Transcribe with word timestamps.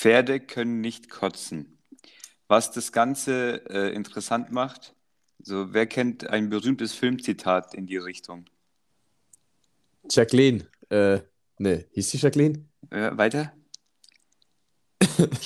Pferde 0.00 0.40
können 0.40 0.80
nicht 0.80 1.10
kotzen. 1.10 1.78
Was 2.48 2.70
das 2.70 2.90
Ganze 2.90 3.62
äh, 3.68 3.92
interessant 3.94 4.50
macht, 4.50 4.94
so 5.42 5.74
wer 5.74 5.86
kennt 5.86 6.26
ein 6.30 6.48
berühmtes 6.48 6.94
Filmzitat 6.94 7.74
in 7.74 7.86
die 7.86 7.98
Richtung? 7.98 8.46
Jacqueline. 10.10 10.66
Äh, 10.88 11.20
ne, 11.58 11.84
hieß 11.92 12.12
die 12.12 12.16
Jacqueline? 12.16 12.64
Äh, 12.88 13.10
weiter? 13.18 13.52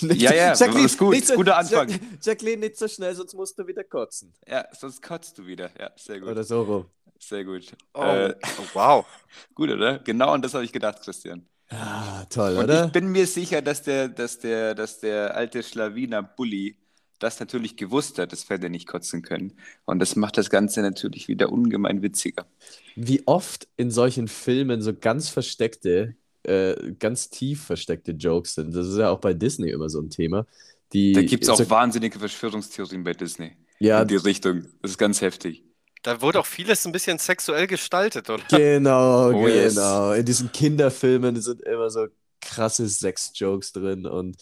Nicht- 0.03 0.23
Ja, 0.23 0.33
ja, 0.33 0.55
Jacqueline, 0.55 0.87
ist 0.87 0.99
gut. 0.99 1.15
nicht 1.15 1.27
so, 1.27 1.35
Guter 1.35 1.57
Anfang. 1.57 1.89
Jacqueline, 2.23 2.61
nicht 2.61 2.77
so 2.77 2.87
schnell, 2.87 3.13
sonst 3.17 3.35
musst 3.35 3.59
du 3.59 3.67
wieder 3.67 3.83
kotzen. 3.83 4.33
Ja, 4.47 4.69
sonst 4.73 5.03
kotzt 5.03 5.37
du 5.37 5.47
wieder. 5.47 5.73
Ja, 5.81 5.91
sehr 5.97 6.21
gut. 6.21 6.29
Oder 6.29 6.45
so 6.45 6.63
rum. 6.63 6.87
Sehr 7.19 7.45
gut. 7.45 7.75
Oh, 7.93 8.03
Äh, 8.03 8.37
oh, 8.61 8.65
wow. 8.75 9.07
gut, 9.55 9.71
oder? 9.71 9.99
Genau 9.99 10.31
an 10.31 10.43
das 10.43 10.55
habe 10.55 10.65
ich 10.65 10.73
gedacht, 10.73 11.03
Christian. 11.03 11.45
Ah, 11.71 12.25
toll, 12.31 12.57
Und 12.57 12.65
oder? 12.65 12.87
ich 12.87 12.93
bin 12.93 13.09
mir 13.11 13.27
sicher, 13.27 13.63
dass 13.63 13.83
der, 13.83 14.09
dass 14.09 14.39
der, 14.39 14.75
dass 14.75 15.01
der 15.01 15.37
alte 15.37 15.63
Schlawiner 15.63 16.23
Bully 16.23 16.77
das 17.19 17.41
natürlich 17.41 17.77
gewusst 17.77 18.19
hat, 18.19 18.33
dass 18.33 18.45
Pferde 18.45 18.71
nicht 18.71 18.87
kotzen 18.87 19.23
können. 19.23 19.59
Und 19.85 19.99
das 19.99 20.17
macht 20.17 20.37
das 20.39 20.51
Ganze 20.51 20.83
natürlich 20.83 21.29
wieder 21.29 21.51
ungemein 21.53 22.03
witziger. 22.03 22.47
Wie 22.95 23.27
oft 23.27 23.69
in 23.77 23.91
solchen 23.91 24.29
Filmen 24.29 24.81
so 24.83 24.95
ganz 24.95 25.29
versteckte, 25.29 26.17
äh, 26.45 26.93
ganz 26.99 27.31
tief 27.31 27.65
versteckte 27.65 28.13
Jokes 28.13 28.55
sind. 28.55 28.75
Das 28.75 28.87
ist 28.87 28.99
ja 28.99 29.11
auch 29.11 29.21
bei 29.21 29.35
Disney 29.35 29.71
immer 29.71 29.89
so 29.89 30.01
ein 30.01 30.11
Thema. 30.11 30.47
Die, 30.93 31.13
Da 31.13 31.23
gibt 31.23 31.45
es 31.45 31.49
auch 31.51 31.57
so, 31.57 31.71
wahnsinnige 31.71 32.19
Verschwörungstheorien 32.19 33.05
bei 33.05 33.15
Disney. 33.15 33.57
ja, 33.79 34.03
In 34.03 34.09
die 34.09 34.17
Richtung. 34.17 34.67
Das 34.83 34.93
ist 34.93 34.99
ganz 34.99 35.21
heftig. 35.21 35.65
Da 36.05 36.21
wurde 36.21 36.39
auch 36.41 36.47
vieles 36.47 36.85
ein 36.87 36.93
bisschen 36.93 37.19
sexuell 37.19 37.67
gestaltet, 37.67 38.31
oder? 38.31 38.45
genau, 38.49 39.33
Oh, 39.33 39.49
yes. 39.49 39.75
genau. 39.75 40.13
In 40.13 40.25
diesen 40.25 40.53
Kinderfilmen 40.53 41.41
sind 41.41 41.63
immer 41.63 41.91
so 41.91 42.07
krasse 42.41 42.89
Sex-Jokes 42.89 43.73
drin 43.73 44.07
und 44.07 44.37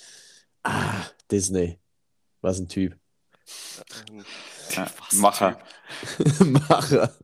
ah, 0.65 1.05
Disney. 1.31 1.79
Was 2.43 2.59
ein 2.61 2.69
Typ. 2.69 2.97
Ja, 4.71 4.91
was 4.99 5.23
ein 5.23 5.23
Macher. 5.23 5.59
Macher. 6.41 7.15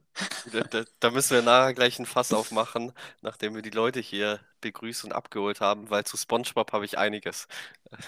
Da, 0.45 0.63
da, 0.65 0.85
da 1.01 1.11
müssen 1.11 1.35
wir 1.35 1.43
nachher 1.43 1.75
gleich 1.75 1.99
ein 1.99 2.07
Fass 2.07 2.33
aufmachen, 2.33 2.93
nachdem 3.21 3.55
wir 3.55 3.63
die 3.63 3.71
Leute 3.71 4.01
hier 4.01 4.41
begrüßt 4.61 5.05
und 5.05 5.13
abgeholt 5.13 5.61
haben, 5.61 5.91
weil 5.91 6.05
zu 6.05 6.17
SpongeBob 6.17 6.73
habe 6.73 6.85
ich 6.85 6.99
einiges. 6.99 7.47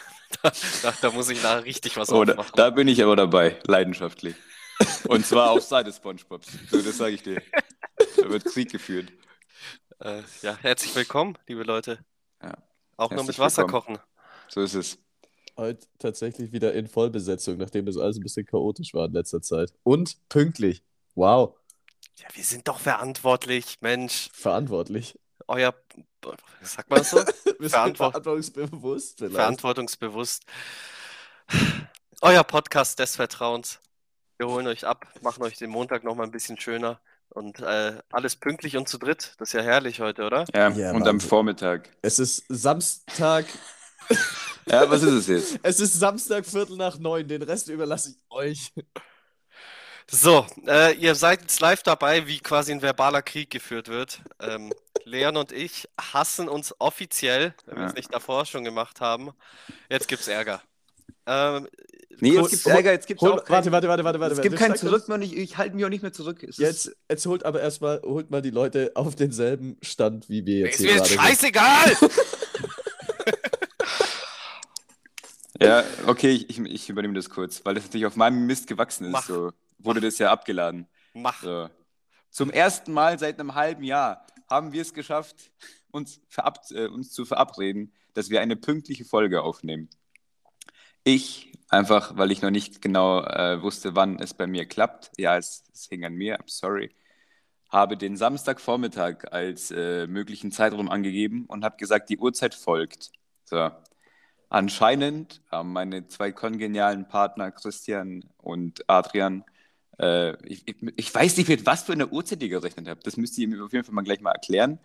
Da, 0.43 0.53
da, 0.83 0.95
da 1.01 1.11
muss 1.11 1.29
ich 1.31 1.43
nachher 1.43 1.65
richtig 1.65 1.97
was 1.97 2.13
Oh, 2.13 2.25
da, 2.25 2.35
aufmachen. 2.35 2.53
da 2.55 2.71
bin 2.71 2.89
ich 2.89 3.03
aber 3.03 3.17
dabei, 3.17 3.59
leidenschaftlich. 3.65 4.37
Und 5.09 5.27
zwar 5.27 5.51
auf 5.51 5.63
Seite 5.63 5.93
SpongeBobs. 5.93 6.49
So, 6.71 6.81
das 6.81 6.97
sage 6.97 7.15
ich 7.15 7.23
dir. 7.23 7.43
Da 8.17 8.29
wird 8.31 8.45
Krieg 8.45 8.71
geführt. 8.71 9.13
Äh, 10.01 10.23
ja, 10.43 10.57
herzlich 10.57 10.95
willkommen, 10.95 11.37
liebe 11.47 11.63
Leute. 11.63 11.99
Ja, 12.43 12.55
Auch 12.97 13.11
nur 13.11 13.25
mit 13.25 13.39
Wasser 13.39 13.63
willkommen. 13.63 13.97
kochen. 13.99 14.07
So 14.49 14.63
ist 14.63 14.75
es. 14.75 14.99
Heute 15.57 15.87
tatsächlich 15.99 16.53
wieder 16.53 16.73
in 16.73 16.87
Vollbesetzung, 16.89 17.59
nachdem 17.59 17.85
das 17.87 17.99
alles 17.99 18.17
ein 18.17 18.23
bisschen 18.23 18.47
chaotisch 18.47 18.95
war 18.95 19.07
in 19.07 19.13
letzter 19.13 19.43
Zeit. 19.43 19.75
Und 19.83 20.17
pünktlich. 20.29 20.83
Wow. 21.15 21.57
Ja, 22.17 22.29
wir 22.33 22.45
sind 22.45 22.67
doch 22.69 22.79
verantwortlich, 22.79 23.79
Mensch. 23.81 24.31
Verantwortlich. 24.33 25.19
Euer, 25.49 25.75
sagt 26.63 26.89
man 26.89 27.01
das 27.01 27.11
so? 27.11 27.19
Verantwort- 27.61 28.13
verantwortungsbewusst 28.13 29.19
vielleicht. 29.19 29.35
Verantwortungsbewusst. 29.35 30.45
Euer 32.23 32.45
Podcast 32.45 32.99
des 32.99 33.17
Vertrauens. 33.17 33.81
Wir 34.41 34.49
holen 34.49 34.67
euch 34.69 34.87
ab, 34.87 35.07
machen 35.21 35.43
euch 35.43 35.59
den 35.59 35.69
Montag 35.69 36.03
nochmal 36.03 36.25
ein 36.27 36.31
bisschen 36.33 36.59
schöner. 36.59 36.99
Und 37.29 37.61
äh, 37.61 37.99
alles 38.11 38.37
pünktlich 38.37 38.75
und 38.79 38.89
zu 38.89 38.97
dritt. 38.97 39.35
Das 39.37 39.51
ist 39.51 39.53
ja 39.53 39.61
herrlich 39.61 40.01
heute, 40.01 40.25
oder? 40.25 40.47
Ja, 40.55 40.71
Ja, 40.71 40.93
und 40.93 41.07
am 41.07 41.17
Wahnsinn. 41.17 41.29
Vormittag. 41.29 41.91
Es 42.01 42.19
ist 42.19 42.45
Samstag. 42.49 43.45
Ja, 44.67 44.89
was 44.91 45.03
ist 45.03 45.13
es 45.13 45.27
jetzt? 45.27 45.61
Es 45.63 45.79
ist 45.79 45.93
Samstag, 45.93 46.47
Viertel 46.47 46.79
nach 46.79 46.99
neun. 46.99 47.29
Den 47.29 47.43
Rest 47.43 47.69
überlasse 47.69 48.13
ich 48.13 48.17
euch. 48.31 48.73
So, 50.11 50.47
äh, 50.67 50.95
ihr 50.95 51.15
seid 51.15 51.43
jetzt 51.43 51.61
live 51.61 51.83
dabei, 51.83 52.27
wie 52.27 52.41
quasi 52.41 52.73
ein 52.73 52.81
verbaler 52.81 53.21
Krieg 53.21 53.51
geführt 53.51 53.89
wird. 53.89 54.23
Ähm, 54.41 54.73
Leon 55.05 55.37
und 55.37 55.53
ich 55.53 55.87
hassen 56.01 56.49
uns 56.49 56.75
offiziell, 56.81 57.55
wenn 57.67 57.77
wir 57.77 57.85
es 57.85 57.93
Ja. 57.93 57.97
nicht 57.99 58.15
davor 58.15 58.47
schon 58.47 58.65
gemacht 58.65 59.03
haben. 59.03 59.33
Jetzt 59.91 60.09
gibt's 60.09 60.29
Ärger. 60.29 60.63
Ähm, 61.27 61.69
Nee, 62.23 62.33
jetzt 62.33 62.51
gibt's 62.51 62.67
Ärger, 62.67 62.93
jetzt 62.93 63.07
gibt's 63.07 63.23
Hol, 63.23 63.33
auch 63.33 63.45
kein, 63.45 63.55
warte, 63.55 63.73
warte, 63.73 63.89
warte, 63.89 64.05
warte, 64.05 64.21
warte. 64.21 64.35
Es 64.35 64.43
gibt 64.43 64.57
kein 64.57 64.77
Zurück 64.77 65.09
mehr 65.09 65.15
und 65.15 65.23
ich, 65.23 65.35
ich 65.35 65.57
halte 65.57 65.75
mich 65.75 65.87
auch 65.87 65.89
nicht 65.89 66.03
mehr 66.03 66.13
zurück. 66.13 66.43
Es 66.43 66.59
Jetzt, 66.59 66.95
jetzt 67.09 67.25
holt 67.25 67.47
aber 67.47 67.63
erstmal, 67.63 68.03
holt 68.03 68.31
mal 68.31 68.43
die 68.43 68.51
Leute 68.51 68.93
auf 68.95 69.15
denselben 69.15 69.79
Stand, 69.81 70.29
wie 70.29 70.45
wir 70.45 70.67
jetzt 70.67 70.81
ist 70.81 70.87
hier 70.87 70.91
mir 70.91 70.97
gerade 70.97 71.09
scheißegal! 71.09 71.97
Ja, 75.63 75.85
okay, 76.07 76.31
ich, 76.31 76.49
ich, 76.49 76.59
ich 76.59 76.89
übernehme 76.89 77.15
das 77.15 77.29
kurz, 77.29 77.63
weil 77.65 77.75
das 77.75 77.85
natürlich 77.85 78.07
auf 78.07 78.17
meinem 78.17 78.47
Mist 78.47 78.67
gewachsen 78.67 79.05
ist. 79.05 79.13
Mach. 79.13 79.27
So 79.27 79.53
wurde 79.79 80.01
das 80.01 80.19
ja 80.19 80.31
abgeladen. 80.31 80.87
Mach. 81.15 81.43
So. 81.43 81.69
Zum 82.31 82.51
ersten 82.51 82.93
Mal 82.93 83.19
seit 83.19 83.39
einem 83.39 83.55
halben 83.55 83.85
Jahr 83.85 84.27
haben 84.49 84.73
wir 84.73 84.83
es 84.83 84.95
geschafft, 84.95 85.51
uns, 85.91 86.21
verab 86.29 86.61
äh, 86.71 86.87
uns 86.87 87.13
zu 87.13 87.25
verabreden, 87.25 87.93
dass 88.15 88.31
wir 88.31 88.41
eine 88.41 88.57
pünktliche 88.57 89.05
Folge 89.05 89.43
aufnehmen. 89.43 89.91
Ich, 91.05 91.53
einfach 91.69 92.17
weil 92.17 92.31
ich 92.31 92.43
noch 92.43 92.51
nicht 92.51 92.83
genau 92.83 93.23
äh, 93.25 93.63
wusste, 93.63 93.95
wann 93.95 94.19
es 94.19 94.35
bei 94.35 94.47
mir 94.47 94.67
klappt, 94.67 95.11
ja, 95.19 95.37
es, 95.37 95.65
es 95.73 95.87
hing 95.89 96.05
an 96.05 96.15
mir, 96.15 96.39
I'm 96.39 96.45
sorry, 96.47 96.91
habe 97.71 97.97
den 97.97 98.17
Samstagvormittag 98.17 99.33
als 99.33 99.71
äh, 99.71 100.07
möglichen 100.07 100.53
Zeitraum 100.53 100.89
angegeben 100.91 101.47
und 101.47 101.65
habe 101.65 101.77
gesagt, 101.77 102.11
die 102.11 102.19
Uhrzeit 102.19 102.55
folgt. 102.55 103.11
So. 103.45 103.71
Anscheinend 104.49 105.43
haben 105.51 105.73
meine 105.73 106.09
zwei 106.09 106.33
kongenialen 106.33 107.07
Partner 107.09 107.53
Christian 107.53 108.25
und 108.39 108.89
Adrian 108.89 109.45
äh, 110.01 110.37
ich, 110.47 110.67
ich, 110.67 110.77
ich 110.97 111.15
weiß 111.15 111.37
nicht, 111.37 111.49
mit 111.49 111.67
was 111.67 111.83
für 111.83 111.93
einer 111.93 112.13
Uhrzeit 112.13 112.43
ihr 112.43 112.49
gerechnet 112.49 112.89
habt. 112.89 113.07
Das 113.07 113.17
müsst 113.17 113.37
ihr 113.39 113.47
mir 113.49 113.63
auf 113.63 113.73
jeden 113.73 113.85
Fall 113.85 113.95
mal 113.95 114.03
gleich 114.03 114.21
mal 114.21 114.33
erklären. 114.33 114.79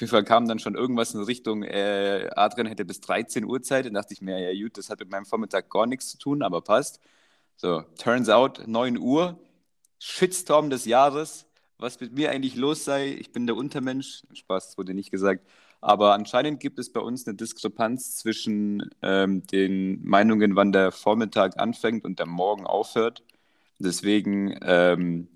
Auf 0.00 0.02
jeden 0.02 0.12
Fall 0.12 0.24
kam 0.24 0.48
dann 0.48 0.58
schon 0.58 0.76
irgendwas 0.76 1.12
in 1.12 1.20
Richtung, 1.20 1.62
äh, 1.62 2.30
Adrian 2.34 2.66
hätte 2.66 2.86
bis 2.86 3.02
13 3.02 3.44
Uhr 3.44 3.60
Zeit. 3.60 3.84
Dann 3.84 3.92
dachte 3.92 4.14
ich 4.14 4.22
mir, 4.22 4.40
ja 4.40 4.62
gut, 4.62 4.78
das 4.78 4.88
hat 4.88 4.98
mit 5.00 5.10
meinem 5.10 5.26
Vormittag 5.26 5.68
gar 5.68 5.86
nichts 5.86 6.08
zu 6.08 6.16
tun, 6.16 6.42
aber 6.42 6.62
passt. 6.62 7.00
So, 7.56 7.82
turns 8.02 8.30
out, 8.30 8.66
9 8.66 8.96
Uhr, 8.96 9.38
Shitstorm 9.98 10.70
des 10.70 10.86
Jahres. 10.86 11.44
Was 11.76 12.00
mit 12.00 12.14
mir 12.14 12.30
eigentlich 12.30 12.56
los 12.56 12.86
sei, 12.86 13.08
ich 13.08 13.30
bin 13.30 13.46
der 13.46 13.56
Untermensch. 13.56 14.22
Spaß, 14.32 14.68
das 14.68 14.78
wurde 14.78 14.94
nicht 14.94 15.10
gesagt. 15.10 15.46
Aber 15.82 16.14
anscheinend 16.14 16.60
gibt 16.60 16.78
es 16.78 16.90
bei 16.90 17.00
uns 17.00 17.26
eine 17.26 17.36
Diskrepanz 17.36 18.16
zwischen 18.16 18.88
ähm, 19.02 19.46
den 19.48 20.02
Meinungen, 20.02 20.56
wann 20.56 20.72
der 20.72 20.92
Vormittag 20.92 21.60
anfängt 21.60 22.06
und 22.06 22.18
der 22.18 22.26
Morgen 22.26 22.64
aufhört. 22.66 23.22
Deswegen 23.78 24.58
ähm, 24.62 25.28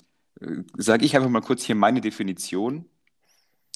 sage 0.79 1.05
ich 1.05 1.17
einfach 1.17 1.29
mal 1.29 1.43
kurz 1.43 1.65
hier 1.65 1.75
meine 1.75 2.01
Definition. 2.01 2.87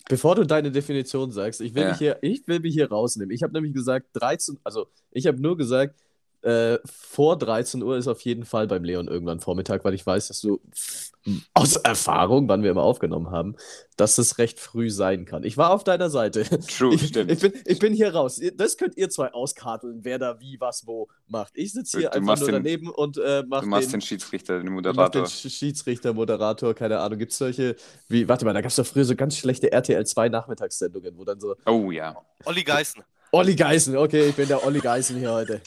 Bevor 0.09 0.35
du 0.37 0.45
deine 0.45 0.71
Definition 0.71 1.31
sagst, 1.31 1.61
ich 1.61 1.75
will, 1.75 1.83
Ja. 1.83 1.89
mich, 1.91 1.99
hier, 1.99 2.19
ich 2.23 2.47
will 2.47 2.61
mich 2.61 2.75
hier 2.75 2.89
rausnehmen. 2.89 3.31
Ich 3.35 3.43
habe 3.43 3.53
nämlich 3.53 3.75
gesagt, 3.75 4.07
13, 4.15 4.59
also 4.65 4.87
ich 5.11 5.27
habe 5.27 5.41
nur 5.41 5.57
gesagt, 5.57 5.95
äh, 6.43 6.79
vor 6.85 7.37
13 7.39 7.83
Uhr 7.83 7.97
ist 7.97 8.07
auf 8.09 8.21
jeden 8.21 8.45
Fall 8.45 8.67
beim 8.67 8.85
Leon 8.85 9.09
irgendwann 9.09 9.41
Vormittag, 9.41 9.85
weil 9.85 9.95
ich 9.95 10.07
weiß, 10.07 10.29
dass 10.29 10.41
du 10.41 10.61
aus 11.55 11.77
Erfahrung, 11.77 12.49
wann 12.49 12.63
wir 12.63 12.71
immer 12.71 12.83
aufgenommen 12.85 13.31
haben, 13.31 13.57
dass 13.97 14.17
es 14.19 14.39
recht 14.39 14.61
früh 14.61 14.89
sein 14.91 15.25
kann. 15.25 15.43
Ich 15.43 15.57
war 15.57 15.71
auf 15.73 15.85
deiner 15.85 16.09
Seite. 16.11 16.45
True, 16.79 16.95
Ich, 16.95 17.09
stimmt. 17.09 17.31
ich, 17.33 17.41
bin, 17.41 17.53
ich 17.67 17.79
bin 17.81 17.93
hier 17.93 18.15
raus. 18.15 18.41
Das 18.55 18.77
könnt 18.77 18.97
ihr 18.97 19.11
zwei 19.11 19.33
auskarteln, 19.33 20.01
wer 20.05 20.19
da 20.19 20.41
wie, 20.41 20.59
was, 20.61 20.87
wo 20.87 21.09
macht. 21.27 21.53
Ich 21.57 21.73
sitze 21.73 21.99
hier 21.99 22.11
Du 22.11 22.17
einfach 22.19 22.39
nur 22.39 22.47
den- 22.49 22.55
daneben 22.65 22.89
und 22.91 23.19
äh, 23.19 23.43
mach 23.47 23.61
Du 23.63 23.67
machst 23.67 23.89
den, 23.89 24.01
den 24.01 24.01
Schiedsrichter, 24.03 24.59
den 24.61 24.73
Moderator. 24.73 25.23
den 25.23 25.27
Sch- 25.29 25.51
Schiedsrichter, 25.51 26.13
Moderator, 26.15 26.73
keine 26.75 27.01
Ahnung. 27.01 27.19
Gibt 27.19 27.33
es 27.33 27.39
solche, 27.39 27.75
wie, 28.09 28.29
warte 28.29 28.45
mal, 28.45 28.55
da 28.55 28.61
gab 28.61 28.71
es 28.71 28.77
doch 28.77 28.87
früher 28.87 29.05
so 29.05 29.15
ganz 29.17 29.37
schlechte 29.37 29.71
RTL 29.73 30.07
2 30.07 30.29
Nachmittagssendungen, 30.29 31.19
wo 31.19 31.25
dann 31.25 31.41
so, 31.41 31.57
Oh 31.67 31.91
ja, 31.91 32.17
Olli 32.45 32.63
Geißen. 32.65 33.03
Olli 33.33 33.55
Geißen, 33.57 33.97
okay, 33.97 34.29
ich 34.29 34.37
bin 34.37 34.49
der 34.49 34.65
Olli 34.65 34.79
Geißen 34.81 35.19
hier 35.19 35.33
heute. 35.33 35.61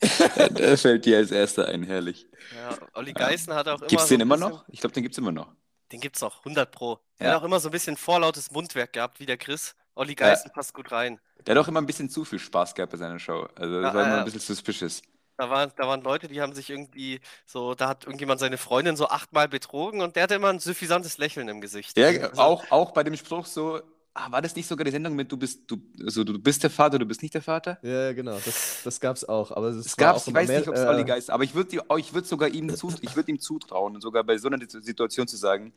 der 0.50 0.78
fällt 0.78 1.04
dir 1.06 1.18
als 1.18 1.30
erster 1.30 1.68
ein, 1.68 1.82
herrlich. 1.82 2.26
Ja, 2.50 2.78
Olli 2.94 3.14
Geißen 3.14 3.52
hat 3.54 3.68
auch 3.68 3.82
immer. 3.82 3.88
Gibt 3.88 4.00
es 4.02 4.08
so 4.08 4.14
den 4.14 4.20
ein 4.20 4.22
immer 4.22 4.36
noch? 4.36 4.64
Ich 4.68 4.80
glaube, 4.80 4.94
den 4.94 5.02
gibt 5.02 5.14
es 5.14 5.18
immer 5.18 5.32
noch. 5.32 5.54
Den 5.92 6.00
gibt's 6.00 6.20
noch, 6.20 6.44
100 6.44 6.70
Pro. 6.72 6.98
Der 7.18 7.28
Ja. 7.28 7.34
hat 7.34 7.40
auch 7.42 7.44
immer 7.44 7.60
so 7.60 7.68
ein 7.68 7.72
bisschen 7.72 7.96
vorlautes 7.96 8.50
Mundwerk 8.50 8.92
gehabt, 8.92 9.20
wie 9.20 9.26
der 9.26 9.36
Chris. 9.38 9.74
Olli 9.94 10.14
Geißen 10.14 10.50
passt 10.52 10.74
gut 10.74 10.92
rein. 10.92 11.20
Der 11.46 11.54
hat 11.56 11.64
auch 11.64 11.68
immer 11.68 11.80
ein 11.80 11.86
bisschen 11.86 12.10
zu 12.10 12.24
viel 12.24 12.38
Spaß 12.38 12.74
gehabt 12.74 12.92
bei 12.92 12.98
seiner 12.98 13.18
Show. 13.18 13.48
Also 13.54 13.82
das 13.82 13.92
Ja, 13.92 13.94
war 13.94 14.02
immer 14.04 14.16
ja. 14.16 14.18
ein 14.18 14.24
bisschen 14.24 14.40
suspicious. 14.40 15.02
Da 15.36 15.48
waren, 15.50 15.72
da 15.76 15.86
waren 15.86 16.02
Leute, 16.02 16.26
die 16.26 16.40
haben 16.40 16.52
sich 16.52 16.68
irgendwie 16.68 17.20
so, 17.46 17.74
da 17.76 17.88
hat 17.88 18.04
irgendjemand 18.04 18.40
seine 18.40 18.58
Freundin 18.58 18.96
so 18.96 19.08
achtmal 19.08 19.48
betrogen 19.48 20.00
und 20.00 20.16
der 20.16 20.24
hatte 20.24 20.34
immer 20.34 20.48
ein 20.48 20.58
suffisantes 20.58 21.16
Lächeln 21.18 21.48
im 21.48 21.60
Gesicht. 21.60 21.96
Ja, 21.96 22.08
Also, 22.08 22.42
auch, 22.42 22.70
auch 22.72 22.90
bei 22.92 23.04
dem 23.04 23.16
Spruch 23.16 23.46
so, 23.46 23.80
ah, 24.18 24.32
war 24.32 24.42
das 24.42 24.54
nicht 24.56 24.66
sogar 24.66 24.84
die 24.84 24.90
Sendung 24.90 25.14
mit 25.14 25.30
du 25.30 25.36
bist, 25.36 25.70
du, 25.70 25.76
also, 26.04 26.24
du 26.24 26.38
bist 26.38 26.62
der 26.62 26.70
Vater, 26.70 26.98
du 26.98 27.06
bist 27.06 27.22
nicht 27.22 27.34
der 27.34 27.42
Vater? 27.42 27.78
Ja, 27.82 28.12
genau, 28.12 28.38
das, 28.44 28.80
das 28.84 29.00
gab's 29.00 29.24
auch. 29.24 29.52
Aber 29.52 29.68
es 29.68 29.86
Es 29.86 29.96
gab 29.96 30.16
auch 30.16 30.26
ich 30.26 30.34
weiß 30.34 30.48
mehr, 30.48 30.58
nicht, 30.60 30.68
ob 30.68 30.74
es 30.74 30.82
äh, 30.82 30.86
Olli 30.86 31.04
Geist, 31.04 31.30
aber 31.30 31.44
ich 31.44 31.54
würde 31.54 31.78
ich 31.98 32.14
würd 32.14 32.26
sogar 32.26 32.48
ihm 32.48 32.74
zu, 32.74 32.92
ich 33.00 33.14
würd 33.16 33.28
ihm 33.28 33.40
zutrauen, 33.40 34.00
sogar 34.00 34.24
bei 34.24 34.36
so 34.38 34.48
einer 34.48 34.58
Situation 34.68 35.28
zu 35.28 35.36
sagen, 35.36 35.72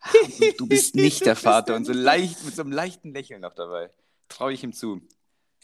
ah, 0.00 0.08
du, 0.38 0.52
du 0.58 0.66
bist 0.66 0.94
nicht 0.94 1.24
der 1.24 1.36
Vater 1.36 1.76
und 1.76 1.84
so 1.84 1.92
leicht, 1.92 2.44
mit 2.44 2.54
so 2.54 2.62
einem 2.62 2.72
leichten 2.72 3.12
Lächeln 3.12 3.40
noch 3.40 3.54
dabei. 3.54 3.90
Traue 4.28 4.52
ich 4.52 4.64
ihm 4.64 4.72
zu. 4.72 5.00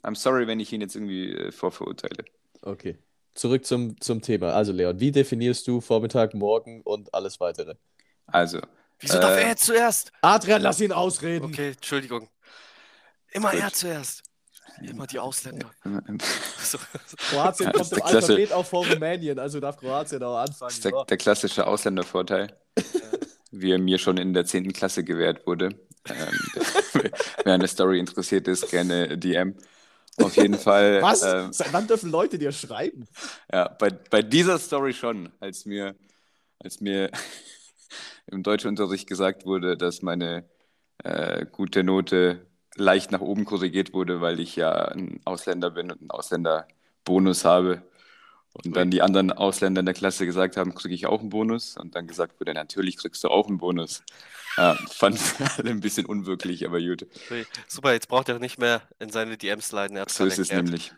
I'm 0.02 0.16
sorry, 0.16 0.46
wenn 0.46 0.60
ich 0.60 0.72
ihn 0.72 0.80
jetzt 0.80 0.96
irgendwie 0.96 1.32
äh, 1.32 1.52
vorverurteile. 1.52 2.24
Okay. 2.62 2.98
Zurück 3.34 3.64
zum, 3.64 3.98
zum 4.00 4.20
Thema. 4.20 4.52
Also, 4.52 4.72
Leon, 4.72 5.00
wie 5.00 5.10
definierst 5.10 5.66
du 5.66 5.80
Vormittag, 5.80 6.34
Morgen 6.34 6.82
und 6.82 7.14
alles 7.14 7.40
weitere? 7.40 7.76
Also, 8.26 8.60
Wieso 9.02 9.19
darf 9.19 9.37
Äh, 9.37 9.43
er 9.43 9.49
jetzt 9.49 9.64
zuerst? 9.66 10.10
Adrian, 10.22 10.62
lass 10.62 10.81
ihn 10.81 10.93
ausreden. 10.93 11.44
Okay, 11.44 11.72
Entschuldigung. 11.72 12.28
Immer 13.32 13.50
Gut. 13.50 13.60
er 13.60 13.72
zuerst. 13.72 14.22
Immer 14.81 15.06
die 15.06 15.19
Ausländer. 15.19 15.70
So. 16.62 16.78
Kroatien 17.31 17.70
Das 17.72 17.90
kommt 17.90 17.93
im 17.93 17.99
Klasse- 17.99 18.16
Alphabet 18.32 18.52
auch 18.52 18.64
vor 18.64 18.87
Rumänien, 18.87 19.38
also 19.38 19.60
darf 19.60 19.76
Kroatien 19.76 20.22
auch 20.22 20.38
anfangen. 20.38 20.69
Das 20.69 20.75
ist 20.76 20.84
der, 20.84 20.93
So. 20.93 21.04
der 21.04 21.16
klassische 21.19 21.66
Ausländervorteil, 21.66 22.56
wie 23.50 23.72
er 23.72 23.78
mir 23.78 23.99
schon 23.99 24.16
in 24.16 24.32
der 24.32 24.46
10. 24.46 24.72
Klasse 24.72 25.05
gewährt 25.05 25.46
wurde. 25.46 25.70
Ähm, 26.08 26.38
wer 27.44 27.55
an 27.55 27.60
der 27.60 27.69
Story 27.69 27.98
interessiert 27.98 28.48
ist, 28.48 28.70
gerne 28.70 29.19
DM. 29.19 29.56
Auf 30.19 30.37
jeden 30.37 30.58
Fall. 30.58 31.02
Was? 31.02 31.22
ähm, 31.22 31.52
Seit 31.52 31.72
wann 31.72 31.87
dürfen 31.87 32.10
Leute 32.10 32.38
dir 32.38 32.52
schreiben? 32.52 33.06
Ja, 33.52 33.69
bei, 33.69 33.90
bei 33.90 34.22
dieser 34.22 34.58
Story 34.58 34.93
schon, 34.94 35.31
als 35.40 35.64
mir, 35.66 35.94
als 36.62 36.81
mir 36.81 37.10
im 38.26 38.42
Deutschunterricht 38.42 39.08
gesagt 39.08 39.44
wurde, 39.46 39.76
dass 39.76 40.02
meine 40.02 40.44
äh, 41.04 41.46
gute 41.46 41.84
Note 41.84 42.46
leicht 42.76 43.10
nach 43.12 43.20
oben 43.20 43.44
korrigiert 43.44 43.92
wurde, 43.92 44.20
weil 44.20 44.40
ich 44.40 44.56
ja 44.56 44.72
ein 44.88 45.20
Ausländer 45.24 45.70
bin 45.70 45.90
und 45.90 46.00
einen 46.00 46.10
Ausländerbonus 46.10 47.44
habe. 47.44 47.82
Und 48.54 48.76
dann 48.76 48.90
die 48.90 49.00
anderen 49.00 49.32
Ausländer 49.32 49.80
in 49.80 49.86
der 49.86 49.94
Klasse 49.94 50.26
gesagt 50.26 50.58
haben, 50.58 50.74
kriege 50.74 50.94
ich 50.94 51.06
auch 51.06 51.20
einen 51.20 51.30
Bonus? 51.30 51.76
Und 51.78 51.94
dann 51.94 52.06
gesagt 52.06 52.38
wurde, 52.38 52.52
natürlich 52.52 52.98
kriegst 52.98 53.24
du 53.24 53.28
auch 53.28 53.48
einen 53.48 53.56
Bonus. 53.58 54.02
Ja, 54.58 54.74
fand 54.90 55.19
alle 55.58 55.70
ein 55.70 55.80
bisschen 55.80 56.04
unwirklich, 56.04 56.66
aber 56.66 56.78
gut. 56.78 57.06
Super, 57.66 57.92
jetzt 57.94 58.08
braucht 58.08 58.28
er 58.28 58.38
nicht 58.38 58.58
mehr 58.58 58.82
in 58.98 59.08
seine 59.08 59.38
DMs 59.38 59.72
leiden. 59.72 59.96
Er 59.96 60.04
So 60.08 60.26
ist 60.26 60.38
es 60.38 60.50
erklärt. 60.50 60.64
nämlich. 60.64 60.92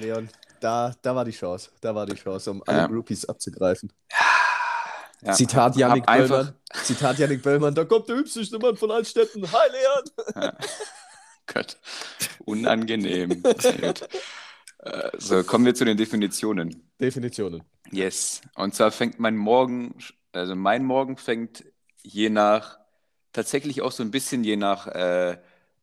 Leon, 0.00 0.28
da, 0.58 0.94
da 1.02 1.14
war 1.14 1.24
die 1.24 1.30
Chance. 1.30 1.70
Da 1.80 1.94
war 1.94 2.06
die 2.06 2.16
Chance, 2.16 2.50
um 2.50 2.62
alle 2.66 2.78
Ja. 2.78 2.86
Groupies 2.88 3.24
abzugreifen. 3.24 3.92
Ja, 4.10 4.18
Zitat 5.32 5.76
einfach- 5.80 6.28
Böllmann. 6.28 6.54
Zitat 6.84 7.18
Yannick 7.18 7.42
Böllmann. 7.42 7.74
Da 7.74 7.84
kommt 7.84 8.08
der 8.08 8.16
hübscheste 8.16 8.58
Mann 8.58 8.76
von 8.76 8.90
Altstetten. 8.90 9.50
Hi, 9.50 9.68
Leon. 9.72 10.52
Gott, 11.46 11.76
unangenehm. 12.44 13.42
Äh, 13.42 15.10
So, 15.18 15.42
kommen 15.44 15.64
wir 15.64 15.74
zu 15.74 15.84
den 15.84 15.96
Definitionen. 15.96 16.82
Definitionen. 17.00 17.62
Yes. 17.90 18.40
Und 18.56 18.74
zwar 18.74 18.90
fängt 18.90 19.18
mein 19.20 19.36
Morgen, 19.36 19.96
also 20.32 20.54
mein 20.54 20.84
Morgen 20.84 21.16
fängt 21.16 21.64
je 22.02 22.30
nach, 22.30 22.78
tatsächlich 23.32 23.82
auch 23.82 23.92
so 23.92 24.02
ein 24.02 24.10
bisschen 24.10 24.44
je 24.44 24.56
nach, 24.56 24.86
äh, 24.88 25.38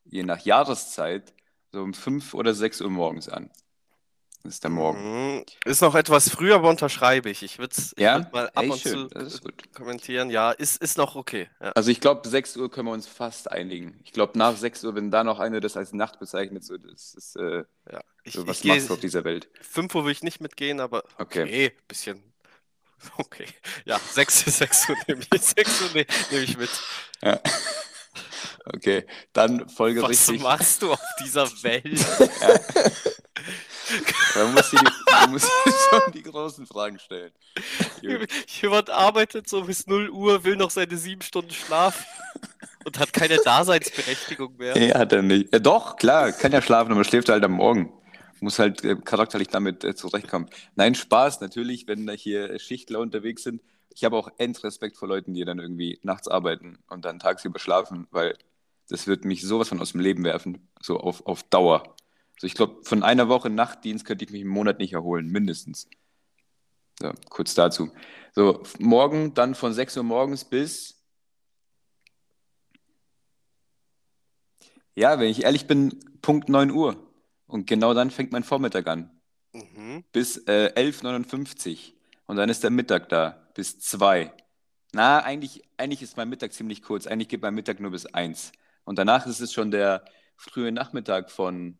je 0.06 0.24
nach 0.24 0.42
Jahreszeit, 0.46 1.34
so 1.72 1.82
um 1.82 1.94
5 1.94 2.34
oder 2.34 2.54
6 2.54 2.82
Uhr 2.82 2.90
morgens 2.90 3.30
an. 3.30 3.50
Ist 4.46 4.62
der 4.64 4.72
Morgen. 4.72 5.38
Mhm. 5.38 5.46
Ist 5.64 5.82
noch 5.82 5.96
etwas 5.96 6.30
früher, 6.30 6.56
aber 6.56 6.70
unterschreibe 6.70 7.30
ich. 7.30 7.44
Ich 7.44 7.60
würde 7.60 7.74
es 7.78 7.96
Ja? 7.98 8.28
mal 8.34 8.48
ab 8.50 8.64
Ey, 8.64 8.70
und 8.72 8.80
schön, 8.82 9.10
zu 9.30 9.40
kommentieren. 9.74 10.30
Ja, 10.30 10.52
ist, 10.52 10.82
ist 10.82 10.98
noch 10.98 11.16
okay. 11.16 11.50
Ja. 11.62 11.72
Also 11.72 11.92
ich 11.92 12.02
glaube, 12.02 12.28
6 12.28 12.58
Uhr 12.58 12.70
können 12.70 12.90
wir 12.90 12.94
uns 12.94 13.08
fast 13.08 13.50
einigen. 13.50 14.02
Ich 14.04 14.12
glaube, 14.12 14.38
nach 14.38 14.58
6 14.58 14.84
Uhr, 14.84 14.96
wenn 14.96 15.12
da 15.12 15.24
noch 15.24 15.40
einer 15.40 15.62
das 15.62 15.78
als 15.78 15.94
Nacht 15.94 16.20
bezeichnet, 16.20 16.66
so, 16.66 16.78
das 16.78 17.14
ist, 17.14 17.38
äh, 17.38 17.64
Ja. 17.90 18.02
Ich, 18.26 18.34
so, 18.34 18.42
ich 18.42 18.48
was 18.48 18.60
gehe, 18.62 18.74
machst 18.74 18.90
du 18.90 18.94
auf 18.96 19.00
dieser 19.00 19.24
Welt? 19.24 19.48
5 19.62 19.96
Uhr 19.96 20.04
würde 20.04 20.12
ich 20.12 20.24
nicht 20.24 20.42
mitgehen, 20.42 20.82
aber 20.82 21.04
Okay. 21.18 21.44
okay, 21.44 21.72
bisschen. 21.88 22.22
Okay. 23.18 23.48
Ja, 23.86 24.00
6, 24.12 24.58
6 24.58 24.90
Uhr 24.90 24.96
nehme 25.08 25.22
ich, 25.34 25.42
6 25.42 25.82
Uhr 25.84 25.90
ne, 25.94 26.06
nehme 26.32 26.44
ich 26.44 26.58
mit. 26.58 26.70
Ja. 27.22 27.40
Okay, 28.66 29.06
dann 29.34 29.68
folge 29.70 30.02
Was 30.02 30.30
machst 30.32 30.82
du 30.82 30.92
auf 30.94 31.00
dieser 31.22 31.48
Welt? 31.64 32.06
Man 34.36 34.54
muss 34.54 34.70
die, 34.70 34.78
man 35.12 35.32
muss 35.32 35.44
hier 35.64 35.74
schon 35.90 36.12
die 36.14 36.24
großen 36.24 36.66
Fragen 36.66 37.00
stellen. 37.00 37.32
Jemand 38.62 38.90
arbeitet 38.90 39.50
so 39.50 39.64
bis 39.64 39.88
0 39.88 40.10
Uhr, 40.10 40.44
will 40.44 40.56
noch 40.56 40.72
seine 40.72 40.98
7 40.98 41.22
Stunden 41.22 41.52
Schlaf 41.52 42.06
und 42.86 43.00
hat 43.00 43.14
keine 43.14 43.38
Daseinsberechtigung 43.38 44.58
mehr. 44.58 44.74
Nee, 44.78 44.94
hat 44.94 45.12
er 45.14 45.22
nicht. 45.22 45.54
Ja, 45.54 45.60
doch, 45.60 45.96
klar, 45.96 46.32
kann 46.32 46.52
ja 46.52 46.62
schlafen, 46.62 46.92
aber 46.92 47.04
schläft 47.04 47.30
halt 47.30 47.44
am 47.44 47.54
Morgen. 47.54 47.92
Muss 48.40 48.60
halt 48.60 48.84
äh, 48.84 48.96
charakterlich 48.96 49.48
damit 49.48 49.84
äh, 49.86 49.96
zurechtkommen. 49.96 50.50
Nein, 50.76 50.96
Spaß, 50.96 51.40
natürlich, 51.40 51.88
wenn 51.88 52.06
da 52.06 52.14
hier 52.14 52.60
Schichtler 52.60 53.00
unterwegs 53.00 53.44
sind. 53.44 53.62
Ich 53.96 54.04
habe 54.04 54.18
auch 54.18 54.30
Endrespekt 54.38 54.98
vor 54.98 55.08
Leuten, 55.08 55.34
die 55.34 55.46
dann 55.46 55.60
irgendwie 55.60 56.00
nachts 56.04 56.28
arbeiten 56.28 56.80
und 56.90 57.06
dann 57.06 57.20
tagsüber 57.20 57.60
schlafen, 57.60 58.08
weil 58.12 58.36
das 58.90 59.08
wird 59.08 59.24
mich 59.24 59.44
sowas 59.44 59.70
von 59.70 59.80
aus 59.80 59.94
dem 59.94 60.02
Leben 60.02 60.24
werfen, 60.24 60.68
so 60.82 60.98
auf, 61.00 61.26
auf 61.26 61.44
Dauer. 61.44 61.96
Also 62.44 62.48
ich 62.48 62.56
glaube, 62.56 62.84
von 62.84 63.04
einer 63.04 63.30
Woche 63.30 63.50
Nachtdienst 63.50 64.04
könnte 64.04 64.26
ich 64.26 64.32
mich 64.32 64.42
im 64.42 64.50
Monat 64.50 64.78
nicht 64.78 64.92
erholen, 64.92 65.28
mindestens. 65.28 65.88
So, 67.00 67.14
kurz 67.30 67.54
dazu. 67.54 67.90
So, 68.34 68.64
morgen 68.80 69.34
dann 69.34 69.56
von 69.56 69.72
6 69.72 69.96
Uhr 69.96 70.04
morgens 70.04 70.44
bis 70.44 71.02
Ja, 74.94 75.20
wenn 75.20 75.30
ich 75.30 75.44
ehrlich 75.44 75.68
bin, 75.68 75.98
Punkt 76.22 76.50
9 76.50 76.70
Uhr. 76.72 76.98
Und 77.48 77.66
genau 77.66 77.94
dann 77.94 78.12
fängt 78.12 78.34
mein 78.34 78.44
Vormittag 78.44 78.88
an. 78.88 79.10
Mhm. 79.54 80.04
Bis 80.12 80.36
äh, 80.46 80.74
11.59 80.76 81.72
Uhr. 81.72 81.94
Und 82.26 82.36
dann 82.36 82.50
ist 82.50 82.62
der 82.62 82.72
Mittag 82.72 83.08
da. 83.08 83.48
Bis 83.56 83.80
2. 83.80 84.34
Na, 84.92 85.24
eigentlich, 85.24 85.64
eigentlich 85.78 86.02
ist 86.02 86.18
mein 86.18 86.28
Mittag 86.28 86.52
ziemlich 86.52 86.82
kurz. 86.82 87.08
Eigentlich 87.08 87.30
geht 87.30 87.42
mein 87.42 87.56
Mittag 87.56 87.80
nur 87.80 87.92
bis 87.92 88.06
1. 88.06 88.52
Und 88.84 89.00
danach 89.00 89.26
ist 89.28 89.40
es 89.40 89.54
schon 89.54 89.72
der 89.72 90.04
frühe 90.36 90.74
Nachmittag 90.74 91.32
von, 91.32 91.80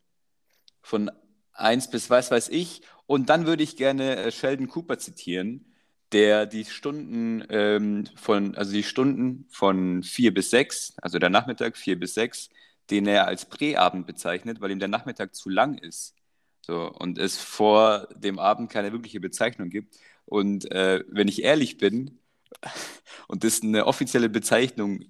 von 0.84 1.10
1 1.54 1.90
bis 1.90 2.10
was 2.10 2.30
weiß 2.30 2.50
ich. 2.50 2.82
Und 3.06 3.28
dann 3.30 3.46
würde 3.46 3.62
ich 3.62 3.76
gerne 3.76 4.16
äh, 4.16 4.30
Sheldon 4.30 4.68
Cooper 4.68 4.98
zitieren, 4.98 5.72
der 6.12 6.46
die 6.46 6.64
Stunden 6.64 7.44
ähm, 7.48 8.06
von, 8.16 8.54
also 8.54 8.72
die 8.72 8.82
Stunden 8.82 9.46
von 9.50 10.02
4 10.02 10.32
bis 10.32 10.50
6, 10.50 10.94
also 11.02 11.18
der 11.18 11.30
Nachmittag 11.30 11.76
4 11.76 11.98
bis 11.98 12.14
6, 12.14 12.50
den 12.90 13.06
er 13.06 13.26
als 13.26 13.46
Präabend 13.46 14.06
bezeichnet, 14.06 14.60
weil 14.60 14.70
ihm 14.70 14.78
der 14.78 14.88
Nachmittag 14.88 15.34
zu 15.34 15.48
lang 15.48 15.78
ist. 15.78 16.14
So, 16.60 16.90
und 16.90 17.18
es 17.18 17.38
vor 17.38 18.08
dem 18.14 18.38
Abend 18.38 18.70
keine 18.70 18.92
wirkliche 18.92 19.20
Bezeichnung 19.20 19.70
gibt. 19.70 19.98
Und 20.24 20.70
äh, 20.70 21.04
wenn 21.08 21.28
ich 21.28 21.42
ehrlich 21.42 21.78
bin 21.78 22.18
und 23.28 23.44
das 23.44 23.62
eine 23.62 23.86
offizielle 23.86 24.28
Bezeichnung 24.28 25.04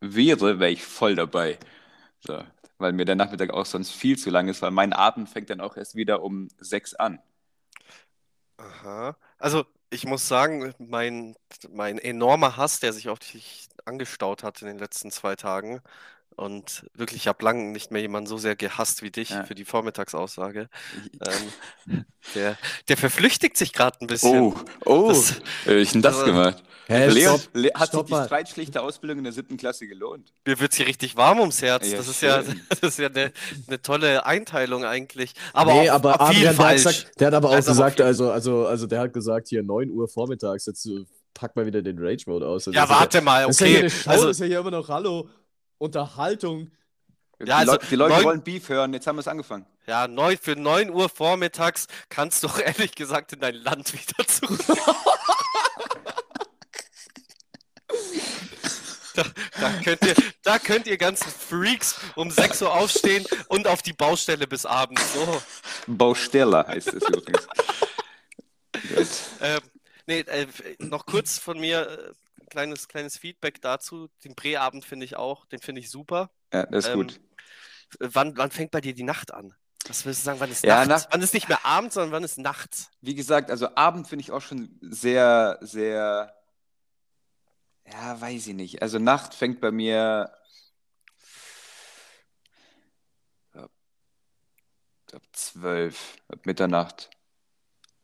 wäre, 0.00 0.58
wäre 0.60 0.70
ich 0.70 0.82
voll 0.82 1.14
dabei. 1.16 1.58
So, 2.20 2.42
weil 2.78 2.92
mir 2.92 3.04
der 3.04 3.16
Nachmittag 3.16 3.50
auch 3.50 3.66
sonst 3.66 3.92
viel 3.92 4.18
zu 4.18 4.30
lang 4.30 4.48
ist, 4.48 4.62
weil 4.62 4.70
mein 4.70 4.92
Abend 4.92 5.28
fängt 5.28 5.50
dann 5.50 5.60
auch 5.60 5.76
erst 5.76 5.94
wieder 5.94 6.22
um 6.22 6.48
sechs 6.58 6.94
an. 6.94 7.20
Aha. 8.58 9.16
Also, 9.38 9.64
ich 9.90 10.06
muss 10.06 10.26
sagen, 10.28 10.74
mein, 10.78 11.36
mein 11.70 11.98
enormer 11.98 12.56
Hass, 12.56 12.80
der 12.80 12.92
sich 12.92 13.08
auf 13.08 13.18
dich 13.18 13.68
angestaut 13.84 14.42
hat 14.42 14.60
in 14.62 14.68
den 14.68 14.78
letzten 14.78 15.10
zwei 15.10 15.36
Tagen, 15.36 15.80
und 16.36 16.84
wirklich, 16.94 17.22
ich 17.22 17.28
habe 17.28 17.42
lange 17.44 17.72
nicht 17.72 17.90
mehr 17.90 18.02
jemanden 18.02 18.28
so 18.28 18.36
sehr 18.38 18.56
gehasst 18.56 19.02
wie 19.02 19.10
dich 19.10 19.30
Ja. 19.30 19.44
für 19.44 19.54
die 19.54 19.64
Vormittagsaussage, 19.64 20.68
ähm, 21.86 22.04
der, 22.34 22.56
der 22.88 22.96
verflüchtigt 22.96 23.56
sich 23.56 23.72
gerade 23.72 23.98
ein 24.00 24.06
bisschen. 24.06 24.40
Oh, 24.40 24.54
oh, 24.84 25.08
Das- 25.08 25.40
äh, 25.66 25.76
ich 25.80 25.92
denn 25.92 26.02
das 26.02 26.14
also- 26.16 26.26
gemacht? 26.26 26.62
Hä, 26.88 27.08
Leon, 27.08 27.40
stopp, 27.40 27.50
Le 27.54 27.70
hat 27.74 27.88
stopp 27.88 28.02
sich 28.02 28.06
die 28.06 28.12
mal. 28.12 28.26
streitschlichte 28.26 28.80
Ausbildung 28.80 29.18
in 29.18 29.24
der 29.24 29.32
siebten 29.32 29.56
Klasse 29.56 29.88
gelohnt? 29.88 30.32
Mir 30.46 30.60
wird 30.60 30.72
hier 30.72 30.86
richtig 30.86 31.16
warm 31.16 31.40
ums 31.40 31.60
Herz. 31.60 31.90
Ja, 31.90 31.96
das 31.96 32.06
ist 32.06 32.22
ja, 32.22 32.44
das 32.68 32.78
ist 32.80 32.98
ja 33.00 33.08
eine, 33.08 33.32
eine 33.66 33.82
tolle 33.82 34.24
Einteilung 34.24 34.84
eigentlich. 34.84 35.32
Aber 35.52 35.74
nee, 35.74 35.90
auch, 35.90 35.94
aber 35.96 36.20
Adrian, 36.20 36.42
der 36.42 36.48
hat, 36.50 36.56
falsch. 36.56 36.84
gesagt, 36.84 37.10
der 37.20 37.26
hat 37.26 37.34
aber 37.34 37.48
auch 37.48 37.54
Also 37.54 37.72
gesagt, 37.72 38.00
also, 38.00 38.30
also, 38.30 38.66
also 38.68 38.86
der 38.86 39.00
hat 39.00 39.12
gesagt, 39.12 39.48
hier 39.48 39.64
9 39.64 39.90
Uhr 39.90 40.06
vormittags, 40.06 40.66
jetzt 40.66 40.86
äh, 40.86 41.04
pack 41.34 41.56
mal 41.56 41.66
wieder 41.66 41.82
den 41.82 41.98
Rage-Mode 41.98 42.46
aus. 42.46 42.68
Also 42.68 42.78
Ja, 42.78 42.88
warte 42.88 43.20
mal, 43.20 43.46
Das 43.48 43.56
ist 43.56 43.60
ja 43.62 43.66
hier 43.66 43.84
okay. 43.86 43.92
Also, 44.06 44.28
ist 44.28 44.38
ja 44.38 44.46
hier 44.46 44.60
immer 44.60 44.70
noch 44.70 44.88
Hallo, 44.88 45.28
Unterhaltung. 45.78 46.70
Die, 47.40 47.46
Ja, 47.48 47.58
also 47.58 47.76
die 47.76 47.96
Leute 47.96 48.14
neun- 48.14 48.24
wollen 48.24 48.42
Beef 48.42 48.68
hören, 48.68 48.92
jetzt 48.94 49.06
haben 49.06 49.16
wir 49.16 49.20
es 49.20 49.28
angefangen. 49.28 49.66
ja, 49.86 50.08
neun, 50.08 50.38
für 50.40 50.56
9 50.56 50.90
Uhr 50.90 51.08
vormittags 51.08 51.86
kannst 52.08 52.42
du 52.42 52.48
doch 52.48 52.58
ehrlich 52.58 52.94
gesagt 52.94 53.32
in 53.34 53.40
dein 53.40 53.54
Land 53.56 53.92
wieder 53.92 54.26
zurück. 54.26 54.60
Da, 59.14 59.24
da, 59.60 59.72
könnt 59.82 60.04
ihr, 60.04 60.14
da 60.42 60.58
könnt 60.58 60.86
ihr 60.86 60.98
ganzen 60.98 61.30
Freaks 61.30 61.98
um 62.16 62.30
6 62.30 62.60
Uhr 62.62 62.74
aufstehen 62.74 63.26
und 63.48 63.66
auf 63.66 63.80
die 63.80 63.94
Baustelle 63.94 64.46
bis 64.46 64.66
abends. 64.66 65.14
So. 65.14 65.42
Baustelle 65.86 66.66
heißt 66.66 66.88
es 66.88 67.02
übrigens. 67.08 67.48
Ähm, 69.40 69.60
nee, 70.06 70.20
äh, 70.20 70.46
noch 70.80 71.06
kurz 71.06 71.38
von 71.38 71.58
mir 71.58 71.88
äh, 71.88 72.12
kleines, 72.46 72.88
kleines 72.88 73.16
Feedback 73.18 73.60
dazu. 73.60 74.08
Den 74.24 74.34
Präabend 74.34 74.84
finde 74.84 75.04
ich 75.04 75.16
auch, 75.16 75.46
den 75.46 75.60
finde 75.60 75.80
ich 75.80 75.90
super. 75.90 76.30
Ja, 76.52 76.66
das 76.66 76.86
ist 76.86 76.90
Ähm, 76.92 77.00
gut. 77.02 77.20
Wann, 78.00 78.36
wann 78.36 78.50
fängt 78.50 78.70
bei 78.72 78.80
dir 78.80 78.94
die 78.94 79.02
Nacht 79.04 79.32
an? 79.32 79.54
Was 79.86 80.04
willst 80.04 80.20
du 80.22 80.24
sagen, 80.24 80.40
wann 80.40 80.50
ist 80.50 80.64
Ja, 80.64 80.84
nachts? 80.84 80.88
Nacht- 81.04 81.08
Wann 81.12 81.22
ist 81.22 81.34
nicht 81.34 81.48
mehr 81.48 81.64
abends, 81.64 81.94
sondern 81.94 82.12
wann 82.12 82.24
ist 82.24 82.38
nachts? 82.38 82.90
Wie 83.00 83.14
gesagt, 83.14 83.50
also 83.50 83.76
Abend 83.76 84.08
finde 84.08 84.22
ich 84.24 84.32
auch 84.32 84.40
schon 84.40 84.76
sehr, 84.80 85.58
sehr, 85.60 86.34
ja, 87.86 88.20
weiß 88.20 88.48
ich 88.48 88.54
nicht. 88.54 88.82
Also 88.82 88.98
Nacht 88.98 89.34
fängt 89.34 89.60
bei 89.60 89.70
mir 89.70 90.32
ab 95.12 95.22
12, 95.32 96.16
ab 96.28 96.44
Mitternacht. 96.46 97.10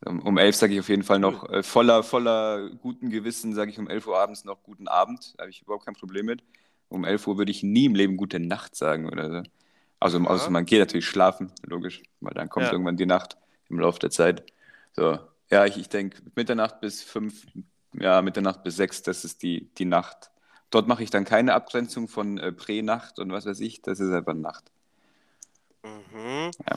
Um, 0.04 0.20
um 0.20 0.36
11 0.38 0.56
sage 0.56 0.74
ich 0.74 0.80
auf 0.80 0.88
jeden 0.88 1.04
Fall 1.04 1.18
noch 1.20 1.48
äh, 1.48 1.62
voller, 1.62 2.02
voller 2.02 2.70
guten 2.70 3.10
Gewissen, 3.10 3.54
sage 3.54 3.70
ich 3.70 3.78
um 3.78 3.88
11 3.88 4.06
Uhr 4.06 4.18
abends 4.18 4.44
noch 4.44 4.62
guten 4.62 4.88
Abend. 4.88 5.34
Da 5.36 5.42
habe 5.42 5.50
ich 5.50 5.62
überhaupt 5.62 5.84
kein 5.84 5.94
Problem 5.94 6.26
mit. 6.26 6.42
Um 6.88 7.04
11 7.04 7.26
Uhr 7.26 7.38
würde 7.38 7.52
ich 7.52 7.62
nie 7.62 7.84
im 7.86 7.94
Leben 7.94 8.16
gute 8.16 8.40
Nacht 8.40 8.74
sagen 8.74 9.06
oder 9.08 9.30
so. 9.30 9.42
Also, 10.00 10.18
Ja. 10.18 10.26
also 10.26 10.50
man 10.50 10.64
geht 10.66 10.80
natürlich 10.80 11.06
schlafen, 11.06 11.52
logisch, 11.64 12.02
weil 12.20 12.34
dann 12.34 12.48
kommt 12.48 12.66
Ja. 12.66 12.72
irgendwann 12.72 12.96
die 12.96 13.06
Nacht 13.06 13.36
im 13.68 13.78
Laufe 13.78 14.00
der 14.00 14.10
Zeit. 14.10 14.44
So, 14.92 15.18
ja, 15.50 15.64
ich, 15.66 15.76
ich 15.76 15.88
denke, 15.88 16.20
Mitternacht 16.34 16.80
bis 16.80 17.02
5, 17.02 17.46
ja, 17.92 18.20
Mitternacht 18.22 18.64
bis 18.64 18.76
6, 18.76 19.02
das 19.02 19.24
ist 19.24 19.42
die, 19.42 19.72
die 19.78 19.84
Nacht. 19.84 20.30
Dort 20.70 20.88
mache 20.88 21.04
ich 21.04 21.10
dann 21.10 21.24
keine 21.24 21.54
Abgrenzung 21.54 22.08
von 22.08 22.38
äh, 22.38 22.50
Prä-Nacht 22.50 23.18
und 23.20 23.30
was 23.30 23.46
weiß 23.46 23.60
ich, 23.60 23.82
das 23.82 24.00
ist 24.00 24.12
einfach 24.12 24.34
Nacht. 24.34 24.72
Mhm. 25.84 26.50
Ja. 26.68 26.76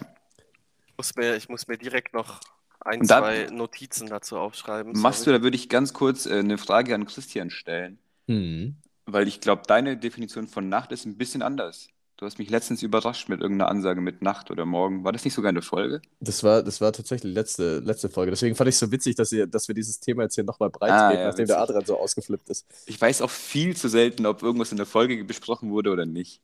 Ich, 0.85 0.93
muss 0.97 1.15
mir, 1.15 1.35
ich 1.35 1.49
muss 1.49 1.67
mir 1.67 1.77
direkt 1.77 2.13
noch 2.13 2.39
ein, 2.85 3.01
Und 3.01 3.09
da- 3.09 3.19
zwei 3.19 3.47
Notizen 3.51 4.07
dazu 4.07 4.37
aufschreiben. 4.37 4.93
Machst 4.95 5.21
du, 5.21 5.25
sorry. 5.25 5.39
da 5.39 5.43
würde 5.43 5.55
ich 5.57 5.67
ganz 5.69 5.93
kurz 5.93 6.25
äh, 6.25 6.39
eine 6.39 6.57
Frage 6.57 6.95
an 6.95 7.05
Christian 7.05 7.49
stellen, 7.49 7.99
Hm. 8.27 8.75
weil 9.05 9.27
ich 9.27 9.41
glaube, 9.41 9.63
deine 9.67 9.97
Definition 9.97 10.47
von 10.47 10.69
Nacht 10.69 10.91
ist 10.91 11.05
ein 11.05 11.17
bisschen 11.17 11.41
anders. 11.41 11.87
Du 12.17 12.25
hast 12.25 12.39
mich 12.39 12.49
letztens 12.49 12.81
überrascht 12.81 13.27
mit 13.27 13.41
irgendeiner 13.41 13.69
Ansage 13.69 13.99
mit 13.99 14.21
Nacht 14.21 14.49
oder 14.49 14.65
Morgen. 14.65 15.03
War 15.03 15.11
das 15.11 15.25
nicht 15.25 15.33
sogar 15.33 15.49
eine 15.49 15.61
Folge? 15.61 16.01
Das 16.21 16.43
war, 16.45 16.63
das 16.63 16.79
war 16.79 16.93
tatsächlich 16.93 17.33
letzte, 17.33 17.79
letzte 17.79 18.07
Folge. 18.09 18.31
Deswegen 18.31 18.55
fand 18.55 18.69
ich 18.69 18.75
es 18.75 18.79
so 18.79 18.89
witzig, 18.89 19.15
dass, 19.15 19.33
ihr, 19.33 19.47
dass 19.47 19.67
wir 19.67 19.75
dieses 19.75 19.99
Thema 19.99 20.23
jetzt 20.23 20.35
hier 20.35 20.45
nochmal 20.45 20.69
breit 20.69 20.91
Ah, 20.91 21.11
ja, 21.13 21.25
nachdem 21.27 21.47
der 21.47 21.57
witzig. 21.57 21.69
Adrian 21.69 21.85
so 21.85 21.99
ausgeflippt 21.99 22.47
ist. 22.47 22.65
Ich 22.85 23.01
weiß 23.01 23.21
auch 23.21 23.29
viel 23.29 23.75
zu 23.75 23.89
selten, 23.89 24.25
ob 24.25 24.43
irgendwas 24.43 24.71
in 24.71 24.77
der 24.77 24.85
Folge 24.85 25.21
besprochen 25.25 25.71
wurde 25.71 25.91
oder 25.91 26.05
nicht. 26.05 26.39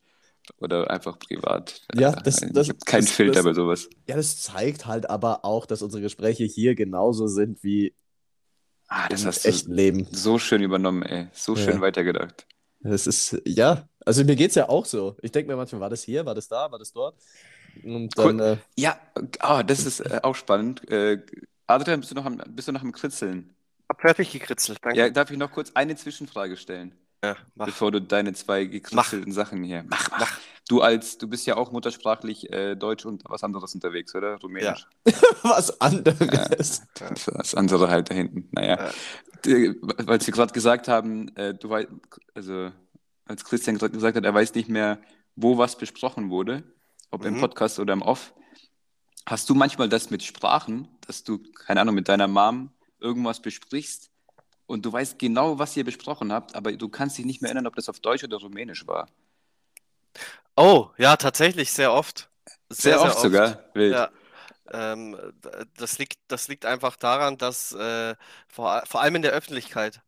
Oder 0.58 0.90
einfach 0.92 1.18
privat. 1.20 1.82
Ja, 1.96 2.12
Äh, 2.14 2.22
das- 2.24 2.42
ich 2.42 2.52
das- 2.52 2.70
habe 2.70 2.80
keinen 2.86 3.06
das- 3.06 3.12
Filter 3.12 3.34
das- 3.36 3.44
bei 3.44 3.54
sowas. 3.54 3.90
Ja, 4.08 4.16
das 4.16 4.42
zeigt 4.42 4.86
halt 4.86 5.10
aber 5.10 5.46
auch, 5.46 5.66
dass 5.66 5.82
unsere 5.82 6.02
Gespräche 6.02 6.44
hier 6.44 6.76
genauso 6.76 7.28
sind 7.28 7.64
wie 7.64 7.94
Ah, 8.88 9.08
das 9.10 9.22
im 9.22 9.28
hast 9.28 9.46
du 9.46 9.50
echten 9.50 9.74
Leben. 9.74 10.08
so 10.12 10.38
schön 10.40 10.62
übernommen, 10.62 11.04
ey. 11.04 11.28
So 11.34 11.56
schön 11.56 11.76
Ja. 11.76 11.82
weitergedacht. 11.82 12.46
Das 12.82 13.06
ist, 13.08 13.40
ja, 13.46 13.88
also 14.06 14.24
mir 14.24 14.36
geht 14.36 14.50
es 14.50 14.56
ja 14.56 14.68
auch 14.68 14.86
so. 14.86 15.16
Ich 15.22 15.32
denke 15.32 15.52
mir 15.52 15.56
manchmal, 15.58 15.82
war 15.82 15.90
das 15.90 16.04
hier, 16.04 16.26
war 16.26 16.34
das 16.36 16.48
da, 16.48 16.72
war 16.72 16.80
das 16.80 16.92
dort? 16.92 17.16
Und 17.84 18.18
dann, 18.18 18.40
äh, 18.40 18.58
Ja, 18.76 19.00
ah, 19.40 19.64
das 19.64 19.86
ist 19.86 20.00
äh, 20.02 20.20
auch 20.24 20.36
spannend. 20.36 20.90
Äh, 20.90 21.22
Adrian, 21.68 22.00
bist 22.02 22.12
du 22.12 22.16
noch 22.16 22.26
am, 22.26 22.38
bist 22.50 22.68
du 22.68 22.72
noch 22.72 22.82
am 22.82 22.92
Kritzeln? 22.92 23.54
Hab 23.88 24.02
fertig 24.02 24.32
gekritzelt, 24.32 24.80
danke. 24.82 24.98
Ja, 25.00 25.10
darf 25.10 25.30
ich 25.32 25.38
noch 25.38 25.52
kurz 25.52 25.72
eine 25.76 25.96
Zwischenfrage 25.96 26.58
stellen, 26.58 26.94
Ja, 27.24 27.36
bevor 27.56 27.92
du 27.92 28.02
deine 28.02 28.34
zwei 28.34 28.66
gekritzelten 28.66 29.32
Sachen 29.32 29.64
hier. 29.64 29.84
Mach, 29.88 30.10
Mach. 30.20 30.40
Du 30.68 30.82
als, 30.82 31.18
du 31.18 31.28
bist 31.28 31.46
ja 31.46 31.58
auch 31.58 31.72
muttersprachlich 31.72 32.52
äh, 32.52 32.76
Deutsch 32.76 33.06
und 33.06 33.24
was 33.26 33.44
anderes 33.44 33.76
unterwegs, 33.76 34.16
oder? 34.16 34.38
Rumänisch. 34.38 34.88
was 35.44 35.80
anderes. 35.82 36.82
Das, 36.96 37.26
das 37.26 37.56
andere 37.56 37.90
halt 37.90 38.10
da 38.10 38.16
hinten. 38.16 38.48
Naja. 38.52 38.90
Ja. 39.46 39.74
Weil 40.06 40.22
Sie 40.22 40.32
gerade 40.32 40.54
gesagt 40.54 40.88
haben, 40.88 41.36
äh, 41.36 41.54
du 41.54 41.70
weißt, 41.70 41.90
also 42.36 42.72
als 43.26 43.44
Christian 43.44 43.78
gerade 43.78 43.94
gesagt 43.94 44.16
hat, 44.18 44.24
er 44.24 44.34
weiß 44.34 44.54
nicht 44.56 44.70
mehr, 44.70 45.00
wo 45.36 45.58
was 45.58 45.78
besprochen 45.78 46.30
wurde, 46.30 46.64
ob 47.12 47.26
im 47.26 47.36
Mhm. 47.36 47.40
Podcast 47.42 47.80
oder 47.80 47.94
im 47.94 48.02
Off. 48.02 48.34
Hast 49.26 49.50
du 49.50 49.56
manchmal 49.56 49.90
das 49.90 50.10
mit 50.10 50.24
Sprachen, 50.24 50.88
dass 51.06 51.24
du, 51.24 51.40
keine 51.54 51.82
Ahnung, 51.82 51.96
mit 51.96 52.08
deiner 52.08 52.28
Mom 52.28 52.72
irgendwas 53.00 53.42
besprichst 53.42 54.11
und 54.66 54.86
du 54.86 54.92
weißt 54.92 55.20
genau, 55.20 55.60
was 55.60 55.76
ihr 55.78 55.84
besprochen 55.84 56.32
habt, 56.32 56.56
aber 56.56 56.72
du 56.72 56.90
kannst 56.90 57.18
dich 57.18 57.26
nicht 57.26 57.42
mehr 57.42 57.50
erinnern, 57.50 57.68
ob 57.68 57.76
das 57.76 57.90
auf 57.90 58.00
Deutsch 58.00 58.24
oder 58.24 58.38
Rumänisch 58.38 58.88
war? 58.88 59.08
Oh, 60.56 60.90
ja, 60.98 61.16
tatsächlich, 61.18 61.72
sehr 61.72 61.94
oft. 61.94 62.30
Sehr, 62.70 63.02
oft, 63.02 63.20
sogar. 63.20 63.64
Wild. 63.74 63.94
Ja. 63.94 64.10
Ähm, 64.72 65.18
das 65.78 65.98
liegt, 65.98 66.18
das 66.28 66.48
liegt 66.48 66.66
einfach 66.66 66.96
daran, 66.96 67.38
dass 67.38 67.74
äh, 67.74 68.16
vor, 68.48 68.84
vor 68.86 69.02
allem 69.02 69.16
in 69.16 69.22
der 69.22 69.32
Öffentlichkeit, 69.32 70.02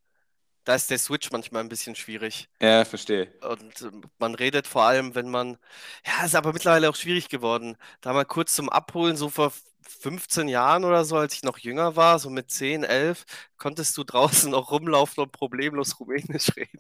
da 0.64 0.76
ist 0.76 0.90
der 0.90 1.00
Switch 1.00 1.32
manchmal 1.32 1.62
ein 1.64 1.70
bisschen 1.70 1.96
schwierig. 1.96 2.50
Ja, 2.62 2.86
verstehe. 2.86 3.34
Und 3.42 3.82
ähm, 3.82 4.04
man 4.18 4.36
redet 4.36 4.68
vor 4.68 4.84
allem, 4.84 5.16
wenn 5.16 5.30
man, 5.30 5.58
ja, 6.06 6.26
ist 6.26 6.36
aber 6.36 6.54
mittlerweile 6.54 6.90
auch 6.90 6.96
schwierig 6.96 7.28
geworden. 7.28 7.76
Da 8.02 8.14
mal 8.14 8.26
kurz 8.26 8.56
zum 8.56 8.70
Abholen, 8.70 9.18
so 9.18 9.30
vor 9.30 9.52
15 9.88 10.48
Jahren 10.48 10.86
oder 10.86 11.06
so, 11.06 11.18
als 11.18 11.34
ich 11.34 11.44
noch 11.44 11.58
jünger 11.58 11.96
war, 11.96 12.20
so 12.20 12.30
mit 12.30 12.52
10, 12.52 12.84
11, 12.84 13.26
konntest 13.58 13.98
du 13.98 14.04
draußen 14.06 14.52
noch 14.52 14.72
rumlaufen 14.72 15.24
und 15.24 15.32
problemlos 15.32 16.00
Rumänisch 16.00 16.56
reden. 16.56 16.80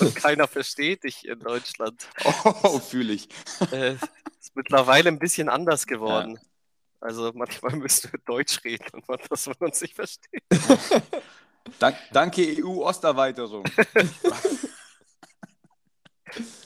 Und 0.00 0.14
keiner 0.14 0.48
versteht 0.48 1.04
dich 1.04 1.26
in 1.26 1.40
Deutschland. 1.40 2.08
Oh, 2.24 2.78
fühle 2.78 3.12
ich. 3.12 3.28
Äh, 3.70 3.94
ist 4.40 4.54
mittlerweile 4.54 5.08
ein 5.08 5.18
bisschen 5.18 5.48
anders 5.48 5.86
geworden. 5.88 6.38
Also 7.00 7.30
manchmal 7.34 7.76
müssen 7.76 8.10
wir 8.12 8.18
Deutsch 8.24 8.64
reden 8.64 8.86
und 8.92 9.08
man, 9.08 9.20
dass 9.30 9.46
man 9.46 9.56
uns 9.60 9.80
nicht 9.80 9.94
versteht. 9.94 10.42
Dank, 11.78 11.96
danke 12.12 12.42
EU-Osterweiterung. 12.64 13.64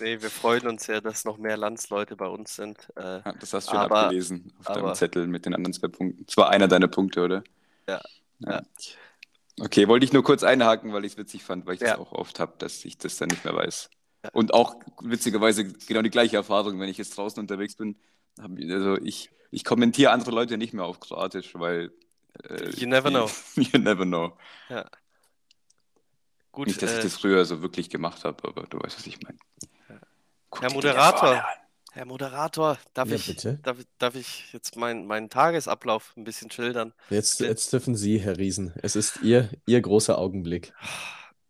Nee, 0.00 0.21
wir 0.21 0.31
freuen 0.31 0.66
uns 0.66 0.87
ja, 0.87 1.00
dass 1.00 1.25
noch 1.25 1.38
mehr 1.38 1.57
Landsleute 1.57 2.16
bei 2.16 2.26
uns 2.26 2.54
sind. 2.57 2.78
Äh, 2.97 3.21
Ja, 3.25 3.33
das 3.40 3.52
hast 3.52 3.69
du 3.73 3.76
Aber- 3.76 4.04
abgelesen 4.04 4.52
auf 4.59 4.66
deinem 4.66 4.85
aber- 4.87 4.95
Zettel 4.95 5.26
mit 5.26 5.47
den 5.47 5.54
anderen 5.54 5.73
zwei 5.73 5.88
Punkten. 5.88 6.25
Das 6.26 6.37
war 6.37 6.50
einer 6.50 6.69
deiner 6.69 6.88
Punkte, 6.88 7.23
oder? 7.23 7.45
Ja. 7.88 8.00
Ja. 8.40 8.62
Okay, 9.61 9.87
wollte 9.88 10.04
ich 10.04 10.12
nur 10.12 10.25
kurz 10.25 10.42
einhaken, 10.42 10.92
weil 10.92 11.04
ich 11.04 11.12
es 11.12 11.19
witzig 11.19 11.45
fand, 11.45 11.66
weil 11.66 11.75
ich 11.75 11.81
Ja. 11.81 11.90
das 11.92 11.99
auch 11.99 12.12
oft 12.12 12.40
habe, 12.40 12.54
dass 12.59 12.85
ich 12.85 12.99
das 12.99 13.16
dann 13.16 13.28
nicht 13.28 13.45
mehr 13.45 13.54
weiß. 13.54 13.90
Ja. 14.25 14.31
Und 14.33 14.54
auch 14.54 14.76
witzigerweise 15.02 15.64
genau 15.64 16.02
die 16.02 16.11
gleiche 16.11 16.37
Erfahrung, 16.37 16.81
wenn 16.81 16.88
ich 16.88 16.99
jetzt 16.99 17.16
draußen 17.16 17.38
unterwegs 17.40 17.76
bin. 17.76 17.97
Hab, 18.40 18.50
also 18.59 18.97
ich, 19.02 19.31
ich 19.50 19.64
kommentiere 19.64 20.11
andere 20.12 20.31
Leute 20.31 20.57
nicht 20.57 20.73
mehr 20.73 20.85
auf 20.85 21.00
Kroatisch, 21.00 21.54
weil. 21.54 21.92
äh, 22.49 22.71
You 22.71 22.88
never 22.88 23.11
know. 23.11 23.28
you 23.57 23.78
never 23.78 24.04
know. 24.07 24.33
Gut, 26.52 26.68
Nicht, 26.68 26.82
dass 26.82 26.92
ich 26.92 26.99
äh, 26.99 27.02
das 27.02 27.16
früher 27.16 27.44
so 27.44 27.62
wirklich 27.62 27.90
gemacht 27.90 28.25
habe, 28.25 28.47
aber 28.49 28.62
du 28.68 28.78
weißt, 28.78 28.99
was 28.99 29.06
ich 29.06 29.18
meine. 29.23 29.38
Herr 30.61 30.73
Moderator. 30.73 31.44
Herr 31.94 32.06
Moderator, 32.06 32.78
darf, 32.94 33.09
Ja, 33.11 33.16
ich, 33.16 33.26
bitte. 33.26 33.59
darf, 33.62 33.76
darf 33.99 34.14
ich 34.14 34.50
jetzt 34.54 34.76
meinen 34.76 35.06
meinen 35.06 35.28
Tagesablauf 35.28 36.14
ein 36.16 36.25
bisschen 36.25 36.50
schildern? 36.50 36.94
Jetzt, 37.11 37.40
jetzt 37.40 37.71
dürfen 37.73 37.97
Sie, 37.97 38.18
Herr 38.18 38.38
Riesen. 38.38 38.73
Es 38.82 38.97
ist 38.97 39.21
Ihr, 39.23 39.50
Ihr 39.66 39.80
großer 39.82 40.16
Augenblick. 40.16 40.73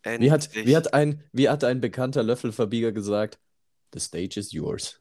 Wie 0.04 0.32
hat, 0.32 0.52
wie, 0.54 0.76
hat 0.76 0.94
ein, 0.94 1.22
wie 1.32 1.48
hat 1.48 1.62
ein 1.62 1.80
bekannter 1.80 2.24
Löffelverbieger 2.24 2.90
gesagt? 2.90 3.38
The 3.94 4.00
stage 4.00 4.40
is 4.40 4.50
yours. 4.50 4.98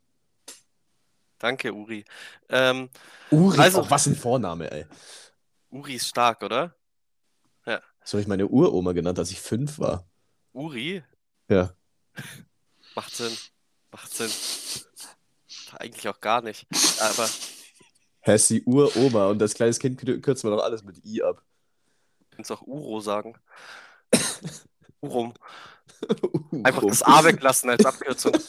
Danke, 1.40 1.74
Uri. 1.74 2.06
Ähm, 2.50 2.90
Uri, 3.32 3.58
Also- 3.60 3.82
auch 3.82 3.90
was 3.90 4.06
ein 4.06 4.16
Vorname, 4.16 4.70
ey. 4.72 4.86
Uri 5.72 5.96
ist 5.96 6.08
stark, 6.08 6.44
oder? 6.44 6.76
So 8.04 8.14
habe 8.14 8.22
ich 8.22 8.28
meine 8.28 8.48
Uroma 8.48 8.94
genannt, 8.94 9.20
als 9.20 9.32
ich 9.32 9.40
fünf 9.42 9.80
war. 9.80 10.06
Uri? 10.54 11.04
Ja. 11.50 11.74
Macht 12.96 13.16
Sinn. 13.16 13.32
Macht 13.92 14.14
Sinn. 14.14 14.30
Eigentlich 15.78 16.08
auch 16.08 16.20
gar 16.20 16.42
nicht. 16.42 16.68
Aber 17.00 17.30
Hä, 18.24 18.36
ist 18.36 18.50
die 18.50 18.64
Uroma 18.66 19.28
und 19.28 19.40
das 19.40 19.54
kleines 19.54 19.80
Kind 19.80 20.00
kür- 20.02 20.20
kürzen 20.22 20.50
wir 20.50 20.56
doch 20.58 20.64
alles 20.64 20.84
mit 20.84 21.04
I 21.06 21.24
ab. 21.24 21.44
du 22.30 22.36
kannst 22.36 22.52
auch 22.52 22.62
Uro 22.64 23.00
sagen. 23.00 23.36
Urum. 25.02 25.34
Einfach 26.64 26.82
Urum. 26.84 26.90
das 26.90 27.02
A 27.04 27.24
weglassen 27.24 27.70
als 27.70 27.86
Abkürzung. 27.86 28.34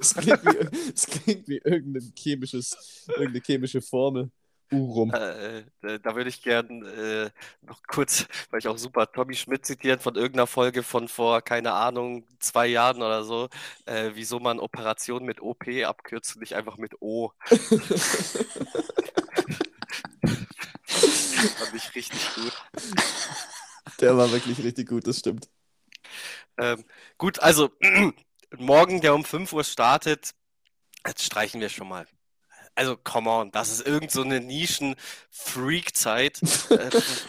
Es 0.00 0.14
klingt 0.14 0.42
wie, 0.46 1.00
klingt 1.06 1.48
wie 1.48 1.58
irgendein 1.58 2.12
chemisches, 2.16 3.04
irgendeine 3.08 3.42
chemische 3.44 3.82
Formel. 3.82 4.30
Urum. 4.70 5.12
Äh, 5.12 5.58
äh, 5.82 6.00
da 6.00 6.14
würde 6.16 6.28
ich 6.30 6.42
gern 6.42 6.84
äh, 6.84 7.30
noch 7.62 7.82
kurz, 7.86 8.26
weil 8.50 8.60
ich 8.60 8.68
auch 8.68 8.78
super 8.78 9.10
Tommy 9.10 9.34
Schmidt 9.34 9.66
zitieren 9.66 10.00
von 10.00 10.14
irgendeiner 10.14 10.46
Folge 10.46 10.82
von 10.82 11.08
vor, 11.08 11.42
keine 11.42 11.72
Ahnung, 11.72 12.26
zwei 12.38 12.66
Jahren 12.66 13.02
oder 13.02 13.24
so, 13.24 13.48
äh, 13.86 14.10
wieso 14.14 14.40
man 14.40 14.58
Operationen 14.58 15.26
mit 15.26 15.40
OP 15.40 15.66
abkürzt 15.84 16.36
und 16.36 16.40
nicht 16.40 16.54
einfach 16.54 16.76
mit 16.76 17.00
O. 17.00 17.32
Fand 21.56 21.74
ich 21.74 21.94
richtig 21.94 22.34
gut. 22.34 22.52
Der 24.00 24.16
war 24.16 24.30
wirklich 24.32 24.62
richtig 24.64 24.88
gut, 24.88 25.06
das 25.06 25.18
stimmt. 25.18 25.48
Ähm, 26.58 26.84
gut, 27.18 27.38
also 27.40 27.70
morgen, 28.56 29.00
der 29.00 29.14
um 29.14 29.24
5 29.24 29.52
Uhr 29.52 29.64
startet, 29.64 30.34
jetzt 31.06 31.24
streichen 31.24 31.60
wir 31.60 31.68
schon 31.68 31.88
mal. 31.88 32.06
Also, 32.74 32.96
come 32.96 33.30
on, 33.30 33.52
das 33.52 33.70
ist 33.70 33.86
irgend 33.86 34.10
so 34.10 34.22
eine 34.22 34.40
Nischen-Freak-Zeit. 34.40 36.42
Äh, 36.70 36.90
das 36.90 37.28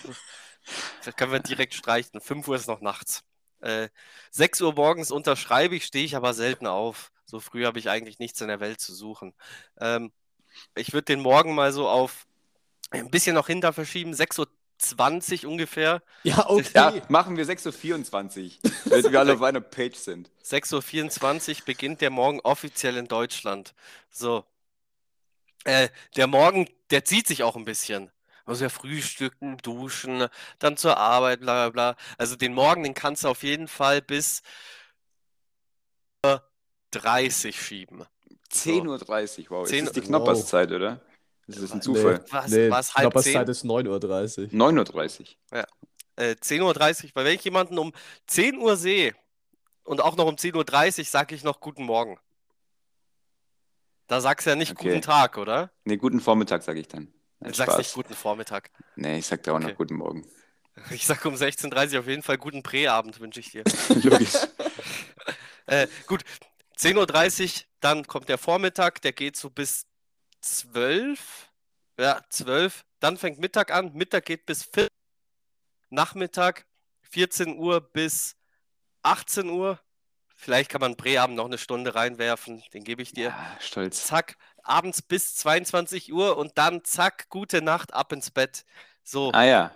können 1.15 1.31
wir 1.31 1.39
direkt 1.39 1.75
streichen. 1.75 2.19
5 2.19 2.47
Uhr 2.47 2.55
ist 2.55 2.67
noch 2.67 2.81
nachts. 2.81 3.23
Äh, 3.61 3.89
6 4.31 4.61
Uhr 4.61 4.73
morgens 4.73 5.11
unterschreibe 5.11 5.75
ich, 5.75 5.85
stehe 5.85 6.05
ich 6.05 6.15
aber 6.15 6.33
selten 6.33 6.67
auf. 6.67 7.11
So 7.25 7.39
früh 7.39 7.65
habe 7.65 7.79
ich 7.79 7.89
eigentlich 7.89 8.19
nichts 8.19 8.41
in 8.41 8.47
der 8.47 8.59
Welt 8.59 8.79
zu 8.79 8.93
suchen. 8.93 9.33
Ähm, 9.79 10.11
ich 10.75 10.93
würde 10.93 11.05
den 11.05 11.21
Morgen 11.21 11.55
mal 11.55 11.73
so 11.73 11.87
auf 11.87 12.25
ein 12.91 13.09
bisschen 13.09 13.35
noch 13.35 13.47
hinter 13.47 13.73
verschieben, 13.73 14.13
6.20 14.13 15.43
Uhr 15.43 15.51
ungefähr. 15.51 16.01
Ja, 16.23 16.49
okay. 16.49 16.69
Ja, 16.73 16.93
machen 17.09 17.37
wir 17.37 17.45
6.24 17.45 18.63
Uhr, 18.63 18.71
damit 18.85 19.11
wir 19.11 19.19
alle 19.19 19.33
auf 19.33 19.41
einer 19.41 19.61
Page 19.61 19.95
sind. 19.95 20.29
6.24 20.43 21.49
Uhr 21.49 21.65
beginnt 21.65 22.01
der 22.01 22.09
Morgen 22.09 22.39
offiziell 22.41 22.97
in 22.97 23.07
Deutschland. 23.07 23.73
So. 24.11 24.45
Äh, 25.65 25.89
der 26.15 26.27
Morgen, 26.27 26.67
der 26.91 27.05
zieht 27.05 27.27
sich 27.27 27.43
auch 27.43 27.55
ein 27.55 27.65
bisschen. 27.65 28.05
Man 28.45 28.53
muss 28.53 28.61
ja 28.61 28.69
frühstücken, 28.69 29.57
duschen, 29.57 30.27
dann 30.59 30.77
zur 30.77 30.97
Arbeit, 30.97 31.41
bla 31.41 31.69
bla 31.69 31.93
bla. 31.93 32.03
Also 32.17 32.35
den 32.35 32.53
Morgen, 32.53 32.83
den 32.83 32.93
kannst 32.93 33.23
du 33.23 33.27
auf 33.27 33.43
jeden 33.43 33.67
Fall 33.67 34.01
bis 34.01 34.41
30 36.91 37.59
schieben. 37.59 38.05
10.30 38.51 39.49
Uhr, 39.49 39.49
wow. 39.49 39.67
10 39.67 39.79
ist 39.79 39.87
das 39.87 39.93
die 39.93 40.01
wow. 40.01 40.07
Knopperszeit, 40.07 40.71
oder? 40.71 41.01
Das 41.47 41.57
ist 41.57 41.73
ein 41.73 41.81
Zufall. 41.81 42.23
Was, 42.29 42.51
nee, 42.51 42.69
was 42.69 42.93
halb 42.95 43.11
Knopperszeit 43.11 43.47
10? 43.47 43.51
ist 43.51 43.65
9.30 43.65 43.89
Uhr. 43.89 44.69
9.30 44.69 45.35
Uhr. 45.51 45.65
Äh, 46.17 46.31
10.30 46.31 46.61
Uhr, 47.05 47.09
weil 47.15 47.25
wenn 47.25 47.35
ich 47.35 47.43
jemanden 47.43 47.77
um 47.77 47.91
10 48.27 48.57
Uhr 48.57 48.77
sehe 48.77 49.15
und 49.83 50.01
auch 50.01 50.15
noch 50.15 50.27
um 50.27 50.35
10.30 50.35 50.99
Uhr, 50.99 51.05
sage 51.05 51.35
ich 51.35 51.43
noch 51.43 51.59
Guten 51.59 51.83
Morgen. 51.83 52.19
Da 54.07 54.21
sagst 54.21 54.45
du 54.45 54.51
ja 54.51 54.55
nicht 54.55 54.71
Okay. 54.71 54.89
Guten 54.89 55.01
Tag, 55.01 55.37
oder? 55.37 55.71
Nee, 55.83 55.97
guten 55.97 56.19
Vormittag, 56.19 56.63
sage 56.63 56.79
ich 56.79 56.87
dann. 56.87 57.07
Du 57.07 57.45
Nein, 57.45 57.53
sagst 57.53 57.77
nicht 57.77 57.87
Spaß. 57.87 57.95
Guten 57.95 58.13
Vormittag. 58.13 58.69
Nee, 58.95 59.19
ich 59.19 59.25
sag 59.25 59.43
da 59.43 59.53
auch 59.53 59.59
noch 59.59 59.67
Okay. 59.67 59.75
guten 59.77 59.95
Morgen. 59.95 60.25
Ich 60.91 61.05
sage 61.05 61.29
um 61.29 61.35
16.30 61.35 61.93
Uhr 61.93 61.99
auf 62.01 62.07
jeden 62.07 62.21
Fall 62.21 62.37
Guten 62.37 62.61
Präabend 62.61 63.21
wünsche 63.21 63.39
ich 63.39 63.51
dir. 63.51 63.63
Logisch. 64.03 64.33
Äh, 65.67 65.87
gut, 66.05 66.23
10.30 66.77 67.43
Uhr, 67.43 67.63
dann 67.79 68.05
kommt 68.05 68.27
der 68.27 68.37
Vormittag, 68.37 69.01
der 69.01 69.13
geht 69.13 69.37
so 69.37 69.49
bis 69.49 69.87
12. 70.41 71.49
Ja, 71.97 72.21
12. 72.29 72.83
Dann 72.99 73.17
fängt 73.17 73.39
Mittag 73.39 73.71
an. 73.71 73.93
Mittag 73.93 74.25
geht 74.25 74.45
bis 74.45 74.63
4. 74.63 74.87
Nachmittag 75.89 76.65
14 77.03 77.57
Uhr 77.57 77.79
bis 77.79 78.35
18 79.03 79.49
Uhr. 79.49 79.79
Vielleicht 80.45 80.69
kann 80.69 80.79
man 80.79 80.95
Präabend 80.95 81.37
noch 81.37 81.45
eine 81.45 81.57
Stunde 81.57 81.95
reinwerfen, 81.95 82.61
den 82.71 82.83
gebe 82.83 83.01
ich 83.01 83.13
dir. 83.13 83.29
Ja, 83.29 83.57
stolz. 83.59 84.05
Zack, 84.05 84.37
abends 84.61 85.01
bis 85.01 85.35
22 85.35 86.13
Uhr 86.13 86.37
und 86.37 86.55
dann 86.59 86.83
zack, 86.83 87.29
gute 87.29 87.63
Nacht, 87.63 87.95
ab 87.95 88.13
ins 88.13 88.29
Bett. 88.29 88.63
So, 89.03 89.31
Ah 89.33 89.43
ja. 89.43 89.71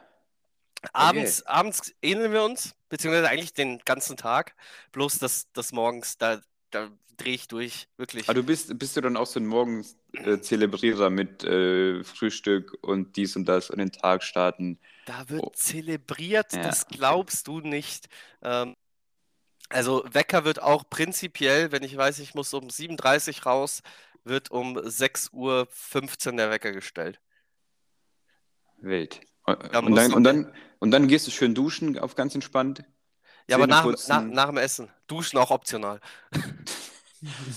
Abends, 0.94 1.44
abends 1.48 1.92
ähneln 2.04 2.32
wir 2.32 2.44
uns, 2.44 2.76
beziehungsweise 2.88 3.28
eigentlich 3.30 3.54
den 3.54 3.80
ganzen 3.80 4.16
Tag. 4.16 4.56
Bloß 4.92 5.18
das, 5.18 5.52
das 5.54 5.72
morgens, 5.72 6.18
da, 6.18 6.40
da 6.70 6.90
drehe 7.18 7.34
ich 7.34 7.48
durch, 7.48 7.88
wirklich. 7.98 8.30
Aber 8.30 8.36
du 8.36 8.44
bist, 8.44 8.78
bist 8.78 8.96
du 8.96 9.02
dann 9.02 9.18
auch 9.18 9.26
so 9.26 9.40
ein 9.40 9.48
Morgens-Zelebrierer 9.48 11.10
mit 11.10 11.44
äh, 11.44 12.04
Frühstück 12.04 12.78
und 12.82 13.18
dies 13.18 13.36
und 13.36 13.46
das 13.46 13.70
und 13.72 13.80
den 13.80 13.92
Tag 13.92 14.24
starten? 14.24 14.80
Da 15.06 15.28
wird 15.30 15.44
Oh. 15.44 15.52
zelebriert, 15.54 16.54
Ja, 16.54 16.62
das 16.62 16.86
okay. 16.86 16.96
glaubst 16.98 17.48
du 17.48 17.60
nicht. 17.60 18.08
Ähm, 18.42 18.76
also 19.70 20.04
Wecker 20.12 20.46
wird 20.46 20.62
auch 20.62 20.84
prinzipiell, 20.90 21.72
wenn 21.72 21.84
ich 21.84 21.96
weiß, 21.96 22.20
ich 22.20 22.36
muss 22.36 22.54
um 22.54 22.68
7.30 22.68 23.38
Uhr 23.40 23.44
raus, 23.44 23.82
wird 24.24 24.52
um 24.52 24.78
6.15 24.78 25.32
Uhr 26.32 26.38
der 26.38 26.52
Wecker 26.52 26.72
gestellt. 26.72 27.20
Wild. 28.82 29.22
Und, 29.46 29.74
Da 29.74 29.80
und, 29.80 29.96
dann, 29.96 30.10
du- 30.12 30.16
und, 30.18 30.24
dann, 30.24 30.54
und 30.80 30.92
dann 30.92 31.08
gehst 31.08 31.28
du 31.28 31.32
schön 31.32 31.56
duschen, 31.56 31.98
auf 31.98 32.16
ganz 32.16 32.36
entspannt. 32.36 32.84
Ja, 33.50 33.56
aber 33.56 33.68
nach, 33.68 33.86
nach, 34.08 34.22
nach 34.24 34.46
dem 34.48 34.58
Essen. 34.58 34.90
Duschen 35.08 35.40
auch 35.40 35.50
optional. 35.52 36.00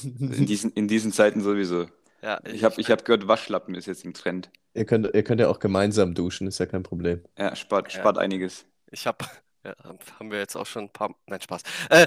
In 0.02 0.47
diesen, 0.47 0.73
in 0.73 0.88
diesen 0.88 1.12
Zeiten 1.12 1.40
sowieso. 1.42 1.87
Ja, 2.23 2.40
Ich 2.45 2.64
habe 2.64 2.81
ich 2.81 2.90
hab 2.90 3.04
gehört, 3.04 3.28
Waschlappen 3.28 3.75
ist 3.75 3.87
jetzt 3.87 4.04
im 4.04 4.14
Trend. 4.14 4.50
Ihr 4.75 4.87
könnt, 4.87 5.12
ihr 5.12 5.23
könnt 5.23 5.40
ja 5.40 5.49
auch 5.49 5.59
gemeinsam 5.59 6.14
duschen, 6.14 6.47
ist 6.47 6.59
ja 6.59 6.66
kein 6.66 6.83
Problem. 6.83 7.23
Ja, 7.38 7.54
spart, 7.54 7.92
Ja. 7.92 8.00
spart 8.00 8.16
einiges. 8.19 8.64
Ich 8.90 9.07
habe, 9.07 9.25
ja, 9.64 9.75
haben 10.19 10.31
wir 10.31 10.38
jetzt 10.38 10.57
auch 10.57 10.66
schon 10.66 10.85
ein 10.85 10.92
paar, 10.92 11.14
nein, 11.26 11.40
Spaß. 11.40 11.62
Äh, 11.90 12.07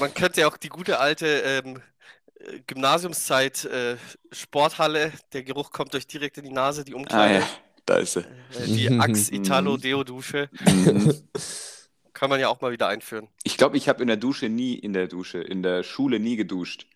man 0.00 0.12
könnte 0.14 0.40
ja 0.42 0.48
auch 0.48 0.56
die 0.56 0.68
gute 0.68 0.98
alte 0.98 1.26
ähm, 1.26 1.82
äh, 2.40 2.60
Gymnasiumszeit, 2.66 3.64
äh, 3.64 3.96
Sporthalle, 4.32 5.12
der 5.32 5.42
Geruch 5.44 5.70
kommt 5.70 5.94
euch 5.94 6.06
direkt 6.06 6.38
in 6.38 6.44
die 6.44 6.52
Nase, 6.52 6.84
die 6.84 6.92
Ah 6.92 6.96
Umkleide, 6.96 7.34
ja, 7.40 7.48
da 7.86 7.96
ist 7.98 8.14
sie. 8.14 8.20
äh, 8.20 8.66
die 8.66 8.90
Axe 8.90 9.34
Italo 9.34 9.76
Deo 9.76 10.04
Dusche, 10.04 10.48
Mhm. 10.60 11.28
kann 12.12 12.30
man 12.30 12.40
ja 12.40 12.48
auch 12.48 12.60
mal 12.60 12.72
wieder 12.72 12.88
einführen. 12.88 13.28
Ich 13.42 13.56
glaube, 13.56 13.76
ich 13.76 13.88
habe 13.88 14.02
in 14.02 14.08
der 14.08 14.16
Dusche 14.16 14.48
nie, 14.48 14.74
in 14.74 14.92
der 14.92 15.08
Dusche, 15.08 15.38
in 15.40 15.62
der 15.62 15.82
Schule 15.82 16.20
nie 16.20 16.36
geduscht. 16.36 16.86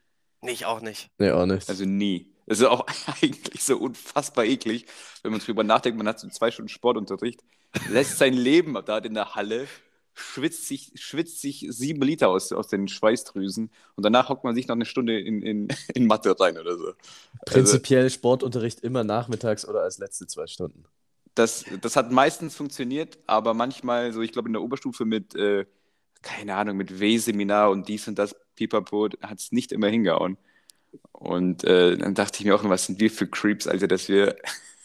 Nee, 0.40 0.52
ich 0.52 0.66
auch 0.66 0.80
nicht. 0.80 1.10
Nee, 1.18 1.32
auch 1.32 1.46
nicht. 1.46 1.68
Also 1.68 1.84
nie. 1.84 2.32
Das 2.46 2.60
ist 2.60 2.64
auch 2.66 2.86
eigentlich 3.22 3.64
so 3.64 3.76
unfassbar 3.78 4.44
eklig, 4.44 4.86
wenn 5.22 5.32
man 5.32 5.40
drüber 5.40 5.64
nachdenkt, 5.64 5.98
man 5.98 6.08
hat 6.08 6.20
so 6.20 6.28
zwei 6.28 6.50
Stunden 6.50 6.68
Sportunterricht, 6.68 7.40
lässt 7.88 8.18
sein 8.18 8.34
Leben 8.34 8.78
da 8.84 8.98
in 8.98 9.14
der 9.14 9.34
Halle, 9.34 9.66
schwitzt 10.14 10.66
sich, 10.66 10.92
schwitzt 10.96 11.40
sich 11.40 11.66
sieben 11.70 12.02
Liter 12.02 12.28
aus, 12.28 12.52
aus 12.52 12.68
den 12.68 12.88
Schweißdrüsen 12.88 13.70
und 13.96 14.02
danach 14.02 14.28
hockt 14.28 14.44
man 14.44 14.54
sich 14.54 14.66
noch 14.66 14.74
eine 14.74 14.84
Stunde 14.84 15.18
in, 15.18 15.42
in, 15.42 15.68
in 15.94 16.06
Mathe 16.06 16.38
rein 16.38 16.58
oder 16.58 16.76
so. 16.76 16.86
Also, 16.86 16.96
Prinzipiell 17.46 18.10
Sportunterricht 18.10 18.80
immer 18.80 19.04
nachmittags 19.04 19.66
oder 19.66 19.82
als 19.82 19.98
letzte 19.98 20.26
zwei 20.26 20.46
Stunden. 20.46 20.84
das, 21.34 21.64
das 21.80 21.96
hat 21.96 22.10
meistens 22.10 22.56
funktioniert, 22.56 23.18
aber 23.26 23.54
manchmal, 23.54 24.12
so 24.12 24.22
ich 24.22 24.32
glaube 24.32 24.48
in 24.48 24.54
der 24.54 24.62
Oberstufe 24.62 25.04
mit, 25.04 25.34
äh, 25.36 25.66
keine 26.22 26.56
Ahnung, 26.56 26.76
mit 26.76 26.98
W-Seminar 26.98 27.70
und 27.70 27.88
dies 27.88 28.08
und 28.08 28.18
das, 28.18 28.34
Pipapo, 28.56 29.08
hat 29.22 29.38
es 29.38 29.52
nicht 29.52 29.70
immer 29.70 29.88
hingehauen. 29.88 30.36
Und 31.12 31.64
äh, 31.64 31.96
dann 31.96 32.14
dachte 32.14 32.40
ich 32.40 32.44
mir 32.44 32.54
auch, 32.54 32.64
was 32.64 32.86
sind 32.86 33.00
wir 33.00 33.10
für 33.10 33.26
Creeps, 33.26 33.66
Alter, 33.68 33.86
dass 33.88 34.08
wir, 34.08 34.36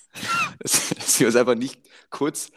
dass, 0.60 0.90
dass 0.90 1.20
wir 1.20 1.28
uns 1.28 1.36
einfach 1.36 1.56
nicht 1.56 1.82
kurz, 2.10 2.52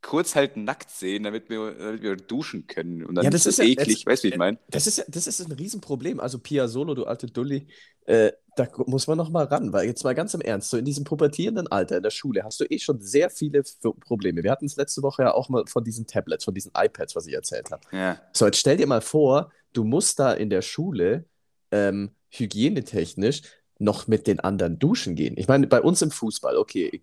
kurz 0.00 0.34
halt 0.36 0.56
nackt 0.56 0.90
sehen, 0.90 1.24
damit 1.24 1.50
wir, 1.50 1.74
damit 1.74 2.02
wir 2.02 2.16
duschen 2.16 2.66
können. 2.66 3.04
Und 3.04 3.16
dann 3.16 3.24
Ja, 3.24 3.30
das 3.30 3.46
ist 3.46 3.58
ist 3.58 3.64
ja- 3.66 3.72
eklig, 3.72 4.06
weißt 4.06 4.22
du, 4.24 4.28
wie 4.28 4.32
ich 4.32 4.38
meine? 4.38 4.58
Das 4.70 4.86
ist, 4.86 5.04
das 5.08 5.26
ist 5.26 5.40
ein 5.40 5.52
Riesenproblem. 5.52 6.20
Also 6.20 6.38
Pia 6.38 6.68
Solo, 6.68 6.94
du 6.94 7.04
alte 7.04 7.26
Dulli, 7.26 7.66
äh, 8.06 8.32
da 8.56 8.66
muss 8.86 9.06
man 9.06 9.18
noch 9.18 9.30
mal 9.30 9.44
ran, 9.44 9.72
weil 9.72 9.86
jetzt 9.86 10.02
mal 10.04 10.14
ganz 10.14 10.34
im 10.34 10.40
Ernst, 10.40 10.70
so 10.70 10.76
in 10.76 10.84
diesem 10.84 11.04
pubertierenden 11.04 11.68
Alter 11.68 11.98
in 11.98 12.02
der 12.02 12.10
Schule 12.10 12.42
hast 12.42 12.58
du 12.60 12.64
eh 12.64 12.78
schon 12.78 13.00
sehr 13.00 13.30
viele 13.30 13.62
Probleme. 14.00 14.42
Wir 14.42 14.50
hatten 14.50 14.66
es 14.66 14.76
letzte 14.76 15.02
Woche 15.02 15.22
ja 15.22 15.34
auch 15.34 15.48
mal 15.48 15.64
von 15.66 15.84
diesen 15.84 16.06
Tablets, 16.06 16.44
von 16.44 16.54
diesen 16.54 16.72
iPads, 16.76 17.14
was 17.14 17.26
ich 17.26 17.34
erzählt 17.34 17.70
habe. 17.70 17.82
Ja. 17.92 18.20
So, 18.32 18.46
jetzt 18.46 18.58
stell 18.58 18.76
dir 18.76 18.86
mal 18.86 19.00
vor, 19.00 19.52
du 19.72 19.84
musst 19.84 20.18
da 20.18 20.32
in 20.32 20.48
der 20.50 20.62
Schule 20.62 21.26
ähm, 21.70 22.10
hygienetechnisch 22.30 23.42
noch 23.80 24.08
mit 24.08 24.26
den 24.26 24.40
anderen 24.40 24.78
duschen 24.78 25.14
gehen. 25.14 25.34
Ich 25.38 25.46
meine, 25.46 25.66
bei 25.68 25.80
uns 25.80 26.02
im 26.02 26.10
Fußball, 26.10 26.56
okay, 26.56 26.90
ich, 26.92 27.02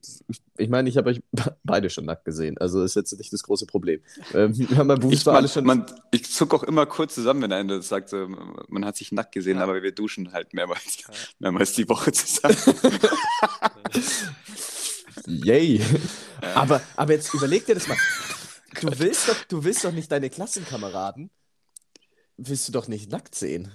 ich, 0.57 0.69
meine, 0.69 0.89
ich 0.89 0.97
habe 0.97 1.09
euch 1.09 1.21
beide 1.63 1.89
schon 1.89 2.05
nackt 2.05 2.25
gesehen, 2.25 2.57
also 2.57 2.83
ist 2.83 2.95
jetzt 2.95 3.17
nicht 3.17 3.31
das 3.31 3.43
große 3.43 3.65
Problem. 3.65 4.01
Ähm, 4.33 4.57
wir 4.69 4.77
haben 4.77 4.87
beim 4.87 5.11
Ich, 5.11 5.25
man, 5.25 5.47
schon. 5.47 5.65
man, 5.65 5.85
ich 6.11 6.29
zucke 6.31 6.55
auch 6.55 6.63
immer 6.63 6.85
kurz 6.85 7.15
zusammen, 7.15 7.41
wenn 7.43 7.53
einer 7.53 7.81
sagt, 7.81 8.13
man 8.67 8.85
hat 8.85 8.97
sich 8.97 9.11
nackt 9.11 9.31
gesehen, 9.31 9.57
Ja. 9.57 9.63
aber 9.63 9.81
wir 9.81 9.93
duschen 9.93 10.33
halt 10.33 10.53
mehrmals, 10.53 10.97
mehrmals 11.39 11.73
die 11.73 11.87
Woche 11.87 12.11
zusammen. 12.11 12.57
Yay! 15.27 15.81
Aber, 16.55 16.81
aber 16.95 17.13
jetzt 17.13 17.33
überleg 17.33 17.65
dir 17.65 17.75
das 17.75 17.87
mal. 17.87 17.97
Du 18.81 18.99
willst 18.99 19.29
doch, 19.29 19.43
du 19.45 19.63
willst 19.63 19.85
doch 19.85 19.93
nicht 19.93 20.11
deine 20.11 20.29
Klassenkameraden, 20.29 21.31
willst 22.35 22.67
du 22.67 22.73
doch 22.73 22.89
nicht 22.89 23.09
nackt 23.09 23.33
sehen. 23.33 23.71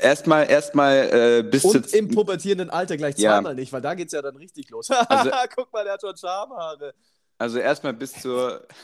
Erstmal, 0.00 0.48
erstmal 0.50 1.38
äh, 1.38 1.42
bis 1.42 1.64
Und 1.64 1.88
zu, 1.88 1.96
im 1.96 2.08
pubertierenden 2.08 2.70
Alter 2.70 2.96
gleich 2.96 3.16
Ja. 3.18 3.34
zweimal 3.36 3.54
nicht, 3.54 3.72
weil 3.72 3.80
da 3.80 3.94
geht's 3.94 4.12
ja 4.12 4.22
dann 4.22 4.36
richtig 4.36 4.68
los. 4.70 4.88
Also- 4.90 5.30
Guck 5.54 5.72
mal, 5.72 5.84
der 5.84 5.94
hat 5.94 6.00
schon 6.02 6.16
Schamhaare. 6.16 6.94
also 7.38 7.58
erstmal 7.58 7.94
bis 7.94 8.12
zur 8.20 8.66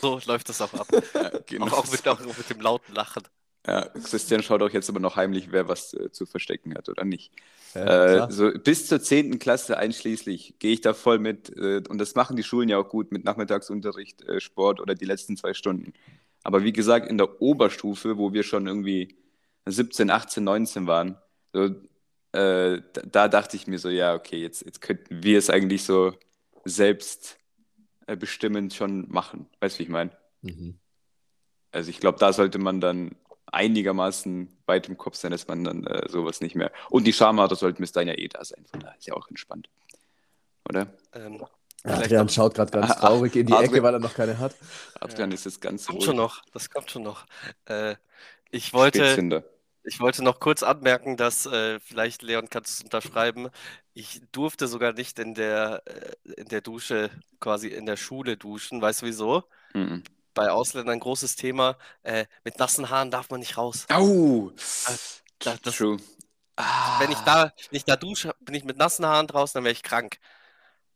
So 0.00 0.20
läuft 0.26 0.48
das 0.48 0.60
auch 0.60 0.72
ab. 0.74 0.86
ja, 1.14 1.30
genau. 1.46 1.66
Auch, 1.66 1.72
auch, 1.86 1.90
mit, 1.92 2.06
auch 2.08 2.18
mit 2.20 2.50
dem 2.50 2.60
lauten 2.60 2.92
Lachen. 2.94 3.22
ja, 3.66 3.88
Christian 3.88 4.42
schaut 4.42 4.62
auch 4.62 4.70
jetzt 4.70 4.88
immer 4.88 4.98
noch 5.00 5.14
heimlich, 5.16 5.52
wer 5.52 5.68
was 5.68 5.94
äh, 5.94 6.10
zu 6.10 6.26
verstecken 6.26 6.74
hat 6.74 6.88
oder 6.88 7.04
nicht. 7.04 7.32
Ja, 7.74 8.26
Äh, 8.26 8.32
so 8.32 8.50
bis 8.52 8.88
zur 8.88 9.00
10. 9.00 9.38
Klasse 9.38 9.76
einschließlich 9.76 10.54
gehe 10.58 10.72
ich 10.72 10.80
da 10.80 10.92
voll 10.94 11.18
mit. 11.20 11.50
Äh, 11.56 11.82
und 11.88 11.98
das 11.98 12.14
machen 12.16 12.36
die 12.36 12.42
Schulen 12.42 12.68
ja 12.68 12.78
auch 12.78 12.88
gut 12.88 13.12
mit 13.12 13.24
Nachmittagsunterricht, 13.24 14.22
äh, 14.22 14.40
Sport 14.40 14.80
oder 14.80 14.94
die 14.94 15.04
letzten 15.04 15.36
zwei 15.36 15.54
Stunden. 15.54 15.92
Aber 16.46 16.62
wie 16.62 16.72
gesagt, 16.72 17.08
in 17.08 17.18
der 17.18 17.42
Oberstufe, 17.42 18.18
wo 18.18 18.32
wir 18.32 18.44
schon 18.44 18.68
irgendwie 18.68 19.16
17, 19.64 20.10
18, 20.10 20.44
19 20.44 20.86
waren, 20.86 21.18
so, 21.52 21.64
äh, 22.30 22.80
da, 22.92 23.02
da 23.02 23.28
dachte 23.28 23.56
ich 23.56 23.66
mir 23.66 23.80
so, 23.80 23.88
ja, 23.88 24.14
okay, 24.14 24.36
jetzt, 24.36 24.64
jetzt 24.64 24.80
könnten 24.80 25.24
wir 25.24 25.38
es 25.38 25.50
eigentlich 25.50 25.82
so 25.82 26.14
selbst 26.64 27.36
äh, 28.06 28.16
bestimmend 28.16 28.74
schon 28.74 29.10
machen. 29.10 29.48
Weißt 29.58 29.74
du, 29.74 29.78
wie 29.80 29.82
ich 29.82 29.88
meine? 29.88 30.12
Mhm. 30.42 30.78
Also 31.72 31.90
ich 31.90 31.98
glaube, 31.98 32.20
da 32.20 32.32
sollte 32.32 32.60
man 32.60 32.80
dann 32.80 33.16
einigermaßen 33.46 34.48
weit 34.66 34.88
im 34.88 34.96
Kopf 34.96 35.16
sein, 35.16 35.32
dass 35.32 35.48
man 35.48 35.64
dann 35.64 35.84
äh, 35.84 36.08
sowas 36.08 36.40
nicht 36.40 36.54
mehr. 36.54 36.70
Und 36.90 37.08
die 37.08 37.12
Schamhaare 37.12 37.56
sollten 37.56 37.82
bis 37.82 37.90
dahin 37.90 38.06
ja 38.06 38.14
eh 38.14 38.28
da 38.28 38.44
sein, 38.44 38.64
von 38.66 38.78
daher 38.78 38.96
ist 38.96 39.08
ja 39.08 39.14
auch 39.14 39.28
entspannt. 39.28 39.68
Oder? 40.68 40.86
Ähm, 41.12 41.44
Adrian 41.86 42.26
noch, 42.26 42.32
schaut 42.32 42.54
gerade 42.54 42.70
ganz 42.70 42.90
Ah, 42.92 42.94
traurig 42.94 43.34
in 43.36 43.46
die 43.46 43.52
Adrian- 43.52 43.72
Ecke, 43.72 43.82
weil 43.82 43.94
er 43.94 44.00
noch 44.00 44.14
keine 44.14 44.38
hat. 44.38 44.54
Adrian 45.00 45.30
ist 45.32 45.46
es 45.46 45.60
ganz 45.60 45.86
kommt 45.86 45.98
ruhig. 45.98 46.06
schon 46.06 46.16
noch, 46.16 46.42
das 46.52 46.70
kommt 46.70 46.90
schon 46.90 47.02
noch. 47.02 47.26
Äh, 47.66 47.96
ich 48.50 48.72
wollte. 48.72 49.16
Ich 49.88 50.00
wollte 50.00 50.24
noch 50.24 50.40
kurz 50.40 50.64
anmerken, 50.64 51.16
dass 51.16 51.46
äh, 51.46 51.78
vielleicht, 51.78 52.22
Leon, 52.22 52.50
kannst 52.50 52.70
du 52.70 52.80
es 52.80 52.84
unterschreiben. 52.84 53.50
Ich 53.94 54.20
durfte 54.32 54.66
sogar 54.66 54.92
nicht 54.92 55.20
in 55.20 55.34
der, 55.34 55.80
äh, 55.86 56.32
in 56.40 56.48
der 56.48 56.60
Dusche, 56.60 57.08
quasi 57.38 57.68
in 57.68 57.86
der 57.86 57.96
Schule 57.96 58.36
duschen. 58.36 58.82
Weißt 58.82 59.02
du 59.02 59.06
wieso? 59.06 59.44
Mhm. 59.74 60.02
Bei 60.34 60.50
Ausländern 60.50 60.94
ein 60.94 60.98
großes 61.00 61.36
Thema. 61.36 61.76
Äh, 62.02 62.26
mit 62.42 62.58
nassen 62.58 62.90
Haaren 62.90 63.12
darf 63.12 63.30
man 63.30 63.38
nicht 63.38 63.56
raus. 63.58 63.86
Au! 63.92 64.50
da- 65.38 65.56
das- 65.62 65.76
True. 65.76 65.98
Wenn 66.98 67.12
ich 67.12 67.18
da, 67.18 67.52
wenn 67.70 67.76
ich 67.76 67.84
da 67.84 67.94
dusche, 67.94 68.34
bin 68.40 68.56
ich 68.56 68.64
mit 68.64 68.78
nassen 68.78 69.06
Haaren 69.06 69.28
draußen, 69.28 69.54
dann 69.58 69.64
wäre 69.64 69.72
ich 69.72 69.84
krank. 69.84 70.18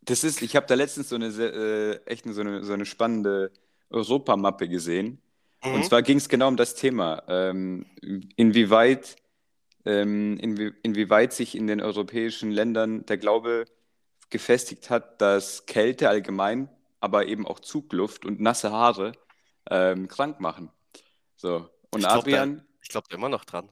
Das 0.03 0.25
ist, 0.25 0.43
ich 0.43 0.57
habe 0.57 0.67
da 0.67 0.75
letztens 0.75 1.09
so 1.09 1.17
eine 1.17 1.27
äh, 1.27 2.01
echt 2.07 2.25
so 2.27 2.41
eine, 2.41 2.65
so 2.65 2.73
eine 2.73 2.87
spannende 2.87 3.53
Europamappe 3.91 4.69
gesehen. 4.69 5.21
Mhm. 5.65 5.75
Und 5.75 5.85
zwar 5.85 6.03
ging 6.03 6.17
es 6.17 6.29
genau 6.29 6.49
um 6.49 6.57
das 6.57 6.75
Thema, 6.75 7.23
ähm, 7.29 7.87
inwieweit, 8.37 9.17
ähm, 9.85 10.39
inwie, 10.39 10.73
inwieweit 10.83 11.33
sich 11.33 11.55
in 11.55 11.67
den 11.67 11.81
europäischen 11.81 12.51
Ländern 12.51 13.05
der 13.07 13.19
Glaube 13.19 13.67
gefestigt 14.31 14.91
hat, 14.91 15.21
dass 15.21 15.67
Kälte 15.67 16.09
allgemein, 16.09 16.71
aber 17.01 17.27
eben 17.27 17.47
auch 17.47 17.61
Zugluft 17.61 18.25
und 18.25 18.41
nasse 18.41 18.71
Haare 18.71 19.13
ähm, 19.69 20.09
krank 20.09 20.41
machen. 20.41 20.71
So. 21.37 21.69
Und 21.91 22.01
Ich 22.01 22.07
glaub, 22.07 22.19
Adrian, 22.27 22.63
Ich 22.83 22.89
glaube 22.89 23.09
da 23.11 23.17
immer 23.17 23.29
noch 23.29 23.45
dran. 23.45 23.71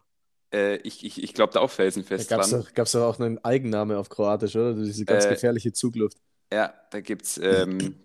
Äh, 0.53 0.77
ich, 0.79 1.05
ich, 1.05 1.23
ich 1.23 1.35
glaube 1.35 1.53
da 1.53 1.61
auch 1.61 1.71
Da 2.13 2.25
felsenfest 2.25 2.29
gab 2.29 2.41
es 2.43 2.51
dran. 2.51 2.63
doch, 2.63 2.75
gab's 2.75 2.93
doch 2.93 3.03
auch 3.03 3.21
einen 3.21 3.43
Eigenname 3.45 3.99
auf 3.99 4.09
Kroatisch, 4.09 4.57
oder? 4.57 4.75
Diese 4.75 5.05
ganz 5.05 5.27
Äh, 5.27 5.31
gefährliche 5.31 5.73
Zugluft. 5.73 6.19
Ja, 6.53 6.75
da 6.91 7.01
gibt 7.01 7.25
es, 7.25 7.39
ähm, 7.39 7.97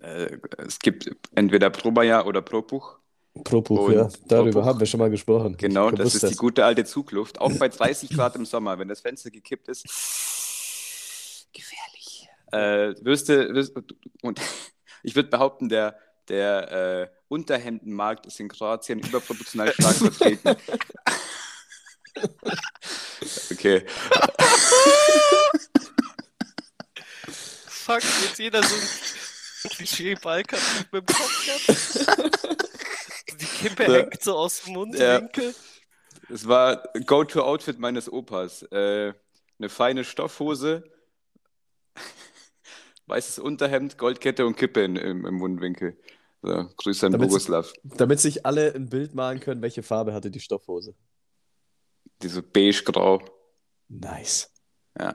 äh, 0.00 0.38
es 0.58 0.78
gibt 0.78 1.10
entweder 1.34 1.70
Probaja 1.70 2.24
oder 2.24 2.42
Propuch. 2.42 2.98
Propuch, 3.44 3.88
und 3.88 3.94
ja. 3.94 4.08
Darüber 4.28 4.62
Propuch. 4.62 4.66
haben 4.66 4.80
wir 4.80 4.86
schon 4.86 5.00
mal 5.00 5.10
gesprochen. 5.10 5.56
Genau, 5.58 5.90
das 5.90 6.14
ist 6.14 6.28
die 6.30 6.36
gute 6.36 6.64
alte 6.64 6.84
Zugluft. 6.84 7.40
Auch 7.40 7.52
bei 7.58 7.68
30 7.70 8.10
Grad 8.10 8.36
im 8.36 8.46
Sommer, 8.46 8.78
wenn 8.78 8.88
das 8.88 9.00
Fenster 9.00 9.30
gekippt 9.30 9.68
ist. 9.68 9.84
Gefährlich. 11.52 12.28
Äh, 12.52 12.94
wirst 13.04 13.28
du, 13.28 13.54
wirst, 13.54 13.74
und 14.22 14.40
ich 15.02 15.14
würde 15.16 15.28
behaupten, 15.30 15.68
der, 15.68 15.98
der 16.28 16.72
äh, 16.72 17.08
Unterhemdenmarkt 17.28 18.26
ist 18.26 18.40
in 18.40 18.48
Kroatien 18.48 19.00
überproportional 19.00 19.72
stark 19.72 19.96
vertreten. 20.00 20.56
Okay. 23.52 23.84
Fuck, 27.68 28.02
jetzt 28.22 28.38
jeder 28.38 28.62
so 28.62 28.74
ein 28.74 29.70
Klischee-Balkan 29.70 30.58
mit 30.92 31.08
dem 31.08 31.14
Kopf 31.14 32.06
hat. 32.06 33.40
Die 33.40 33.44
Kippe 33.46 33.82
Ja. 33.84 33.92
hängt 33.94 34.22
so 34.22 34.34
aus 34.36 34.62
dem 34.62 34.74
Mundwinkel. 34.74 35.54
Es 36.28 36.48
war 36.48 36.82
Go-To-Outfit 37.06 37.78
meines 37.78 38.10
Opas. 38.12 38.62
Äh, 38.72 39.12
eine 39.58 39.68
feine 39.68 40.04
Stoffhose, 40.04 40.84
weißes 43.06 43.38
Unterhemd, 43.38 43.96
Goldkette 43.98 44.44
und 44.46 44.56
Kippe 44.56 44.82
in, 44.84 44.96
im, 44.96 45.24
im 45.26 45.34
Mundwinkel. 45.34 45.96
So, 46.42 46.68
Grüße 46.76 47.06
an 47.06 47.12
Damit- 47.12 47.28
Boguslav. 47.28 47.72
Damit 47.84 48.20
sich 48.20 48.44
alle 48.44 48.74
ein 48.74 48.88
Bild 48.88 49.14
malen 49.14 49.40
können, 49.40 49.62
welche 49.62 49.82
Farbe 49.82 50.12
hatte 50.12 50.30
die 50.30 50.40
Stoffhose. 50.40 50.94
Diese 52.22 52.42
beige-grau. 52.42 53.22
Nice. 53.88 54.50
Ja, 54.98 55.14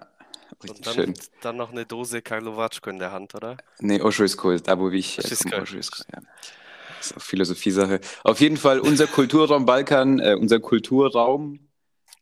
Und 0.59 0.63
richtig 0.63 0.85
dann, 0.85 0.93
schön. 0.93 1.13
dann 1.41 1.57
noch 1.57 1.71
eine 1.71 1.85
Dose 1.85 2.21
Karlovatschko 2.21 2.89
in 2.89 2.99
der 2.99 3.11
Hand, 3.11 3.33
oder? 3.35 3.57
Nee, 3.79 4.01
Osho 4.01 4.23
ist 4.23 4.43
cool. 4.43 4.59
Da, 4.59 4.79
wo 4.79 4.89
ich 4.89 5.17
Osho 5.19 5.27
ist 5.29 5.45
herkomme, 5.45 5.79
ist 5.79 5.99
cool, 5.99 6.05
ja. 6.13 6.21
Das 6.97 7.07
ist 7.07 7.17
auch 7.17 7.21
Philosophie-Sache. 7.21 7.99
Auf 8.23 8.39
jeden 8.39 8.57
Fall 8.57 8.79
unser 8.79 9.07
Kulturraum 9.07 9.65
Balkan, 9.65 10.19
äh, 10.19 10.35
unser 10.39 10.59
Kulturraum, 10.59 11.67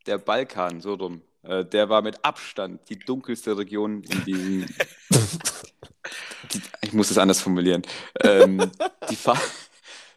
der 0.06 0.18
Balkan, 0.18 0.80
so 0.80 0.94
rum, 0.94 1.22
äh, 1.44 1.65
der 1.65 1.89
war 1.89 2.02
mit 2.02 2.24
Abstand 2.24 2.89
die 2.89 2.98
dunkelste 2.98 3.58
Region 3.58 4.04
in 4.04 4.24
diesem. 4.26 4.65
die, 6.54 6.62
ich 6.82 6.94
muss 6.94 7.12
es 7.12 7.18
anders 7.18 7.42
formulieren. 7.42 7.82
Ähm, 8.22 8.72
die, 9.10 9.15
Fa 9.18 9.38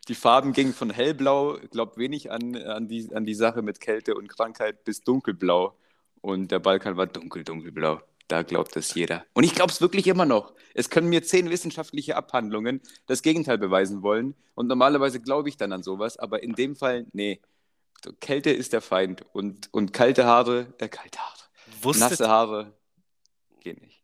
die 0.09 0.15
Farben 0.15 0.53
gingen 0.53 0.75
von 0.75 0.91
hellblau, 0.91 1.59
glaubt 1.71 1.97
wenig 1.97 2.31
an, 2.31 2.57
an, 2.57 2.89
die, 2.89 3.15
an 3.15 3.25
die 3.25 3.35
Sache 3.35 3.63
mit 3.63 3.81
Kälte 3.81 4.15
und 4.15 4.29
Krankheit, 4.29 4.85
bis 4.85 5.03
dunkelblau. 5.03 5.77
Und 6.21 6.51
der 6.51 6.59
Balkan 6.59 6.97
war 6.97 7.07
dunkel, 7.07 7.45
dunkelblau. 7.45 8.01
Da 8.29 8.43
glaubt 8.43 8.77
es 8.77 8.95
jeder. 8.95 9.25
Und 9.35 9.45
ich 9.45 9.55
glaube 9.55 9.73
es 9.73 9.81
wirklich 9.81 10.07
immer 10.07 10.25
noch. 10.25 10.55
Es 10.75 10.89
können 10.89 11.09
mir 11.09 11.23
zehn 11.23 11.51
wissenschaftliche 11.51 12.17
Abhandlungen 12.17 12.81
das 13.07 13.23
Gegenteil 13.23 13.59
beweisen 13.59 14.03
wollen. 14.03 14.35
Und 14.55 14.69
normalerweise 14.69 15.21
glaube 15.21 15.49
ich 15.49 15.57
dann 15.57 15.73
an 15.73 15.83
sowas. 15.83 16.17
Aber 16.17 16.43
in 16.43 16.55
dem 16.55 16.75
Fall, 16.75 17.07
nee. 17.13 17.41
Kälte 18.21 18.51
ist 18.51 18.73
der 18.73 18.81
Feind. 18.81 19.25
Und, 19.33 19.69
und 19.73 19.93
kalte 19.93 20.25
Haare, 20.25 20.73
äh, 20.79 20.89
kalte 20.89 21.19
Haare. 21.19 21.39
Wusstet, 21.83 22.11
Nasse 22.11 22.29
Haare, 22.29 22.73
geht 23.61 23.81
nicht. 23.81 24.02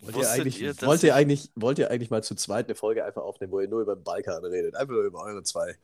Wollt 0.00 0.16
ihr, 0.16 0.30
eigentlich, 0.30 0.60
ihr, 0.60 0.74
wollt, 0.82 1.02
ihr 1.02 1.08
ich- 1.10 1.14
eigentlich, 1.14 1.50
wollt 1.54 1.78
ihr 1.78 1.90
eigentlich 1.90 2.10
mal 2.10 2.22
zu 2.22 2.34
zweit 2.34 2.66
eine 2.66 2.74
Folge 2.74 3.04
einfach 3.04 3.22
aufnehmen, 3.22 3.52
wo 3.52 3.60
ihr 3.60 3.68
nur 3.68 3.80
über 3.82 3.94
den 3.96 4.04
Balkan 4.04 4.44
redet? 4.44 4.74
Einfach 4.76 4.92
nur 4.94 5.04
über 5.04 5.22
eure 5.22 5.42
zwei. 5.42 5.76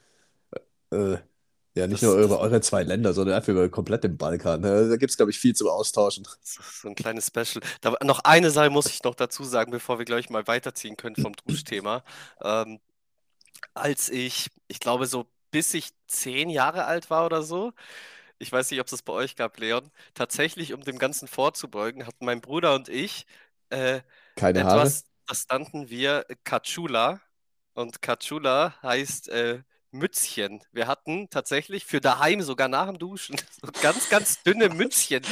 Äh, 0.90 1.16
ja, 1.74 1.86
nicht 1.86 2.02
Das- 2.02 2.08
nur 2.10 2.16
über 2.18 2.40
eure 2.40 2.60
zwei 2.60 2.82
Länder, 2.84 3.12
sondern 3.12 3.36
einfach 3.36 3.48
über 3.50 3.68
komplett 3.68 4.04
den 4.04 4.16
Balkan. 4.16 4.64
Äh, 4.64 4.88
Da 4.88 4.96
gibt 4.96 5.10
es, 5.10 5.16
glaube 5.16 5.30
ich, 5.30 5.38
viel 5.38 5.54
zum 5.54 5.68
Austauschen. 5.68 6.26
So 6.42 6.88
ein 6.88 6.94
kleines 6.94 7.26
Special. 7.26 7.62
Da, 7.82 7.96
noch 8.02 8.20
eine 8.20 8.50
Sache 8.50 8.70
muss 8.70 8.86
ich 8.86 9.02
noch 9.02 9.14
dazu 9.14 9.44
sagen, 9.44 9.70
bevor 9.70 9.98
wir 9.98 10.04
gleich 10.06 10.30
mal 10.30 10.46
weiterziehen 10.46 10.96
können 10.96 11.16
vom 11.16 11.34
Duschthema. 11.46 12.02
Ähm, 12.42 12.80
als 13.74 14.08
ich, 14.08 14.48
ich 14.68 14.80
glaube, 14.80 15.06
so 15.06 15.26
bis 15.50 15.74
ich 15.74 15.90
zehn 16.06 16.50
Jahre 16.50 16.84
alt 16.86 17.10
war 17.10 17.26
oder 17.26 17.42
so, 17.42 17.72
ich 18.38 18.52
weiß 18.52 18.70
nicht, 18.70 18.80
ob 18.80 18.86
es 18.86 18.90
das 18.90 19.02
bei 19.02 19.12
euch 19.14 19.36
gab, 19.36 19.58
Leon, 19.58 19.90
tatsächlich, 20.14 20.74
um 20.74 20.82
dem 20.82 20.98
Ganzen 20.98 21.26
vorzubeugen, 21.28 22.06
hatten 22.06 22.24
mein 22.26 22.40
Bruder 22.42 22.74
und 22.74 22.88
ich 22.88 23.26
äh, 23.70 24.00
Keine 24.36 24.64
Haare. 24.64 24.90
etwas, 24.90 25.04
das 25.26 25.46
nannten 25.48 25.88
wir 25.90 26.24
Katschula. 26.44 27.20
Und 27.74 28.02
Katschula 28.02 28.74
heißt 28.82 29.28
äh, 29.28 29.62
Mützchen. 29.90 30.62
Wir 30.72 30.86
hatten 30.88 31.30
tatsächlich 31.30 31.84
für 31.84 32.00
daheim 32.00 32.42
sogar 32.42 32.68
nach 32.68 32.86
dem 32.86 32.98
Duschen 32.98 33.36
so 33.62 33.68
ganz, 33.80 34.08
ganz 34.08 34.42
dünne 34.42 34.68
Mützchen. 34.70 35.22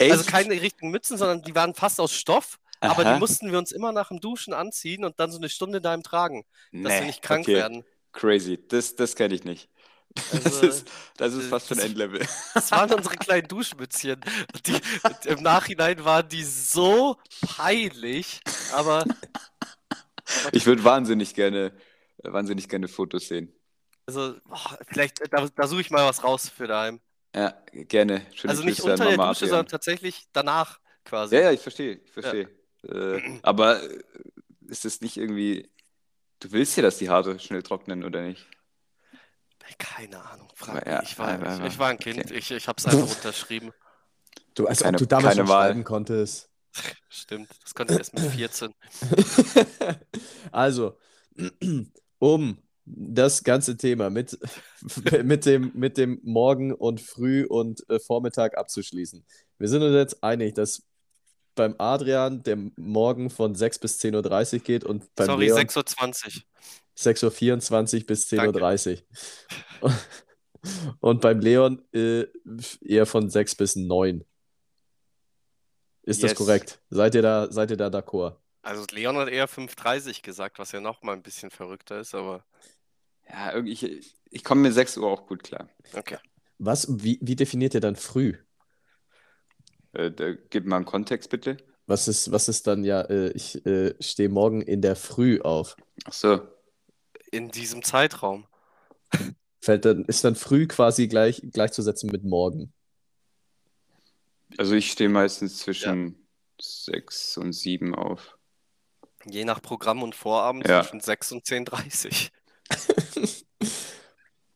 Also 0.00 0.24
keine 0.24 0.60
richtigen 0.60 0.90
Mützen, 0.90 1.16
sondern 1.18 1.42
die 1.42 1.54
waren 1.54 1.74
fast 1.74 2.00
aus 2.00 2.12
Stoff, 2.14 2.58
aber 2.80 3.04
Aha. 3.04 3.14
die 3.14 3.18
mussten 3.20 3.50
wir 3.52 3.58
uns 3.58 3.72
immer 3.72 3.92
nach 3.92 4.08
dem 4.08 4.20
Duschen 4.20 4.52
anziehen 4.54 5.04
und 5.04 5.20
dann 5.20 5.30
so 5.32 5.38
eine 5.38 5.48
Stunde 5.48 5.80
daheim 5.80 6.02
tragen, 6.02 6.44
dass 6.82 6.98
wir 6.98 7.00
Nee, 7.00 7.06
nicht 7.06 7.22
krank 7.22 7.48
okay. 7.48 7.54
werden. 7.56 7.84
Crazy. 8.12 8.58
Das, 8.68 8.96
das 8.96 9.14
kenne 9.16 9.34
ich 9.34 9.44
nicht. 9.44 9.68
Das 10.14 10.44
Also, 10.44 10.66
ist, 10.66 10.90
das 11.16 11.34
ist 11.34 11.46
äh, 11.46 11.48
fast 11.48 11.68
schon 11.68 11.76
das- 11.78 11.86
Endlevel. 11.86 12.26
Das 12.54 12.70
waren 12.72 12.92
unsere 12.92 13.14
kleinen 13.16 13.46
Duschmützchen. 13.48 14.20
Die, 14.66 14.80
Im 15.28 15.42
Nachhinein 15.42 16.04
waren 16.04 16.28
die 16.28 16.42
so 16.44 17.16
peinlich, 17.56 18.40
aber 18.72 19.04
Ich 20.52 20.66
würde 20.66 20.82
wahnsinnig 20.84 21.34
gerne, 21.34 21.72
wahnsinnig 22.18 22.68
gerne 22.68 22.88
Fotos 22.88 23.28
sehen. 23.28 23.52
also, 24.06 24.34
boah, 24.44 24.78
vielleicht, 24.88 25.20
äh, 25.20 25.28
da, 25.28 25.46
da 25.54 25.66
suche 25.66 25.80
ich 25.82 25.90
mal 25.90 26.06
was 26.08 26.24
raus 26.24 26.48
für 26.48 26.66
daheim. 26.66 27.00
Ja, 27.34 27.54
gerne. 27.72 28.26
Schöne 28.34 28.50
Also 28.50 28.64
nicht 28.64 28.80
Grüße 28.80 28.92
unter 28.92 29.04
der 29.04 29.16
Dusche, 29.16 29.28
Adrian. 29.30 29.48
sondern 29.48 29.66
tatsächlich 29.68 30.26
danach 30.32 30.80
quasi. 31.04 31.36
Ja, 31.36 31.42
ja, 31.42 31.52
ich 31.52 31.60
verstehe, 31.60 32.00
ich 32.04 32.10
verstehe. 32.10 32.48
Äh, 32.82 33.38
aber 33.42 33.82
äh, 33.82 33.98
ist 34.66 34.84
es 34.84 35.00
nicht 35.00 35.16
irgendwie, 35.16 35.70
du 36.40 36.50
willst 36.50 36.76
ja, 36.76 36.82
dass 36.82 36.98
die 36.98 37.08
Haare 37.08 37.38
schnell 37.38 37.62
trocknen, 37.62 38.02
oder 38.04 38.22
nicht? 38.22 38.46
Keine 39.78 40.22
Ahnung, 40.24 40.48
frag 40.54 40.86
ja. 40.86 41.02
Ich 41.02 41.18
war, 41.18 41.28
aber- 41.28 41.58
ich, 41.66 41.72
ich 41.72 41.78
war 41.78 41.88
ein 41.88 41.98
Kind, 41.98 42.18
okay. 42.18 42.34
ich, 42.34 42.50
ich 42.50 42.68
habe 42.68 42.76
es 42.78 42.86
einfach 42.86 43.16
unterschrieben. 43.16 43.72
Du, 44.54 44.66
als 44.66 44.80
Keine- 44.80 44.96
ob 44.96 44.98
du 45.00 45.06
damals 45.06 45.36
keine 45.36 45.46
schon 45.46 45.54
Wahl. 45.54 45.66
schreiben 45.68 45.84
konntest. 45.84 46.50
Stimmt, 47.08 47.50
das 47.62 47.74
konnte 47.74 47.94
ich 47.94 47.98
erst 47.98 48.14
mit 48.14 48.24
14. 48.30 48.72
also, 50.52 50.96
um 52.18 52.58
das 52.84 53.44
ganze 53.44 53.76
Thema 53.76 54.10
mit, 54.10 54.38
mit, 55.22 55.46
dem, 55.46 55.70
mit 55.74 55.96
dem 55.96 56.20
Morgen 56.22 56.72
und 56.72 57.00
Früh 57.00 57.44
und 57.44 57.88
äh, 57.88 58.00
Vormittag 58.00 58.56
abzuschließen. 58.58 59.24
Wir 59.58 59.68
sind 59.68 59.82
uns 59.82 59.94
jetzt 59.94 60.22
einig, 60.24 60.54
dass 60.54 60.82
beim 61.54 61.74
Adrian 61.78 62.42
der 62.42 62.56
Morgen 62.76 63.30
von 63.30 63.54
6 63.54 63.78
bis 63.80 64.00
10.30 64.00 64.54
Uhr 64.54 64.58
geht 64.60 64.84
und 64.84 65.14
beim 65.14 65.26
Sorry, 65.26 65.46
Leon 65.46 65.58
6.20 65.58 66.36
Uhr. 66.36 66.42
6.24 67.00 68.00
Uhr 68.00 68.06
bis 68.06 68.28
Danke. 68.28 68.58
10.30 68.58 69.02
Uhr. 69.82 69.92
Und 71.00 71.20
beim 71.22 71.40
Leon 71.40 71.82
äh, 71.92 72.26
eher 72.82 73.06
von 73.06 73.30
6 73.30 73.54
bis 73.54 73.76
9. 73.76 74.24
Ist 76.02 76.22
das 76.22 76.32
Yes. 76.32 76.38
korrekt? 76.38 76.80
Seid 76.90 77.14
ihr 77.14 77.22
da, 77.22 77.50
seid 77.50 77.70
ihr 77.70 77.76
da 77.76 77.88
d'accord? 77.88 78.36
Also 78.62 78.84
Leon 78.92 79.16
hat 79.16 79.28
eher 79.28 79.48
5.30 79.48 80.22
gesagt, 80.22 80.58
was 80.58 80.72
ja 80.72 80.80
noch 80.80 81.02
mal 81.02 81.12
ein 81.14 81.22
bisschen 81.22 81.50
verrückter 81.50 82.00
ist, 82.00 82.14
aber 82.14 82.44
Ja, 83.28 83.52
irgendwie, 83.54 83.72
ich, 83.72 84.14
ich 84.30 84.44
komme 84.44 84.62
mit 84.62 84.74
6 84.74 84.98
Uhr 84.98 85.08
auch 85.10 85.26
gut 85.26 85.42
klar. 85.42 85.68
okay. 85.94 86.18
Was, 86.58 86.86
wie, 87.02 87.18
wie 87.22 87.36
definiert 87.36 87.72
ihr 87.72 87.80
dann 87.80 87.96
früh? 87.96 88.36
Äh, 89.92 90.10
da, 90.10 90.34
gib 90.50 90.66
mal 90.66 90.76
einen 90.76 90.84
Kontext, 90.84 91.30
bitte. 91.30 91.56
Was 91.86 92.06
ist, 92.06 92.30
was 92.32 92.48
ist 92.48 92.66
dann 92.66 92.84
ja, 92.84 93.00
äh, 93.02 93.30
ich 93.32 93.64
äh, 93.66 93.94
stehe 94.00 94.28
morgen 94.28 94.60
in 94.60 94.82
der 94.82 94.94
Früh 94.94 95.40
auf. 95.40 95.76
Ach 96.04 96.12
so. 96.12 96.40
In 97.30 97.50
diesem 97.50 97.82
Zeitraum. 97.82 98.46
Fällt 99.60 99.84
dann, 99.84 100.04
ist 100.06 100.24
dann 100.24 100.34
früh 100.34 100.66
quasi 100.66 101.06
gleich, 101.08 101.42
gleichzusetzen 101.52 102.10
mit 102.10 102.24
morgen. 102.24 102.72
Also 104.56 104.74
ich 104.74 104.90
stehe 104.90 105.10
meistens 105.10 105.58
zwischen 105.58 106.26
6 106.60 107.36
und 107.36 107.52
7 107.52 107.94
auf. 107.94 108.36
Je 109.26 109.44
nach 109.44 109.60
Programm 109.60 110.02
und 110.02 110.14
Vorabend 110.14 110.66
Ja. 110.66 110.82
zwischen 110.82 111.00
6 111.00 111.32
und 111.32 111.44
10.30 111.44 112.30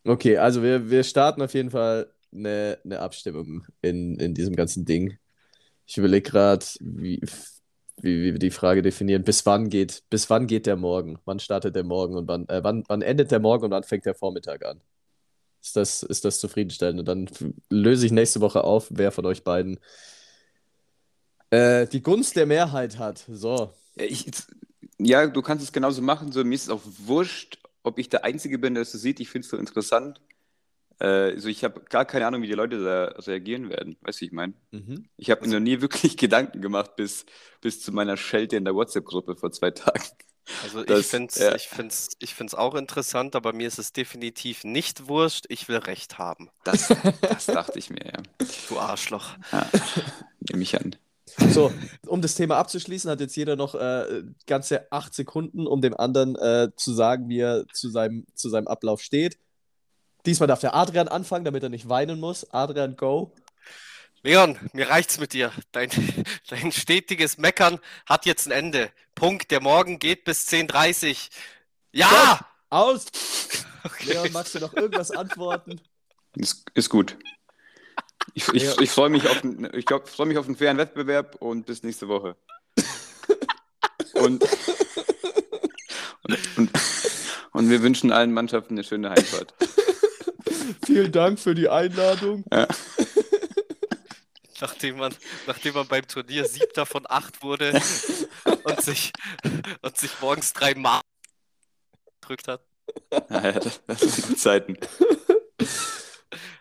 Okay, 0.06 0.36
also 0.36 0.62
wir, 0.62 0.90
wir 0.90 1.02
starten 1.02 1.40
auf 1.42 1.54
jeden 1.54 1.70
Fall 1.70 2.12
eine, 2.32 2.78
eine 2.84 3.00
Abstimmung 3.00 3.66
in, 3.80 4.18
in 4.18 4.34
diesem 4.34 4.54
ganzen 4.54 4.84
Ding. 4.84 5.18
Ich 5.86 5.96
überlege 5.96 6.30
gerade, 6.30 6.64
wie, 6.80 7.22
wie, 8.00 8.22
wie 8.22 8.32
wir 8.32 8.38
die 8.38 8.50
Frage 8.50 8.82
definieren. 8.82 9.24
Bis 9.24 9.46
wann 9.46 9.68
geht, 9.68 10.02
bis 10.10 10.30
wann 10.30 10.46
geht 10.46 10.66
der 10.66 10.76
Morgen? 10.76 11.18
Wann 11.24 11.38
startet 11.38 11.76
der 11.76 11.84
Morgen 11.84 12.16
und 12.16 12.28
wann, 12.28 12.48
äh, 12.48 12.62
wann, 12.62 12.84
wann 12.88 13.02
endet 13.02 13.30
der 13.30 13.40
Morgen 13.40 13.64
und 13.64 13.70
wann 13.70 13.84
fängt 13.84 14.06
der 14.06 14.14
Vormittag 14.14 14.64
an? 14.64 14.80
Ist 15.62 15.76
das, 15.76 16.02
ist 16.02 16.24
das 16.24 16.40
zufriedenstellend? 16.40 17.00
Und 17.00 17.06
dann 17.06 17.30
löse 17.70 18.04
ich 18.04 18.12
nächste 18.12 18.40
Woche 18.40 18.64
auf, 18.64 18.88
wer 18.90 19.12
von 19.12 19.24
euch 19.24 19.44
beiden 19.44 19.78
äh, 21.50 21.86
die 21.86 22.02
Gunst 22.02 22.36
der 22.36 22.46
Mehrheit 22.46 22.98
hat. 22.98 23.24
So. 23.28 23.72
Ja, 23.96 24.04
ich, 24.04 24.26
ja, 24.98 25.26
du 25.26 25.40
kannst 25.40 25.64
es 25.64 25.72
genauso 25.72 26.02
machen. 26.02 26.32
So, 26.32 26.44
mir 26.44 26.54
ist 26.54 26.64
es 26.64 26.68
auch 26.70 26.82
wurscht, 26.84 27.58
ob 27.82 27.98
ich 27.98 28.08
der 28.08 28.24
Einzige 28.24 28.58
bin, 28.58 28.74
der 28.74 28.82
es 28.82 28.92
so 28.92 28.98
sieht. 28.98 29.20
Ich 29.20 29.30
finde 29.30 29.44
es 29.46 29.50
so 29.50 29.56
interessant. 29.56 30.20
Äh, 31.00 31.06
also 31.06 31.48
ich 31.48 31.64
habe 31.64 31.80
gar 31.88 32.04
keine 32.04 32.26
Ahnung, 32.26 32.42
wie 32.42 32.46
die 32.46 32.52
Leute 32.54 32.82
da 32.82 33.04
reagieren 33.22 33.68
werden. 33.68 33.96
Weißt 34.02 34.18
du, 34.18 34.22
wie 34.22 34.26
ich 34.26 34.32
meine? 34.32 34.54
Mhm. 34.70 35.08
Ich 35.16 35.30
habe 35.30 35.46
mir 35.46 35.52
noch 35.54 35.60
nie 35.60 35.80
wirklich 35.80 36.16
Gedanken 36.16 36.60
gemacht 36.60 36.96
bis, 36.96 37.26
bis 37.60 37.80
zu 37.82 37.92
meiner 37.92 38.16
Schelte 38.16 38.56
in 38.56 38.64
der 38.64 38.74
WhatsApp-Gruppe 38.74 39.36
vor 39.36 39.50
zwei 39.52 39.70
Tagen. 39.70 40.02
Also 40.62 40.80
ich 40.80 40.86
Das- 40.86 41.06
finde 41.06 41.28
es 41.28 41.38
ja. 41.38 41.54
ich 41.54 41.68
find's, 41.68 42.08
ich 42.18 42.34
find's 42.34 42.54
auch 42.54 42.74
interessant, 42.74 43.34
aber 43.34 43.52
mir 43.54 43.66
ist 43.66 43.78
es 43.78 43.92
definitiv 43.94 44.62
nicht 44.62 45.08
wurscht. 45.08 45.46
Ich 45.48 45.68
will 45.68 45.78
Recht 45.78 46.18
haben. 46.18 46.50
Das, 46.64 46.92
das 47.22 47.46
dachte 47.46 47.78
ich 47.78 47.88
mir, 47.90 48.04
ja. 48.04 48.46
Du 48.68 48.78
Arschloch. 48.78 49.30
ja. 49.52 49.66
Nehme 50.50 50.62
ich 50.62 50.78
an. 50.78 50.96
So, 51.50 51.72
um 52.06 52.20
das 52.20 52.34
Thema 52.34 52.58
abzuschließen, 52.58 53.10
hat 53.10 53.20
jetzt 53.20 53.34
jeder 53.36 53.56
noch 53.56 53.74
äh, 53.74 54.22
ganze 54.46 54.92
acht 54.92 55.14
Sekunden, 55.14 55.66
um 55.66 55.80
dem 55.80 55.94
anderen 55.96 56.36
äh, 56.36 56.68
zu 56.76 56.92
sagen, 56.92 57.28
wie 57.30 57.40
er 57.40 57.66
zu 57.72 57.88
seinem, 57.88 58.26
zu 58.34 58.50
seinem 58.50 58.68
Ablauf 58.68 59.00
steht. 59.00 59.38
Diesmal 60.26 60.46
darf 60.46 60.60
der 60.60 60.74
Adrian 60.74 61.08
anfangen, 61.08 61.44
damit 61.44 61.62
er 61.62 61.68
nicht 61.68 61.88
weinen 61.88 62.18
muss. 62.20 62.50
Adrian, 62.52 62.96
go. 62.96 63.34
Leon, 64.22 64.58
mir 64.72 64.88
reicht's 64.88 65.18
mit 65.18 65.34
dir. 65.34 65.52
Dein, 65.72 65.90
dein 66.48 66.72
stetiges 66.72 67.36
Meckern 67.36 67.78
hat 68.06 68.24
jetzt 68.24 68.46
ein 68.46 68.52
Ende. 68.52 68.90
Punkt. 69.14 69.50
Der 69.50 69.60
Morgen 69.60 69.98
geht 69.98 70.24
bis 70.24 70.48
10.30 70.48 71.10
Uhr. 71.10 71.16
Ja! 71.92 72.40
Aus! 72.70 73.06
Okay. 73.84 74.14
Leon, 74.14 74.32
magst 74.32 74.54
du 74.54 74.60
noch 74.60 74.72
irgendwas 74.72 75.10
antworten? 75.10 75.80
Ist, 76.36 76.64
ist 76.74 76.88
gut. 76.88 77.16
Ich, 78.32 78.48
ich, 78.48 78.80
ich 78.80 78.90
freue 78.90 79.10
mich, 79.10 79.28
auf 79.28 79.44
einen- 79.44 79.68
ich 79.74 79.84
glaub, 79.84 80.08
freu 80.08 80.24
mich 80.24 80.38
auf 80.38 80.46
einen 80.46 80.56
fairen 80.56 80.78
Wettbewerb 80.78 81.36
und 81.40 81.66
bis 81.66 81.82
nächste 81.82 82.08
Woche. 82.08 82.34
Und, 84.14 84.42
und, 86.22 86.38
und, 86.56 86.70
und 87.52 87.70
wir 87.70 87.82
wünschen 87.82 88.10
allen 88.10 88.32
Mannschaften 88.32 88.74
eine 88.74 88.84
schöne 88.84 89.10
Heimfahrt. 89.10 89.54
Vielen 90.86 91.12
Dank 91.12 91.38
für 91.38 91.54
die 91.54 91.68
Einladung. 91.68 92.44
Nachdem 94.60 94.98
man, 94.98 95.14
nachdem 95.46 95.74
man 95.74 95.86
beim 95.88 96.06
Turnier 96.06 96.44
siebter 96.46 96.86
von 96.86 97.04
acht 97.08 97.42
wurde 97.42 97.72
und 98.64 98.80
sich, 98.80 99.12
und 99.82 99.96
sich 99.96 100.20
morgens 100.20 100.52
drei 100.52 100.74
Mal 100.74 101.00
gedrückt 102.20 102.48
hat. 102.48 102.64
Ja, 103.30 103.44
ja, 103.44 103.52
das, 103.52 103.80
sind 104.00 104.28
die 104.28 104.36
Zeiten. 104.36 104.76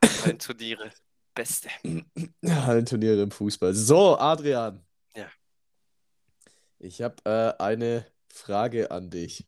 Bei 0.02 0.08
den 0.28 0.40
Turniere. 0.40 0.92
Beste. 1.34 1.70
Hallenturniere 2.46 3.24
im 3.24 3.32
Fußball. 3.32 3.74
So, 3.74 4.18
Adrian. 4.18 4.86
Ja. 5.16 5.28
Ich 6.78 7.02
habe 7.02 7.16
äh, 7.26 7.62
eine 7.62 8.06
Frage 8.32 8.92
an 8.92 9.10
dich. 9.10 9.48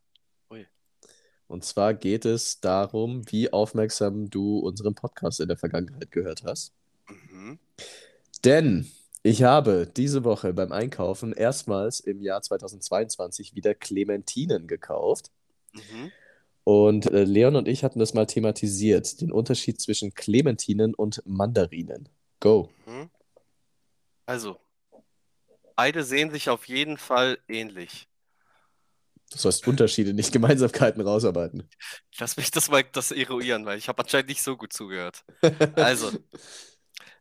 Und 1.47 1.63
zwar 1.63 1.93
geht 1.93 2.25
es 2.25 2.59
darum, 2.59 3.23
wie 3.31 3.53
aufmerksam 3.53 4.29
du 4.29 4.59
unseren 4.59 4.95
Podcast 4.95 5.39
in 5.39 5.47
der 5.47 5.57
Vergangenheit 5.57 6.11
gehört 6.11 6.43
hast. 6.43 6.73
Mhm. 7.07 7.59
Denn 8.43 8.89
ich 9.23 9.43
habe 9.43 9.87
diese 9.87 10.23
Woche 10.23 10.53
beim 10.53 10.71
Einkaufen 10.71 11.33
erstmals 11.33 11.99
im 11.99 12.21
Jahr 12.21 12.41
2022 12.41 13.55
wieder 13.55 13.73
Clementinen 13.73 14.67
gekauft. 14.67 15.31
Mhm. 15.73 16.11
Und 16.63 17.11
äh, 17.11 17.23
Leon 17.23 17.55
und 17.55 17.67
ich 17.67 17.83
hatten 17.83 17.99
das 17.99 18.15
mal 18.15 18.25
thematisiert, 18.25 19.21
den 19.21 19.31
Unterschied 19.31 19.79
zwischen 19.79 20.13
Clementinen 20.13 20.95
und 20.95 21.21
Mandarinen. 21.25 22.09
Go. 22.39 22.69
Mhm. 22.85 23.09
Also, 24.25 24.57
beide 25.75 26.03
sehen 26.03 26.31
sich 26.31 26.49
auf 26.49 26.67
jeden 26.67 26.97
Fall 26.97 27.37
ähnlich. 27.47 28.07
Du 29.31 29.37
sollst 29.37 29.67
Unterschiede, 29.67 30.13
nicht 30.13 30.31
Gemeinsamkeiten 30.31 31.01
rausarbeiten. 31.01 31.67
Lass 32.17 32.37
mich 32.37 32.51
das 32.51 32.69
mal 32.69 32.83
das 32.83 33.11
eruieren, 33.11 33.65
weil 33.65 33.77
ich 33.77 33.87
habe 33.87 34.03
anscheinend 34.03 34.29
nicht 34.29 34.43
so 34.43 34.55
gut 34.57 34.73
zugehört. 34.73 35.23
Also, 35.75 36.11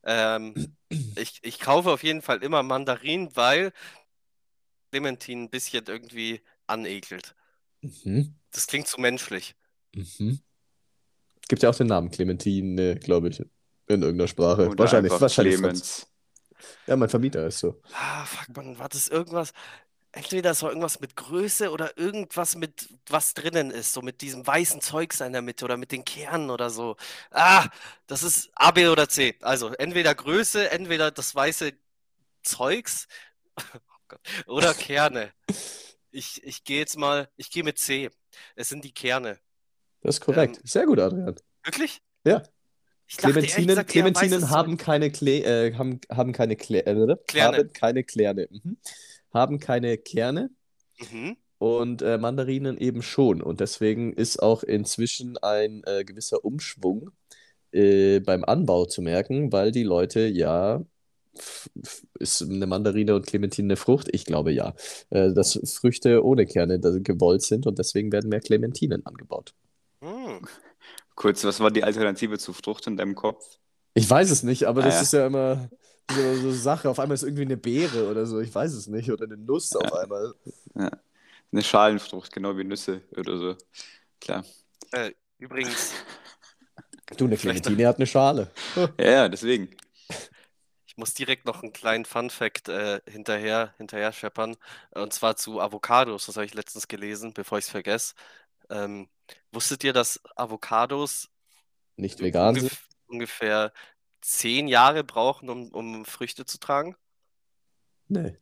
ähm, 0.05 0.77
ich, 1.17 1.41
ich 1.43 1.59
kaufe 1.59 1.91
auf 1.91 2.03
jeden 2.03 2.23
Fall 2.23 2.43
immer 2.43 2.63
Mandarinen, 2.63 3.35
weil 3.35 3.73
Clementin 4.91 5.45
ein 5.45 5.51
bisschen 5.51 5.85
irgendwie 5.89 6.41
anekelt. 6.67 7.35
Mhm. 7.81 8.35
Das 8.51 8.67
klingt 8.67 8.87
zu 8.87 9.01
menschlich. 9.01 9.57
Mhm. 9.95 10.41
Gibt 11.49 11.63
ja 11.63 11.71
auch 11.71 11.75
den 11.75 11.89
Namen 11.89 12.11
Clementine, 12.11 12.97
glaube 12.97 13.29
ich, 13.29 13.41
in 13.41 14.03
irgendeiner 14.03 14.29
Sprache. 14.29 14.69
Oder 14.69 14.79
wahrscheinlich, 14.79 15.13
wahrscheinlich. 15.13 15.57
Clemens. 15.57 16.07
Ja, 16.87 16.97
mein 16.97 17.09
Vermieter 17.09 17.47
ist 17.47 17.59
so. 17.59 17.81
Ah, 17.93 18.25
fuck, 18.25 18.57
man, 18.57 18.79
war 18.79 18.89
das 18.89 19.09
irgendwas? 19.09 19.53
Entweder 20.15 20.53
es 20.53 20.63
war 20.63 20.69
irgendwas 20.71 21.01
mit 21.01 21.17
Größe 21.17 21.73
oder 21.73 21.99
irgendwas 21.99 22.55
mit 22.55 22.89
was 23.09 23.35
drinnen 23.35 23.73
ist, 23.73 23.93
so 23.93 24.01
mit 24.01 24.21
diesem 24.21 24.47
weißen 24.47 24.81
Zeugs 24.81 25.21
in 25.21 25.33
der 25.33 25.43
Mitte 25.43 25.65
oder 25.65 25.77
mit 25.77 25.91
den 25.91 26.05
Kernen 26.05 26.51
oder 26.51 26.71
so. 26.71 26.97
Ah, 27.33 27.69
das 28.07 28.23
ist 28.23 28.49
A, 28.55 28.71
B 28.71 28.87
oder 28.87 29.09
C. 29.09 29.35
Also 29.41 29.71
entweder 29.71 30.15
Größe, 30.15 30.71
entweder 30.71 31.11
das 31.11 31.35
weiße 31.35 31.73
Zeugs 32.45 33.09
oh 34.47 34.53
oder 34.53 34.73
Kerne. 34.73 35.33
Ich, 36.13 36.45
ich 36.45 36.63
gehe 36.63 36.79
jetzt 36.79 36.97
mal, 36.97 37.29
ich 37.37 37.51
gehe 37.51 37.65
mit 37.65 37.79
C. 37.79 38.09
Es 38.55 38.69
sind 38.69 38.85
die 38.85 38.95
Kerne. 38.95 39.41
Das 40.01 40.17
ist 40.17 40.21
korrekt. 40.21 40.59
Ähm, 40.59 40.63
Sehr 40.65 40.87
gut, 40.87 41.01
Adrian. 41.01 41.35
Wirklich? 41.65 42.01
Ja. 42.25 42.45
Ich 43.09 43.17
Clementinen, 43.17 43.67
gesagt, 43.67 43.91
Clementinen 43.91 44.51
haben 44.51 44.77
keine 44.77 45.11
Kle 45.11 45.43
äh, 45.45 45.75
haben, 45.75 46.01
haben 46.11 46.33
keine 46.33 46.57
Kle 46.57 46.87
äh, 46.87 47.17
Klerne. 47.27 47.59
haben 47.59 47.73
keine 47.73 48.05
Klerne. 48.05 48.49
Mhm. 48.51 48.79
Haben 49.35 49.59
keine 49.61 49.99
Kerne. 49.99 50.51
Mhm. 51.13 51.37
und 51.59 52.03
äh, 52.03 52.19
Mandarinen 52.19 52.79
eben 52.79 53.03
schon. 53.03 53.43
Und 53.43 53.61
deswegen 53.61 54.13
ist 54.13 54.43
auch 54.43 54.63
inzwischen 54.63 55.39
ein 55.39 55.83
äh, 55.87 56.05
gewisser 56.05 56.45
Umschwung 56.45 57.11
äh, 57.73 58.21
beim 58.21 58.45
Anbau 58.45 58.87
zu 58.87 59.03
merken, 59.03 59.53
weil 59.53 59.73
die 59.73 59.83
Leute 59.85 60.27
ja. 60.27 60.83
Ist 62.19 62.43
eine 62.43 62.67
Mandarine 62.67 63.15
und 63.17 63.27
Clementine 63.27 63.67
eine 63.67 63.77
Frucht? 63.77 64.09
Ich 64.13 64.25
glaube 64.25 64.53
ja. 64.53 64.75
Äh, 65.11 65.33
dass 65.33 65.59
Früchte 65.81 66.25
ohne 66.25 66.47
Kerne 66.47 66.79
gewollt 66.81 67.43
sind 67.43 67.67
und 67.67 67.79
deswegen 67.79 68.13
werden 68.13 68.31
mehr 68.31 68.41
Clementinen 68.41 69.05
angebaut. 69.07 69.55
Hm. 70.01 70.41
Kurz, 71.17 71.45
was 71.45 71.61
war 71.61 71.71
die 71.71 71.85
Alternative 71.85 72.39
zu 72.39 72.53
Frucht 72.53 72.87
in 72.87 72.97
deinem 72.97 73.15
Kopf? 73.15 73.59
Ich 73.95 74.09
weiß 74.09 74.31
es 74.31 74.43
nicht, 74.43 74.65
aber 74.65 74.83
Ah, 74.83 74.85
das 74.85 74.97
ja. 74.97 75.01
ist 75.03 75.13
ja 75.13 75.27
immer 75.27 75.69
so, 76.11 76.37
so 76.37 76.51
Sache. 76.53 76.89
Auf 76.91 76.99
einmal 76.99 77.15
ist 77.15 77.23
irgendwie 77.23 77.43
eine 77.43 77.57
Beere 77.57 78.11
oder 78.11 78.27
so, 78.27 78.41
ich 78.41 78.55
weiß 78.55 78.73
es 78.75 78.87
nicht. 78.87 79.11
Oder 79.11 79.25
eine 79.25 79.37
Nuss 79.37 79.75
auf 79.77 79.93
einmal. 79.93 80.35
Eine 81.53 81.63
Schalenfrucht, 81.63 82.33
genau 82.33 82.57
wie 82.57 82.65
Nüsse 82.65 83.03
oder 83.17 83.39
so. 83.39 83.57
Klar. 84.21 84.45
Äh, 84.93 85.13
übrigens, 85.39 85.93
Du, 87.17 87.27
eine 87.27 87.37
Clementine 87.37 87.87
hat 87.89 87.97
eine 87.97 88.07
Schale. 88.07 88.51
Ja, 88.99 89.11
ja, 89.11 89.29
deswegen. 89.29 89.69
Ich 90.87 90.97
muss 90.97 91.15
direkt 91.15 91.45
noch 91.45 91.63
einen 91.63 91.73
kleinen 91.73 92.05
Fun-Fact 92.05 92.69
äh, 92.69 93.01
hinterher, 93.09 93.75
hinterher 93.79 94.13
scheppern. 94.13 94.57
Und 94.91 95.13
zwar 95.13 95.37
zu 95.37 95.61
Avocados. 95.61 96.27
Das 96.27 96.37
habe 96.37 96.47
ich 96.47 96.55
letztens 96.55 96.89
gelesen, 96.89 97.33
bevor 97.35 97.59
ich 97.59 97.65
es 97.67 97.71
vergesse. 97.71 98.15
Ähm, 98.71 99.09
wusstet 99.53 99.85
ihr, 99.85 99.93
dass 99.93 100.21
Avocados 100.37 101.31
Nicht 101.97 102.21
vegan 102.21 102.55
sind. 102.59 102.71
ungef 102.71 102.89
ungefähr 103.07 103.73
zehn 104.25 104.69
Jahre 104.69 105.05
brauchen, 105.05 105.51
um, 105.51 105.69
um 105.71 106.05
Früchte 106.05 106.45
zu 106.47 106.59
tragen? 106.59 106.97
Nee. 108.09 108.37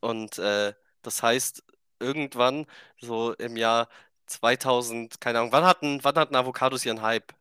Und 0.00 0.38
äh, 0.38 0.74
das 1.02 1.22
heißt, 1.22 1.62
irgendwann, 2.00 2.66
so 3.00 3.34
im 3.34 3.56
Jahr 3.56 3.88
2000, 4.26 5.20
keine 5.20 5.40
Ahnung, 5.40 5.52
wann 5.52 5.64
hatten, 5.64 6.00
wann 6.02 6.14
hatten 6.16 6.36
Avocados 6.36 6.84
ihren 6.86 7.02
Hype? 7.02 7.34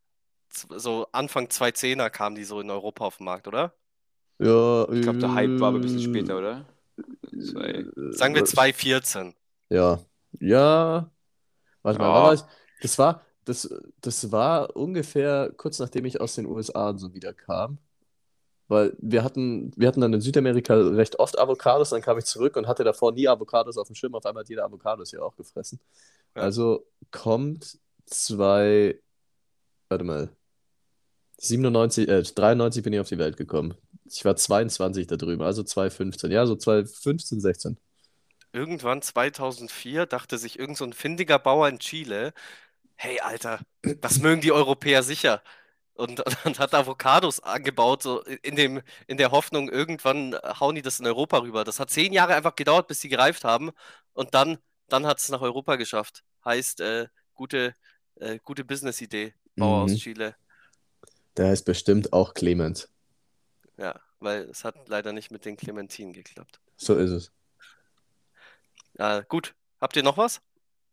Z- 0.49 0.69
So 0.81 1.07
Anfang 1.11 1.47
2010er 1.49 2.09
kamen 2.09 2.35
die 2.35 2.43
so 2.43 2.59
in 2.61 2.69
Europa 2.71 3.05
auf 3.05 3.17
den 3.17 3.25
Markt, 3.25 3.47
oder? 3.47 3.73
Ja, 4.39 4.89
Ich 4.91 5.01
glaube, 5.01 5.19
der 5.19 5.33
Hype 5.35 5.59
war 5.59 5.69
aber 5.69 5.79
ein 5.79 5.81
bisschen 5.81 5.99
äh, 5.99 6.03
später, 6.03 6.37
oder? 6.37 6.65
Zwei. 7.39 7.69
äh, 7.69 8.13
Sagen 8.13 8.35
wir 8.35 8.41
was- 8.43 8.51
2014. 8.51 9.35
Ja. 9.69 9.99
Ja. 10.39 11.09
Warte 11.83 11.99
mal, 11.99 12.07
Ja. 12.07 12.13
war 12.13 12.33
ich? 12.33 12.41
Das 12.81 12.97
war, 12.97 13.21
das, 13.49 13.67
das 14.01 14.31
war 14.31 14.75
ungefähr 14.75 15.51
kurz 15.57 15.79
nachdem 15.79 16.05
ich 16.05 16.21
aus 16.21 16.35
den 16.35 16.45
USA 16.45 16.95
so 16.97 17.13
wieder 17.13 17.33
kam. 17.33 17.79
Weil 18.67 18.95
wir 18.99 19.23
hatten, 19.23 19.71
wir 19.75 19.87
hatten 19.87 20.01
dann 20.01 20.13
in 20.13 20.21
Südamerika 20.21 20.75
recht 20.75 21.17
oft 21.17 21.39
Avocados, 21.39 21.89
dann 21.89 22.03
kam 22.03 22.19
ich 22.19 22.25
zurück 22.25 22.55
und 22.55 22.67
hatte 22.67 22.83
davor 22.83 23.11
nie 23.11 23.27
Avocados 23.27 23.77
auf 23.79 23.87
dem 23.87 23.95
Schirm. 23.95 24.13
Auf 24.13 24.27
einmal 24.27 24.43
hat 24.43 24.49
jeder 24.49 24.63
Avocados 24.63 25.09
hier 25.09 25.25
auch 25.25 25.35
gefressen. 25.35 25.79
Ja. 26.35 26.43
Also 26.43 26.85
kommt 27.09 27.79
zwei, 28.05 28.99
warte 29.89 30.03
mal, 30.03 30.29
97, 31.39 32.07
äh, 32.07 32.21
93 32.21 32.83
bin 32.83 32.93
ich 32.93 32.99
auf 32.99 33.09
die 33.09 33.17
Welt 33.17 33.37
gekommen. 33.37 33.73
Ich 34.05 34.23
war 34.23 34.35
22 34.35 35.07
da 35.07 35.15
drüben, 35.15 35.41
also 35.41 35.63
2015. 35.63 36.29
Ja, 36.31 36.45
so 36.45 36.55
2015, 36.55 37.39
16. 37.39 37.77
Irgendwann 38.53 39.01
2004 39.01 40.05
dachte 40.05 40.37
sich 40.37 40.59
irgend 40.59 40.77
so 40.77 40.85
ein 40.85 40.93
findiger 40.93 41.39
Bauer 41.39 41.67
in 41.69 41.79
Chile, 41.79 42.33
hey 42.99 43.19
Alter, 43.21 43.59
das 44.01 44.19
mögen 44.19 44.41
die 44.41 44.51
Europäer 44.51 45.03
sicher. 45.03 45.41
Und, 45.93 46.23
und 46.45 46.59
hat 46.59 46.73
Avocados 46.73 47.41
angebaut, 47.41 48.03
so 48.03 48.21
in, 48.23 48.55
dem, 48.55 48.81
in 49.07 49.17
der 49.17 49.31
Hoffnung, 49.31 49.69
irgendwann 49.69 50.35
hauen 50.59 50.75
die 50.75 50.81
das 50.81 50.99
in 50.99 51.07
Europa 51.07 51.39
rüber. 51.39 51.63
Das 51.63 51.79
hat 51.79 51.89
zehn 51.91 52.13
Jahre 52.13 52.35
einfach 52.35 52.55
gedauert, 52.55 52.87
bis 52.87 53.01
sie 53.01 53.09
gereift 53.09 53.43
haben. 53.45 53.71
Und 54.13 54.33
dann, 54.33 54.57
dann 54.89 55.05
hat 55.07 55.19
es 55.19 55.29
nach 55.29 55.41
Europa 55.41 55.75
geschafft. 55.77 56.23
Heißt, 56.45 56.81
äh, 56.81 57.07
gute, 57.35 57.75
äh, 58.15 58.39
gute 58.43 58.65
Business-Idee, 58.65 59.33
Bauer 59.57 59.79
Mhm. 59.79 59.83
aus 59.85 59.95
Chile. 59.97 60.35
Der 61.37 61.47
heißt 61.47 61.65
bestimmt 61.65 62.13
auch 62.13 62.33
Clement. 62.33 62.89
Ja, 63.77 63.99
weil 64.19 64.43
es 64.49 64.63
hat 64.65 64.75
leider 64.87 65.13
nicht 65.13 65.31
mit 65.31 65.45
den 65.45 65.57
Clementinen 65.57 66.13
geklappt. 66.13 66.59
So 66.77 66.95
ist 66.95 67.11
es. 67.11 67.31
Äh, 68.97 69.23
gut, 69.27 69.55
habt 69.79 69.95
ihr 69.95 70.03
noch 70.03 70.17
was? 70.17 70.41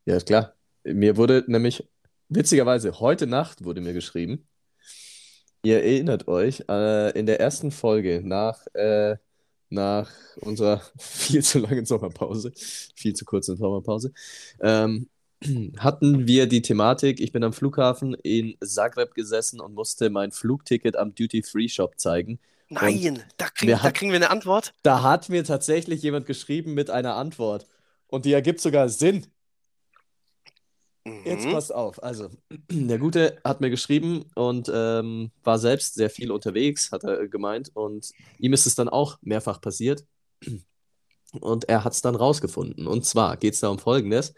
Ja, 0.06 0.16
ist 0.16 0.26
klar. 0.26 0.54
Mir 0.84 1.16
wurde 1.16 1.44
nämlich, 1.48 1.88
witzigerweise, 2.28 3.00
heute 3.00 3.26
Nacht 3.26 3.64
wurde 3.64 3.80
mir 3.80 3.92
geschrieben, 3.92 4.46
ihr 5.62 5.82
erinnert 5.82 6.28
euch, 6.28 6.64
äh, 6.68 7.18
in 7.18 7.26
der 7.26 7.40
ersten 7.40 7.70
Folge 7.70 8.22
nach, 8.24 8.66
äh, 8.74 9.16
nach 9.70 10.10
unserer 10.40 10.82
viel 10.98 11.42
zu 11.42 11.58
langen 11.58 11.86
Sommerpause, 11.86 12.52
viel 12.94 13.14
zu 13.14 13.24
kurzen 13.24 13.56
Sommerpause, 13.56 14.12
ähm, 14.60 15.08
hatten 15.78 16.26
wir 16.26 16.46
die 16.46 16.62
Thematik, 16.62 17.20
ich 17.20 17.32
bin 17.32 17.44
am 17.44 17.52
Flughafen 17.52 18.14
in 18.14 18.56
Zagreb 18.64 19.14
gesessen 19.14 19.60
und 19.60 19.74
musste 19.74 20.08
mein 20.10 20.32
Flugticket 20.32 20.96
am 20.96 21.14
Duty-Free-Shop 21.14 21.98
zeigen. 21.98 22.38
Nein, 22.68 23.22
da, 23.36 23.46
krieg, 23.48 23.70
da 23.70 23.82
hat- 23.82 23.94
kriegen 23.94 24.10
wir 24.10 24.16
eine 24.16 24.30
Antwort. 24.30 24.72
Da 24.82 25.02
hat 25.02 25.28
mir 25.28 25.44
tatsächlich 25.44 26.02
jemand 26.02 26.26
geschrieben 26.26 26.74
mit 26.74 26.90
einer 26.90 27.14
Antwort. 27.14 27.66
Und 28.08 28.24
die 28.24 28.32
ergibt 28.32 28.60
sogar 28.60 28.88
Sinn. 28.88 29.26
Jetzt 31.24 31.46
Mhm. 31.46 31.50
passt 31.50 31.74
auf. 31.74 32.02
Also, 32.02 32.30
der 32.70 32.98
Gute 32.98 33.38
hat 33.44 33.60
mir 33.60 33.70
geschrieben 33.70 34.24
und 34.34 34.70
ähm, 34.72 35.30
war 35.44 35.58
selbst 35.58 35.94
sehr 35.94 36.10
viel 36.10 36.30
unterwegs, 36.32 36.92
hat 36.92 37.04
er 37.04 37.28
gemeint. 37.28 37.70
Und 37.74 38.10
ihm 38.38 38.52
ist 38.52 38.66
es 38.66 38.74
dann 38.74 38.88
auch 38.88 39.18
mehrfach 39.22 39.60
passiert. 39.60 40.04
Und 41.40 41.68
er 41.68 41.84
hat 41.84 41.92
es 41.92 42.02
dann 42.02 42.14
rausgefunden. 42.14 42.86
Und 42.86 43.04
zwar 43.04 43.36
geht 43.36 43.54
es 43.54 43.60
da 43.60 43.68
um 43.68 43.78
Folgendes. 43.78 44.32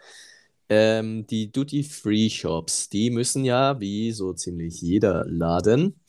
Ähm, 0.69 1.25
die 1.27 1.51
Duty-Free-Shops, 1.51 2.89
die 2.89 3.09
müssen 3.11 3.45
ja, 3.45 3.79
wie 3.79 4.11
so 4.11 4.33
ziemlich 4.33 4.81
jeder 4.81 5.25
Laden, 5.25 5.99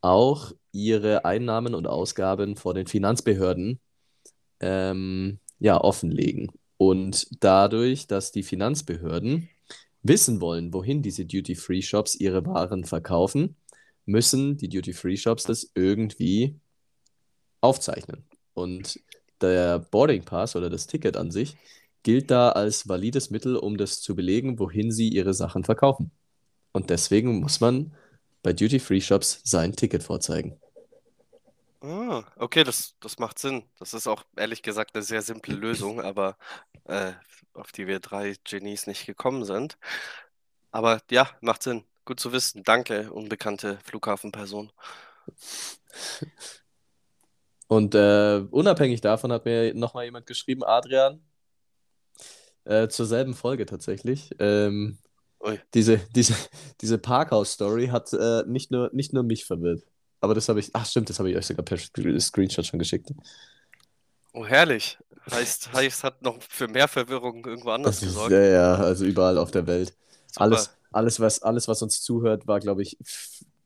auch 0.00 0.52
ihre 0.72 1.24
Einnahmen 1.24 1.74
und 1.74 1.88
Ausgaben 1.88 2.56
vor 2.56 2.74
den 2.74 2.86
Finanzbehörden 2.86 3.80
ähm, 4.60 5.38
ja, 5.58 5.80
offenlegen. 5.80 6.50
Und 6.76 7.28
dadurch, 7.42 8.06
dass 8.06 8.32
die 8.32 8.42
Finanzbehörden 8.44 9.48
wissen 10.02 10.40
wollen, 10.40 10.72
wohin 10.72 11.02
diese 11.02 11.24
Duty-Free-Shops 11.24 12.16
ihre 12.16 12.46
Waren 12.46 12.84
verkaufen, 12.84 13.56
müssen 14.06 14.56
die 14.56 14.68
Duty-Free-Shops 14.68 15.44
das 15.44 15.70
irgendwie 15.74 16.56
aufzeichnen. 17.60 18.24
Und 18.54 19.00
der 19.40 19.78
Boarding 19.78 20.24
Pass 20.24 20.56
oder 20.56 20.70
das 20.70 20.86
Ticket 20.86 21.16
an 21.16 21.30
sich 21.30 21.56
gilt 22.02 22.30
da 22.30 22.50
als 22.50 22.88
valides 22.88 23.30
Mittel, 23.30 23.56
um 23.56 23.76
das 23.76 24.00
zu 24.00 24.14
belegen, 24.14 24.58
wohin 24.58 24.90
sie 24.90 25.08
ihre 25.08 25.34
Sachen 25.34 25.64
verkaufen. 25.64 26.10
Und 26.72 26.90
deswegen 26.90 27.40
muss 27.40 27.60
man 27.60 27.92
bei 28.42 28.52
Duty-Free-Shops 28.52 29.40
sein 29.44 29.74
Ticket 29.74 30.02
vorzeigen. 30.02 30.58
Ah, 31.80 32.24
okay, 32.36 32.64
das, 32.64 32.96
das 33.00 33.18
macht 33.18 33.38
Sinn. 33.38 33.62
Das 33.78 33.94
ist 33.94 34.08
auch 34.08 34.24
ehrlich 34.36 34.62
gesagt 34.62 34.94
eine 34.94 35.04
sehr 35.04 35.22
simple 35.22 35.54
Lösung, 35.54 36.00
aber 36.00 36.36
äh, 36.84 37.12
auf 37.54 37.70
die 37.72 37.86
wir 37.86 38.00
drei 38.00 38.34
Genies 38.44 38.86
nicht 38.88 39.06
gekommen 39.06 39.44
sind. 39.44 39.78
Aber 40.72 41.00
ja, 41.10 41.30
macht 41.40 41.62
Sinn. 41.62 41.84
Gut 42.04 42.20
zu 42.20 42.32
wissen. 42.32 42.64
Danke, 42.64 43.12
unbekannte 43.12 43.78
Flughafenperson. 43.84 44.72
Und 47.68 47.94
äh, 47.94 48.44
unabhängig 48.50 49.02
davon 49.02 49.30
hat 49.30 49.44
mir 49.44 49.74
nochmal 49.74 50.06
jemand 50.06 50.26
geschrieben, 50.26 50.64
Adrian, 50.64 51.22
äh, 52.64 52.88
zur 52.88 53.06
selben 53.06 53.34
Folge 53.34 53.66
tatsächlich. 53.66 54.30
Ähm, 54.38 54.98
diese, 55.74 55.98
diese, 56.14 56.34
diese 56.80 56.98
Parkhaus-Story 56.98 57.88
hat 57.88 58.12
äh, 58.14 58.42
nicht 58.46 58.70
nur, 58.70 58.90
nicht 58.92 59.12
nur 59.12 59.22
mich 59.22 59.44
verwirrt. 59.44 59.84
Aber 60.20 60.34
das 60.34 60.48
habe 60.48 60.60
ich, 60.60 60.70
ach 60.74 60.86
stimmt, 60.86 61.10
das 61.10 61.18
habe 61.18 61.30
ich 61.30 61.36
euch 61.36 61.46
sogar 61.46 61.64
per 61.64 61.76
Sc- 61.78 62.20
Screenshot 62.20 62.66
schon 62.66 62.78
geschickt. 62.78 63.12
Oh, 64.32 64.46
herrlich. 64.46 64.98
Heißt, 65.30 65.72
heißt, 65.72 66.04
hat 66.04 66.22
noch 66.22 66.42
für 66.42 66.68
mehr 66.68 66.88
Verwirrung 66.88 67.44
irgendwo 67.44 67.70
anders 67.70 68.00
gesorgt. 68.02 68.38
ja, 68.38 68.40
ja, 68.42 68.74
also 68.76 69.04
überall 69.04 69.38
auf 69.38 69.50
der 69.50 69.66
Welt. 69.66 69.94
Super. 70.26 70.68
Alles, 70.68 70.76
alles, 70.92 71.20
was, 71.20 71.42
alles, 71.42 71.68
was 71.68 71.82
uns 71.82 72.02
zuhört, 72.02 72.46
war, 72.46 72.60
glaube 72.60 72.82
ich, 72.82 72.96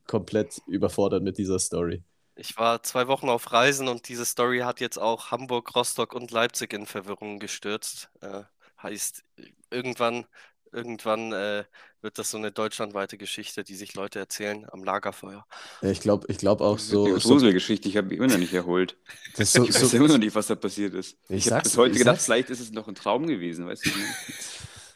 komplett 0.07 0.61
überfordert 0.67 1.23
mit 1.23 1.37
dieser 1.37 1.59
Story. 1.59 2.03
Ich 2.35 2.57
war 2.57 2.81
zwei 2.83 3.07
Wochen 3.07 3.29
auf 3.29 3.51
Reisen 3.51 3.87
und 3.87 4.07
diese 4.09 4.25
Story 4.25 4.59
hat 4.59 4.79
jetzt 4.79 4.97
auch 4.97 5.31
Hamburg, 5.31 5.75
Rostock 5.75 6.13
und 6.13 6.31
Leipzig 6.31 6.73
in 6.73 6.85
Verwirrung 6.87 7.39
gestürzt. 7.39 8.09
Äh, 8.21 8.43
heißt, 8.81 9.23
irgendwann, 9.69 10.25
irgendwann 10.73 11.31
äh, 11.31 11.63
wird 12.01 12.17
das 12.19 12.31
so 12.31 12.37
eine 12.37 12.51
deutschlandweite 12.51 13.17
Geschichte, 13.17 13.63
die 13.63 13.75
sich 13.75 13.93
Leute 13.93 14.19
erzählen 14.19 14.65
am 14.71 14.83
Lagerfeuer. 14.83 15.45
Ja, 15.81 15.89
Ich 15.89 16.01
glaube 16.01 16.27
ich 16.29 16.37
glaub 16.37 16.61
auch 16.61 16.77
Die 16.77 16.83
so, 16.83 17.17
so, 17.19 17.29
Gruselgeschichte, 17.29 17.87
ich 17.87 17.97
habe 17.97 18.07
die 18.09 18.15
immer 18.17 18.27
noch 18.27 18.37
nicht 18.37 18.53
erholt. 18.53 18.97
das 19.37 19.53
so, 19.53 19.63
Ich 19.63 19.73
weiß 19.73 19.89
so 19.91 19.97
immer 19.97 20.07
noch 20.09 20.17
nicht, 20.17 20.35
was 20.35 20.47
da 20.47 20.55
passiert 20.55 20.93
ist. 20.93 21.17
Ich 21.29 21.45
Ich, 21.47 21.51
habe 21.51 21.63
bis 21.63 21.77
heute 21.77 21.97
gedacht, 21.97 22.15
sag's- 22.17 22.25
vielleicht 22.25 22.49
ist 22.49 22.59
es 22.59 22.71
noch 22.71 22.87
ein 22.87 22.95
Traum 22.95 23.27
gewesen, 23.27 23.65
weißt 23.67 23.85
du? 23.85 23.89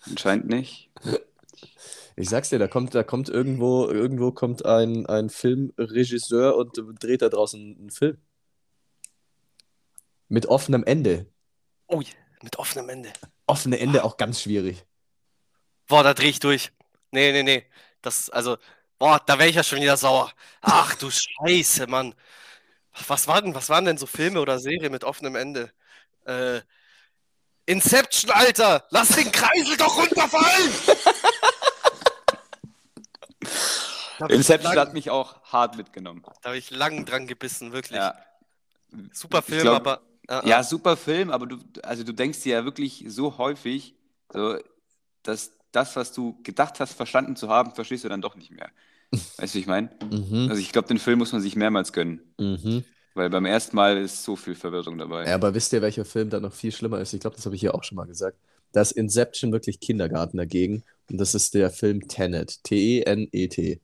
Anscheinend 0.09 0.47
nicht. 0.47 0.89
Ich 2.19 2.29
sag's 2.29 2.49
dir, 2.49 2.57
da 2.57 2.67
kommt, 2.67 2.95
da 2.95 3.03
kommt 3.03 3.29
irgendwo, 3.29 3.85
irgendwo 3.91 4.31
kommt 4.31 4.65
ein, 4.65 5.05
ein 5.05 5.29
Filmregisseur 5.29 6.55
und 6.57 6.71
dreht 6.99 7.21
da 7.21 7.29
draußen 7.29 7.77
einen 7.77 7.91
Film. 7.91 8.17
Mit 10.27 10.47
offenem 10.47 10.83
Ende. 10.83 11.27
Ui, 11.91 12.07
mit 12.41 12.57
offenem 12.57 12.89
Ende. 12.89 13.13
Offene 13.45 13.77
Ende 13.79 14.03
auch 14.03 14.17
ganz 14.17 14.41
schwierig. 14.41 14.83
Boah, 15.88 16.04
da 16.04 16.13
dreh 16.13 16.30
ich 16.30 16.39
durch. 16.39 16.71
Nee, 17.12 17.32
nee, 17.32 17.43
nee. 17.43 17.65
Das, 18.02 18.30
also, 18.30 18.58
boah, 18.97 19.21
da 19.26 19.39
wäre 19.39 19.50
ich 19.50 19.56
ja 19.56 19.63
schon 19.63 19.82
wieder 19.82 19.97
sauer. 19.97 20.32
Ach 20.62 20.95
du 20.95 21.10
Scheiße, 21.10 21.88
Mann. 21.88 22.13
Was 23.08 23.28
waren, 23.28 23.54
was 23.54 23.69
waren 23.69 23.86
denn 23.86 23.97
so 23.97 24.06
Filme 24.06 24.41
oder 24.41 24.60
Serien 24.60 24.91
mit 24.91 25.04
offenem 25.04 25.36
Ende? 25.36 25.71
Äh, 26.26 26.62
Inception, 27.65 28.32
Alter! 28.32 28.86
Lass 28.89 29.10
den 29.10 29.32
Kreisel 29.32 29.78
doch 29.78 29.97
runterfallen! 29.97 30.71
Inception 34.30 34.73
lang, 34.73 34.80
hat 34.88 34.93
mich 34.93 35.10
auch 35.12 35.43
hart 35.43 35.76
mitgenommen. 35.78 36.23
da 36.41 36.50
hab 36.50 36.56
ich 36.56 36.71
lang 36.71 37.06
dran 37.06 37.28
gebissen, 37.28 37.71
wirklich. 37.71 38.00
Ja. 38.00 38.15
Super 39.12 39.41
Film, 39.41 39.62
glaub- 39.62 39.76
aber. 39.76 40.02
äh, 40.28 40.39
äh. 40.39 40.50
Ja, 40.50 40.63
super 40.63 40.97
Film, 40.97 41.30
aber 41.30 41.45
du, 41.45 41.60
also 41.84 42.04
du 42.04 42.13
denkst 42.13 42.39
dir 42.41 42.58
ja 42.58 42.65
wirklich 42.65 43.04
so 43.08 43.38
häufig, 43.38 43.93
so, 44.34 44.58
dass 45.23 45.52
das, 45.71 45.95
was 45.95 46.13
du 46.13 46.39
gedacht 46.43 46.80
hast, 46.80 46.93
verstanden 46.93 47.36
zu 47.36 47.49
haben, 47.49 47.73
verstehst 47.73 48.03
du 48.03 48.10
dann 48.10 48.21
doch 48.21 48.36
nicht 48.36 48.51
mehr. 48.51 48.69
Weißt 49.38 49.53
du, 49.53 49.58
wie 49.58 49.62
ich 49.62 49.67
meine? 49.67 49.89
Mhm. 50.12 50.47
Also 50.49 50.62
ich 50.62 50.71
glaube, 50.71 50.88
den 50.88 50.99
Film 50.99 51.19
muss 51.19 51.32
man 51.32 51.41
sich 51.41 51.56
mehrmals 51.56 51.93
gönnen, 51.93 52.21
Mhm. 52.39 52.84
weil 53.13 53.30
beim 53.30 53.45
ersten 53.45 53.75
Mal 53.75 53.97
ist 53.97 54.23
so 54.23 54.36
viel 54.36 54.56
Verwirrung 54.56 54.97
dabei. 54.97 55.25
Ja, 55.27 55.36
aber 55.36 55.53
wisst 55.53 55.71
ihr, 55.73 55.82
welcher 55.82 56.06
Film 56.06 56.30
da 56.30 56.39
noch 56.39 56.53
viel 56.53 56.71
schlimmer 56.71 56.99
ist? 56.99 57.13
Ich 57.13 57.19
glaube, 57.21 57.36
das 57.36 57.45
habe 57.45 57.56
ich 57.56 57.62
hier 57.62 57.73
auch 57.75 57.84
schon 57.84 57.95
mal 57.95 58.06
gesagt. 58.06 58.38
Da 58.73 58.82
ist 58.82 58.91
Inception 58.91 59.51
wirklich 59.53 59.80
Kindergarten 59.80 60.38
dagegen. 60.38 60.84
Und 61.10 61.17
das 61.19 61.34
ist 61.34 61.53
der 61.53 61.69
Film 61.71 62.08
Tenet. 62.10 62.62
T-E-N-E-T. 62.65 63.80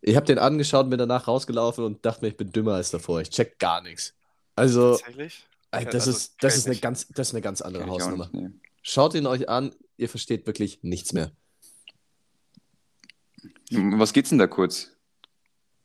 Ich 0.00 0.16
habe 0.16 0.26
den 0.26 0.38
angeschaut 0.38 0.84
und 0.84 0.90
bin 0.90 0.98
danach 0.98 1.28
rausgelaufen 1.28 1.84
und 1.84 2.04
dachte 2.04 2.24
mir, 2.24 2.28
ich 2.30 2.36
bin 2.36 2.50
dümmer 2.50 2.74
als 2.74 2.90
davor. 2.90 3.20
Ich 3.20 3.30
check 3.30 3.58
gar 3.58 3.82
nichts. 3.82 4.14
Also, 4.56 4.96
Tatsächlich? 4.96 5.44
ey, 5.70 5.84
Ja, 5.84 5.90
das 5.90 6.06
also, 6.08 6.10
ist, 6.16 6.34
das 6.40 6.56
ist 6.56 6.66
eine 6.66 6.76
ganz, 6.76 7.06
das 7.08 7.28
ist 7.28 7.34
eine 7.34 7.42
ganz 7.42 7.60
andere 7.60 7.86
Hausnummer. 7.86 8.30
nicht, 8.32 8.34
nee. 8.34 8.48
Schaut 8.82 9.14
ihn 9.14 9.26
euch 9.26 9.48
an, 9.48 9.72
ihr 9.96 10.08
versteht 10.08 10.46
wirklich 10.46 10.82
nichts 10.82 11.12
mehr. 11.12 11.32
Um 13.72 13.98
Was 13.98 14.12
geht's 14.12 14.30
denn 14.30 14.38
da 14.38 14.46
kurz? 14.46 14.90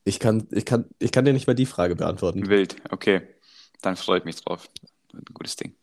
Ich 0.03 0.19
kann, 0.19 0.47
ich 0.51 0.65
kann, 0.65 0.85
ich 0.99 1.11
kann 1.11 1.25
dir 1.25 1.33
nicht 1.33 1.47
mal 1.47 1.53
die 1.53 1.65
Frage 1.65 1.95
beantworten. 1.95 2.47
Wild, 2.47 2.77
okay. 2.91 3.27
Dann 3.81 3.95
freue 3.95 4.19
ich 4.19 4.25
mich 4.25 4.37
drauf. 4.37 4.69
Ein 5.13 5.23
gutes 5.33 5.55
Ding. 5.55 5.75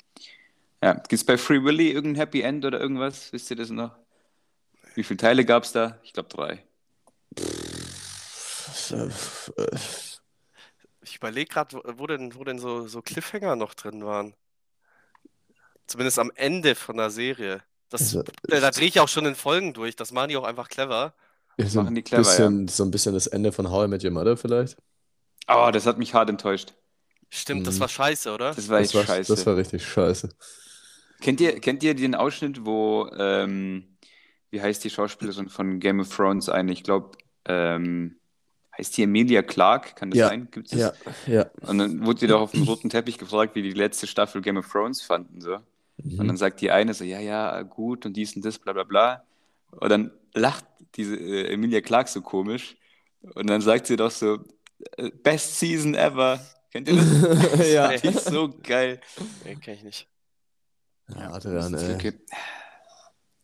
Ja, 0.83 0.95
gibt's 0.95 1.25
bei 1.25 1.39
Free 1.39 1.63
Willy 1.63 1.91
irgendein 1.91 2.21
Happy 2.21 2.43
End 2.43 2.65
oder 2.65 2.81
irgendwas? 2.81 3.33
Wisst 3.33 3.51
ihr 3.51 3.57
das 3.57 3.71
noch? 3.71 3.97
Wie 4.95 5.03
viele 5.03 5.19
Teile 5.19 5.45
gab's 5.45 5.73
da? 5.73 5.99
Ich 6.05 6.13
glaube 6.13 6.29
drei. 6.29 6.65
Ich 11.03 11.17
überlege 11.17 11.51
gerade, 11.51 11.77
wo, 11.77 11.83
wo 11.99 12.07
denn, 12.07 12.35
wo 12.35 12.45
denn 12.45 12.59
so, 12.59 12.87
so 12.87 13.03
Cliffhanger 13.03 13.57
noch 13.57 13.75
drin 13.75 14.05
waren. 14.05 14.35
Zumindest 15.87 16.19
am 16.19 16.33
Ende 16.35 16.75
von 16.75 16.97
der 16.97 17.11
Serie. 17.11 17.63
Das, 17.91 18.03
Also, 18.03 18.25
da, 18.49 18.71
drehe 18.71 18.89
ich 18.89 19.01
auch 19.01 19.09
schon 19.09 19.27
in 19.27 19.35
Folgen 19.35 19.73
durch. 19.75 19.97
Das 19.97 20.13
machen 20.13 20.29
die 20.31 20.37
auch 20.37 20.45
einfach 20.45 20.69
clever. 20.69 21.15
Ja, 21.57 21.67
so, 21.67 21.83
Machen 21.83 21.93
ein 21.93 21.95
die 21.95 22.03
clever, 22.03 22.23
bisschen, 22.23 22.69
so 22.69 22.85
ein 22.85 22.91
bisschen 22.91 23.15
das 23.15 23.27
Ende 23.29 23.53
von 23.53 23.71
How 23.71 23.87
I 23.87 23.89
Met 23.89 24.05
Your 24.05 24.11
Mother 24.11 24.37
vielleicht. 24.37 24.77
Oh, 25.49 25.71
das 25.73 25.87
hat 25.87 25.99
mich 25.99 26.15
hart 26.15 26.31
enttäuscht. 26.31 26.75
Stimmt, 27.31 27.67
das 27.67 27.77
Mhm. 27.77 27.81
war 27.81 27.89
scheiße, 27.89 28.33
oder? 28.33 28.55
Das 28.55 28.69
war 28.69 28.79
Das 28.79 28.89
echt 28.89 28.95
war, 28.95 29.07
scheiße. 29.07 29.35
das 29.35 29.47
war 29.47 29.57
richtig 29.57 29.87
scheiße. 29.87 30.31
Kennt 31.21 31.41
ihr, 31.41 31.61
kennt 31.61 31.83
ihr 31.83 31.95
den 31.95 32.15
Ausschnitt, 32.15 32.65
wo, 32.67 33.09
ähm, 33.19 33.97
wie 34.51 34.61
heißt 34.61 34.85
die 34.85 34.91
Schauspielerin 34.91 35.49
von 35.49 35.81
Game 35.81 36.01
of 36.01 36.15
Thrones 36.15 36.49
eigentlich? 36.49 36.79
Ich 36.81 36.85
glaube, 36.85 37.17
ähm, 37.47 38.17
heißt 38.77 38.97
die 38.97 39.05
Emilia 39.05 39.43
Clarke? 39.43 39.95
Kann 39.95 40.11
das 40.11 40.19
Ja, 40.19 40.29
sein? 40.29 40.49
Gibt's 40.51 40.73
das? 40.73 40.81
Ja, 40.81 40.93
ja. 41.27 41.51
Und 41.63 41.79
dann 41.79 42.05
wurde 42.07 42.21
die 42.21 42.27
doch 42.27 42.41
auf 42.41 42.53
dem 42.53 42.65
roten 42.65 42.91
Teppich 42.91 43.19
gefragt, 43.19 43.55
wie 43.55 43.63
die 43.63 43.73
letzte 43.73 44.07
Staffel 44.07 44.43
Game 44.43 44.57
of 44.59 44.71
Thrones 44.71 45.03
fanden. 45.03 45.41
So. 45.41 45.59
Und 46.03 46.19
Mhm. 46.19 46.27
dann 46.29 46.37
sagt 46.37 46.61
die 46.61 46.71
eine 46.71 46.93
so, 46.95 47.05
ja, 47.05 47.21
ja, 47.21 47.63
gut 47.63 48.05
und 48.07 48.15
dies 48.17 48.35
und 48.37 48.45
das, 48.45 48.59
bla 48.59 48.73
bla 48.73 48.85
bla. 48.85 49.25
Und 49.71 49.89
dann 49.91 50.11
lacht 50.35 50.65
diese 50.97 51.17
äh, 51.17 51.53
Emilia 51.53 51.81
Clarke 51.81 52.11
so 52.11 52.21
komisch. 52.21 52.77
Und 53.35 53.49
dann 53.49 53.61
sagt 53.61 53.87
sie 53.87 53.97
doch 53.97 54.11
so, 54.11 54.39
äh, 54.97 55.11
Best 55.11 55.59
Season 55.59 55.95
ever. 55.95 56.41
Kennt 56.73 56.89
ihr 56.89 56.97
das? 56.97 57.69
ja. 57.73 57.97
Die 57.97 58.09
ist 58.09 58.27
so 58.27 58.49
geil. 58.63 59.01
Nee, 59.45 59.57
kenn 59.57 59.75
ich 59.75 59.85
nicht. 59.85 60.09
Ja, 61.09 61.31
Adrian, 61.33 61.73
das 61.73 61.83
ey. 61.83 61.89
wirklich- 61.91 62.15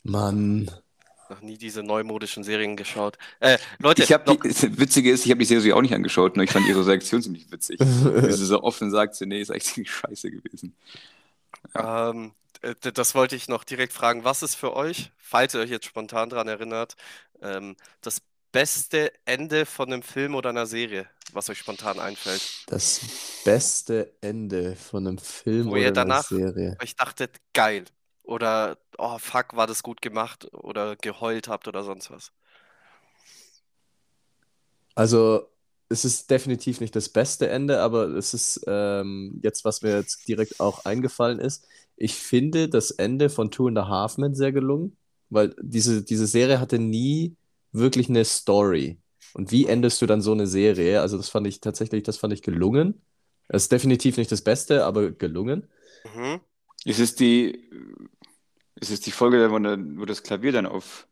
Mann. 0.03 0.71
Noch 1.29 1.43
nie 1.43 1.57
diese 1.57 1.83
neumodischen 1.85 2.43
Serien 2.43 2.75
geschaut. 2.77 3.17
Äh, 3.39 3.59
Leute, 3.79 4.03
Ich 4.03 4.13
habe 4.13 4.25
noch, 4.27 4.41
die, 4.41 4.49
das 4.49 4.63
Witzige 4.79 5.13
ist, 5.13 5.25
ich 5.25 5.31
habe 5.31 5.39
die 5.39 5.45
Serie 5.45 5.77
auch 5.77 5.83
nicht 5.83 5.95
angeschaut, 5.95 6.35
nur 6.37 6.43
ich 6.45 6.51
fand 6.51 6.67
ihre 6.67 6.85
Reaktion 6.85 7.23
ziemlich 7.23 7.51
witzig. 7.53 7.79
Wie 7.81 8.33
sie 8.33 8.47
so 8.47 8.63
offen 8.65 8.91
sagt, 8.91 9.21
nee, 9.21 9.41
ist 9.41 9.51
eigentlich 9.51 9.65
ziemlich 9.65 9.91
scheiße 9.93 10.31
gewesen. 10.31 10.75
Ähm, 11.75 12.35
äh, 12.63 12.75
d- 12.77 12.93
das 12.93 13.15
wollte 13.15 13.37
ich 13.37 13.49
noch 13.49 13.65
direkt 13.65 13.93
fragen. 13.93 14.25
Was 14.25 14.43
ist 14.43 14.55
für 14.57 14.75
euch, 14.77 15.13
falls 15.19 15.55
ihr 15.55 15.61
euch 15.61 15.71
jetzt 15.71 15.87
spontan 15.87 16.31
daran 16.31 16.49
erinnert, 16.49 16.97
ähm, 17.43 17.77
das 18.03 18.23
beste 18.53 19.13
Ende 19.27 19.67
von 19.67 19.93
einem 19.93 20.03
Film 20.03 20.35
oder 20.35 20.51
einer 20.51 20.67
Serie, 20.67 21.09
was 21.33 21.49
euch 21.51 21.59
spontan 21.59 21.99
einfällt? 22.01 22.51
Das 22.67 23.01
beste 23.45 24.15
Ende 24.21 24.77
von 24.77 25.07
einem 25.07 25.19
Film 25.19 25.69
Wo 25.71 25.77
oder 25.77 25.83
ihr 25.83 25.93
einer 25.93 25.93
danach 25.93 26.23
Serie. 26.23 26.79
euch 26.81 26.97
dachtet, 26.97 27.37
geil. 27.55 27.85
Oder, 28.23 28.79
oh 28.99 29.19
fuck, 29.19 29.57
war 29.57 29.67
das 29.67 29.83
gut 29.83 30.03
gemacht. 30.03 30.53
Oder 30.55 30.97
geheult 30.97 31.49
habt 31.49 31.69
oder 31.69 31.83
sonst 31.85 32.11
was. 32.11 32.33
Also, 34.95 35.49
es 35.91 36.05
ist 36.05 36.31
definitiv 36.31 36.81
nicht 36.81 36.95
das 36.95 37.09
beste 37.09 37.49
Ende, 37.49 37.81
aber 37.81 38.09
es 38.11 38.33
ist 38.33 38.63
ähm, 38.69 39.41
jetzt, 39.43 39.65
was 39.65 39.83
mir 39.83 39.97
jetzt 39.97 40.27
direkt 40.29 40.61
auch 40.61 40.85
eingefallen 40.85 41.41
ist. 41.41 41.67
Ich 41.97 42.15
finde 42.15 42.69
das 42.69 42.93
Ende 42.93 43.29
von 43.29 43.51
Two 43.51 43.67
and 43.67 43.79
a 43.79 43.89
Half 43.89 44.17
Men 44.17 44.35
sehr 44.35 44.53
gelungen, 44.53 44.97
weil 45.31 45.55
diese, 45.61 46.03
diese 46.03 46.29
Serie 46.29 46.61
hatte 46.61 46.79
nie 46.79 47.37
wirklich 47.73 48.09
eine 48.09 48.25
Story. 48.25 48.99
Und 49.35 49.51
wie 49.51 49.67
endest 49.67 50.01
du 50.01 50.07
dann 50.07 50.23
so 50.23 50.33
eine 50.33 50.47
Serie? 50.47 51.01
Also, 51.01 51.17
das 51.17 51.29
fand 51.29 51.47
ich 51.49 51.61
tatsächlich, 51.61 52.05
das 52.05 52.17
fand 52.17 52.33
ich 52.33 52.43
gelungen. 52.43 53.03
Es 53.49 53.65
ist 53.65 53.73
definitiv 53.73 54.17
nicht 54.17 54.31
das 54.31 54.43
Beste, 54.43 54.85
aber 54.85 55.11
gelungen. 55.11 55.69
Mhm. 56.15 56.41
Ist 56.85 57.01
es 57.01 57.17
die, 57.17 57.69
ist 58.77 58.91
es 58.93 59.01
die 59.01 59.11
Folge, 59.11 59.51
wo, 59.51 59.57
wo 60.01 60.05
das 60.05 60.23
Klavier 60.23 60.53
dann 60.53 60.67
auf 60.67 61.09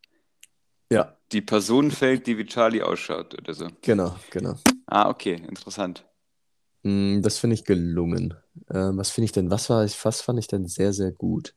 Ja, 0.91 1.17
die 1.33 1.43
Person 1.43 1.91
fällt, 1.91 2.27
die 2.27 2.39
wie 2.39 2.47
Charlie 2.47 2.83
ausschaut 2.83 3.35
oder 3.35 3.55
so? 3.55 3.69
genau, 3.83 4.17
genau. 4.31 4.55
Ah, 4.87 5.09
okay, 5.11 5.35
interessant. 5.35 6.05
Mm, 6.83 7.21
Das 7.23 7.39
finde 7.39 7.55
ich 7.55 7.65
gelungen. 7.65 8.35
Ähm, 8.71 8.97
was 8.97 9.11
finde 9.11 9.27
ich 9.27 9.33
denn? 9.33 9.51
Was 9.51 9.69
war 9.71 9.85
ich, 9.85 10.03
was 10.05 10.21
fand 10.23 10.39
ich 10.39 10.47
denn 10.49 10.67
sehr, 10.67 10.93
sehr 10.93 11.13
gut? 11.13 11.55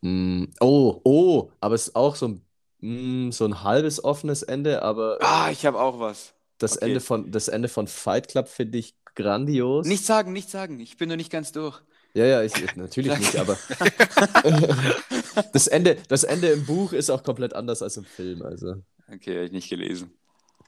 Mm, 0.00 0.44
oh, 0.60 1.00
oh, 1.04 1.50
aber 1.60 1.74
es 1.74 1.88
ist 1.88 1.96
auch 1.96 2.14
so 2.16 2.28
ein, 2.28 2.42
mm, 2.80 3.30
so 3.32 3.44
ein 3.44 3.62
halbes 3.64 4.02
offenes 4.02 4.42
Ende, 4.42 4.82
aber 4.82 5.18
Ah, 5.20 5.50
ich 5.50 5.66
habe 5.66 5.78
auch 5.80 5.98
was. 5.98 6.34
das 6.58 6.76
okay. 6.76 6.86
Ende 6.86 7.00
von, 7.00 7.30
das 7.32 7.48
Ende 7.48 7.68
von 7.68 7.86
Fight 7.86 8.28
Club 8.28 8.48
finde 8.48 8.78
ich 8.78 8.94
grandios. 9.14 9.86
Nicht 9.86 10.06
sagen, 10.06 10.32
nicht 10.32 10.50
sagen. 10.50 10.78
Ich 10.80 10.96
bin 10.96 11.08
noch 11.08 11.16
nicht 11.16 11.30
ganz 11.32 11.50
durch. 11.52 11.82
Ja, 12.14 12.24
ja, 12.24 12.42
ich, 12.42 12.54
ich- 12.56 12.74
natürlich 12.76 13.16
nicht, 13.18 13.36
aber 13.36 13.56
das 15.52 15.66
Ende, 15.66 15.96
das 16.08 16.24
Ende 16.24 16.48
im 16.48 16.64
Buch 16.66 16.92
ist 16.92 17.10
auch 17.10 17.22
komplett 17.22 17.54
anders 17.54 17.82
als 17.82 17.96
im 17.96 18.04
Film, 18.04 18.42
also. 18.42 18.82
Okay, 19.12 19.34
habe 19.36 19.44
ich 19.46 19.52
nicht 19.52 19.68
gelesen. 19.68 20.12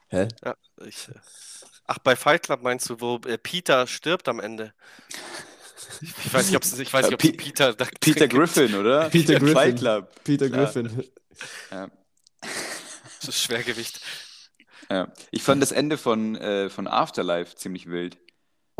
Hä? 0.09 0.27
Ja, 0.43 0.55
ich, 0.85 1.07
ach, 1.87 1.99
bei 1.99 2.15
Fight 2.15 2.43
Club 2.43 2.61
meinst 2.63 2.89
du, 2.89 2.99
wo 3.01 3.15
äh, 3.27 3.37
Peter 3.37 3.87
stirbt 3.87 4.27
am 4.27 4.39
Ende? 4.39 4.73
Ich, 6.01 6.33
weiß 6.33 6.47
nicht, 6.47 6.55
ob 6.55 6.63
es 6.63 6.77
ich 6.79 6.91
weiß 6.91 7.05
nicht, 7.07 7.13
ob's 7.15 7.23
Pe- 7.27 7.33
Peter 7.33 7.73
da 7.73 7.85
Peter 7.99 8.27
gibt. 8.27 8.33
Griffin, 8.33 8.75
oder? 8.75 9.09
Peter 9.09 9.33
Fight 9.39 9.41
Griffin. 9.41 9.75
Club. 9.75 10.11
Peter 10.23 10.49
Klar. 10.49 10.63
Griffin. 10.65 11.03
Ja. 11.71 11.89
Das 12.41 13.29
ist 13.29 13.41
Schwergewicht. 13.41 13.99
Ja. 14.89 15.11
Ich 15.31 15.43
fand 15.43 15.61
das 15.61 15.71
Ende 15.71 15.97
von, 15.97 16.35
äh, 16.35 16.69
von 16.69 16.87
Afterlife 16.87 17.55
ziemlich 17.55 17.87
wild. 17.87 18.17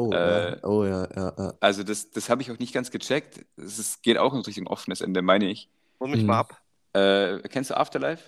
Oh, 0.10 0.12
Äh, 0.14 0.52
ja. 0.52 0.64
Oh 0.64 0.86
ja, 0.86 1.08
ja, 1.16 1.34
ja. 1.38 1.54
Also 1.60 1.84
das, 1.84 2.10
das 2.12 2.30
habe 2.30 2.42
ich 2.42 2.52
auch 2.52 2.60
nicht 2.60 2.74
ganz 2.74 2.92
gecheckt. 2.92 3.46
Es 3.58 3.80
ist, 3.80 4.04
geht 4.04 4.18
auch 4.18 4.34
in 4.34 4.42
Richtung 4.42 4.68
offenes 4.68 5.02
Ende, 5.02 5.22
meine 5.22 5.50
ich. 5.50 5.70
Hol 6.00 6.10
mich 6.10 6.22
Mhm. 6.22 6.28
mal 6.28 6.40
ab. 6.40 6.62
Äh, 6.94 7.40
kennst 7.50 7.70
du 7.70 7.78
Afterlife? 7.78 8.24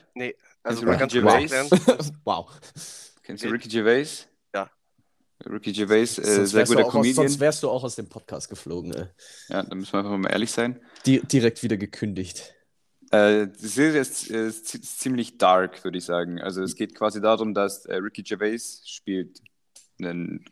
Also 0.64 0.82
du 0.82 0.88
mal 0.88 0.96
Ricky 0.96 1.20
Gervais? 1.20 1.52
Wow. 2.24 2.52
Kennst 3.24 3.44
du. 3.44 3.50
Ricky 3.50 3.68
Gervais? 3.70 4.28
Ja. 4.56 4.70
Ricky 5.46 5.74
Gervais, 5.74 6.18
äh, 6.20 6.24
Sonst 6.46 6.52
sehr 6.52 6.66
guter 6.66 6.80
auch 6.86 6.86
aus, 6.88 6.94
sonst 6.94 7.16
Comedian. 7.16 7.40
wärst 7.42 7.64
du 7.64 7.70
auch 7.70 7.84
aus 7.84 7.96
dem 7.96 8.08
Podcast 8.08 8.50
geflogen, 8.50 8.94
ey. 8.94 9.06
Ja, 9.50 9.64
da 9.64 9.76
müssen 9.76 9.92
wir 9.94 10.00
einfach 10.00 10.18
mal 10.18 10.30
ehrlich 10.32 10.52
sein. 10.52 10.80
Di 11.06 11.20
direkt 11.22 11.64
wieder 11.64 11.76
gekündigt. 11.78 12.54
Äh, 13.12 13.48
die 13.48 13.68
Serie 13.68 14.00
ist, 14.02 14.28
ist 14.30 14.74
ist 14.76 15.00
ziemlich 15.02 15.38
dark, 15.38 15.84
würde 15.84 15.98
ich 15.98 16.06
sagen. 16.06 16.42
Also 16.42 16.64
es 16.64 16.76
geht 16.76 16.96
quasi 16.96 17.20
darum, 17.22 17.54
dass 17.54 17.86
äh, 17.86 17.96
Ricky 17.96 18.24
Gervais 18.24 18.82
spielt 18.86 19.42
einen 20.00 20.46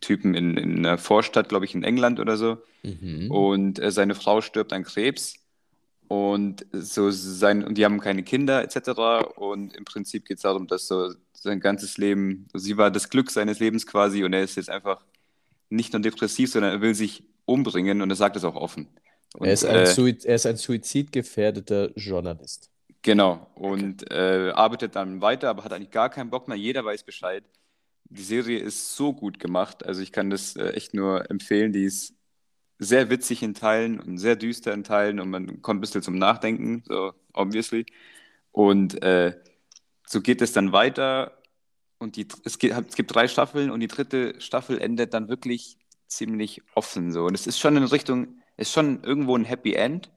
Typen 0.00 0.34
in, 0.34 0.56
in 0.56 0.78
einer 0.78 0.98
Vorstadt, 0.98 1.48
glaube 1.48 1.64
ich, 1.64 1.74
in 1.74 1.84
England 1.84 2.20
oder 2.20 2.36
so. 2.36 2.58
Mhm. 2.82 3.30
Und 3.30 3.78
äh, 3.78 3.90
seine 3.90 4.14
Frau 4.14 4.40
stirbt 4.40 4.72
an 4.72 4.84
Krebs. 4.84 5.34
Und 6.08 6.64
so 6.72 7.10
sein, 7.10 7.62
und 7.62 7.76
die 7.76 7.84
haben 7.84 8.00
keine 8.00 8.22
Kinder, 8.22 8.62
etc. 8.62 9.36
Und 9.36 9.76
im 9.76 9.84
Prinzip 9.84 10.24
geht 10.24 10.38
es 10.38 10.42
darum, 10.42 10.66
dass 10.66 10.88
so 10.88 11.12
sein 11.34 11.60
ganzes 11.60 11.98
Leben, 11.98 12.48
sie 12.54 12.76
war 12.78 12.90
das 12.90 13.10
Glück 13.10 13.30
seines 13.30 13.60
Lebens 13.60 13.86
quasi 13.86 14.24
und 14.24 14.32
er 14.32 14.42
ist 14.42 14.56
jetzt 14.56 14.70
einfach 14.70 15.04
nicht 15.68 15.92
nur 15.92 16.00
depressiv, 16.00 16.50
sondern 16.50 16.72
er 16.72 16.80
will 16.80 16.94
sich 16.94 17.24
umbringen 17.44 18.00
und 18.02 18.10
er 18.10 18.16
sagt 18.16 18.36
es 18.36 18.44
auch 18.44 18.56
offen. 18.56 18.88
Und, 19.34 19.46
Er 19.46 19.52
ist 19.52 19.64
ein, 19.64 19.76
äh, 19.76 20.16
er 20.24 20.34
ist 20.34 20.46
ein 20.46 20.56
suizidgefährdeter 20.56 21.90
Journalist. 21.94 22.70
Genau, 23.02 23.46
und 23.54 24.10
äh, 24.10 24.50
arbeitet 24.54 24.96
dann 24.96 25.20
weiter, 25.20 25.50
aber 25.50 25.64
hat 25.64 25.72
eigentlich 25.72 25.90
gar 25.90 26.10
keinen 26.10 26.30
Bock 26.30 26.48
mehr. 26.48 26.56
Jeder 26.56 26.84
weiß 26.84 27.04
Bescheid. 27.04 27.44
Die 28.10 28.22
Serie 28.22 28.58
ist 28.58 28.96
so 28.96 29.12
gut 29.12 29.38
gemacht, 29.38 29.84
also 29.86 30.00
ich 30.00 30.12
kann 30.12 30.30
das 30.30 30.56
äh, 30.56 30.70
echt 30.70 30.94
nur 30.94 31.30
empfehlen. 31.30 31.72
Die 31.72 31.84
ist 31.84 32.14
sehr 32.78 33.10
witzig 33.10 33.42
in 33.42 33.54
Teilen 33.54 34.00
und 34.00 34.18
sehr 34.18 34.36
düster 34.36 34.72
in 34.72 34.84
Teilen 34.84 35.20
und 35.20 35.30
man 35.30 35.62
kommt 35.62 35.78
ein 35.78 35.80
bisschen 35.82 36.02
zum 36.02 36.16
Nachdenken, 36.16 36.82
so 36.86 37.12
obviously. 37.34 37.86
Und 38.52 39.02
äh, 39.02 39.36
so 40.06 40.20
geht 40.22 40.42
es 40.42 40.52
dann 40.52 40.72
weiter 40.72 41.42
und 41.98 42.16
die, 42.16 42.28
es, 42.44 42.58
geht, 42.58 42.72
es 42.72 42.96
gibt 42.96 43.14
drei 43.14 43.28
Staffeln 43.28 43.70
und 43.70 43.80
die 43.80 43.88
dritte 43.88 44.40
Staffel 44.40 44.80
endet 44.80 45.14
dann 45.14 45.28
wirklich 45.28 45.78
ziemlich 46.06 46.62
offen 46.74 47.12
so. 47.12 47.24
Und 47.26 47.34
es 47.34 47.46
ist 47.46 47.58
schon 47.58 47.76
in 47.76 47.84
Richtung, 47.84 48.40
ist 48.56 48.72
schon 48.72 49.02
irgendwo 49.04 49.36
ein 49.36 49.44
Happy 49.44 49.74
End 49.74 50.10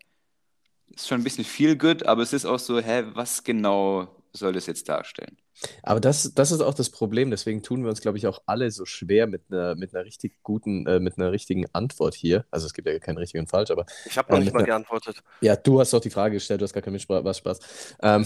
ist 0.95 1.07
schon 1.07 1.21
ein 1.21 1.23
bisschen 1.23 1.45
viel 1.45 1.77
good, 1.77 2.05
aber 2.05 2.21
es 2.21 2.33
ist 2.33 2.45
auch 2.45 2.59
so, 2.59 2.79
hä, 2.79 3.03
was 3.13 3.43
genau 3.43 4.23
soll 4.33 4.53
das 4.53 4.65
jetzt 4.67 4.87
darstellen? 4.89 5.37
Aber 5.83 5.99
das, 5.99 6.33
das 6.33 6.51
ist 6.51 6.61
auch 6.61 6.73
das 6.73 6.89
Problem. 6.89 7.29
Deswegen 7.29 7.61
tun 7.63 7.83
wir 7.83 7.89
uns, 7.89 8.01
glaube 8.01 8.17
ich, 8.17 8.27
auch 8.27 8.41
alle 8.45 8.71
so 8.71 8.85
schwer 8.85 9.27
mit 9.27 9.43
einer, 9.49 9.75
mit 9.75 9.93
einer 9.93 10.05
richtig 10.05 10.41
guten, 10.43 10.85
äh, 10.87 10.99
mit 10.99 11.17
einer 11.17 11.31
richtigen 11.31 11.65
Antwort 11.73 12.15
hier. 12.15 12.45
Also 12.51 12.65
es 12.65 12.73
gibt 12.73 12.87
ja 12.87 12.97
keinen 12.99 13.17
richtigen 13.17 13.41
und 13.43 13.47
falsch, 13.49 13.71
aber 13.71 13.85
Ich 14.05 14.17
habe 14.17 14.31
noch 14.31 14.39
Äh, 14.39 14.43
nicht 14.43 14.53
mal 14.53 14.59
einer- 14.59 14.67
geantwortet. 14.67 15.21
Ja, 15.41 15.55
du 15.55 15.79
hast 15.79 15.93
doch 15.93 15.99
die 16.01 16.09
Frage 16.09 16.35
gestellt, 16.35 16.61
du 16.61 16.63
hast 16.63 16.73
gar 16.73 16.81
keine 16.81 16.93
Mitsprache, 16.93 17.23
was 17.23 17.37
Spaß. 17.37 17.59
Ähm, 18.01 18.25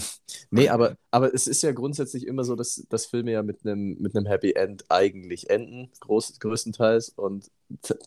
nee, 0.50 0.68
aber, 0.68 0.96
aber 1.10 1.34
es 1.34 1.46
ist 1.46 1.62
ja 1.62 1.72
grundsätzlich 1.72 2.26
immer 2.26 2.44
so, 2.44 2.56
dass, 2.56 2.86
dass 2.88 3.06
Filme 3.06 3.32
ja 3.32 3.42
mit 3.42 3.64
einem 3.64 3.96
mit 3.98 4.16
einem 4.16 4.26
Happy 4.26 4.52
End 4.52 4.84
eigentlich 4.88 5.50
enden, 5.50 5.90
groß, 6.00 6.38
größtenteils. 6.40 7.10
Und 7.10 7.50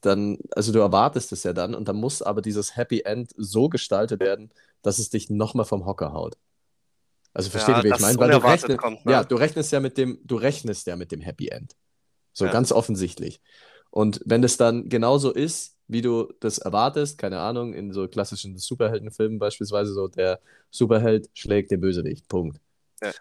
dann, 0.02 0.38
also 0.52 0.72
du 0.72 0.80
erwartest 0.80 1.32
es 1.34 1.44
ja 1.44 1.54
dann 1.54 1.76
und 1.76 1.88
dann 1.88 1.98
muss 1.98 2.22
aber 2.22 2.42
dieses 2.42 2.76
Happy 2.76 3.02
End 3.02 3.32
so 3.38 3.70
gestaltet 3.70 4.20
werden, 4.22 4.50
dass 4.82 5.00
es 5.00 5.10
dich 5.10 5.30
nochmal 5.30 5.66
vom 5.66 5.86
Hocker 5.86 6.14
haut. 6.14 6.38
Also 7.34 7.50
versteht 7.50 7.76
Ja, 7.76 7.84
ihr, 7.84 7.92
wie 7.92 7.96
ich 7.96 8.00
meine? 8.00 8.20
Weil 8.20 8.32
du 8.32 8.38
rechnest, 8.38 8.82
kommt, 8.82 9.06
ne? 9.06 9.12
ja, 9.12 9.24
du 9.24 9.36
rechnest 9.36 9.72
ja 9.72 9.80
mit 9.80 9.98
dem, 9.98 10.20
du 10.24 10.36
rechnest 10.36 10.88
ja 10.88 10.96
mit 10.96 11.12
dem 11.12 11.22
Happy 11.22 11.50
End. 11.50 11.76
So 12.34 12.46
Ja. 12.46 12.52
ganz 12.52 12.72
offensichtlich. 12.72 13.42
Und 13.92 14.22
wenn 14.26 14.44
es 14.44 14.58
dann 14.58 14.90
genauso 14.90 15.32
ist, 15.32 15.76
wie 15.88 16.02
du 16.02 16.32
das 16.40 16.60
erwartest, 16.60 17.18
keine 17.18 17.40
Ahnung, 17.40 17.74
in 17.74 17.92
so 17.92 18.08
klassischen 18.08 18.58
Superheldenfilmen 18.58 19.40
beispielsweise 19.40 19.94
so, 19.94 20.08
der 20.08 20.40
Superheld 20.70 21.30
schlägt 21.34 21.72
den 21.72 21.82
Bösewicht, 21.82 22.28
Punkt. 22.28 22.60
Ja. 23.02 23.14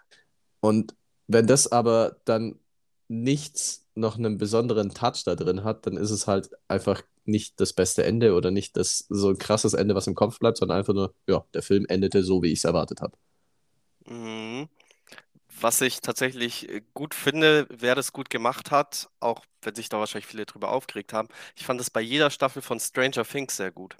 Und 0.61 0.95
wenn 1.27 1.47
das 1.47 1.71
aber 1.71 2.17
dann 2.25 2.59
nichts 3.07 3.85
noch 3.95 4.17
einen 4.17 4.37
besonderen 4.37 4.91
Touch 4.91 5.23
da 5.25 5.35
drin 5.35 5.63
hat, 5.63 5.85
dann 5.87 5.97
ist 5.97 6.11
es 6.11 6.27
halt 6.27 6.49
einfach 6.67 7.01
nicht 7.25 7.59
das 7.59 7.73
beste 7.73 8.03
Ende 8.03 8.33
oder 8.33 8.51
nicht 8.51 8.77
das 8.77 9.05
so 9.09 9.29
ein 9.29 9.37
krasses 9.37 9.73
Ende, 9.73 9.95
was 9.95 10.07
im 10.07 10.15
Kopf 10.15 10.39
bleibt, 10.39 10.57
sondern 10.57 10.77
einfach 10.79 10.93
nur, 10.93 11.13
ja, 11.27 11.43
der 11.53 11.61
Film 11.63 11.85
endete 11.87 12.23
so, 12.23 12.41
wie 12.43 12.51
ich 12.51 12.59
es 12.59 12.65
erwartet 12.65 13.01
habe. 13.01 13.17
Mhm. 14.09 14.67
was 15.61 15.81
ich 15.81 16.01
tatsächlich 16.01 16.69
äh, 16.69 16.81
gut 16.93 17.13
finde, 17.15 17.67
wer 17.69 17.95
das 17.95 18.13
gut 18.13 18.29
gemacht 18.29 18.71
hat, 18.71 19.09
auch 19.19 19.45
wenn 19.61 19.75
sich 19.75 19.89
da 19.89 19.99
wahrscheinlich 19.99 20.27
viele 20.27 20.45
drüber 20.45 20.71
aufgeregt 20.71 21.13
haben, 21.13 21.27
ich 21.55 21.65
fand 21.65 21.79
das 21.79 21.89
bei 21.89 22.01
jeder 22.01 22.29
Staffel 22.29 22.61
von 22.61 22.79
Stranger 22.79 23.25
Things 23.25 23.57
sehr 23.57 23.71
gut. 23.71 23.97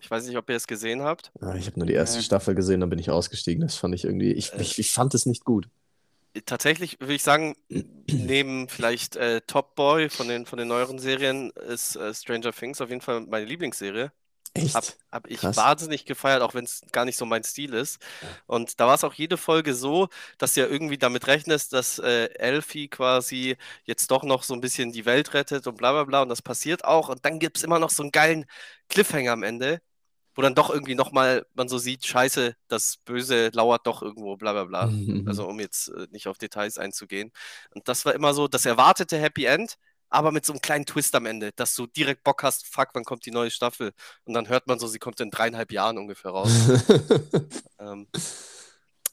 Ich 0.00 0.10
weiß 0.10 0.26
nicht, 0.26 0.36
ob 0.36 0.50
ihr 0.50 0.56
es 0.56 0.66
gesehen 0.66 1.02
habt. 1.02 1.32
Ah, 1.40 1.54
ich 1.54 1.66
habe 1.66 1.78
nur 1.78 1.86
die 1.86 1.94
erste 1.94 2.18
Äh. 2.18 2.22
Staffel 2.22 2.54
gesehen, 2.54 2.80
dann 2.80 2.90
bin 2.90 2.98
ich 2.98 3.10
ausgestiegen. 3.10 3.62
Das 3.62 3.76
fand 3.76 3.94
ich 3.94 4.04
irgendwie. 4.04 4.32
Ich, 4.32 4.52
ich, 4.58 4.78
ich 4.78 4.90
fand 4.90 5.14
es 5.14 5.26
nicht 5.26 5.44
gut. 5.44 5.68
Tatsächlich 6.46 6.98
würde 6.98 7.14
ich 7.14 7.22
sagen, 7.22 7.54
neben 8.08 8.68
vielleicht 8.68 9.16
äh, 9.16 9.42
Top 9.42 9.74
Boy 9.74 10.08
von 10.08 10.28
den, 10.28 10.46
von 10.46 10.58
den 10.58 10.68
neueren 10.68 10.98
Serien 10.98 11.50
ist 11.50 11.94
äh, 11.96 12.14
Stranger 12.14 12.52
Things 12.52 12.80
auf 12.80 12.88
jeden 12.88 13.02
Fall 13.02 13.20
meine 13.22 13.44
Lieblingsserie. 13.44 14.12
Echt? 14.54 14.74
Hab, 14.74 14.84
hab 15.10 15.30
ich 15.30 15.40
Krass. 15.40 15.56
wahnsinnig 15.56 16.04
gefeiert, 16.04 16.42
auch 16.42 16.54
wenn 16.54 16.64
es 16.64 16.82
gar 16.92 17.06
nicht 17.06 17.16
so 17.16 17.24
mein 17.24 17.42
Stil 17.42 17.72
ist. 17.72 17.98
Und 18.46 18.80
da 18.80 18.86
war 18.86 18.94
es 18.94 19.04
auch 19.04 19.14
jede 19.14 19.38
Folge 19.38 19.74
so, 19.74 20.08
dass 20.36 20.54
du 20.54 20.60
ja 20.60 20.66
irgendwie 20.66 20.98
damit 20.98 21.26
rechnest, 21.26 21.72
dass 21.72 21.98
äh, 21.98 22.26
Elfie 22.34 22.88
quasi 22.88 23.56
jetzt 23.84 24.10
doch 24.10 24.24
noch 24.24 24.42
so 24.42 24.52
ein 24.54 24.60
bisschen 24.60 24.92
die 24.92 25.06
Welt 25.06 25.32
rettet 25.32 25.66
und 25.66 25.76
bla 25.76 25.92
bla 25.92 26.04
bla. 26.04 26.22
Und 26.22 26.28
das 26.28 26.42
passiert 26.42 26.84
auch. 26.84 27.08
Und 27.08 27.24
dann 27.24 27.38
gibt 27.38 27.56
es 27.56 27.62
immer 27.64 27.78
noch 27.78 27.90
so 27.90 28.02
einen 28.02 28.12
geilen 28.12 28.44
Cliffhanger 28.90 29.32
am 29.32 29.42
Ende, 29.42 29.80
wo 30.34 30.42
dann 30.42 30.54
doch 30.54 30.70
irgendwie 30.70 30.94
nochmal 30.94 31.46
man 31.54 31.68
so 31.68 31.78
sieht, 31.78 32.04
scheiße, 32.06 32.54
das 32.68 32.98
Böse 32.98 33.50
lauert 33.54 33.86
doch 33.86 34.02
irgendwo, 34.02 34.36
bla 34.36 34.52
bla 34.52 34.64
bla. 34.64 34.86
Mhm. 34.88 35.26
Also 35.28 35.46
um 35.46 35.60
jetzt 35.60 35.88
äh, 35.88 36.08
nicht 36.10 36.28
auf 36.28 36.36
Details 36.38 36.78
einzugehen. 36.78 37.32
Und 37.74 37.88
das 37.88 38.04
war 38.04 38.14
immer 38.14 38.34
so 38.34 38.48
das 38.48 38.66
erwartete 38.66 39.18
Happy 39.18 39.46
End, 39.46 39.78
aber 40.12 40.30
mit 40.32 40.44
so 40.44 40.52
einem 40.52 40.60
kleinen 40.60 40.86
Twist 40.86 41.14
am 41.14 41.26
Ende, 41.26 41.52
dass 41.52 41.74
du 41.74 41.86
direkt 41.86 42.22
Bock 42.22 42.42
hast, 42.42 42.66
fuck, 42.66 42.90
wann 42.94 43.04
kommt 43.04 43.24
die 43.26 43.30
neue 43.30 43.50
Staffel? 43.50 43.92
Und 44.24 44.34
dann 44.34 44.48
hört 44.48 44.66
man 44.66 44.78
so, 44.78 44.86
sie 44.86 44.98
kommt 44.98 45.20
in 45.20 45.30
dreieinhalb 45.30 45.72
Jahren 45.72 45.98
ungefähr 45.98 46.32
raus. 46.32 46.50
ähm, 47.78 48.06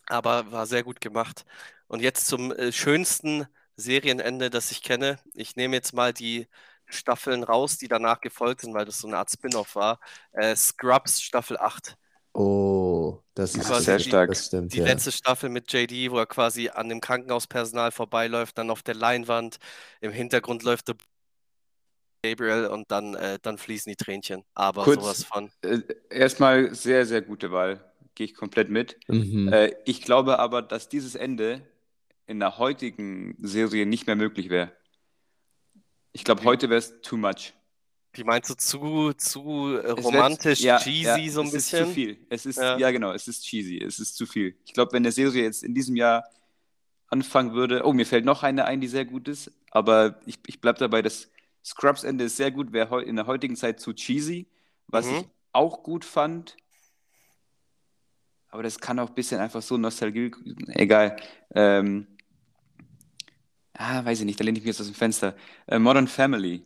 aber 0.07 0.51
war 0.51 0.65
sehr 0.67 0.83
gut 0.83 0.99
gemacht. 1.01 1.45
Und 1.87 2.01
jetzt 2.01 2.27
zum 2.27 2.51
äh, 2.51 2.71
schönsten 2.71 3.47
Serienende, 3.77 4.49
das 4.49 4.71
ich 4.71 4.83
kenne. 4.83 5.19
Ich 5.33 5.55
nehme 5.55 5.75
jetzt 5.75 5.93
mal 5.93 6.13
die 6.13 6.47
Staffeln 6.85 7.43
raus, 7.43 7.77
die 7.77 7.87
danach 7.87 8.19
gefolgt 8.19 8.61
sind, 8.61 8.73
weil 8.73 8.85
das 8.85 8.99
so 8.99 9.07
eine 9.07 9.17
Art 9.17 9.31
Spin-off 9.31 9.75
war. 9.75 9.99
Äh, 10.33 10.55
Scrubs 10.55 11.21
Staffel 11.21 11.57
8. 11.57 11.95
oh, 12.33 13.19
das 13.33 13.55
ist 13.55 13.67
Quasi 13.67 13.85
sehr 13.85 13.97
die- 13.97 14.03
stark. 14.03 14.29
Das 14.29 14.45
stimmt, 14.47 14.73
Die 14.73 14.79
ja. 14.79 14.85
letzte 14.85 15.11
Staffel 15.11 15.49
mit 15.49 15.71
JD, 15.71 16.11
wo 16.11 16.17
er 16.17 16.25
quasi 16.25 16.69
an 16.69 16.89
dem 16.89 17.01
Krankenhauspersonal 17.01 17.91
vorbeiläuft, 17.91 18.57
dann 18.57 18.69
auf 18.69 18.83
der 18.83 18.95
Leinwand, 18.95 19.57
im 20.01 20.11
Hintergrund 20.11 20.63
läuft 20.63 20.87
der 20.89 20.95
Gabriel 22.23 22.67
und 22.67 22.91
dann, 22.91 23.15
äh, 23.15 23.39
dann 23.41 23.57
fließen 23.57 23.89
die 23.89 23.95
Tränchen. 23.95 24.43
Aber 24.53 24.83
Kurz- 24.83 25.01
sowas 25.01 25.23
von. 25.23 25.51
Äh, 25.61 25.79
erstmal 26.09 26.73
sehr, 26.75 27.05
sehr 27.05 27.21
gute 27.21 27.51
Wahl. 27.51 27.79
Gehe 28.15 28.25
ich 28.25 28.33
komplett 28.35 28.69
mit. 28.69 28.97
Mhm. 29.07 29.51
Äh, 29.53 29.73
ich 29.85 30.01
glaube 30.01 30.39
aber, 30.39 30.61
dass 30.61 30.89
dieses 30.89 31.15
Ende 31.15 31.61
in 32.27 32.39
der 32.39 32.57
heutigen 32.57 33.35
Serie 33.39 33.85
nicht 33.85 34.05
mehr 34.05 34.17
möglich 34.17 34.49
wäre. 34.49 34.71
Ich 36.11 36.23
glaube, 36.25 36.43
heute 36.43 36.69
wäre 36.69 36.79
es 36.79 37.01
too 37.01 37.15
much. 37.17 37.53
Wie 38.19 38.23
meinst 38.25 38.49
du, 38.49 38.55
zu, 38.55 39.13
zu 39.13 39.75
äh, 39.75 39.77
Es 39.79 39.85
wird- 39.95 40.03
romantisch, 40.05 40.59
ja, 40.59 40.77
cheesy 40.77 41.25
ja, 41.25 41.31
so 41.31 41.41
ein 41.41 41.47
es 41.47 41.53
ist 41.53 41.71
bisschen? 41.71 41.87
zu 41.87 41.93
viel. 41.93 42.17
Es 42.29 42.45
ist, 42.45 42.57
Ja. 42.57 42.77
ja. 42.77 42.91
genau, 42.91 43.13
es 43.13 43.27
ist 43.27 43.45
cheesy. 43.45 43.77
Es 43.81 43.97
ist 43.99 44.15
zu 44.15 44.25
viel. 44.25 44.55
Ich 44.65 44.73
glaube, 44.73 44.91
wenn 44.91 45.03
eine 45.03 45.11
Serie 45.11 45.43
jetzt 45.43 45.63
in 45.63 45.73
diesem 45.73 45.95
Jahr 45.95 46.25
anfangen 47.07 47.53
würde, 47.53 47.85
oh, 47.85 47.93
mir 47.93 48.05
fällt 48.05 48.25
noch 48.25 48.43
eine 48.43 48.65
ein, 48.65 48.81
die 48.81 48.87
sehr 48.87 49.05
gut 49.05 49.27
ist, 49.27 49.51
aber 49.71 50.19
ich, 50.25 50.37
ich 50.47 50.59
bleibe 50.61 50.77
dabei, 50.79 51.01
das 51.01 51.29
Scrubs-Ende 51.63 52.25
ist 52.25 52.37
sehr 52.37 52.51
gut, 52.51 52.71
wäre 52.73 53.01
in 53.03 53.15
der 53.15 53.25
heutigen 53.25 53.55
Zeit 53.55 53.79
zu 53.79 53.93
cheesy, 53.93 54.47
was 54.87 55.05
Mhm. 55.07 55.15
ich 55.15 55.25
auch 55.53 55.81
gut 55.83 56.03
fand. 56.05 56.55
Aber 58.49 58.63
das 58.63 58.79
kann 58.79 58.99
auch 58.99 59.09
ein 59.09 59.15
bisschen 59.15 59.39
einfach 59.39 59.61
so 59.61 59.77
Nostalgie, 59.77 60.31
egal. 60.69 61.15
Ähm, 61.55 62.07
ah, 63.73 64.03
weiß 64.03 64.19
ich 64.19 64.25
nicht, 64.25 64.39
da 64.39 64.43
lehne 64.43 64.57
ich 64.57 64.63
mich 64.63 64.69
jetzt 64.73 64.81
aus 64.81 64.87
dem 64.87 64.95
Fenster. 64.95 65.35
Äh, 65.67 65.79
Modern 65.79 66.07
Family, 66.07 66.65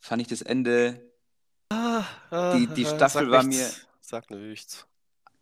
fand 0.00 0.22
ich 0.22 0.28
das 0.28 0.42
Ende, 0.42 1.04
Ah, 1.70 2.02
ah, 2.30 2.52
Die- 2.56 2.66
die 2.66 2.86
ah, 2.86 2.94
Staffel 2.94 3.30
war 3.30 3.42
nichts, 3.42 3.86
Sag 4.00 4.30
nichts. 4.30 4.86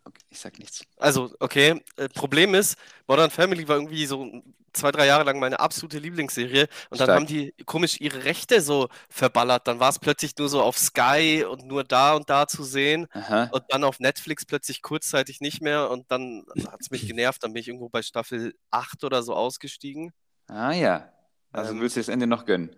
okay, 0.04 0.20
ich 0.28 0.40
sag 0.40 0.58
nichts. 0.58 0.82
Also, 0.96 1.32
okay, 1.38 1.80
äh, 1.96 2.08
Problem 2.08 2.54
ist, 2.54 2.76
Modern 3.06 3.30
Family 3.30 3.68
war 3.68 3.76
irgendwie 3.76 4.06
so 4.06 4.42
zwei, 4.72 4.90
drei 4.90 5.06
Jahre 5.06 5.22
lang 5.24 5.38
meine 5.38 5.60
absolute 5.60 5.98
Lieblingsserie 6.00 6.66
und 6.90 6.98
dann 7.00 7.06
Stark. 7.06 7.16
haben 7.20 7.26
die 7.26 7.54
komisch 7.64 8.00
ihre 8.00 8.24
Rechte 8.24 8.60
so 8.60 8.88
verballert. 9.08 9.68
Dann 9.68 9.78
war 9.78 9.88
es 9.88 9.98
plötzlich 10.00 10.36
nur 10.36 10.48
so 10.48 10.62
auf 10.62 10.76
Sky 10.78 11.46
und 11.48 11.64
nur 11.64 11.84
da 11.84 12.14
und 12.14 12.28
da 12.28 12.46
zu 12.48 12.64
sehen 12.64 13.06
Aha. 13.12 13.44
und 13.52 13.62
dann 13.68 13.84
auf 13.84 14.00
Netflix 14.00 14.44
plötzlich 14.44 14.82
kurzzeitig 14.82 15.40
nicht 15.40 15.62
mehr 15.62 15.90
und 15.90 16.10
dann 16.10 16.44
hat 16.66 16.80
es 16.80 16.90
mich 16.90 17.06
genervt. 17.06 17.42
Dann 17.44 17.52
bin 17.52 17.60
ich 17.60 17.68
irgendwo 17.68 17.88
bei 17.88 18.02
Staffel 18.02 18.54
8 18.70 19.04
oder 19.04 19.22
so 19.22 19.34
ausgestiegen. 19.34 20.12
Ah 20.48 20.72
ja. 20.72 21.10
Also 21.52 21.72
Ähm, 21.72 21.80
willst 21.80 21.96
du 21.96 22.00
das 22.00 22.08
Ende 22.08 22.26
noch 22.26 22.44
gönnen? 22.44 22.74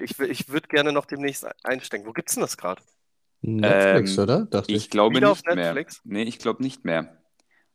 Ich, 0.00 0.18
ich 0.18 0.48
würde 0.48 0.68
gerne 0.68 0.92
noch 0.92 1.06
demnächst 1.06 1.46
einsteigen. 1.64 2.06
Wo 2.06 2.12
gibt's 2.12 2.34
denn 2.34 2.42
das 2.42 2.56
gerade? 2.56 2.82
Netflix, 3.40 4.16
ähm, 4.16 4.22
oder? 4.22 4.44
Dachte 4.46 4.72
ich. 4.72 4.84
Ich 4.84 4.90
glaube 4.90 5.16
Wieder 5.16 5.30
auf 5.30 5.38
nicht 5.38 5.54
mehr. 5.54 5.66
Netflix? 5.66 6.00
Nee, 6.04 6.24
ich 6.24 6.38
glaube 6.38 6.62
nicht 6.62 6.84
mehr. 6.84 7.16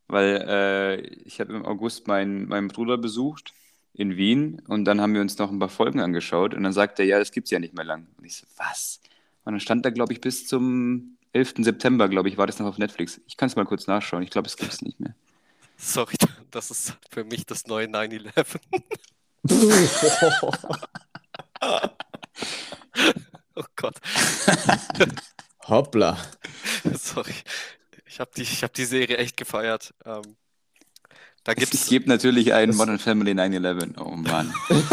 Weil 0.08 0.46
äh, 0.48 1.02
ich 1.26 1.40
habe 1.40 1.54
im 1.54 1.66
August 1.66 2.08
meinen, 2.08 2.48
meinen 2.48 2.68
Bruder 2.68 2.98
besucht 2.98 3.54
in 3.94 4.18
Wien 4.18 4.62
und 4.68 4.86
dann 4.86 5.00
haben 5.00 5.14
wir 5.14 5.22
uns 5.22 5.38
noch 5.38 5.52
ein 5.52 5.60
paar 5.60 5.70
Folgen 5.70 6.00
angeschaut 6.00 6.54
und 6.54 6.64
dann 6.64 6.74
sagte 6.74 7.04
er, 7.04 7.08
ja, 7.08 7.20
das 7.20 7.32
gibt's 7.32 7.52
ja 7.52 7.60
nicht 7.60 7.76
mehr 7.76 7.86
lang. 7.86 8.08
Und 8.18 8.26
ich 8.26 8.36
so, 8.36 8.46
was? 8.58 9.00
Und 9.46 9.54
dann 9.54 9.60
stand 9.60 9.86
da, 9.86 9.92
glaube 9.92 10.14
ich, 10.14 10.22
bis 10.22 10.48
zum 10.48 11.18
11. 11.34 11.56
September, 11.60 12.10
glaube 12.10 12.30
ich, 12.30 12.38
war 12.38 12.48
das 12.48 12.60
noch 12.60 12.68
auf 12.68 12.78
Netflix. 12.78 13.22
Ich 13.28 13.38
kann 13.38 13.48
es 13.48 13.56
mal 13.56 13.66
kurz 13.66 13.88
nachschauen. 13.88 14.24
Ich 14.24 14.30
glaube, 14.30 14.48
es 14.48 14.58
gibt's 14.58 14.82
nicht 14.82 15.00
mehr. 15.00 15.16
Sorry, 15.78 16.16
das 16.52 16.72
ist 16.72 16.98
für 17.10 17.24
mich 17.24 17.46
das 17.46 17.68
neue 17.68 17.88
9-11. 17.88 18.60
Oh 23.56 23.64
Gott, 23.76 23.96
Hoppla. 25.68 26.18
sorry. 27.00 27.34
Ich 28.08 28.20
habe 28.20 28.32
die, 28.36 28.42
ich 28.42 28.64
hab 28.64 28.74
die 28.74 28.86
Serie 28.86 29.18
echt 29.18 29.38
gefeiert. 29.38 29.94
Ähm, 30.06 30.24
da 31.44 31.52
Es 31.52 31.58
gibt's. 31.58 31.86
gibt 31.88 32.08
natürlich 32.08 32.52
einen 32.54 32.72
Das- 32.72 32.78
Modern 32.78 32.98
Family 32.98 33.32
9-11. 33.34 34.00
Oh 34.00 34.16
Mann. 34.16 34.54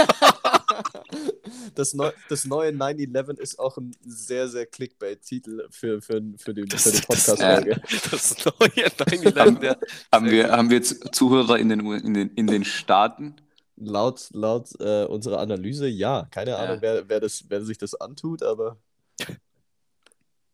Das, 1.74 1.94
neu, 1.94 2.10
das 2.28 2.44
neue 2.44 2.70
9-11 2.70 3.38
ist 3.38 3.58
auch 3.58 3.76
ein 3.78 3.92
sehr, 4.04 4.48
sehr 4.48 4.66
Clickbait-Titel 4.66 5.66
für, 5.70 6.00
für, 6.02 6.20
für 6.36 6.52
die, 6.54 6.62
Das, 6.62 6.82
für 6.82 6.90
die 6.92 6.96
das, 6.98 7.26
Podcast-Folge. 7.26 7.80
das 8.10 8.36
neue 8.44 8.88
9-11. 8.88 9.64
Ja. 9.64 9.76
Haben 10.12 10.28
Sehr 10.28 10.32
wir, 10.32 10.50
haben 10.52 10.70
wir 10.70 10.82
Zuhörer 10.82 11.58
in 11.58 11.68
den, 11.68 11.80
in 11.80 12.14
den, 12.14 12.30
in 12.34 12.46
den 12.46 12.64
Staaten? 12.64 13.36
Laut, 13.80 14.28
laut 14.32 14.68
äh, 14.80 15.04
unserer 15.06 15.40
Analyse, 15.40 15.88
ja. 15.88 16.28
Keine 16.30 16.50
Ja. 16.52 16.58
Ahnung, 16.58 16.78
wer, 16.80 17.08
wer, 17.08 17.20
das, 17.20 17.44
wer 17.48 17.64
sich 17.64 17.78
das 17.78 17.94
antut, 17.94 18.42
aber 18.42 18.76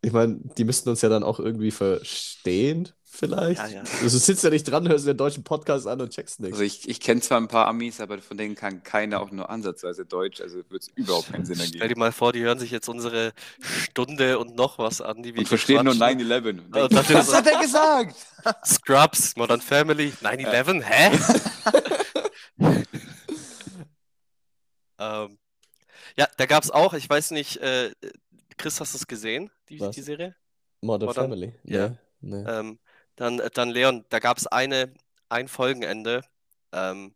ich 0.02 0.12
meine, 0.12 0.38
die 0.56 0.64
müssten 0.64 0.88
uns 0.88 1.02
ja 1.02 1.08
dann 1.08 1.24
auch 1.24 1.40
irgendwie 1.40 1.72
verstehen, 1.72 2.90
vielleicht. 3.02 3.60
Ja, 3.60 3.66
ja. 3.68 3.80
Also, 3.80 4.02
du 4.02 4.08
sitzt 4.18 4.44
ja 4.44 4.50
nicht 4.50 4.62
dran, 4.64 4.86
hörst 4.88 5.04
dir 5.04 5.14
den 5.14 5.16
deutschen 5.16 5.42
Podcast 5.42 5.88
an 5.88 6.00
und 6.00 6.10
checkst 6.10 6.38
nichts. 6.38 6.54
Also 6.54 6.64
ich, 6.64 6.88
ich 6.88 7.00
kenne 7.00 7.20
zwar 7.22 7.40
ein 7.40 7.48
paar 7.48 7.66
Amis, 7.66 8.00
aber 8.00 8.18
von 8.18 8.36
denen 8.36 8.54
kann 8.54 8.84
keiner 8.84 9.20
auch 9.20 9.32
nur 9.32 9.50
ansatzweise 9.50 10.04
Deutsch, 10.06 10.40
also 10.40 10.58
wird 10.68 10.82
es 10.82 10.88
überhaupt 10.94 11.32
keinen 11.32 11.44
Sinn 11.44 11.56
Stell 11.56 11.70
dir 11.70 11.80
ergeben. 11.82 11.98
mal 11.98 12.12
vor, 12.12 12.32
die 12.32 12.42
hören 12.42 12.60
sich 12.60 12.70
jetzt 12.70 12.88
unsere 12.88 13.32
Stunde 13.60 14.38
und 14.38 14.54
noch 14.54 14.78
was 14.78 15.00
an, 15.00 15.24
die 15.24 15.32
wir 15.34 15.40
Und 15.40 15.48
verstehen 15.48 15.84
nur 15.84 15.94
quatschen. 15.96 16.20
9-11. 16.20 16.36
Und 16.50 16.58
Und 16.60 16.74
denken, 16.76 16.94
dann 16.94 17.04
steht 17.04 17.16
Was 17.16 17.34
hat 17.34 17.46
er 17.48 17.60
gesagt? 17.60 18.16
Scrubs, 18.64 19.34
Modern 19.34 19.60
Family, 19.60 20.12
9-11, 20.22 20.82
hä? 20.82 21.18
ähm, 24.98 25.38
ja, 26.16 26.28
da 26.36 26.46
gab 26.46 26.62
es 26.62 26.70
auch, 26.70 26.92
ich 26.94 27.08
weiß 27.08 27.30
nicht, 27.32 27.56
äh, 27.58 27.92
Chris, 28.56 28.80
hast 28.80 28.94
du 28.94 28.98
es 28.98 29.06
gesehen, 29.06 29.50
die, 29.68 29.78
die 29.78 30.02
Serie? 30.02 30.34
Modern, 30.80 31.06
Modern- 31.08 31.24
Family. 31.30 31.54
ja. 31.64 31.88
Nee, 32.20 32.42
nee. 32.42 32.50
Ähm, 32.50 32.78
dann, 33.16 33.40
dann 33.54 33.70
Leon, 33.70 34.04
da 34.10 34.18
gab 34.18 34.36
es 34.38 34.46
eine, 34.46 34.92
ein 35.28 35.48
Folgenende. 35.48 36.22
Ähm, 36.72 37.14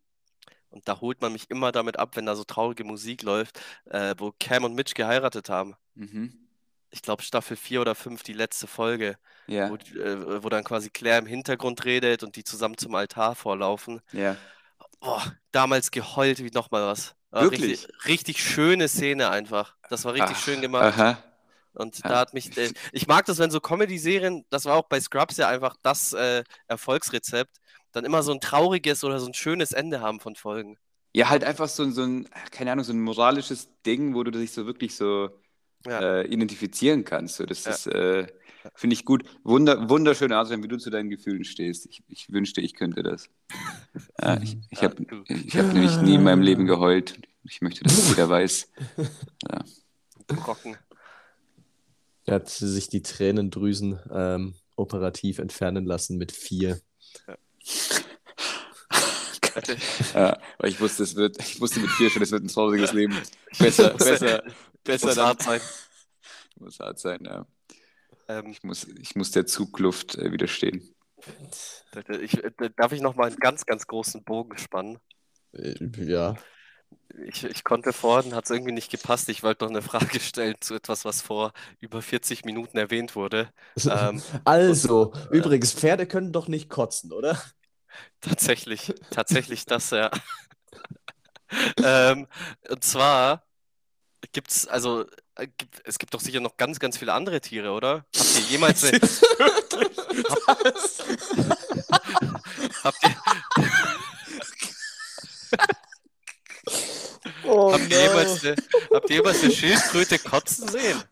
und 0.69 0.87
da 0.87 0.99
holt 1.01 1.21
man 1.21 1.33
mich 1.33 1.49
immer 1.49 1.71
damit 1.71 1.99
ab, 1.99 2.15
wenn 2.15 2.25
da 2.25 2.35
so 2.35 2.43
traurige 2.43 2.83
Musik 2.83 3.23
läuft, 3.23 3.59
äh, 3.85 4.15
wo 4.17 4.33
Cam 4.39 4.63
und 4.63 4.73
Mitch 4.73 4.93
geheiratet 4.95 5.49
haben. 5.49 5.75
Mhm. 5.95 6.33
Ich 6.91 7.01
glaube, 7.01 7.23
Staffel 7.23 7.55
4 7.57 7.81
oder 7.81 7.93
5, 7.93 8.23
die 8.23 8.33
letzte 8.33 8.67
Folge, 8.67 9.17
Ja, 9.47 9.69
wo, 9.69 9.75
äh, 9.75 10.43
wo 10.43 10.49
dann 10.49 10.63
quasi 10.63 10.89
Claire 10.89 11.19
im 11.19 11.25
Hintergrund 11.25 11.83
redet 11.85 12.23
und 12.23 12.35
die 12.35 12.43
zusammen 12.43 12.77
zum 12.77 12.95
Altar 12.95 13.35
vorlaufen. 13.35 14.01
ja. 14.11 14.35
Boah, 14.99 15.23
damals 15.51 15.89
geheult 15.91 16.43
wie 16.43 16.51
nochmal 16.51 16.85
was. 16.85 17.15
War 17.31 17.43
Wirklich? 17.43 17.71
Richtig, 17.71 18.07
richtig 18.07 18.43
schöne 18.43 18.87
Szene 18.87 19.29
einfach. 19.29 19.75
Das 19.89 20.05
war 20.05 20.13
richtig 20.13 20.37
Ach, 20.37 20.43
schön 20.43 20.61
gemacht. 20.61 20.83
Aha. 20.83 21.23
Und 21.73 21.97
Ja. 21.99 22.09
da 22.09 22.17
hat 22.19 22.33
mich, 22.33 22.55
äh, 22.57 22.71
ich 22.91 23.07
mag 23.07 23.25
das, 23.25 23.37
wenn 23.39 23.49
so 23.51 23.61
Comedy-Serien, 23.61 24.45
das 24.49 24.65
war 24.65 24.75
auch 24.75 24.87
bei 24.89 24.99
Scrubs 24.99 25.37
ja 25.37 25.47
einfach 25.47 25.77
das 25.81 26.11
äh, 26.13 26.43
Erfolgsrezept, 26.67 27.57
dann 27.93 28.03
immer 28.03 28.23
so 28.23 28.33
ein 28.33 28.41
trauriges 28.41 29.03
oder 29.05 29.19
so 29.19 29.27
ein 29.27 29.33
schönes 29.33 29.71
Ende 29.71 30.01
haben 30.01 30.19
von 30.19 30.35
Folgen. 30.35 30.77
Ja, 31.13 31.29
halt 31.29 31.43
einfach 31.43 31.67
so, 31.69 31.83
ein- 31.83 31.93
so 31.93 32.03
ein, 32.03 32.29
keine 32.51 32.71
Ahnung, 32.73 32.83
so 32.83 32.93
ein 32.93 32.99
moralisches 33.01 33.69
Ding, 33.85 34.13
wo 34.13 34.23
du 34.23 34.31
dich 34.31 34.51
so 34.51 34.65
wirklich 34.65 34.95
so 34.95 35.29
Ja. 35.85 35.99
äh, 35.99 36.27
identifizieren 36.27 37.03
kannst. 37.05 37.37
So, 37.37 37.45
das 37.45 37.63
Ja. 37.65 37.71
ist, 37.71 37.87
äh, 37.87 38.27
Finde 38.75 38.93
ich 38.93 39.05
gut. 39.05 39.23
Wunder, 39.43 39.89
wunderschön, 39.89 40.31
Adrian, 40.31 40.63
wie 40.63 40.67
du 40.67 40.77
zu 40.77 40.89
deinen 40.89 41.09
Gefühlen 41.09 41.43
stehst. 41.43 41.85
Ich, 41.87 42.03
ich 42.07 42.31
wünschte, 42.31 42.61
ich 42.61 42.73
könnte 42.73 43.03
das. 43.03 43.29
Ja, 44.21 44.41
ich 44.41 44.57
ich 44.69 44.81
Ja, 44.81 44.89
habe 44.89 45.05
ich 45.27 45.57
hab 45.57 45.73
nämlich 45.73 46.01
nie 46.01 46.15
in 46.15 46.23
meinem 46.23 46.41
Leben 46.41 46.65
geheult. 46.65 47.19
Ich 47.43 47.61
möchte, 47.61 47.83
dass 47.83 47.95
das 47.95 48.09
jeder 48.09 48.29
weiß. 48.29 48.69
Ja. 49.49 49.63
Brocken. 50.27 50.77
Er 52.25 52.35
hat 52.35 52.49
sich 52.49 52.87
die 52.87 53.01
Tränendrüsen 53.01 53.99
ähm, 54.11 54.53
operativ 54.75 55.39
entfernen 55.39 55.85
lassen 55.85 56.17
mit 56.17 56.31
vier. 56.31 56.79
Ja, 60.13 60.37
weil 60.59 60.69
ich 60.69 60.79
wusste, 60.79 61.03
es 61.03 61.15
wird, 61.15 61.37
ich 61.39 61.59
wusste 61.59 61.81
mit 61.81 61.89
vier 61.91 62.09
schon, 62.09 62.21
es 62.21 62.31
wird 62.31 62.43
ein 62.43 62.47
trauriges 62.47 62.93
Leben. 62.93 63.17
Besser, 63.59 63.89
besser, 63.97 64.43
besser 64.83 65.07
Muss 65.07 65.17
hart 65.17 65.43
sein. 65.43 65.61
Muss 66.59 66.79
hart 66.79 66.99
sein, 66.99 67.19
ja. 67.25 67.45
Ähm, 68.39 68.51
Ich 68.51 68.63
muss, 68.63 68.85
ich 68.85 69.15
muss 69.15 69.31
der 69.31 69.45
Zugluft 69.45 70.17
äh, 70.17 70.31
widerstehen. 70.31 70.95
ich, 72.21 72.43
äh, 72.43 72.51
darf 72.75 72.91
ich 72.91 73.01
noch 73.01 73.15
mal 73.15 73.27
einen 73.27 73.37
ganz, 73.37 73.65
ganz 73.65 73.87
großen 73.87 74.23
Bogen 74.23 74.57
spannen? 74.57 74.99
Äh, 75.53 75.75
ja. 75.97 76.35
Ich, 77.27 77.43
ich 77.43 77.63
konnte 77.63 77.93
vorhin, 77.93 78.33
hat 78.35 78.45
es 78.45 78.51
irgendwie 78.51 78.71
nicht 78.71 78.89
gepasst. 78.91 79.29
Ich 79.29 79.43
wollte 79.43 79.65
noch 79.65 79.71
eine 79.71 79.81
Frage 79.81 80.19
stellen 80.19 80.55
zu 80.61 80.75
etwas, 80.75 81.05
was 81.05 81.21
vor 81.21 81.53
über 81.79 82.01
40 82.01 82.45
Minuten 82.45 82.77
erwähnt 82.77 83.15
wurde. 83.15 83.51
Ähm, 83.87 84.23
Also, 84.43 85.13
übrigens, 85.31 85.73
Pferde 85.73 86.05
können 86.07 86.31
doch 86.31 86.47
nicht 86.47 86.69
kotzen, 86.69 87.11
oder? 87.11 87.41
tatsächlich, 88.21 88.93
tatsächlich 89.09 89.65
das, 89.65 89.89
ja. 89.91 90.11
ähm, 91.83 92.27
und 92.69 92.83
zwar 92.83 93.43
gibt 94.33 94.51
es, 94.51 94.67
also, 94.67 95.03
äh, 95.03 95.07
gibt, 95.47 95.81
es 95.85 95.99
gibt 95.99 96.13
doch 96.13 96.21
sicher 96.21 96.39
noch 96.39 96.57
ganz, 96.57 96.79
ganz 96.79 96.97
viele 96.97 97.13
andere 97.13 97.41
Tiere, 97.41 97.71
oder? 97.71 98.05
Habt 98.15 98.35
ihr 98.35 98.41
jemals 98.49 98.83
eine, 98.85 98.99
habt 102.83 103.03
ihr, 103.03 103.15
Oh 107.43 107.73
habt 107.73 107.91
ihr 107.91 108.01
jemals 108.01 108.45
eine, 108.45 108.55
habt 108.93 109.09
ihr 109.09 109.15
jemals 109.17 109.43
eine 109.43 109.51
Schildkröte 109.51 110.19
kotzen 110.19 110.67
sehen? 110.67 111.03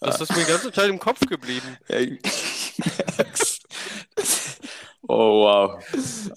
Das 0.00 0.20
ist 0.20 0.34
mir 0.34 0.44
die 0.44 0.50
ganze 0.50 0.72
Zeit 0.72 0.88
im 0.88 0.98
Kopf 0.98 1.20
geblieben. 1.20 1.76
Oh, 5.02 5.44
wow. 5.44 5.84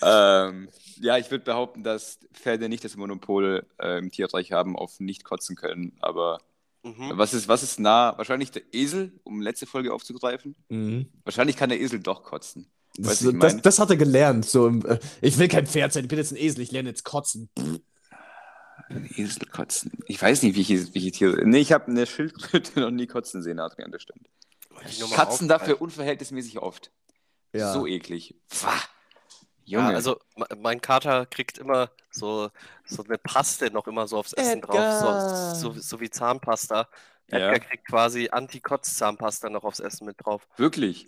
Ähm, 0.02 0.70
ja, 1.04 1.18
ich 1.18 1.30
würde 1.30 1.44
behaupten, 1.44 1.84
dass 1.84 2.20
Pferde 2.34 2.70
nicht 2.70 2.84
das 2.84 2.96
Monopol 2.96 3.66
äh, 3.80 4.00
im 4.00 4.12
Tierreich 4.12 4.52
haben 4.52 4.76
auf 4.76 5.00
nicht 5.00 5.24
kotzen 5.24 5.56
können. 5.56 5.98
Aber 6.02 6.40
Mhm. 6.84 7.12
was 7.14 7.34
ist, 7.34 7.48
was 7.48 7.64
ist 7.64 7.80
nah? 7.80 8.18
Wahrscheinlich 8.18 8.52
der 8.52 8.62
Esel, 8.74 9.14
um 9.24 9.42
letzte 9.42 9.66
Folge 9.66 9.94
aufzugreifen. 9.94 10.56
Mhm. 10.68 11.08
Wahrscheinlich 11.24 11.56
kann 11.56 11.70
der 11.70 11.80
Esel 11.80 12.00
doch 12.02 12.24
kotzen. 12.24 12.70
Das, 12.98 13.20
das, 13.20 13.34
meine? 13.34 13.62
das 13.62 13.80
hat 13.80 13.90
er 13.90 13.96
gelernt. 13.96 14.46
So, 14.46 14.68
äh, 14.68 15.00
ich 15.22 15.38
will 15.38 15.48
kein 15.48 15.66
Pferd 15.66 15.94
sein, 15.94 16.04
ich 16.04 16.10
bin 16.10 16.18
jetzt 16.18 16.34
ein 16.34 16.38
Esel, 16.38 16.62
ich 16.62 16.72
lerne 16.72 16.90
jetzt 16.90 17.06
kotzen. 17.06 17.50
Ein 18.90 19.10
Esel 19.16 19.48
kotzen. 19.48 19.92
Ich 20.08 20.22
weiß 20.22 20.44
nicht, 20.44 20.58
welche, 20.58 20.94
welche 20.94 21.12
Tiere. 21.12 21.48
Nee, 21.48 21.60
ich 21.60 21.72
habe 21.72 21.88
eine 21.88 22.06
Schildkröte 22.06 22.80
noch 22.82 22.92
nie 22.92 23.08
kotzen 23.08 23.42
sehen, 23.42 23.60
Adrian, 23.60 23.92
das 23.92 24.02
stimmt. 24.02 24.28
Katzen 25.14 25.48
dafür 25.48 25.82
unverhältnismäßig 25.82 26.60
oft. 26.60 26.92
Ja. 27.54 27.72
So 27.72 27.88
eklig. 27.88 28.36
Pfah. 28.50 28.82
Ja, 29.66 29.80
Junge. 29.80 29.96
also 29.96 30.20
me- 30.36 30.48
mein 30.58 30.82
Kater 30.82 31.26
kriegt 31.26 31.58
immer 31.58 31.90
so, 32.12 32.50
so 32.86 33.04
eine 33.04 33.18
Paste 33.18 33.72
noch 33.72 33.88
immer 33.88 34.08
so 34.08 34.18
aufs 34.18 34.34
Essen 34.34 34.60
Edgar. 34.60 35.02
drauf, 35.02 35.56
so, 35.56 35.72
so, 35.74 35.80
so 35.80 36.00
wie 36.00 36.10
Zahnpasta. 36.10 36.88
Ja. 37.32 37.38
Edgar 37.38 37.60
kriegt 37.60 37.88
quasi 37.88 38.30
Anti-Kotz-Zahnpasta 38.30 39.50
noch 39.50 39.64
aufs 39.64 39.80
Essen 39.80 40.06
mit 40.06 40.18
drauf. 40.24 40.48
Wirklich. 40.58 41.08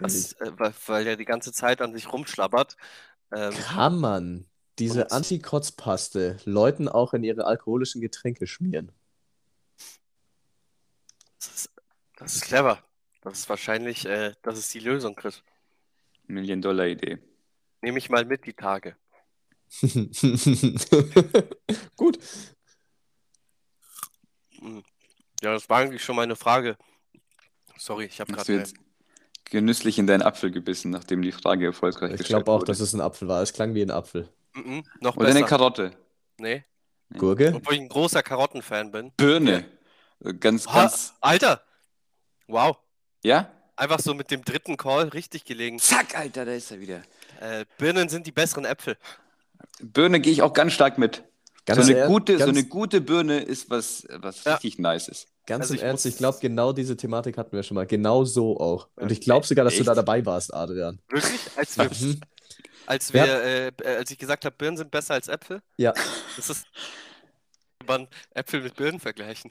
Das, 0.00 0.34
äh, 0.34 0.52
weil, 0.56 0.72
weil 0.86 1.06
er 1.08 1.16
die 1.16 1.24
ganze 1.24 1.50
Zeit 1.52 1.80
an 1.80 1.92
sich 1.92 2.12
rumschlabbert. 2.12 2.76
Ähm, 3.32 3.52
Kann 3.52 3.98
man 3.98 4.46
diese 4.78 5.10
Antikotzpaste 5.10 6.36
Leuten 6.44 6.88
auch 6.88 7.14
in 7.14 7.24
ihre 7.24 7.46
alkoholischen 7.46 8.00
Getränke 8.00 8.46
schmieren? 8.46 8.92
das, 11.40 11.48
ist, 11.54 11.70
das 12.16 12.34
ist 12.36 12.42
clever. 12.44 12.78
Das 13.22 13.40
ist 13.40 13.48
wahrscheinlich, 13.48 14.06
äh, 14.06 14.34
das 14.42 14.56
ist 14.58 14.72
die 14.72 14.78
Lösung, 14.78 15.16
Chris. 15.16 15.42
Million-Dollar-Idee. 16.28 17.18
Nehme 17.82 17.98
ich 17.98 18.10
mal 18.10 18.24
mit 18.24 18.44
die 18.46 18.52
Tage. 18.54 18.96
Gut. 21.96 22.18
Hm. 24.58 24.82
Ja, 25.42 25.52
das 25.52 25.68
war 25.68 25.78
eigentlich 25.78 26.02
schon 26.02 26.16
meine 26.16 26.36
Frage. 26.36 26.76
Sorry, 27.76 28.06
ich 28.06 28.20
habe 28.20 28.32
Hast 28.32 28.38
gerade 28.38 28.46
du 28.46 28.52
eine. 28.54 28.62
jetzt 28.62 28.74
genüsslich 29.44 29.98
in 29.98 30.06
deinen 30.06 30.22
Apfel 30.22 30.50
gebissen, 30.50 30.90
nachdem 30.90 31.22
die 31.22 31.32
Frage 31.32 31.66
erfolgreich 31.66 32.12
Ich 32.12 32.18
gestellt 32.18 32.44
glaube 32.44 32.50
auch, 32.52 32.60
wurde? 32.60 32.66
dass 32.72 32.80
es 32.80 32.92
ein 32.92 33.00
Apfel 33.00 33.28
war. 33.28 33.40
Es 33.42 33.52
klang 33.52 33.74
wie 33.74 33.82
ein 33.82 33.90
Apfel. 33.90 34.28
Mhm, 34.54 34.84
noch 35.00 35.16
Oder 35.16 35.28
eine 35.28 35.34
besser. 35.40 35.46
Karotte. 35.46 35.90
Nee, 36.38 36.64
Gurke? 37.16 37.52
obwohl 37.54 37.74
ich 37.74 37.80
ein 37.80 37.88
großer 37.88 38.22
Karottenfan 38.22 38.90
bin. 38.90 39.12
Birne. 39.16 39.64
Äh, 40.24 40.34
Ganz, 40.34 40.66
Ha, 40.66 40.82
ganz. 40.82 41.14
Alter! 41.20 41.62
Wow. 42.48 42.76
Ja? 43.22 43.52
Einfach 43.76 44.00
so 44.00 44.14
mit 44.14 44.30
dem 44.32 44.44
dritten 44.44 44.76
Call 44.76 45.08
richtig 45.08 45.44
gelegen. 45.44 45.78
Zack, 45.78 46.16
Alter, 46.18 46.44
da 46.44 46.52
ist 46.52 46.70
er 46.72 46.80
wieder. 46.80 47.02
Äh, 47.40 47.64
Birnen 47.78 48.08
sind 48.08 48.26
die 48.26 48.32
besseren 48.32 48.64
Äpfel. 48.64 48.96
Birne 49.80 50.20
gehe 50.20 50.32
ich 50.32 50.42
auch 50.42 50.52
ganz 50.52 50.72
stark 50.72 50.98
mit. 50.98 51.24
Ganz 51.66 51.86
so, 51.86 51.92
eine 51.92 52.00
ehr- 52.02 52.06
gute, 52.06 52.38
so 52.38 52.44
eine 52.44 52.64
gute 52.64 53.00
Birne 53.00 53.40
ist 53.40 53.68
was, 53.70 54.06
was 54.10 54.44
Ja. 54.44 54.54
richtig 54.54 54.78
nice 54.78 55.08
ist. 55.08 55.28
Ganz 55.46 55.62
Also 55.62 55.74
im 55.74 55.78
ich 55.78 55.84
Ernst, 55.84 56.06
ich 56.06 56.16
glaube, 56.16 56.38
genau 56.40 56.72
diese 56.72 56.96
Thematik 56.96 57.36
hatten 57.38 57.52
wir 57.52 57.62
schon 57.62 57.74
mal. 57.74 57.86
Genau 57.86 58.24
so 58.24 58.58
auch. 58.58 58.88
Und 58.96 59.12
ich 59.12 59.20
glaube 59.20 59.46
sogar, 59.46 59.64
dass 59.64 59.74
du 59.74 59.80
Echt? 59.80 59.88
da 59.88 59.94
dabei 59.94 60.24
warst, 60.26 60.52
Adrian. 60.52 60.98
Wirklich? 61.08 61.40
Als, 61.56 61.76
wir, 61.78 61.84
Mhm. 62.08 62.20
als, 62.86 63.12
wir, 63.12 63.24
äh, 63.24 63.68
äh, 63.68 63.96
als 63.96 64.10
ich 64.10 64.18
gesagt 64.18 64.44
habe, 64.44 64.56
Birnen 64.56 64.76
sind 64.78 64.90
besser 64.90 65.14
als 65.14 65.28
Äpfel, 65.28 65.60
Ja. 65.76 65.92
das 66.36 66.50
ist 66.50 66.66
man 67.86 68.08
Äpfel 68.34 68.62
mit 68.62 68.74
Birnen 68.74 68.98
vergleichen. 69.00 69.50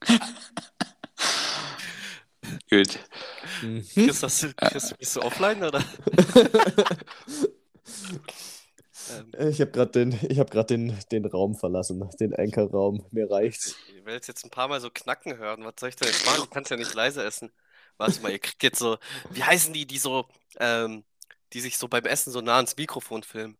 Gut. 2.76 2.98
Mhm. 3.62 3.84
Chris, 3.94 4.22
hast 4.22 4.42
du, 4.42 4.54
Chris, 4.54 4.94
bist 4.98 5.16
du 5.16 5.20
offline 5.22 5.62
oder? 5.62 5.82
ähm, 9.10 9.32
Ich 9.50 9.60
habe 9.60 9.70
gerade 9.70 9.90
den, 9.92 10.18
ich 10.28 10.38
hab 10.38 10.50
grad 10.50 10.70
den, 10.70 10.96
den 11.12 11.24
Raum 11.26 11.54
verlassen, 11.54 12.08
den 12.20 12.34
Anchor-Raum. 12.34 13.04
Mir 13.10 13.30
reicht's. 13.30 13.76
ich 13.96 14.04
will 14.04 14.14
jetzt, 14.14 14.28
jetzt 14.28 14.44
ein 14.44 14.50
paar 14.50 14.68
Mal 14.68 14.80
so 14.80 14.90
knacken 14.90 15.36
hören. 15.38 15.64
Was 15.64 15.74
soll 15.78 15.88
ich 15.90 15.96
denn 15.96 16.08
jetzt 16.08 16.26
machen? 16.26 16.40
Du 16.42 16.46
kannst 16.46 16.70
ja 16.70 16.76
nicht 16.76 16.94
leise 16.94 17.22
essen. 17.24 17.52
Warte 17.96 18.20
mal, 18.22 18.32
ihr 18.32 18.38
kriegt 18.40 18.62
jetzt 18.62 18.78
so, 18.78 18.98
wie 19.30 19.44
heißen 19.44 19.72
die, 19.72 19.86
die 19.86 19.98
so, 19.98 20.26
ähm, 20.58 21.04
die 21.52 21.60
sich 21.60 21.78
so 21.78 21.86
beim 21.86 22.04
Essen 22.04 22.32
so 22.32 22.40
nah 22.40 22.56
ans 22.56 22.76
Mikrofon 22.76 23.22
filmen? 23.22 23.56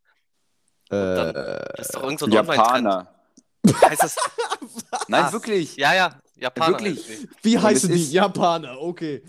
dann- 0.88 1.34
Äh, 1.34 1.64
Das 1.76 1.86
ist 1.86 1.94
doch 1.94 2.02
irgend 2.02 2.18
so 2.20 2.26
ein. 2.26 2.32
Japaner. 2.32 3.13
Heißt 3.82 4.02
das? 4.02 4.16
Nein, 5.08 5.32
wirklich. 5.32 5.76
Ja, 5.76 5.94
ja, 5.94 6.20
Japaner. 6.36 6.72
Wirklich? 6.72 7.26
wie 7.42 7.58
heißen 7.58 7.90
es 7.90 7.96
die? 7.96 8.02
ist- 8.04 8.12
Japaner, 8.12 8.80
okay. 8.80 9.22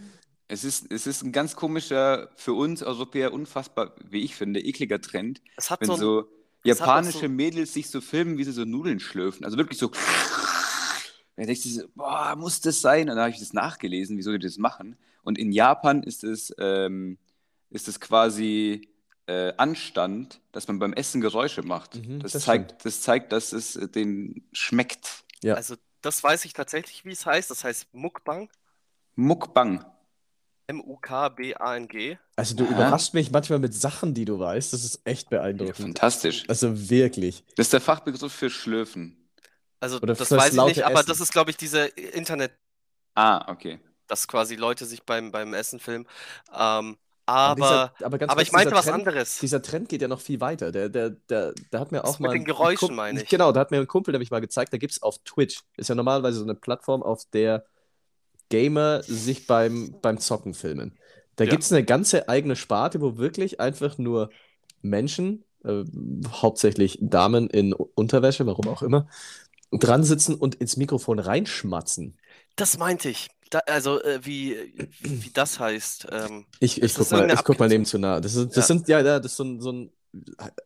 Es 0.47 0.63
ist, 0.63 0.91
es 0.91 1.07
ist 1.07 1.23
ein 1.23 1.31
ganz 1.31 1.55
komischer, 1.55 2.29
für 2.35 2.53
uns 2.53 2.83
Europäer 2.83 3.33
unfassbar, 3.33 3.95
wie 4.07 4.21
ich 4.21 4.35
finde, 4.35 4.59
ekliger 4.59 5.01
Trend. 5.01 5.41
Es 5.57 5.71
hat 5.71 5.81
wenn 5.81 5.87
so 5.87 5.93
ein, 5.93 5.99
so 5.99 6.27
japanische 6.63 7.19
so- 7.19 7.29
Mädels 7.29 7.73
sich 7.73 7.89
so 7.89 7.99
filmen, 7.99 8.37
wie 8.37 8.43
sie 8.43 8.51
so 8.51 8.63
Nudeln 8.63 8.99
schlürfen. 8.99 9.43
Also 9.43 9.57
wirklich 9.57 9.79
so. 9.79 9.89
Da 11.35 11.43
denkst 11.43 11.63
du 11.63 11.69
so, 11.69 11.83
boah, 11.95 12.35
muss 12.37 12.61
das 12.61 12.79
sein? 12.79 13.01
Und 13.09 13.15
dann 13.15 13.19
habe 13.25 13.31
ich 13.31 13.39
das 13.39 13.53
nachgelesen, 13.53 14.17
wieso 14.17 14.31
die 14.31 14.39
das 14.39 14.57
machen. 14.57 14.95
Und 15.23 15.37
in 15.37 15.51
Japan 15.51 16.03
ist 16.03 16.23
es, 16.23 16.53
ähm, 16.59 17.17
ist 17.71 17.87
es 17.87 17.99
quasi 17.99 18.87
äh, 19.27 19.53
Anstand, 19.57 20.39
dass 20.51 20.67
man 20.67 20.79
beim 20.79 20.93
Essen 20.93 21.21
Geräusche 21.21 21.63
macht. 21.63 21.95
Mhm, 21.95 22.19
das, 22.21 22.33
das 22.33 22.43
zeigt, 22.43 22.85
das 22.85 23.01
zeigt, 23.01 23.31
dass 23.31 23.53
es 23.53 23.75
äh, 23.75 23.87
denen 23.87 24.47
schmeckt. 24.51 25.23
Ja. 25.43 25.55
also 25.55 25.75
das 26.01 26.23
weiß 26.23 26.45
ich 26.45 26.53
tatsächlich, 26.53 27.03
wie 27.05 27.11
es 27.11 27.25
heißt. 27.25 27.49
Das 27.49 27.63
heißt 27.63 27.93
Mukbang. 27.93 28.49
Mukbang. 29.15 29.83
M-U-K-B-A-N-G. 30.67 32.17
Also 32.35 32.55
du 32.55 32.65
Aha. 32.65 32.71
überraschst 32.71 33.13
mich 33.13 33.31
manchmal 33.31 33.59
mit 33.59 33.73
Sachen, 33.73 34.13
die 34.13 34.25
du 34.25 34.39
weißt. 34.39 34.73
Das 34.73 34.83
ist 34.83 35.01
echt 35.05 35.31
Ja, 35.31 35.39
beeindruckend. 35.39 35.77
fantastisch. 35.77 36.43
Also 36.47 36.89
wirklich. 36.89 37.43
Das 37.55 37.67
ist 37.67 37.73
der 37.73 37.81
Fachbegriff 37.81 38.33
für 38.33 38.49
Schlürfen. 38.49 39.29
Also 39.79 39.97
Oder 39.97 40.15
das 40.15 40.31
weiß 40.31 40.53
ich 40.53 40.63
nicht, 40.63 40.83
aber 40.85 40.99
Essen. 41.01 41.07
das 41.09 41.19
ist, 41.19 41.31
glaube 41.31 41.51
ich, 41.51 41.57
diese 41.57 41.85
Internet, 41.85 42.51
Ah, 43.13 43.51
okay. 43.51 43.79
dass 44.07 44.27
quasi 44.27 44.55
Leute 44.55 44.85
sich 44.85 45.03
beim, 45.03 45.31
beim 45.31 45.53
Essen 45.53 45.79
filmen. 45.79 46.07
Ähm, 46.53 46.97
Aber 47.27 47.55
dieser- 47.55 48.05
aber 48.05 48.29
aber, 48.31 48.41
ich 48.41 48.51
meinte 48.51 48.73
was 48.75 48.85
Trend, 48.85 49.07
anderes. 49.07 49.39
Dieser 49.39 49.61
Trend 49.61 49.89
geht 49.89 50.01
ja 50.01 50.07
noch 50.07 50.21
viel 50.21 50.39
weiter. 50.41 50.71
Der, 50.71 50.89
der, 50.89 51.09
der, 51.09 51.53
der 51.71 51.79
hat 51.79 51.91
mir 51.91 52.01
Das 52.01 52.09
auch 52.11 52.19
mit 52.19 52.27
mal. 52.27 52.33
den 52.33 52.41
ein 52.43 52.45
Geräuschen, 52.45 52.87
Kump- 52.89 52.95
meine 52.97 53.23
ich. 53.23 53.29
Genau, 53.29 53.51
da 53.51 53.59
hat 53.61 53.71
mir 53.71 53.77
ein 53.79 53.87
Kumpel 53.87 54.11
nämlich 54.11 54.29
mal 54.31 54.41
gezeigt, 54.41 54.71
da 54.73 54.77
gibt 54.77 54.93
es 54.93 55.01
auf 55.01 55.17
Twitch. 55.25 55.61
Ist 55.77 55.89
ja 55.89 55.95
normalerweise 55.95 56.37
so 56.37 56.43
eine 56.43 56.55
Plattform, 56.55 57.01
auf 57.01 57.23
der 57.33 57.65
Gamer 58.49 59.01
sich 59.03 59.47
beim, 59.47 59.95
beim 60.01 60.19
Zocken 60.19 60.53
filmen. 60.53 60.97
Da 61.35 61.43
Ja. 61.45 61.49
gibt 61.49 61.63
es 61.63 61.71
eine 61.71 61.83
ganze 61.83 62.29
eigene 62.29 62.55
Sparte, 62.55 63.01
wo 63.01 63.17
wirklich 63.17 63.59
einfach 63.59 63.97
nur 63.97 64.29
Menschen 64.81 65.43
äh, 65.63 65.83
hauptsächlich 66.29 66.99
Damen 67.01 67.49
in 67.49 67.73
Unterwäsche, 67.73 68.45
warum 68.45 68.67
auch 68.67 68.83
immer, 68.83 69.07
dran 69.71 70.03
sitzen 70.03 70.35
und 70.35 70.53
ins 70.55 70.77
Mikrofon 70.77 71.17
reinschmatzen. 71.17 72.19
Das 72.55 72.77
meinte 72.77 73.09
ich. 73.09 73.29
Da, 73.51 73.59
also, 73.67 74.01
äh, 74.01 74.19
wie, 74.25 74.87
wie 75.01 75.29
das 75.29 75.59
heißt. 75.59 76.07
Ähm, 76.11 76.45
Ich, 76.59 76.81
ich, 76.81 76.93
guck 76.95 77.11
mal, 77.11 77.31
ich 77.31 77.43
guck 77.43 77.59
mal 77.59 77.69
neben 77.69 77.85
zu 77.85 77.97
nah. 77.99 78.19
Das, 78.19 78.35
ist, 78.35 78.49
das 78.49 78.55
Ja. 78.55 78.61
sind, 78.63 78.87
ja, 78.87 78.99
ja, 79.01 79.19
das 79.19 79.33
ist 79.33 79.37
so 79.37 79.43
ein, 79.43 79.61
so 79.61 79.71
ein, 79.71 79.91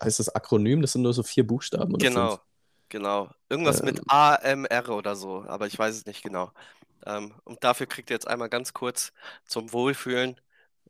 heißt 0.02 0.20
das 0.20 0.30
Akronym? 0.34 0.82
Das 0.82 0.94
sind 0.94 1.02
nur 1.02 1.14
so 1.14 1.24
vier 1.24 1.46
Buchstaben 1.46 1.94
oder 1.94 2.08
genau, 2.08 2.30
fünf. 2.30 2.42
genau. 2.90 3.30
Irgendwas 3.50 3.82
mit 3.82 4.02
AMR 4.08 4.90
oder 4.90 5.16
so, 5.16 5.44
aber 5.48 5.68
ich 5.68 5.78
weiß 5.78 5.96
es 5.96 6.06
nicht 6.06 6.24
genau. 6.24 6.52
Ähm, 7.06 7.34
und 7.44 7.64
dafür 7.64 7.86
kriegt 7.88 8.10
ihr 8.12 8.16
jetzt 8.16 8.28
einmal 8.28 8.50
ganz 8.50 8.74
kurz 8.74 9.12
zum 9.46 9.72
Wohlfühlen, 9.74 10.40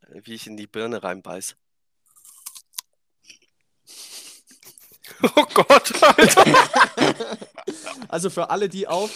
äh, 0.02 0.20
wie 0.24 0.34
ich 0.34 0.46
in 0.46 0.56
die 0.56 0.66
Birne 0.66 1.02
reinbeiß. 1.02 1.56
Oh 5.36 5.44
Gott, 5.54 5.92
Alter. 6.02 6.44
Also 8.08 8.30
für 8.30 8.50
alle, 8.50 8.68
die 8.68 8.88
auf 8.88 9.10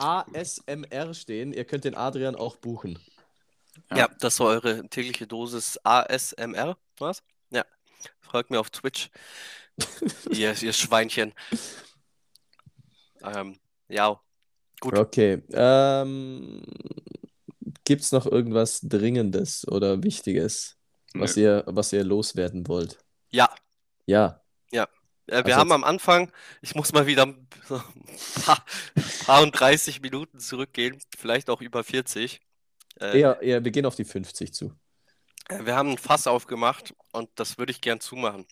ASMR 0.00 1.14
stehen, 1.14 1.52
ihr 1.52 1.64
könnt 1.64 1.84
den 1.84 1.94
Adrian 1.94 2.34
auch 2.34 2.56
buchen. 2.56 2.98
Ja, 3.94 4.08
das 4.20 4.40
war 4.40 4.48
eure 4.48 4.88
tägliche 4.88 5.26
Dosis 5.26 5.78
ASMR. 5.84 6.76
Was? 6.98 7.22
Ja. 7.50 7.64
Folgt 8.20 8.50
mir 8.50 8.60
auf 8.60 8.70
Twitch. 8.70 9.10
ihr, 10.30 10.54
ihr 10.62 10.72
Schweinchen. 10.72 11.32
Ähm, 13.22 13.58
ja. 13.88 14.20
Gut. 14.80 14.98
Okay. 14.98 15.42
Ähm, 15.52 16.62
Gibt 17.84 18.02
es 18.02 18.12
noch 18.12 18.26
irgendwas 18.26 18.80
Dringendes 18.82 19.66
oder 19.68 20.02
Wichtiges, 20.02 20.76
was 21.14 21.36
Nö. 21.36 21.42
ihr, 21.42 21.64
was 21.66 21.92
ihr 21.92 22.04
loswerden 22.04 22.66
wollt? 22.68 22.98
Ja. 23.30 23.52
Ja. 24.06 24.40
Äh, 24.70 24.86
wir 25.26 25.44
Also 25.44 25.56
haben 25.56 25.72
am 25.72 25.84
Anfang, 25.84 26.32
ich 26.62 26.74
muss 26.74 26.92
mal 26.92 27.06
wieder 27.06 27.24
ein 27.26 27.46
paar, 28.46 28.64
paar 29.26 29.42
und 29.42 29.52
30 29.52 30.00
Minuten 30.02 30.40
zurückgehen, 30.40 30.98
vielleicht 31.16 31.50
auch 31.50 31.60
über 31.60 31.84
40. 31.84 32.40
Äh, 33.00 33.20
Eher, 33.20 33.40
eher, 33.42 33.64
wir 33.64 33.70
gehen 33.72 33.86
auf 33.86 33.94
die 33.96 34.04
50 34.04 34.52
zu. 34.54 34.72
äh, 35.48 35.64
wir 35.64 35.76
haben 35.76 35.90
ein 35.90 35.98
Fass 35.98 36.26
aufgemacht 36.26 36.94
und 37.12 37.28
das 37.36 37.58
würde 37.58 37.72
ich 37.72 37.80
gern 37.80 38.00
zumachen. 38.00 38.46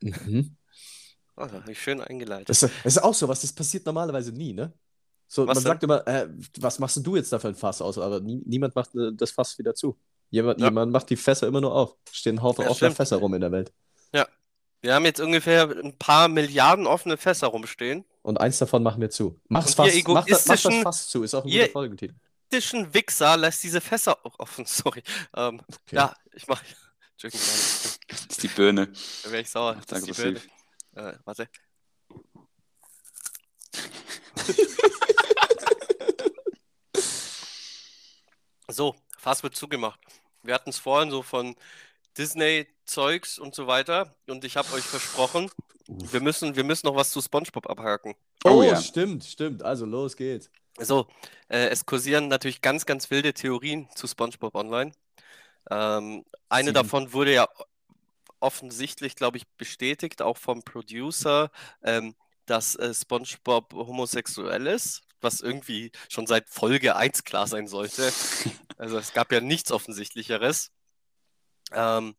Mhm. 0.00 0.56
Oh, 1.36 1.46
da 1.46 1.52
hab 1.54 1.68
ich 1.68 1.82
schön 1.82 2.00
eingeleitet. 2.00 2.48
Das, 2.48 2.60
das 2.60 2.70
ist 2.84 2.98
auch 3.02 3.14
so 3.14 3.28
was, 3.28 3.40
das 3.40 3.52
passiert 3.52 3.86
normalerweise 3.86 4.32
nie, 4.32 4.52
ne? 4.52 4.72
So, 5.26 5.46
Was 5.46 5.56
man 5.56 5.64
denn? 5.64 5.72
sagt 5.72 5.82
immer, 5.82 6.06
äh, 6.06 6.28
was 6.60 6.78
machst 6.78 7.04
du 7.04 7.16
jetzt 7.16 7.32
da 7.32 7.38
für 7.38 7.48
ein 7.48 7.54
Fass 7.56 7.80
aus? 7.82 7.98
Aber 7.98 8.20
nie, 8.20 8.42
niemand 8.46 8.74
macht 8.76 8.94
äh, 8.94 9.10
das 9.14 9.32
Fass 9.32 9.58
wieder 9.58 9.74
zu. 9.74 9.98
Jemand, 10.30 10.60
Ja. 10.60 10.66
jemand 10.66 10.92
macht 10.92 11.10
die 11.10 11.16
Fässer 11.16 11.48
immer 11.48 11.60
nur 11.60 11.74
auf. 11.74 11.96
Stehen 12.12 12.36
ein 12.38 12.42
Haufen 12.42 12.62
Ja, 12.64 12.70
offener. 12.70 12.90
Fässer 12.90 13.16
rum 13.16 13.34
in 13.34 13.40
der 13.40 13.50
Welt. 13.52 13.72
Wir 14.84 14.94
haben 14.94 15.06
jetzt 15.06 15.18
ungefähr 15.18 15.62
ein 15.82 15.96
paar 15.96 16.28
Milliarden 16.28 16.86
offene 16.86 17.16
Fässer 17.16 17.46
rumstehen. 17.46 18.04
Und 18.20 18.38
eins 18.38 18.58
davon 18.58 18.82
machen 18.82 19.00
wir 19.00 19.08
zu. 19.08 19.40
Mach's 19.48 19.72
Fass, 19.72 19.86
mach, 19.86 19.86
das, 19.86 20.04
mach 20.06 20.26
das 20.26 20.46
egoistischen- 20.46 20.82
Fass 20.82 21.08
zu, 21.08 21.22
ist 21.22 21.32
auch 21.34 21.42
ein 21.44 21.48
ihr- 21.48 21.62
guter 21.62 21.72
Folgentitel. 21.72 22.14
Dischen 22.52 22.92
Wichser 22.92 23.34
lässt 23.38 23.62
diese 23.62 23.80
Fässer 23.80 24.18
auch 24.26 24.38
offen. 24.38 24.66
Sorry. 24.66 25.02
Ähm, 25.34 25.62
Okay. 25.86 25.96
Ja, 25.96 26.14
ich 26.34 26.46
mach. 26.48 26.62
Entschuldigung, 27.12 27.46
Das 28.08 28.20
ist 28.28 28.42
die 28.42 28.48
Birne. 28.48 28.92
da 29.22 29.30
wäre 29.32 29.40
ich 29.40 29.48
sauer. 29.50 29.80
Das 29.88 30.00
ist 30.00 30.06
die 30.18 30.22
Birne. 30.22 30.40
Äh, 30.96 31.14
warte. 31.24 31.48
So, 38.68 38.94
Fass 39.18 39.42
wird 39.42 39.56
zugemacht. 39.56 40.00
Wir 40.42 40.54
hatten 40.54 40.70
es 40.70 40.78
vorhin 40.78 41.10
so 41.10 41.22
von 41.22 41.54
Disney-Zeugs 42.18 43.38
und 43.38 43.54
so 43.54 43.66
weiter. 43.66 44.14
Und 44.28 44.44
ich 44.44 44.56
habe 44.56 44.72
euch 44.74 44.84
versprochen, 44.84 45.50
wir 45.88 46.20
müssen, 46.20 46.56
wir 46.56 46.64
müssen 46.64 46.86
noch 46.86 46.96
was 46.96 47.10
zu 47.10 47.20
SpongeBob 47.20 47.68
abhaken. 47.68 48.14
Oh, 48.44 48.62
Oh 48.62 48.62
ja. 48.62 48.80
stimmt, 48.80 49.24
stimmt. 49.24 49.62
Also 49.62 49.86
los 49.86 50.16
geht's. 50.16 50.50
So, 50.78 51.06
äh, 51.48 51.68
es 51.68 51.86
kursieren 51.86 52.28
natürlich 52.28 52.60
ganz, 52.60 52.86
ganz 52.86 53.10
wilde 53.10 53.32
Theorien 53.34 53.88
zu 53.94 54.06
SpongeBob 54.08 54.54
Online. 54.54 54.92
Ähm, 55.70 56.24
eine 56.48 56.68
Sieben. 56.70 56.74
davon 56.74 57.12
wurde 57.12 57.32
ja 57.34 57.48
offensichtlich, 58.40 59.16
glaube 59.16 59.36
ich, 59.38 59.46
bestätigt, 59.56 60.20
auch 60.22 60.36
vom 60.36 60.62
Producer, 60.62 61.50
ähm, 61.82 62.14
dass 62.46 62.74
äh, 62.76 62.92
SpongeBob 62.92 63.72
homosexuell 63.72 64.66
ist, 64.66 65.02
was 65.20 65.40
irgendwie 65.40 65.92
schon 66.08 66.26
seit 66.26 66.48
Folge 66.50 66.96
1 66.96 67.24
klar 67.24 67.46
sein 67.46 67.66
sollte. 67.68 68.12
Also 68.76 68.98
es 68.98 69.12
gab 69.12 69.30
ja 69.30 69.40
nichts 69.40 69.70
Offensichtlicheres. 69.70 70.72
Ähm, 71.72 72.14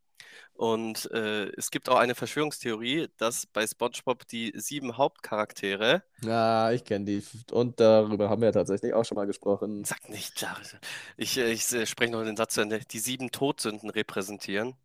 und 0.54 1.12
äh, 1.12 1.48
es 1.58 1.70
gibt 1.70 1.90
auch 1.90 1.98
eine 1.98 2.16
Verschwörungstheorie, 2.16 3.10
dass 3.18 3.46
bei 3.46 3.68
SpongeBob 3.68 4.26
die 4.28 4.54
sieben 4.56 4.98
Hauptcharaktere 4.98 6.04
Ja, 6.22 6.72
ich 6.72 6.86
kenne 6.86 7.06
die. 7.06 7.24
Und 7.52 7.80
darüber 7.80 8.30
haben 8.30 8.42
wir 8.42 8.48
ja 8.48 8.52
tatsächlich 8.54 8.94
auch 8.94 9.04
schon 9.04 9.16
mal 9.16 9.28
gesprochen. 9.28 9.84
Sag 9.84 10.10
nicht, 10.10 10.46
ich, 11.18 11.38
äh, 11.38 11.52
ich 11.52 11.72
äh, 11.74 11.86
spreche 11.86 12.12
noch 12.14 12.24
den 12.24 12.38
Satz 12.38 12.54
zu 12.54 12.62
Ende, 12.62 12.80
die 12.80 13.00
sieben 13.00 13.32
Todsünden 13.32 13.90
repräsentieren. 13.90 14.76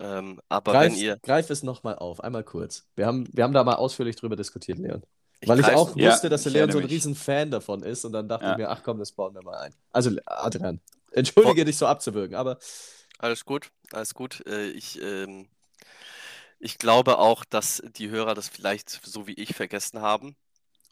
Ähm, 0.00 0.40
aber 0.48 0.72
Greif, 0.72 0.92
wenn 0.92 0.98
ihr. 0.98 1.18
greif 1.22 1.50
es 1.50 1.62
nochmal 1.62 1.96
auf, 1.96 2.20
einmal 2.22 2.44
kurz. 2.44 2.86
Wir 2.96 3.06
haben, 3.06 3.26
wir 3.32 3.44
haben 3.44 3.52
da 3.52 3.64
mal 3.64 3.76
ausführlich 3.76 4.16
drüber 4.16 4.36
diskutiert, 4.36 4.78
Leon. 4.78 5.02
Ich 5.40 5.48
Weil 5.48 5.60
ich 5.60 5.66
auch 5.66 5.96
Ja, 5.96 6.10
wusste, 6.10 6.28
dass 6.28 6.42
der 6.44 6.52
Leon 6.52 6.70
so 6.70 6.78
ein 6.78 6.84
riesen 6.84 7.14
Fan 7.14 7.50
davon 7.50 7.82
ist 7.82 8.04
und 8.04 8.12
dann 8.12 8.28
dachte 8.28 8.44
Ja. 8.44 8.52
ich 8.52 8.58
mir, 8.58 8.70
ach 8.70 8.82
komm, 8.84 8.98
das 8.98 9.12
bauen 9.12 9.34
wir 9.34 9.42
mal 9.42 9.56
ein. 9.58 9.74
Also, 9.92 10.10
Adrian, 10.26 10.80
entschuldige 11.12 11.64
dich 11.64 11.76
so 11.76 11.86
abzuwürgen, 11.86 12.36
aber 12.36 12.58
Alles 13.22 13.44
gut, 13.44 13.70
alles 13.92 14.14
gut. 14.14 14.44
Äh, 14.48 14.70
ich, 14.70 15.00
ähm, 15.00 15.46
ich 16.58 16.76
glaube 16.78 17.18
auch, 17.18 17.44
dass 17.44 17.80
die 17.96 18.10
Hörer 18.10 18.34
das 18.34 18.48
vielleicht 18.48 18.90
so 18.90 19.28
wie 19.28 19.34
ich 19.34 19.54
vergessen 19.54 20.00
haben 20.00 20.34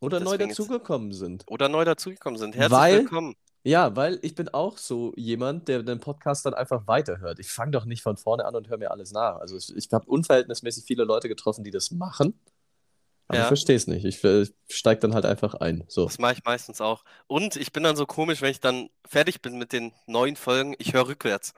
oder 0.00 0.20
neu 0.20 0.38
dazugekommen 0.38 1.12
sind. 1.12 1.42
oder 1.48 1.68
neu 1.68 1.84
dazugekommen 1.84 2.38
sind. 2.38 2.54
Herzlich 2.54 2.78
Weil- 2.78 2.98
willkommen. 3.00 3.34
Ja, 3.62 3.94
weil 3.94 4.18
ich 4.22 4.34
bin 4.34 4.48
auch 4.48 4.78
so 4.78 5.12
jemand, 5.16 5.68
der 5.68 5.82
den 5.82 6.00
Podcast 6.00 6.46
dann 6.46 6.54
einfach 6.54 6.86
weiterhört. 6.86 7.38
Ich 7.40 7.50
fange 7.50 7.72
doch 7.72 7.84
nicht 7.84 8.00
von 8.02 8.16
vorne 8.16 8.46
an 8.46 8.54
und 8.56 8.68
höre 8.70 8.78
mir 8.78 8.90
alles 8.90 9.12
nach. 9.12 9.36
Also 9.36 9.58
ich, 9.58 9.76
ich 9.76 9.92
habe 9.92 10.06
unverhältnismäßig 10.06 10.84
viele 10.86 11.04
Leute 11.04 11.28
getroffen, 11.28 11.62
die 11.62 11.70
das 11.70 11.90
machen. 11.90 12.40
Aber 13.28 13.36
Ja. 13.36 13.42
ich 13.44 13.48
verstehe 13.48 13.76
es 13.76 13.86
nicht. 13.86 14.06
Ich 14.06 14.24
äh, 14.24 14.46
steige 14.70 15.00
dann 15.00 15.12
halt 15.14 15.26
einfach 15.26 15.52
ein. 15.54 15.84
So. 15.88 16.06
Das 16.06 16.18
mache 16.18 16.32
ich 16.34 16.44
meistens 16.44 16.80
auch. 16.80 17.04
Und 17.26 17.56
ich 17.56 17.70
bin 17.70 17.82
dann 17.82 17.96
so 17.96 18.06
komisch, 18.06 18.40
wenn 18.40 18.50
ich 18.50 18.60
dann 18.60 18.88
fertig 19.06 19.42
bin 19.42 19.58
mit 19.58 19.72
den 19.74 19.92
neuen 20.06 20.36
Folgen, 20.36 20.74
ich 20.78 20.94
höre 20.94 21.08
rückwärts. 21.08 21.52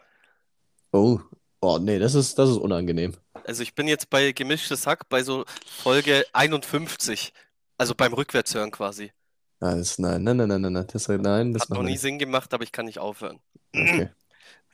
Oh, 0.92 1.20
oh 1.60 1.78
nee, 1.78 1.98
das 1.98 2.14
ist, 2.14 2.38
das 2.38 2.50
ist 2.50 2.56
unangenehm. 2.58 3.14
Also 3.44 3.62
ich 3.62 3.74
bin 3.74 3.88
jetzt 3.88 4.10
bei 4.10 4.32
Gemischtes 4.32 4.86
Hack 4.86 5.08
bei 5.08 5.22
so 5.22 5.44
Folge 5.66 6.24
51. 6.32 7.32
Also 7.78 7.94
beim 7.94 8.12
Rückwärtshören 8.12 8.70
quasi. 8.70 9.12
Das, 9.60 9.98
nein, 9.98 10.22
nein, 10.24 10.36
nein, 10.36 10.48
nein, 10.48 10.60
nein, 10.60 10.72
nein, 10.72 10.86
das, 10.92 11.08
nein, 11.08 11.52
das 11.54 11.62
Hat 11.62 11.70
noch 11.70 11.78
wir 11.78 11.84
nie. 11.84 11.96
Sinn 11.96 12.18
gemacht, 12.18 12.52
aber 12.52 12.64
ich 12.64 12.72
kann 12.72 12.86
nicht 12.86 12.98
aufhören. 12.98 13.40
Okay. 13.74 14.10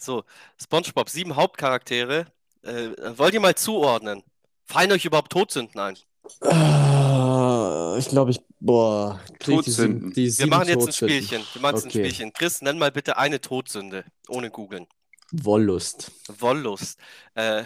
So, 0.01 0.23
SpongeBob, 0.63 1.09
sieben 1.09 1.35
Hauptcharaktere. 1.35 2.27
Äh, 2.63 2.91
wollt 3.19 3.35
ihr 3.35 3.41
mal 3.41 3.57
zuordnen? 3.57 4.23
Fallen 4.65 4.93
euch 4.93 5.05
überhaupt 5.05 5.33
Todsünden 5.33 5.81
ein? 5.81 5.99
Ah, 6.41 7.97
ich 7.99 8.09
glaube, 8.09 8.31
ich, 8.31 8.41
boah, 8.61 9.21
krieg 9.41 9.61
die 9.63 9.71
sieben, 9.73 10.13
die 10.13 10.25
Wir 10.25 10.31
sieben 10.33 10.51
machen 10.51 10.69
jetzt 10.69 10.87
ein. 10.87 10.93
Spielchen. 10.93 11.43
Wir 11.53 11.63
machen 11.63 11.75
jetzt 11.77 11.87
ein 11.87 11.89
Okay. 11.89 11.99
Spielchen. 12.05 12.33
Chris, 12.33 12.63
nenn 12.63 12.79
mal 12.79 12.93
bitte 12.93 13.17
eine 13.17 13.41
Todsünde, 13.41 14.05
ohne 14.29 14.51
googeln. 14.51 14.87
Wollust. 15.33 16.11
Wollust. 16.41 16.99
Äh, 17.35 17.65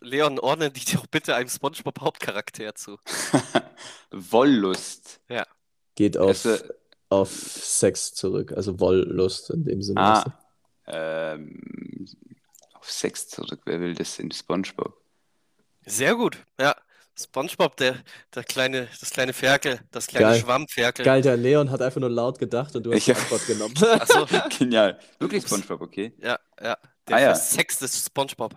Leon, 0.00 0.38
ordne 0.38 0.70
die 0.70 0.84
doch 0.92 1.06
bitte 1.06 1.34
einem 1.34 1.48
SpongeBob-Hauptcharakter 1.48 2.74
zu. 2.74 2.98
Wollust. 4.10 5.20
Geht 5.94 6.16
auf, 6.16 6.44
Erste- 6.44 6.74
auf 7.08 7.30
Sex 7.30 8.14
zurück, 8.14 8.52
also 8.52 8.80
Wollust 8.80 9.50
in 9.50 9.64
dem 9.64 9.82
Sinne. 9.82 10.00
Ah, 10.00 10.38
ähm, 10.86 12.08
auf 12.74 12.90
Sex 12.90 13.28
zurück. 13.28 13.60
Wer 13.64 13.80
will 13.80 13.94
das 13.94 14.18
in 14.18 14.30
SpongeBob? 14.32 14.96
Sehr 15.86 16.14
gut. 16.14 16.38
Ja. 16.58 16.74
SpongeBob, 17.18 17.76
der, 17.76 17.96
der 18.34 18.44
kleine, 18.44 18.88
das 19.00 19.10
kleine 19.10 19.32
Ferkel, 19.32 19.80
das 19.90 20.06
kleine 20.06 20.26
Geil. 20.26 20.40
Schwammferkel. 20.40 21.04
Geil, 21.04 21.22
der 21.22 21.36
Leon 21.36 21.70
hat 21.70 21.82
einfach 21.82 22.00
nur 22.00 22.10
laut 22.10 22.38
gedacht 22.38 22.74
und 22.76 22.84
du 22.84 22.92
hast 22.92 23.06
die 23.06 23.14
Antwort 23.14 23.46
genommen. 23.46 23.74
Achso, 23.82 24.26
Genial. 24.58 24.98
Wirklich 25.18 25.44
SpongeBob, 25.44 25.80
okay? 25.82 26.14
ja, 26.18 26.38
ja. 26.62 26.76
Der 27.08 27.16
Ah, 27.16 27.20
ja. 27.20 27.34
versexte 27.34 27.88
SpongeBob. 27.88 28.54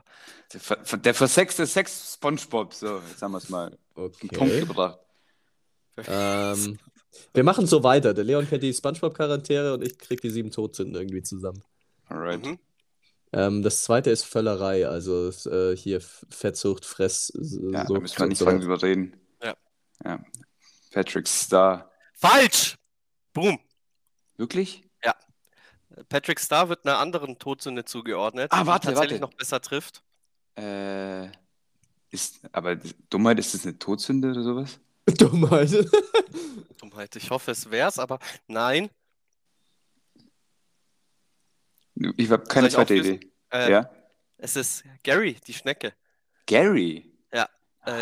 Der, 0.53 0.59
ver- 0.59 0.97
der 0.97 1.13
versexte 1.15 1.65
Sex 1.65 2.13
SpongeBob. 2.13 2.73
So, 2.73 3.01
jetzt 3.09 3.21
haben 3.21 3.31
wir 3.31 3.39
es 3.39 3.49
mal 3.49 3.71
den 3.71 3.79
Punkt 3.95 4.23
Okay. 4.23 4.59
gebracht. 4.59 4.99
Ähm, 6.07 6.77
wir 7.33 7.43
machen 7.43 7.65
so 7.65 7.83
weiter. 7.83 8.13
Der 8.13 8.23
Leon 8.23 8.47
kennt 8.47 8.61
die 8.63 8.73
Spongebob-Charaktere 8.73 9.73
und 9.73 9.81
ich 9.81 9.97
krieg 9.97 10.21
die 10.21 10.29
sieben 10.29 10.51
Todsünden 10.51 10.95
irgendwie 10.95 11.23
zusammen. 11.23 11.63
Alright. 12.07 12.45
Mhm. 12.45 12.59
Ähm, 13.33 13.63
das 13.63 13.83
zweite 13.83 14.09
ist 14.11 14.23
Völlerei, 14.23 14.87
also 14.87 15.29
äh, 15.49 15.75
hier 15.75 16.01
Fettsucht, 16.01 16.85
Fress, 16.85 17.31
Ja, 17.35 17.81
da 17.81 17.85
Sucht 17.87 18.01
müssen 18.01 18.19
wir 18.19 18.27
nicht 18.27 18.37
so 18.37 18.45
lange 18.45 18.59
drüber 18.59 18.81
reden. 18.81 19.19
Ja. 19.43 19.55
ja. 20.03 20.23
Patrick 20.91 21.27
Star. 21.27 21.91
Falsch! 22.13 22.75
Boom. 23.33 23.59
Wirklich? 24.37 24.83
Patrick 26.09 26.41
Star 26.41 26.67
wird 26.67 26.85
einer 26.85 26.97
anderen 26.99 27.39
Todsünde 27.39 27.85
zugeordnet, 27.85 28.51
Ah, 28.51 28.61
die 28.61 28.67
warte, 28.67 28.87
tatsächlich 28.87 29.21
warte. 29.21 29.31
noch 29.31 29.37
besser 29.37 29.61
trifft. 29.61 30.03
Äh, 30.57 31.27
Ist, 32.11 32.41
aber 32.51 32.75
Dummheit, 33.09 33.39
ist 33.39 33.53
das 33.53 33.63
eine 33.65 33.79
Todsünde 33.79 34.31
oder 34.31 34.43
sowas? 34.43 34.77
Dummheit. 35.17 35.71
Dummheit. 36.81 37.15
Ich 37.15 37.29
hoffe, 37.29 37.51
es 37.51 37.71
wär's, 37.71 37.97
aber 37.97 38.19
nein. 38.47 38.89
Ich 42.17 42.29
habe 42.31 42.43
keine 42.45 42.69
zweite 42.69 42.93
auflösen? 42.93 43.15
Idee. 43.15 43.31
Äh, 43.51 43.71
Ja? 43.71 43.89
Es 44.37 44.55
ist 44.55 44.83
Gary, 45.03 45.37
die 45.47 45.53
Schnecke. 45.53 45.93
Gary. 46.45 47.11
Äh, 47.31 47.45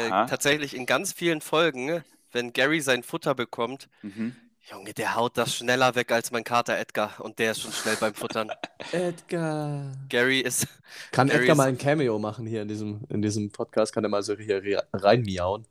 Aha. 0.10 0.28
tatsächlich 0.28 0.76
in 0.78 0.86
ganz 0.86 1.12
vielen 1.12 1.42
Folgen, 1.42 2.06
wenn 2.32 2.54
Gary 2.54 2.80
sein 2.80 3.04
Futter 3.04 3.36
bekommt, 3.36 3.90
Mhm. 4.02 4.34
Junge, 4.72 4.94
der 4.94 5.16
haut 5.16 5.38
das 5.38 5.54
schneller 5.58 5.94
weg 5.96 6.10
als 6.14 6.32
mein 6.32 6.46
Kater 6.46 6.78
Edgar 6.78 7.20
und 7.20 7.38
der 7.38 7.52
ist 7.52 7.60
schon 7.60 7.74
schnell 7.74 7.98
beim 7.98 8.14
Futtern. 8.14 8.50
Edgar. 8.94 9.92
Gary 10.08 10.40
ist, 10.40 10.68
Kann 11.12 11.28
Gary 11.28 11.40
Edgar 11.42 11.52
ist- 11.52 11.58
mal 11.58 11.68
ein 11.68 11.78
Cameo 11.78 12.18
machen 12.18 12.48
hier 12.48 12.62
in 12.62 12.70
diesem, 12.70 13.02
in 13.10 13.22
diesem 13.22 13.52
Podcast? 13.52 13.94
Kann 13.94 14.06
er 14.06 14.10
mal 14.10 14.24
so 14.24 14.38
hier 14.38 14.64
re- 14.64 14.88
reinmiauen? 14.94 15.66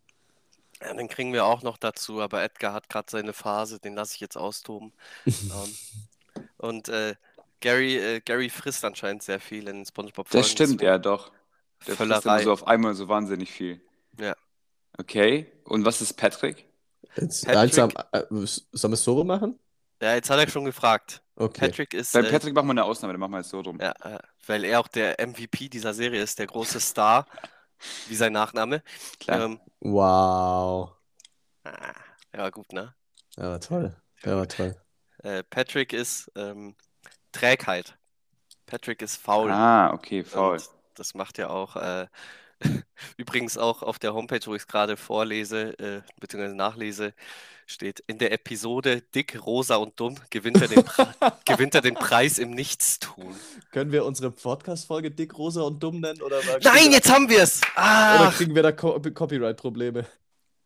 ja, 0.83 0.93
den 0.93 1.09
kriegen 1.09 1.33
wir 1.33 1.47
auch 1.47 1.63
noch 1.63 1.79
dazu, 1.79 2.21
aber 2.21 2.43
Edgar 2.43 2.75
hat 2.75 2.91
gerade 2.91 3.11
seine 3.11 3.33
Phase, 3.33 3.79
den 3.79 3.95
lasse 3.95 4.15
ich 4.17 4.21
jetzt 4.21 4.37
austoben. 4.37 4.93
ähm, 5.27 6.45
und 6.59 6.91
äh, 6.91 7.15
Gary, 7.63 7.97
äh, 7.97 8.21
Gary 8.21 8.51
frisst 8.51 8.85
anscheinend 8.85 9.23
sehr 9.23 9.41
viel 9.41 9.67
in 9.69 9.87
SpongeBob-Folgen. 9.87 10.43
Das 10.43 10.51
stimmt, 10.51 10.83
ja, 10.83 10.99
doch. 10.99 11.33
Der 11.87 11.97
frisst 11.97 12.01
immer 12.11 12.21
Völlerei. 12.21 12.43
so 12.45 12.53
auf 12.53 12.67
einmal 12.67 12.95
so 12.95 13.09
wahnsinnig 13.09 13.51
viel. 13.51 13.81
Ja. 14.21 14.37
Okay. 14.99 15.51
Und 15.65 15.85
was 15.87 16.03
ist 16.03 16.13
Patrick? 16.15 16.67
Jetzt, 17.17 17.45
Patrick- 17.47 17.59
eins 17.59 17.79
am, 17.79 17.91
äh, 18.13 18.23
sollen 18.73 18.93
wir 18.93 18.95
es 18.95 19.05
so 19.05 19.25
machen? 19.25 19.59
Ja, 20.03 20.15
jetzt 20.15 20.29
hat 20.31 20.39
er 20.39 20.49
schon 20.51 20.65
gefragt. 20.65 21.23
Okay. 21.37 21.61
Patrick 21.69 21.95
ist, 21.95 22.13
Beim 22.13 22.25
äh, 22.27 22.31
Patrick 22.31 22.55
machen 22.55 22.67
wir 22.67 22.73
eine 22.73 22.85
Ausnahme, 22.85 23.15
dann 23.15 23.21
machen 23.21 23.33
wir 23.33 23.39
es 23.41 23.49
so 23.49 23.61
rum. 23.61 23.79
ja, 23.81 23.93
äh, 24.03 24.19
weil 24.47 24.65
er 24.65 24.81
auch 24.81 24.89
der 24.89 25.17
MVP 25.27 25.69
dieser 25.69 25.95
Serie 25.95 26.23
ist, 26.23 26.39
der 26.39 26.47
große 26.47 26.79
Star, 26.81 27.27
wie 28.09 28.15
sein 28.17 28.33
Nachname. 28.33 28.83
Klar. 29.19 29.43
Ähm, 29.45 29.61
Wow. 29.81 30.93
ah, 31.65 31.73
ja, 32.37 32.51
gut, 32.51 32.73
ne? 32.73 32.95
Ja, 33.37 33.51
war 33.51 33.61
toll. 33.61 33.97
Ja, 34.25 34.37
war 34.37 34.49
toll. 34.49 34.77
Äh, 35.23 35.43
Patrick 35.45 35.93
ist 35.93 36.31
ähm, 36.37 36.75
Trägheit. 37.33 37.97
Patrick 38.67 39.03
ist 39.03 39.17
faul. 39.17 39.51
ah, 39.51 39.93
okay, 39.93 40.25
faul. 40.25 40.57
Und 40.57 40.69
das 40.95 41.15
macht 41.15 41.39
ja 41.39 41.51
auch, 41.51 41.77
äh, 41.77 42.07
übrigens 43.17 43.59
auch 43.59 43.83
auf 43.83 43.99
der 43.99 44.15
Homepage, 44.15 44.41
wo 44.47 44.55
ich 44.55 44.63
es 44.63 44.67
gerade 44.67 44.97
vorlese, 44.97 45.79
äh, 45.79 46.03
beziehungsweise 46.21 46.55
nachlese, 46.55 47.15
steht 47.67 48.01
in 48.07 48.19
der 48.19 48.33
Episode 48.33 49.03
Dick, 49.15 49.45
Rosa 49.45 49.77
und 49.77 49.99
Dumm 49.99 50.17
gewinnt 50.31 50.61
er 50.61 50.69
den, 50.69 50.85
Pre 50.85 51.15
gewinnt 51.45 51.75
er 51.75 51.81
den 51.81 51.95
Preis 51.95 52.39
im 52.39 52.51
Nichtstun. 52.51 53.35
Können 53.71 53.93
wir 53.93 54.05
unsere 54.05 54.31
Podcast-Folge 54.31 55.11
Dick, 55.11 55.37
Rosa 55.37 55.63
und 55.63 55.83
Dumm 55.83 56.01
nennen? 56.01 56.21
Oder 56.23 56.41
Nein, 56.63 56.93
jetzt 56.93 57.11
haben 57.11 57.29
wir 57.29 57.43
es! 57.43 57.61
Oder 57.77 58.33
kriegen 58.37 58.55
wir 58.55 58.63
da 58.63 58.73
Co 58.73 59.01
Copyright-Probleme? 59.01 60.07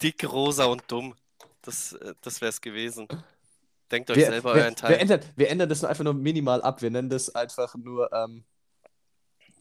Dick, 0.02 0.24
Rosa 0.30 0.64
und 0.64 0.82
Dumm. 0.88 1.14
Das, 1.62 1.92
äh, 1.92 2.14
das 2.20 2.40
wäre 2.40 2.50
es 2.50 2.60
gewesen. 2.60 3.08
Denkt 3.90 4.10
euch 4.10 4.16
Wir, 4.16 4.26
selber 4.26 4.54
wir, 4.54 4.62
euren 4.62 4.72
wir, 4.72 4.76
Teil. 4.76 4.94
ändern, 4.98 5.20
wir 5.36 5.48
ändern 5.48 5.68
das 5.68 5.84
einfach 5.84 6.04
nur 6.04 6.14
minimal 6.14 6.62
ab. 6.62 6.82
Wir 6.82 6.90
nennen 6.90 7.08
das 7.08 7.34
einfach 7.34 7.74
nur 7.76 8.12
ähm, 8.12 8.44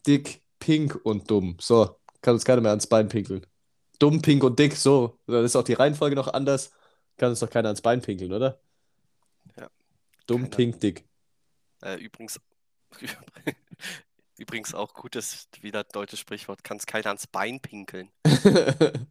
Dick, 0.06 0.42
Pink 0.58 0.98
und 1.04 1.30
Dumm. 1.30 1.56
So, 1.60 2.00
kann 2.22 2.34
uns 2.34 2.44
keiner 2.44 2.60
mehr 2.60 2.70
ans 2.70 2.86
Bein 2.86 3.08
pinkeln. 3.08 3.46
Dumm, 3.98 4.20
Pink 4.22 4.42
und 4.44 4.58
Dick, 4.58 4.76
so. 4.76 5.18
Dann 5.26 5.44
ist 5.44 5.56
auch 5.56 5.62
die 5.64 5.74
Reihenfolge 5.74 6.16
noch 6.16 6.28
anders. 6.28 6.70
Kann 7.16 7.30
uns 7.30 7.40
doch 7.40 7.50
keiner 7.50 7.68
ans 7.68 7.80
Bein 7.80 8.02
pinkeln, 8.02 8.32
oder? 8.32 8.60
Ja. 9.56 9.68
Dumm, 10.26 10.42
Keiner. 10.42 10.56
Pink, 10.56 10.80
Dick. 10.80 11.04
Äh, 11.82 11.96
übrigens, 11.96 12.40
übrigens 14.38 14.74
auch 14.74 14.92
gutes, 14.92 15.48
wieder 15.60 15.84
deutsches 15.84 16.18
Sprichwort, 16.18 16.64
kann 16.64 16.76
es 16.78 16.86
keiner 16.86 17.06
ans 17.06 17.26
Bein 17.26 17.60
pinkeln. 17.60 18.10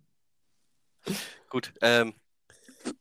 Gut, 1.49 1.73
ähm, 1.81 2.13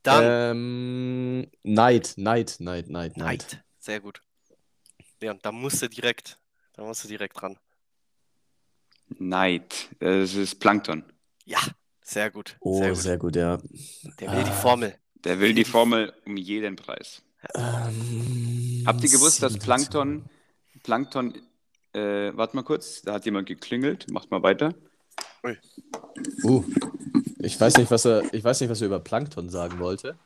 dann 0.03 0.23
ähm, 0.57 1.47
Neid, 1.63 2.13
Neid, 2.17 2.57
Neid, 2.59 2.89
Neid, 2.89 3.17
Neid. 3.17 3.17
Neid. 3.17 3.63
Sehr 3.79 3.99
gut. 3.99 4.21
Leon, 5.21 5.39
da 5.41 5.51
musst 5.51 5.81
du 5.81 5.87
direkt, 5.89 6.39
da 6.73 6.83
musst 6.83 7.03
du 7.03 7.07
direkt 7.07 7.41
ran. 7.41 7.57
Neid. 9.07 9.89
Das 9.99 10.33
ist 10.35 10.59
Plankton. 10.59 11.03
Ja, 11.45 11.59
sehr 12.01 12.31
gut. 12.31 12.57
Oh, 12.59 12.77
sehr 12.79 12.89
gut. 12.89 12.99
sehr 13.01 13.17
gut, 13.17 13.35
ja. 13.35 13.57
Der 14.19 14.31
will 14.31 14.43
die 14.43 14.49
Ah. 14.49 14.53
Formel. 14.53 14.95
Der 15.23 15.39
will 15.39 15.53
die 15.53 15.65
Formel 15.65 16.13
um 16.25 16.37
jeden 16.37 16.75
Preis. 16.75 17.21
Ähm, 17.55 18.83
Habt 18.85 19.03
ihr 19.03 19.09
gewusst, 19.09 19.41
dass 19.43 19.53
27. 19.53 19.59
Plankton, 19.63 20.29
Plankton, 20.83 21.33
äh, 21.93 22.35
warte 22.35 22.55
mal 22.55 22.63
kurz, 22.63 23.01
da 23.03 23.13
hat 23.13 23.25
jemand 23.25 23.47
geklingelt, 23.47 24.09
macht 24.11 24.31
mal 24.31 24.41
weiter. 24.43 24.73
Uh, 26.43 26.63
ich 27.39 27.59
weiß 27.59 27.77
nicht, 27.77 27.91
was 27.91 28.05
er, 28.05 28.33
ich 28.33 28.43
weiß 28.43 28.61
nicht, 28.61 28.69
was 28.69 28.81
er 28.81 28.87
über 28.87 28.99
Plankton 28.99 29.49
sagen 29.49 29.79
wollte. 29.79 30.17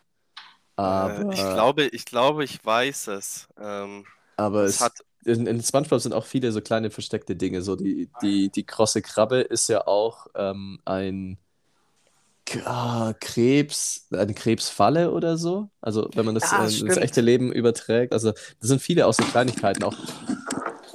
Aber, 0.75 1.25
Äh, 1.29 1.33
ich 1.33 1.49
glaube, 1.49 1.83
ich 1.87 2.05
glaube, 2.05 2.43
ich 2.43 2.63
weiß 2.65 3.07
es. 3.09 3.49
Ähm, 3.59 4.05
aber 4.37 4.63
es 4.63 4.79
es, 4.79 4.79
hat, 4.79 4.93
in, 5.25 5.47
in 5.47 5.61
SpongeBob 5.61 5.99
sind 5.99 6.13
auch 6.13 6.25
viele 6.25 6.51
so 6.51 6.61
kleine 6.61 6.91
versteckte 6.91 7.35
Dinge. 7.35 7.61
So 7.61 7.75
die, 7.75 8.09
die, 8.21 8.49
die 8.49 8.65
krosse 8.65 9.01
Krabbe 9.01 9.41
ist 9.41 9.67
ja 9.69 9.87
auch 9.87 10.27
ähm, 10.35 10.79
ein 10.85 11.37
ah, 12.65 13.13
Krebs, 13.19 14.07
eine 14.11 14.33
Krebsfalle 14.33 15.11
oder 15.11 15.37
so. 15.37 15.69
Also 15.81 16.09
wenn 16.15 16.25
man 16.25 16.35
das 16.35 16.51
Ja, 16.51 16.65
äh, 16.65 16.79
ins 16.79 16.97
echte 16.97 17.21
Leben 17.21 17.51
überträgt. 17.51 18.13
Also 18.13 18.31
das 18.31 18.69
sind 18.69 18.81
viele 18.81 19.07
auch 19.07 19.13
so 19.13 19.23
Kleinigkeiten 19.23 19.83
auch. 19.83 19.95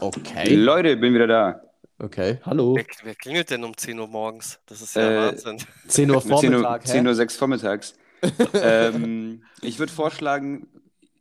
Okay. 0.01 0.55
Leute, 0.55 0.97
bin 0.97 1.15
wieder 1.15 1.27
da. 1.27 1.64
Okay, 1.99 2.39
hallo. 2.43 2.75
wer, 2.77 2.87
wer 3.05 3.15
klingelt 3.15 3.51
denn 3.51 3.63
um 3.63 3.77
10 3.77 3.99
Uhr 3.99 4.09
morgens? 4.09 4.59
Das 4.67 4.83
ist 4.83 4.97
ja 4.97 5.11
Äh, 5.11 5.17
Wahnsinn. 5.33 5.59
10 5.87 6.11
Uhr 6.11 6.17
Mit 6.25 6.39
10 6.39 6.55
Uhr, 6.55 6.63
Vormittag, 6.63 6.87
10 6.87 7.05
hä? 7.05 7.09
Uhr 7.09 7.15
6 7.15 7.37
vormittags. 7.37 7.95
ähm, 8.55 9.45
ich 9.61 9.79
würde 9.79 9.93
vorschlagen, 9.93 10.67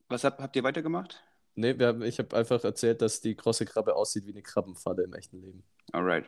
was 0.10 0.24
habt, 0.24 0.42
habt 0.42 0.56
ihr 0.56 0.64
weitergemacht? 0.64 1.22
Nee, 1.56 1.78
wir 1.78 1.88
haben, 1.88 2.02
ich 2.02 2.18
habe 2.18 2.36
einfach 2.36 2.64
erzählt, 2.64 3.02
dass 3.02 3.22
die 3.22 3.36
krosse 3.36 3.66
Krabbe 3.66 3.96
aussieht 3.96 4.26
wie 4.26 4.32
eine 4.32 4.42
Krabbenfalle 4.42 5.04
im 5.04 5.14
echten 5.14 5.42
Leben. 5.42 5.64
Alright. 5.92 6.26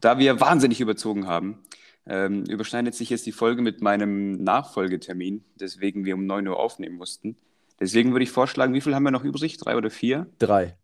Da 0.00 0.18
wir 0.18 0.40
wahnsinnig 0.40 0.80
überzogen 0.80 1.26
haben, 1.28 1.62
ähm, 2.06 2.44
überschneidet 2.46 2.94
sich 2.94 3.10
jetzt 3.10 3.26
die 3.26 3.32
Folge 3.32 3.62
mit 3.62 3.80
meinem 3.80 4.32
Nachfolgetermin, 4.42 5.44
deswegen 5.54 6.04
wir 6.04 6.14
um 6.14 6.26
9 6.26 6.48
Uhr 6.48 6.58
aufnehmen 6.58 6.96
mussten. 6.96 7.36
Deswegen 7.78 8.12
würde 8.12 8.24
ich 8.24 8.30
vorschlagen, 8.30 8.74
wie 8.74 8.80
viel 8.80 8.94
haben 8.94 9.04
wir 9.04 9.10
noch 9.10 9.24
übrig? 9.24 9.56
Drei 9.58 9.76
oder 9.76 9.90
vier? 9.90 10.26
Drei. 10.38 10.76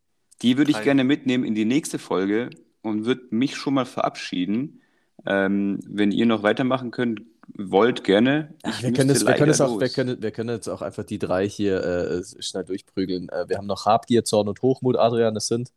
Die 0.42 0.56
würde 0.56 0.70
ich 0.70 0.82
gerne 0.82 1.04
mitnehmen 1.04 1.44
in 1.44 1.54
die 1.54 1.64
nächste 1.64 1.98
Folge 1.98 2.50
und 2.83 3.05
würde 3.05 3.22
mich 3.31 3.57
schon 3.57 3.74
mal 3.74 3.87
verabschieden. 3.87 4.81
Ähm, 5.26 5.81
wenn 5.87 6.12
ihr 6.12 6.26
noch 6.26 6.43
weitermachen 6.43 6.91
könnt, 6.91 7.22
wollt, 7.57 8.05
gerne. 8.05 8.55
Ich 8.64 8.83
wir 8.83 8.93
können, 8.93 9.09
das, 9.09 9.26
wir, 9.26 9.35
können 9.35 9.61
auch, 9.61 9.81
wir, 9.81 9.89
können, 9.89 10.22
wir 10.22 10.31
können 10.31 10.51
jetzt 10.51 10.68
auch 10.68 10.83
einfach 10.83 11.05
die 11.05 11.18
drei 11.18 11.49
hier 11.49 11.83
äh, 11.85 12.43
schnell 12.43 12.64
durchprügeln. 12.64 13.28
Äh, 13.28 13.49
wir 13.49 13.59
haben 13.59 13.66
noch 13.66 13.87
Habgier, 13.87 14.24
Zorn 14.24 14.49
und 14.49 14.62
Hochmut, 14.62 14.97
Adrian, 14.97 15.35
das 15.35 15.49
sind. 15.49 15.72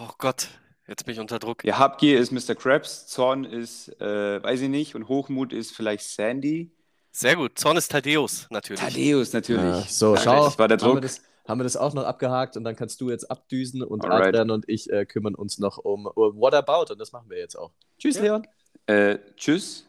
Oh 0.00 0.10
Gott, 0.18 0.48
jetzt 0.88 1.04
bin 1.04 1.14
ich 1.14 1.20
unter 1.20 1.38
Druck. 1.38 1.64
Ja, 1.64 1.78
Habgier 1.78 2.18
ist 2.18 2.32
Mr. 2.32 2.54
Krabs, 2.54 3.06
Zorn 3.06 3.44
ist, 3.44 3.88
äh, 4.00 4.42
weiß 4.42 4.62
ich 4.62 4.68
nicht, 4.68 4.94
und 4.94 5.08
Hochmut 5.08 5.52
ist 5.52 5.72
vielleicht 5.72 6.04
Sandy. 6.04 6.70
Sehr 7.12 7.36
gut. 7.36 7.58
Zorn 7.58 7.76
ist 7.76 7.90
Thaddeus, 7.90 8.46
natürlich. 8.50 8.80
Thaddeus 8.80 9.32
natürlich. 9.32 9.62
Ja, 9.62 9.82
so, 9.82 10.16
schau, 10.16 10.44
Das 10.44 10.58
war 10.58 10.68
der 10.68 10.76
Druck. 10.76 11.04
Haben 11.50 11.58
wir 11.60 11.64
das 11.64 11.76
auch 11.76 11.92
noch 11.92 12.04
abgehakt 12.04 12.56
und 12.56 12.64
dann 12.64 12.76
kannst 12.76 13.00
du 13.00 13.10
jetzt 13.10 13.30
abdüsen 13.30 13.82
und 13.82 14.04
Alright. 14.04 14.28
Adrian 14.28 14.50
und 14.50 14.68
ich 14.68 14.88
äh, 14.90 15.04
kümmern 15.04 15.34
uns 15.34 15.58
noch 15.58 15.78
um 15.78 16.04
What 16.06 16.54
About 16.54 16.92
und 16.92 16.98
das 17.00 17.12
machen 17.12 17.28
wir 17.28 17.38
jetzt 17.38 17.56
auch. 17.56 17.72
Tschüss, 17.98 18.16
Ja. 18.16 18.22
Leon. 18.22 18.46
Äh, 18.86 19.18
tschüss. 19.36 19.86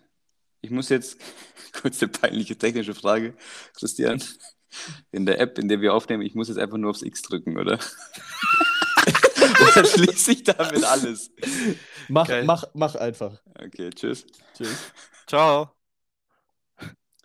Ich 0.61 0.69
muss 0.71 0.89
jetzt, 0.89 1.17
kurze 1.81 2.07
peinliche 2.07 2.57
technische 2.57 2.93
Frage, 2.93 3.35
Christian. 3.75 4.21
In 5.11 5.25
der 5.25 5.39
App, 5.41 5.57
in 5.59 5.67
der 5.67 5.81
wir 5.81 5.93
aufnehmen, 5.93 6.23
ich 6.23 6.33
muss 6.33 6.47
jetzt 6.47 6.57
einfach 6.57 6.77
nur 6.77 6.91
aufs 6.91 7.01
X 7.01 7.21
drücken, 7.23 7.57
oder? 7.57 7.77
Dann 9.75 9.85
schließe 9.85 10.31
ich 10.31 10.43
damit 10.43 10.85
alles. 10.85 11.29
Mach, 12.07 12.27
Geil. 12.29 12.45
mach, 12.45 12.63
mach 12.73 12.95
einfach. 12.95 13.41
Okay, 13.53 13.89
tschüss. 13.89 14.25
Tschüss. 14.55 14.77
Ciao. 15.27 15.71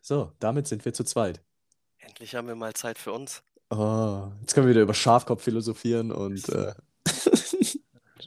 So, 0.03 0.33
damit 0.41 0.67
sind 0.67 0.85
wir 0.85 0.93
zu 0.93 1.05
zweit. 1.05 1.41
Endlich 1.99 2.35
haben 2.35 2.49
wir 2.49 2.57
mal 2.57 2.73
Zeit 2.75 2.99
für 2.99 3.13
uns. 3.13 3.45
Oh, 3.71 4.29
jetzt 4.41 4.55
können 4.55 4.67
wir 4.67 4.71
wieder 4.71 4.83
über 4.83 4.95
Schafkopf 4.95 5.43
philosophieren 5.43 6.13
und 6.13 6.49
äh, 6.49 6.75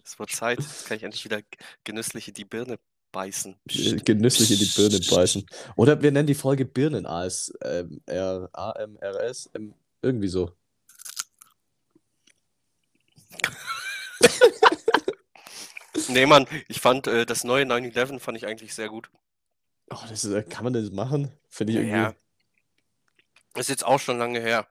Es 0.04 0.18
wird 0.18 0.32
Zeit. 0.32 0.60
Jetzt 0.60 0.88
kann 0.88 0.98
ich 0.98 1.04
endlich 1.04 1.24
wieder 1.24 1.42
genüsslich 1.84 2.28
in 2.28 2.34
die 2.34 2.46
Birne 2.46 2.80
beißen. 3.12 3.56
Psst. 3.68 4.06
genüsslich 4.06 4.52
in 4.52 4.58
die 4.58 4.66
Birne 4.66 5.00
beißen. 5.00 5.46
Oder 5.76 6.02
wir 6.02 6.12
nennen 6.12 6.28
die 6.28 6.36
Folge 6.36 6.66
Birnen 6.66 7.06
AS, 7.06 7.54
ähm, 7.64 8.02
R, 8.06 8.50
AMRS, 8.54 9.50
ähm, 9.56 9.74
irgendwie 10.02 10.28
so. 10.28 10.52
Nee, 16.08 16.26
Mann, 16.26 16.48
ich 16.68 16.80
fand 16.80 17.06
äh, 17.06 17.26
das 17.26 17.44
neue 17.44 17.66
9-11 17.66 18.20
fand 18.20 18.36
ich 18.36 18.48
eigentlich 18.48 18.74
sehr 18.74 18.90
gut. 18.90 19.12
Oh, 19.92 19.98
das 20.10 20.24
ist, 20.24 20.32
äh, 20.32 20.42
kann 20.42 20.64
man 20.64 20.74
das 20.74 20.90
machen? 20.90 21.32
Finde 21.50 21.74
ich 21.74 21.80
irgendwie. 21.80 21.98
ja. 21.98 22.16
Ist 23.56 23.70
jetzt 23.70 23.86
auch 23.86 24.00
schon 24.00 24.18
lange 24.18 24.40
her. 24.40 24.68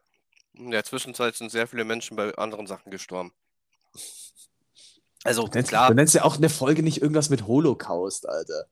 In 0.55 0.71
der 0.71 0.85
Zwischenzeit 0.85 1.37
sind 1.37 1.51
sehr 1.51 1.67
viele 1.67 1.85
Menschen 1.85 2.17
bei 2.17 2.35
anderen 2.37 2.67
Sachen 2.67 2.91
gestorben. 2.91 3.33
Also, 5.25 5.47
Du 5.47 5.51
nennst, 5.55 5.71
klar, 5.71 5.89
du 5.89 5.95
nennst 5.95 6.15
ja 6.15 6.25
auch 6.25 6.37
eine 6.37 6.49
Folge 6.49 6.83
nicht 6.83 7.03
irgendwas 7.03 7.31
mit 7.31 7.47
Holocaust, 7.47 8.29
Alter. 8.29 8.67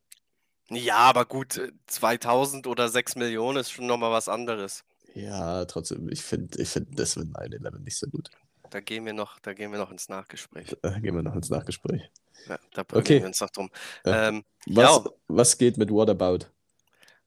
Ja, 0.69 0.97
aber 0.97 1.25
gut, 1.25 1.59
äh, 1.59 1.73
2000 1.87 2.67
oder 2.67 2.89
6 2.89 3.17
Millionen 3.17 3.59
ist 3.59 3.71
schon 3.71 3.87
nochmal 3.87 4.11
was 4.11 4.29
anderes. 4.29 4.85
Ja, 5.15 5.65
trotzdem, 5.65 6.09
ich 6.11 6.23
finde 6.23 6.61
ich 6.61 6.69
find 6.69 6.99
das 6.99 7.17
mit 7.17 7.29
9-11 7.29 7.79
nicht 7.81 7.97
so 7.99 8.07
gut. 8.09 8.31
Da 8.71 8.81
gehen 8.81 9.07
wir 9.07 9.13
noch, 9.13 9.39
da 9.41 9.55
gehen 9.55 9.71
wir 9.71 9.79
noch 9.79 9.91
ins 9.93 10.09
Nachgespräch. 10.09 10.77
Da 10.83 10.99
gehen 10.99 11.15
wir 11.15 11.23
noch 11.23 11.35
ins 11.37 11.51
Nachgespräch. 11.51 12.11
Ja, 12.49 12.59
da 12.75 12.85
prügeln 12.85 13.01
Okay. 13.03 13.21
wir 13.21 13.27
uns 13.27 13.41
noch 13.41 13.51
drum. 13.51 13.71
Ja. 14.05 14.29
Ähm, 14.29 14.45
Was, 14.67 14.85
ja, 14.85 15.11
was 15.29 15.57
geht 15.59 15.79
mit 15.79 15.91
What 15.91 16.11
About? 16.11 16.47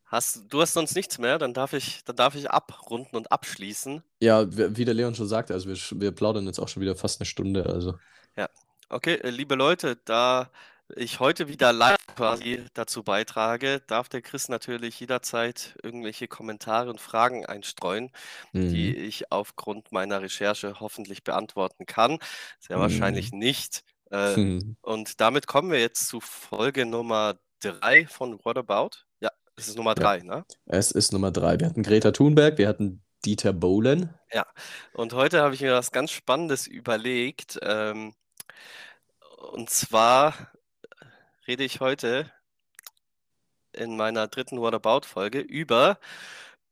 Hast, 0.10 0.43
du 0.49 0.62
hast 0.62 0.74
sonst 0.74 0.95
nichts 0.95 1.18
mehr, 1.18 1.38
dann 1.38 1.53
darf 1.53 1.74
ich, 1.74 2.03
dann 2.03 2.16
darf 2.16 2.36
ich 2.36 2.51
abrunden 2.51 3.16
und 3.16 3.32
abschließen. 3.32 4.03
Ja, 4.20 4.45
wie 4.51 4.86
der 4.86 4.93
Leon 4.93 5.16
schon 5.16 5.28
sagte, 5.28 5.53
also 5.53 5.70
wir, 5.70 5.78
wir 6.01 6.12
plaudern 6.12 6.45
jetzt 6.45 6.60
auch 6.60 6.68
schon 6.68 6.82
wieder 6.82 6.95
fast 6.95 7.22
eine 7.22 7.26
Stunde. 7.26 7.66
Also. 7.66 7.95
Okay, 8.91 9.16
äh, 9.22 9.30
liebe 9.30 9.53
Leute, 9.53 9.97
da 9.97 10.49
ich 10.95 11.20
heute 11.20 11.47
wieder 11.47 11.72
live 11.72 11.95
quasi 12.16 12.66
dazu 12.74 13.03
beitrage, 13.03 13.82
darf 13.86 14.10
der 14.10 14.24
Chris 14.24 14.49
natürlich 14.49 14.99
jederzeit 14.99 15.78
irgendwelche 15.84 16.28
Kommentare 16.28 16.89
und 16.89 16.99
Fragen 16.99 17.45
einstreuen, 17.45 18.10
die 18.53 18.89
Mhm. 18.89 19.03
ich 19.05 19.32
aufgrund 19.32 19.91
meiner 19.91 20.24
Recherche 20.24 20.80
hoffentlich 20.80 21.24
beantworten 21.24 21.86
kann. 21.86 22.18
Sehr 22.60 22.78
Mhm. 22.78 22.82
wahrscheinlich 22.82 23.32
nicht. 23.32 23.84
Äh, 24.12 24.34
Hm. 24.34 24.76
und 24.82 25.22
damit 25.22 25.45
kommen 25.45 25.70
wir 25.70 25.80
jetzt 25.80 26.07
zu 26.07 26.20
Folge 26.20 26.88
Nummer 26.88 27.36
3 27.60 28.07
von 28.07 28.43
What 28.43 28.57
About? 28.57 28.89
Ja, 29.60 29.64
es 29.64 29.68
ist 29.68 29.78
Nummer 29.78 29.91
Ja. 29.91 29.95
3, 29.95 30.20
ne? 30.20 30.45
Es 30.66 30.91
ist 30.91 31.12
Nummer 31.12 31.32
drei. 31.32 31.60
Wir 31.60 31.68
hatten 31.68 31.84
Greta 31.84 32.12
Thunberg, 32.12 32.57
wir 32.57 32.68
hatten 32.68 33.03
Dieter 33.26 33.51
Bohlen. 33.51 34.14
Und 34.93 35.14
heute 35.14 35.41
habe 35.41 35.53
ich 35.53 35.62
mir 35.62 35.74
was 35.74 35.91
ganz 35.91 36.12
Spannendes 36.12 36.66
überlegt. 36.68 37.60
Ähm, 37.62 38.14
und 39.51 39.70
zwar 39.70 40.34
rede 41.47 41.64
ich 41.64 41.80
heute 41.82 42.32
in 43.74 43.97
meiner 43.97 44.28
dritten 44.28 44.60
What 44.60 44.74
About-Folge 44.74 45.39
über 45.39 45.99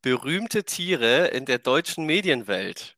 berühmte 0.01 0.63
Tiere 0.63 1.27
in 1.27 1.45
der 1.45 1.59
deutschen 1.59 2.05
Medienwelt. 2.05 2.95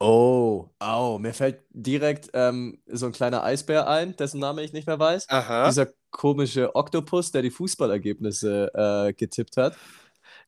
Oh, 0.00 0.68
au, 0.80 1.18
mir 1.18 1.32
fällt 1.32 1.60
direkt 1.70 2.30
ähm, 2.34 2.82
so 2.86 3.06
ein 3.06 3.12
kleiner 3.12 3.44
Eisbär 3.44 3.86
ein, 3.88 4.16
dessen 4.16 4.40
Name 4.40 4.62
ich 4.62 4.72
nicht 4.72 4.86
mehr 4.86 4.98
weiß. 4.98 5.28
Aha, 5.28 5.68
Dieser 5.68 5.86
komische 6.12 6.74
Oktopus, 6.76 7.32
der 7.32 7.42
die 7.42 7.50
Fußballergebnisse 7.50 8.70
äh, 8.74 9.12
getippt 9.14 9.58
hat. 9.58 9.76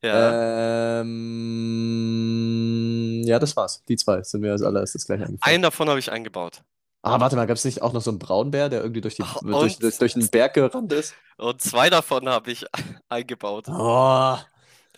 ja. 0.02 1.00
Ähm, 1.00 3.22
ja, 3.26 3.38
das 3.38 3.56
war's. 3.56 3.82
Die 3.88 3.96
zwei 3.96 4.22
sind 4.22 4.42
mir 4.42 4.52
als 4.52 4.62
allererstes 4.62 5.06
gleich 5.06 5.20
eingefallen. 5.20 5.38
Einen 5.40 5.62
davon 5.62 5.88
habe 5.88 5.98
ich 5.98 6.12
eingebaut. 6.12 6.62
Ah, 7.02 7.18
warte 7.20 7.36
mal, 7.36 7.46
gab 7.46 7.56
es 7.56 7.64
nicht 7.64 7.82
auch 7.82 7.92
noch 7.92 8.00
so 8.02 8.10
einen 8.10 8.18
Braunbär, 8.18 8.68
der 8.70 8.80
irgendwie 8.82 9.00
durch, 9.02 9.14
die, 9.16 9.22
Ach, 9.22 9.38
durch, 9.42 9.78
durch, 9.78 9.98
durch 9.98 10.14
den 10.14 10.28
Berg 10.30 10.54
gerannt 10.54 10.92
ist? 10.92 11.14
Und 11.36 11.60
zwei 11.60 11.90
davon 11.90 12.28
habe 12.28 12.50
ich 12.50 12.64
eingebaut. 13.08 13.66
Oh, 13.68 14.36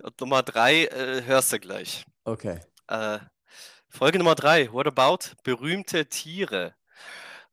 Und 0.02 0.20
Nummer 0.20 0.42
drei 0.42 0.84
äh, 0.86 1.22
hörst 1.24 1.52
du 1.52 1.58
gleich. 1.60 2.04
okay. 2.24 2.60
Äh, 2.88 3.18
Folge 3.88 4.18
Nummer 4.18 4.34
drei, 4.36 4.72
What 4.72 4.86
About 4.86 5.34
berühmte 5.42 6.06
Tiere? 6.08 6.75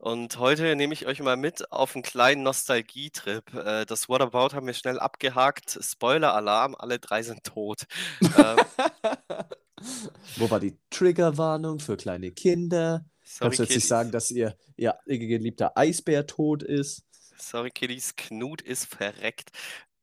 Und 0.04 0.38
heute 0.38 0.76
nehme 0.76 0.93
ich 0.93 1.06
euch 1.06 1.22
mal 1.22 1.38
mit 1.38 1.72
auf 1.72 1.95
einen 1.95 2.04
kleinen 2.04 2.43
Nostalgietrip. 2.43 3.54
Äh, 3.54 3.86
das 3.86 4.10
What 4.10 4.20
About 4.20 4.54
haben 4.54 4.68
wir 4.68 4.74
schnell 4.74 4.99
abgehakt. 4.99 5.80
Spoiler-Alarm, 5.82 6.76
alle 6.78 6.99
drei 6.99 7.24
sind 7.24 7.45
tot. 7.45 7.84
ähm, 8.22 8.58
Wo 10.36 10.49
war 10.51 10.60
die 10.60 10.78
Triggerwarnung 10.89 11.80
für 11.80 11.95
kleine 11.95 12.32
Kinder? 12.32 13.06
sorry, 13.24 13.51
Kannst 13.51 13.60
du 13.60 13.64
jetzt 13.64 13.76
nicht 13.76 13.88
sagen, 13.88 14.12
dass 14.12 14.30
ihr, 14.30 14.58
ihr, 14.76 14.99
ihr 15.06 15.20
geliebter 15.20 15.78
Eisbär 15.78 16.28
tot 16.28 16.64
ist? 16.64 17.06
Sorry, 17.38 17.72
Kiddies, 17.72 18.18
Knut 18.18 18.62
ist 18.62 18.93
verreckt. 18.93 19.51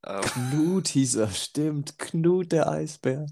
Ähm, 0.06 0.22
Knut 0.22 0.88
hieß 0.88 1.16
er, 1.16 1.28
stimmt. 1.28 1.98
Knut, 1.98 2.52
der 2.52 2.70
Eisbär. 2.70 3.26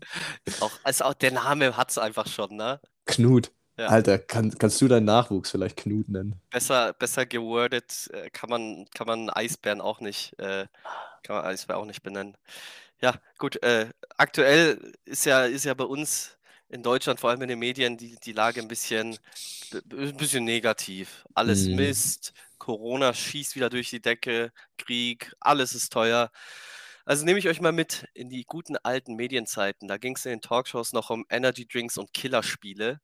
auch, 0.60 0.72
also 0.82 1.04
auch 1.04 1.14
der 1.14 1.32
Name 1.32 1.78
hat 1.78 1.92
es 1.92 1.96
einfach 1.96 2.26
schon, 2.26 2.56
ne? 2.56 2.78
Knut. 3.06 3.52
Ja. 3.78 3.86
Alter, 3.88 4.18
kann, 4.18 4.50
kannst 4.58 4.80
du 4.80 4.88
deinen 4.88 5.06
Nachwuchs 5.06 5.50
vielleicht 5.50 5.76
Knut 5.76 6.08
nennen? 6.08 6.40
Besser, 6.50 6.94
besser 6.94 7.26
gewordet 7.26 8.08
äh, 8.12 8.30
kann 8.30 8.50
man, 8.50 8.86
kann 8.94 9.06
man 9.06 9.30
Eisbären 9.30 9.80
auch 9.80 10.00
nicht, 10.00 10.38
äh, 10.38 10.66
kann 11.22 11.36
man 11.36 11.44
Eisbär 11.44 11.76
auch 11.76 11.84
nicht 11.84 12.02
benennen. 12.02 12.36
Ja, 13.00 13.14
gut, 13.38 13.62
äh, 13.62 13.90
aktuell 14.16 14.94
ist 15.04 15.26
ja, 15.26 15.44
ist 15.44 15.64
ja 15.64 15.74
bei 15.74 15.84
uns 15.84 16.38
in 16.68 16.82
Deutschland, 16.82 17.20
vor 17.20 17.30
allem 17.30 17.42
in 17.42 17.48
den 17.48 17.58
Medien, 17.58 17.96
die, 17.96 18.16
die 18.16 18.32
Lage 18.32 18.60
ein 18.60 18.68
bisschen, 18.68 19.18
ein 19.72 20.16
bisschen 20.16 20.44
negativ. 20.44 21.24
Alles 21.34 21.66
Mhm. 21.66 21.76
Mist, 21.76 22.32
Corona 22.58 23.14
schießt 23.14 23.56
wieder 23.56 23.70
durch 23.70 23.90
die 23.90 24.02
Decke, 24.02 24.52
Krieg, 24.78 25.32
alles 25.40 25.74
ist 25.74 25.92
teuer. 25.92 26.30
Also 27.04 27.24
nehme 27.24 27.38
ich 27.38 27.48
euch 27.48 27.60
mal 27.60 27.72
mit 27.72 28.06
in 28.14 28.28
die 28.28 28.44
guten 28.44 28.76
alten 28.76 29.14
Medienzeiten. 29.16 29.88
Da 29.88 29.96
ging 29.96 30.16
es 30.16 30.26
in 30.26 30.32
den 30.32 30.40
Talkshows 30.42 30.92
noch 30.92 31.10
um 31.10 31.24
Energy 31.30 31.66
Drinks 31.66 31.96
und 31.98 32.12
Killerspiele. 32.12 33.00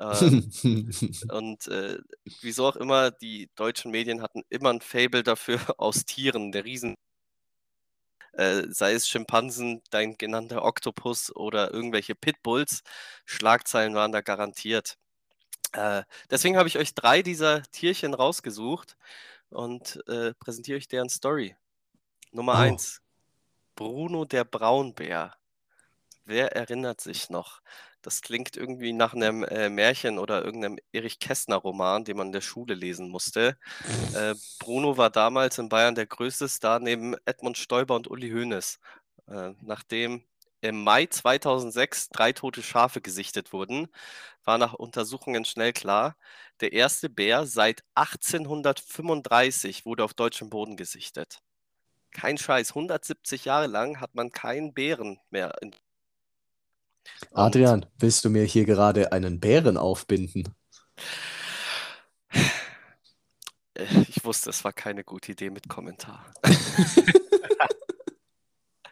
Ähm, 0.00 0.50
und 1.28 1.66
äh, 1.68 1.98
wieso 2.40 2.66
auch 2.66 2.76
immer, 2.76 3.10
die 3.10 3.50
deutschen 3.56 3.90
Medien 3.90 4.22
hatten 4.22 4.42
immer 4.50 4.70
ein 4.70 4.80
Faible 4.80 5.22
dafür, 5.22 5.60
aus 5.78 6.04
Tieren, 6.04 6.52
der 6.52 6.64
Riesen, 6.64 6.96
äh, 8.32 8.62
sei 8.68 8.94
es 8.94 9.08
Schimpansen, 9.08 9.82
dein 9.90 10.16
genannter 10.18 10.64
Oktopus 10.64 11.34
oder 11.34 11.72
irgendwelche 11.72 12.14
Pitbulls, 12.14 12.82
Schlagzeilen 13.26 13.94
waren 13.94 14.12
da 14.12 14.20
garantiert. 14.20 14.96
Äh, 15.72 16.04
deswegen 16.30 16.56
habe 16.58 16.68
ich 16.68 16.78
euch 16.78 16.94
drei 16.94 17.22
dieser 17.22 17.62
Tierchen 17.72 18.14
rausgesucht 18.14 18.96
und 19.50 20.00
äh, 20.08 20.34
präsentiere 20.34 20.78
euch 20.78 20.88
deren 20.88 21.10
Story. 21.10 21.56
Nummer 22.32 22.54
Oh. 22.54 22.58
eins, 22.58 23.00
Bruno 23.76 24.24
der 24.24 24.44
Braunbär. 24.44 25.36
Wer 26.24 26.52
erinnert 26.56 27.00
sich 27.00 27.30
noch? 27.30 27.60
Das 28.02 28.20
klingt 28.20 28.56
irgendwie 28.56 28.92
nach 28.92 29.14
einem 29.14 29.44
äh, 29.44 29.68
Märchen 29.68 30.18
oder 30.18 30.44
irgendeinem 30.44 30.78
Erich 30.92 31.18
Kästner-Roman, 31.20 32.04
den 32.04 32.16
man 32.16 32.28
in 32.28 32.32
der 32.32 32.40
Schule 32.40 32.74
lesen 32.74 33.08
musste. 33.08 33.56
Äh, 34.14 34.34
Bruno 34.58 34.98
war 34.98 35.08
damals 35.08 35.56
in 35.58 35.70
Bayern 35.70 35.94
der 35.94 36.06
größte 36.06 36.46
Star 36.46 36.80
neben 36.80 37.14
Edmund 37.24 37.56
Stoiber 37.56 37.96
und 37.96 38.10
Uli 38.10 38.30
Hoeneß. 38.30 38.78
Äh, 39.28 39.52
nachdem 39.62 40.24
im 40.60 40.84
Mai 40.84 41.06
2006 41.06 42.10
drei 42.10 42.32
tote 42.32 42.62
Schafe 42.62 43.00
gesichtet 43.00 43.52
wurden, 43.52 43.88
war 44.44 44.58
nach 44.58 44.74
Untersuchungen 44.74 45.44
schnell 45.44 45.72
klar, 45.72 46.16
der 46.60 46.72
erste 46.72 47.10
Bär 47.10 47.46
seit 47.46 47.82
1835 47.94 49.84
wurde 49.86 50.04
auf 50.04 50.14
deutschem 50.14 50.50
Boden 50.50 50.76
gesichtet. 50.76 51.40
Kein 52.12 52.38
Scheiß, 52.38 52.70
170 52.70 53.46
Jahre 53.46 53.66
lang 53.66 54.00
hat 54.00 54.14
man 54.14 54.30
keinen 54.30 54.74
Bären 54.74 55.18
mehr. 55.30 55.54
In 55.62 55.74
Adrian, 57.32 57.86
willst 57.98 58.24
du 58.24 58.30
mir 58.30 58.44
hier 58.44 58.64
gerade 58.64 59.12
einen 59.12 59.40
Bären 59.40 59.76
aufbinden? 59.76 60.54
äh, 63.74 63.86
ich 64.08 64.24
wusste, 64.24 64.50
es 64.50 64.64
war 64.64 64.72
keine 64.72 65.04
gute 65.04 65.32
Idee 65.32 65.50
mit 65.50 65.68
Kommentar. 65.68 66.32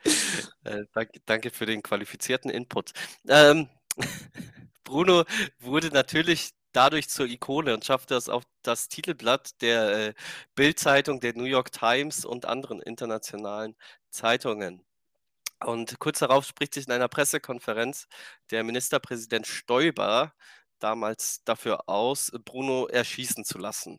Äh, 0.65 0.85
danke, 0.93 1.21
danke 1.25 1.51
für 1.51 1.67
den 1.67 1.83
qualifizierten 1.83 2.51
Input. 2.51 2.93
Ähm, 3.29 3.69
Bruno 4.85 5.25
wurde 5.59 5.89
natürlich 5.89 6.51
dadurch 6.73 7.09
zur 7.09 7.27
Ikone 7.27 7.75
und 7.75 7.85
schaffte 7.85 8.15
es 8.15 8.29
auf 8.29 8.45
das 8.63 8.89
Titelblatt 8.89 9.61
der 9.63 10.09
äh, 10.09 10.15
Bild-Zeitung, 10.55 11.21
der 11.21 11.35
New 11.35 11.45
York 11.45 11.73
Times 11.73 12.25
und 12.25 12.47
anderen 12.47 12.81
internationalen 12.83 13.75
Zeitungen. 14.11 14.85
Und 15.65 15.99
kurz 15.99 16.21
darauf 16.21 16.47
spricht 16.47 16.75
sich 16.75 16.87
in 16.87 16.93
einer 16.93 17.09
Pressekonferenz 17.09 18.07
der 18.51 18.65
Ministerpräsident 18.65 19.47
Stoiber 19.47 20.33
damals 20.79 21.43
dafür 21.45 21.89
aus, 21.89 22.33
Bruno 22.45 22.87
erschießen 22.87 23.45
zu 23.45 23.59
lassen 23.59 23.99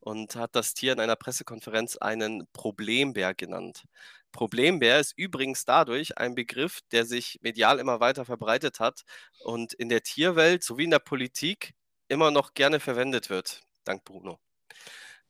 und 0.00 0.36
hat 0.36 0.54
das 0.56 0.74
Tier 0.74 0.92
in 0.92 1.00
einer 1.00 1.16
Pressekonferenz 1.16 1.96
einen 1.96 2.46
Problembär 2.52 3.34
genannt. 3.34 3.84
Problembär 4.32 5.00
ist 5.00 5.12
übrigens 5.16 5.64
dadurch 5.64 6.18
ein 6.18 6.34
Begriff, 6.34 6.80
der 6.92 7.04
sich 7.04 7.38
medial 7.42 7.78
immer 7.78 8.00
weiter 8.00 8.24
verbreitet 8.24 8.80
hat 8.80 9.02
und 9.40 9.74
in 9.74 9.88
der 9.88 10.02
Tierwelt 10.02 10.64
sowie 10.64 10.84
in 10.84 10.90
der 10.90 11.00
Politik 11.00 11.74
immer 12.08 12.30
noch 12.30 12.54
gerne 12.54 12.80
verwendet 12.80 13.30
wird, 13.30 13.62
dank 13.84 14.04
Bruno. 14.04 14.38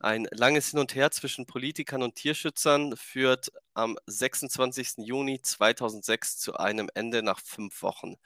Ein 0.03 0.27
langes 0.33 0.71
Hin 0.71 0.81
und 0.81 0.95
Her 0.97 1.11
zwischen 1.13 1.47
Politikern 1.47 2.03
und 2.03 2.17
Tierschützern 2.17 2.95
führt 2.97 3.53
am 3.73 3.97
26. 4.07 5.07
Juni 5.07 5.41
2006 5.41 6.39
zu 6.39 6.57
einem 6.57 6.91
Ende 6.95 7.23
nach 7.23 7.41
fünf 7.41 7.83
Wochen. 7.83 8.17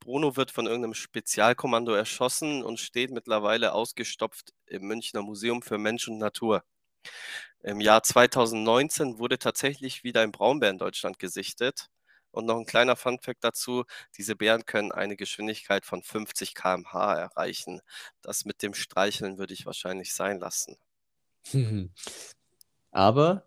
Bruno 0.00 0.34
wird 0.36 0.50
von 0.50 0.66
irgendeinem 0.66 0.94
Spezialkommando 0.94 1.92
erschossen 1.94 2.62
und 2.64 2.80
steht 2.80 3.10
mittlerweile 3.12 3.72
ausgestopft 3.72 4.52
im 4.66 4.82
Münchner 4.88 5.22
Museum 5.22 5.62
für 5.62 5.78
Mensch 5.78 6.08
und 6.08 6.18
Natur. 6.18 6.64
Im 7.62 7.80
Jahr 7.82 8.02
2019 8.02 9.18
wurde 9.18 9.38
tatsächlich 9.38 10.04
wieder 10.04 10.22
ein 10.22 10.32
Braunbär 10.32 10.70
in 10.70 10.78
Deutschland 10.78 11.18
gesichtet. 11.18 11.88
Und 12.30 12.46
noch 12.46 12.56
ein 12.58 12.66
kleiner 12.66 12.96
Funfact 12.96 13.44
dazu: 13.44 13.84
Diese 14.16 14.36
Bären 14.36 14.64
können 14.66 14.92
eine 14.92 15.16
Geschwindigkeit 15.16 15.84
von 15.86 16.02
50 16.02 16.54
km/h 16.54 17.14
erreichen. 17.14 17.80
Das 18.22 18.44
mit 18.46 18.62
dem 18.62 18.74
Streicheln 18.74 19.38
würde 19.38 19.54
ich 19.54 19.66
wahrscheinlich 19.66 20.14
sein 20.14 20.38
lassen. 20.40 20.76
Aber 22.90 23.44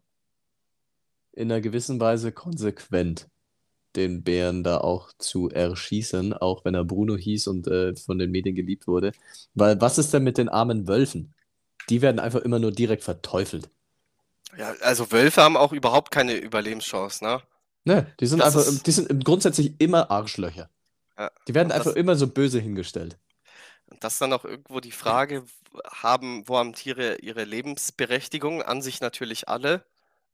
in 1.33 1.51
einer 1.51 1.61
gewissen 1.61 1.99
Weise 1.99 2.31
konsequent, 2.31 3.27
den 3.95 4.23
Bären 4.23 4.63
da 4.63 4.77
auch 4.79 5.11
zu 5.17 5.49
erschießen, 5.49 6.33
auch 6.33 6.63
wenn 6.65 6.75
er 6.75 6.83
Bruno 6.85 7.15
hieß 7.17 7.47
und 7.47 7.67
äh, 7.67 7.95
von 7.95 8.19
den 8.19 8.29
Medien 8.31 8.55
geliebt 8.55 8.87
wurde. 8.87 9.11
Weil 9.55 9.79
was 9.81 9.97
ist 9.97 10.13
denn 10.13 10.23
mit 10.23 10.37
den 10.37 10.49
armen 10.49 10.87
Wölfen? 10.87 11.33
Die 11.89 12.01
werden 12.01 12.19
einfach 12.19 12.41
immer 12.41 12.59
nur 12.59 12.71
direkt 12.71 13.03
verteufelt. 13.03 13.69
Ja, 14.57 14.73
also 14.81 15.11
Wölfe 15.11 15.41
haben 15.41 15.57
auch 15.57 15.73
überhaupt 15.73 16.11
keine 16.11 16.35
Überlebenschance, 16.35 17.23
ne? 17.23 17.41
Ne, 17.85 18.13
die 18.19 18.27
sind 18.27 18.39
Das 18.39 18.55
einfach, 18.55 18.67
ist- 18.67 18.85
die 18.85 18.91
sind 18.91 19.25
grundsätzlich 19.25 19.73
immer 19.79 20.11
Arschlöcher. 20.11 20.69
Ja. 21.17 21.31
Die 21.47 21.53
werden 21.55 21.67
Und 21.67 21.77
das- 21.77 21.87
einfach 21.87 21.95
immer 21.95 22.15
so 22.15 22.27
böse 22.27 22.59
hingestellt. 22.59 23.17
Und 23.87 24.03
das 24.03 24.13
ist 24.13 24.21
dann 24.21 24.33
auch 24.33 24.45
irgendwo 24.45 24.79
die 24.79 24.91
Frage, 24.91 25.43
haben, 25.91 26.47
wo 26.47 26.57
haben 26.57 26.73
Tiere 26.73 27.17
ihre 27.19 27.43
Lebensberechtigung? 27.45 28.61
An 28.63 28.81
sich 28.81 29.01
natürlich 29.01 29.47
alle, 29.49 29.85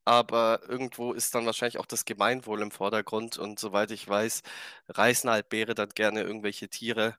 aber 0.05 0.61
irgendwo 0.67 1.13
ist 1.13 1.35
dann 1.35 1.45
wahrscheinlich 1.45 1.79
auch 1.79 1.85
das 1.87 2.05
Gemeinwohl 2.05 2.61
im 2.61 2.71
Vordergrund. 2.71 3.37
Und 3.37 3.59
soweit 3.59 3.91
ich 3.91 4.07
weiß, 4.07 4.43
reißen 4.89 5.29
halt 5.29 5.49
Bäre 5.49 5.75
dann 5.75 5.89
gerne 5.89 6.21
irgendwelche 6.23 6.69
Tiere 6.69 7.17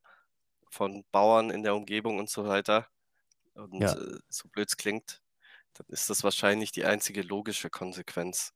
von 0.70 1.04
Bauern 1.12 1.50
in 1.50 1.62
der 1.64 1.74
Umgebung 1.76 2.18
und 2.18 2.30
so 2.30 2.46
weiter. 2.46 2.88
Und 3.54 3.92
Ja. 3.92 3.96
äh, 3.96 4.18
so 4.28 4.48
blöd 4.50 4.68
es 4.68 4.76
klingt, 4.76 5.22
dann 5.74 5.86
ist 5.90 6.10
das 6.10 6.24
wahrscheinlich 6.24 6.72
die 6.72 6.84
einzige 6.86 7.22
logische 7.22 7.70
Konsequenz. 7.70 8.54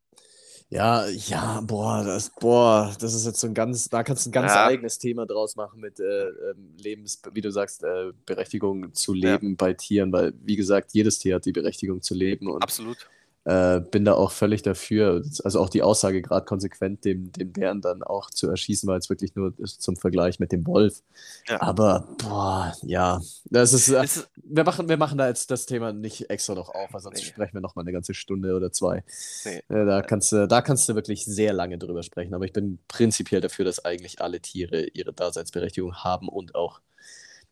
Ja, 0.69 1.07
ja, 1.09 1.61
boah, 1.63 2.05
das, 2.05 2.31
boah, 2.39 2.95
das 3.01 3.15
ist 3.15 3.27
jetzt 3.27 3.41
so 3.41 3.47
ein 3.47 3.55
ganz, 3.55 3.89
da 3.89 4.03
kannst 4.05 4.27
du 4.27 4.31
ein 4.31 4.33
ganz 4.33 4.53
Ja. 4.53 4.67
eigenes 4.67 4.99
Thema 4.99 5.27
draus 5.27 5.57
machen 5.57 5.81
mit 5.81 5.99
äh, 5.99 6.29
ähm, 6.29 6.75
Lebens, 6.77 7.21
wie 7.33 7.41
du 7.41 7.51
sagst, 7.51 7.83
äh, 7.83 8.13
Berechtigung 8.27 8.93
zu 8.95 9.13
leben 9.13 9.57
bei 9.57 9.73
Tieren, 9.73 10.13
weil, 10.13 10.33
wie 10.43 10.57
gesagt, 10.57 10.93
jedes 10.93 11.19
Tier 11.19 11.37
hat 11.37 11.45
die 11.47 11.53
Berechtigung 11.53 12.03
zu 12.03 12.15
leben 12.15 12.49
und 12.49 12.63
Absolut. 12.63 13.09
Äh, 13.45 13.81
bin 13.81 14.05
da 14.05 14.15
auch 14.15 14.33
völlig 14.33 14.63
dafür. 14.63 15.23
Also 15.45 15.61
auch 15.61 15.71
die 15.71 15.83
Aussage 15.83 16.21
gerade 16.23 16.45
konsequent, 16.45 17.05
dem, 17.07 17.33
den 17.33 17.53
Bären 17.53 17.81
dann 17.81 18.03
auch 18.03 18.31
zu 18.31 18.49
erschießen, 18.51 18.87
war 18.87 18.97
jetzt 18.97 19.09
wirklich 19.09 19.35
nur 19.35 19.55
zum 19.65 19.97
Vergleich 19.97 20.39
mit 20.41 20.53
dem 20.53 20.67
Wolf. 20.67 21.03
Ja. 21.49 21.61
Aber, 21.63 22.07
boah, 22.19 22.75
ja, 22.83 23.21
das 23.47 23.73
ist, 23.73 23.89
äh, 23.89 24.03
Es 24.05 24.29
wir 24.43 24.65
machen, 24.65 24.89
wir 24.89 24.97
machen 24.99 25.17
da 25.17 25.27
jetzt 25.29 25.51
das 25.51 25.65
Thema 25.67 25.93
nicht 25.93 26.29
extra 26.29 26.55
noch 26.55 26.69
auf, 26.69 26.93
weil 26.93 27.01
sonst 27.01 27.19
Nee. 27.21 27.25
sprechen 27.25 27.55
wir 27.55 27.61
noch 27.63 27.75
mal 27.77 27.83
eine 27.83 27.93
ganze 27.93 28.13
Stunde 28.15 28.55
oder 28.55 28.73
zwei. 28.73 29.03
Nee. 29.45 29.63
Äh, 29.69 29.87
Da 29.87 30.03
kannst 30.03 30.33
du, 30.33 30.47
da 30.47 30.61
kannst 30.61 30.89
du 30.89 30.95
wirklich 30.95 31.25
sehr 31.25 31.53
lange 31.55 31.79
drüber 31.79 32.03
sprechen. 32.03 32.35
Aber 32.35 32.45
ich 32.45 32.53
bin 32.53 32.79
prinzipiell 32.89 33.41
dafür, 33.41 33.65
dass 33.65 33.85
eigentlich 33.85 34.21
alle 34.21 34.41
Tiere 34.41 34.85
ihre 34.93 35.13
Daseinsberechtigung 35.15 35.95
haben 35.97 36.29
und 36.29 36.55
auch 36.55 36.81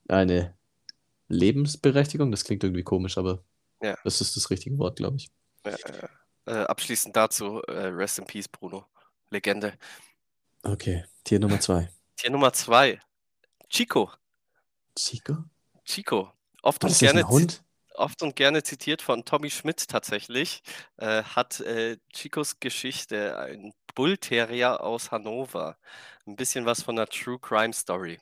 eine 0.09 0.53
Lebensberechtigung. 1.29 2.31
Das 2.31 2.45
klingt 2.45 2.65
irgendwie 2.65 2.83
komisch, 2.85 3.19
aber 3.19 3.43
Ja. 3.83 3.97
das 4.05 4.21
ist 4.21 4.37
das 4.37 4.51
richtige 4.51 4.79
Wort, 4.79 4.97
glaube 4.97 5.17
ich. 5.17 5.31
Äh, 5.69 6.09
äh, 6.47 6.65
abschließend 6.65 7.17
dazu, 7.17 7.63
äh, 7.63 7.87
Rest 7.87 8.19
in 8.19 8.27
Peace, 8.27 8.49
Bruno. 8.49 8.87
Legende. 9.31 9.75
Okay, 10.63 11.05
Tier 11.25 11.39
Nummer 11.39 11.61
zwei. 11.61 11.91
Tier 12.17 12.31
Nummer 12.31 12.53
zwei. 12.53 13.01
Chico. 13.69 14.11
Chico? 14.97 15.45
Chico. 15.85 16.33
Oft 16.63 16.83
und, 16.85 16.99
gerne 16.99 17.25
oft 17.95 18.23
und 18.23 18.37
gerne 18.37 18.63
zitiert 18.63 19.03
von 19.03 19.25
Tommy 19.25 19.51
Schmidt 19.51 19.89
tatsächlich, 19.89 20.63
äh, 20.97 21.23
hat 21.23 21.61
äh, 21.61 21.99
Chicos 22.13 22.61
Geschichte 22.61 23.39
ein 23.39 23.73
Bullterrier 23.95 24.81
aus 24.83 25.11
Hannover. 25.11 25.77
Ein 26.27 26.37
bisschen 26.37 26.65
was 26.67 26.83
von 26.83 26.99
einer 26.99 27.09
True 27.09 27.39
Crime 27.39 27.73
Story. 27.73 28.19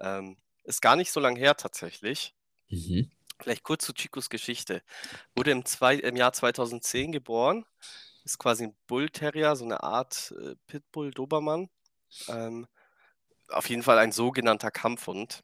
Ähm, 0.00 0.36
ist 0.64 0.82
gar 0.82 0.96
nicht 0.96 1.12
so 1.12 1.20
lang 1.20 1.36
her 1.36 1.56
tatsächlich. 1.56 2.34
Mhm. 2.68 3.10
Vielleicht 3.40 3.62
kurz 3.62 3.84
zu 3.84 3.92
Chicos 3.92 4.28
Geschichte. 4.28 4.82
Wurde 5.34 5.50
im, 5.52 5.64
zwei, 5.64 5.94
im 5.96 6.16
Jahr 6.16 6.32
2010 6.32 7.12
geboren. 7.12 7.64
Ist 8.24 8.38
quasi 8.38 8.64
ein 8.64 8.76
Bullterrier, 8.86 9.56
so 9.56 9.64
eine 9.64 9.82
Art 9.82 10.34
äh, 10.38 10.54
Pitbull-Dobermann. 10.66 11.70
Ähm, 12.28 12.66
auf 13.48 13.68
jeden 13.68 13.82
Fall 13.82 13.98
ein 13.98 14.12
sogenannter 14.12 14.70
Kampfhund. 14.70 15.42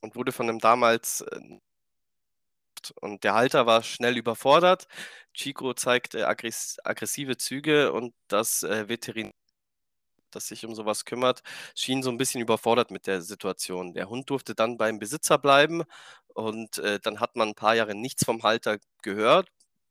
Und 0.00 0.14
wurde 0.14 0.32
von 0.32 0.48
einem 0.48 0.58
damals. 0.60 1.22
Äh, 1.22 1.58
und 3.00 3.24
der 3.24 3.34
Halter 3.34 3.66
war 3.66 3.82
schnell 3.82 4.16
überfordert. 4.16 4.86
Chico 5.34 5.74
zeigte 5.74 6.28
aggress 6.28 6.76
aggressive 6.84 7.36
Züge 7.36 7.92
und 7.92 8.14
das 8.28 8.62
äh, 8.62 8.88
Veterinär, 8.88 9.32
das 10.30 10.48
sich 10.48 10.64
um 10.66 10.74
sowas 10.74 11.04
kümmert, 11.04 11.42
schien 11.74 12.02
so 12.02 12.10
ein 12.10 12.18
bisschen 12.18 12.40
überfordert 12.40 12.90
mit 12.90 13.06
der 13.06 13.22
Situation. 13.22 13.94
Der 13.94 14.08
Hund 14.08 14.30
durfte 14.30 14.54
dann 14.54 14.76
beim 14.78 14.98
Besitzer 14.98 15.38
bleiben 15.38 15.84
und 16.28 16.78
äh, 16.78 17.00
dann 17.00 17.20
hat 17.20 17.36
man 17.36 17.48
ein 17.48 17.54
paar 17.54 17.74
Jahre 17.74 17.94
nichts 17.94 18.24
vom 18.24 18.42
Halter 18.42 18.78
gehört. 19.02 19.48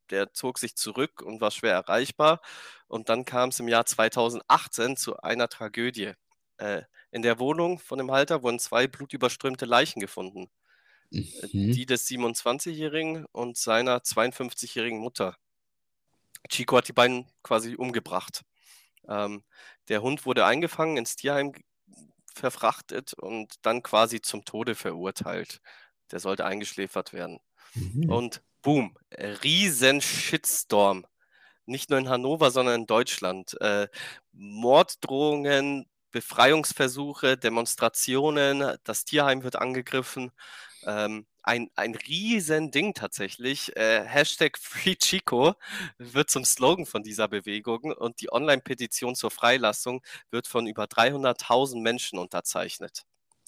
Der 0.09 0.33
zog 0.33 0.57
sich 0.59 0.75
zurück 0.75 1.21
und 1.21 1.41
war 1.41 1.51
schwer 1.51 1.73
erreichbar. 1.73 2.41
Und 2.87 3.09
dann 3.09 3.25
kam 3.25 3.49
es 3.49 3.59
im 3.59 3.67
Jahr 3.67 3.85
2018 3.85 4.95
zu 4.97 5.17
einer 5.17 5.49
Tragödie. 5.49 6.13
Äh, 6.57 6.83
in 7.11 7.21
der 7.21 7.39
Wohnung 7.39 7.79
von 7.79 7.97
dem 7.97 8.11
Halter 8.11 8.43
wurden 8.43 8.59
zwei 8.59 8.87
blutüberströmte 8.87 9.65
Leichen 9.65 9.99
gefunden. 9.99 10.49
Äh, 11.11 11.47
Mhm. 11.53 11.71
Die 11.71 11.85
des 11.85 12.05
27-Jährigen 12.07 13.25
und 13.31 13.57
seiner 13.57 14.03
52-jährigen 14.03 14.99
Mutter. 14.99 15.37
Chico 16.49 16.77
hat 16.77 16.87
die 16.87 16.93
beiden 16.93 17.27
quasi 17.43 17.75
umgebracht. 17.75 18.43
Ähm, 19.07 19.43
der 19.87 20.01
Hund 20.01 20.25
wurde 20.25 20.45
eingefangen, 20.45 20.97
ins 20.97 21.15
Tierheim 21.15 21.53
verfrachtet 22.33 23.13
und 23.13 23.53
dann 23.63 23.83
quasi 23.83 24.21
zum 24.21 24.45
Tode 24.45 24.75
verurteilt. 24.75 25.61
Der 26.11 26.19
sollte 26.19 26.45
eingeschläfert 26.45 27.13
werden. 27.13 27.39
Mhm. 27.73 28.09
Und 28.09 28.41
boom, 28.61 28.97
riesen 29.43 30.01
Shitstorm. 30.01 31.05
Nicht 31.65 31.89
nur 31.89 31.99
in 31.99 32.09
Hannover, 32.09 32.51
sondern 32.51 32.81
in 32.81 32.87
Deutschland. 32.87 33.59
Äh, 33.59 33.89
Morddrohungen, 34.31 35.89
Befreiungsversuche, 36.11 37.37
Demonstrationen, 37.37 38.77
das 38.83 39.03
Tierheim 39.03 39.43
wird 39.43 39.57
angegriffen. 39.57 40.31
Ähm, 40.85 41.27
ein, 41.47 41.69
ein 41.75 41.95
riesen 41.95 42.71
Ding 42.71 42.93
tatsächlich. 42.93 43.75
Äh, 43.75 44.03
Hashtag 44.05 44.57
FreeChico 44.59 45.55
wird 45.97 46.29
zum 46.29 46.45
Slogan 46.45 46.85
von 46.85 47.03
dieser 47.03 47.27
Bewegung 47.27 47.93
und 47.93 48.21
die 48.21 48.31
Online-Petition 48.31 49.15
zur 49.15 49.31
Freilassung 49.31 50.01
wird 50.29 50.47
von 50.47 50.67
über 50.67 50.85
300.000 50.85 51.81
Menschen 51.81 52.19
unterzeichnet. 52.19 53.05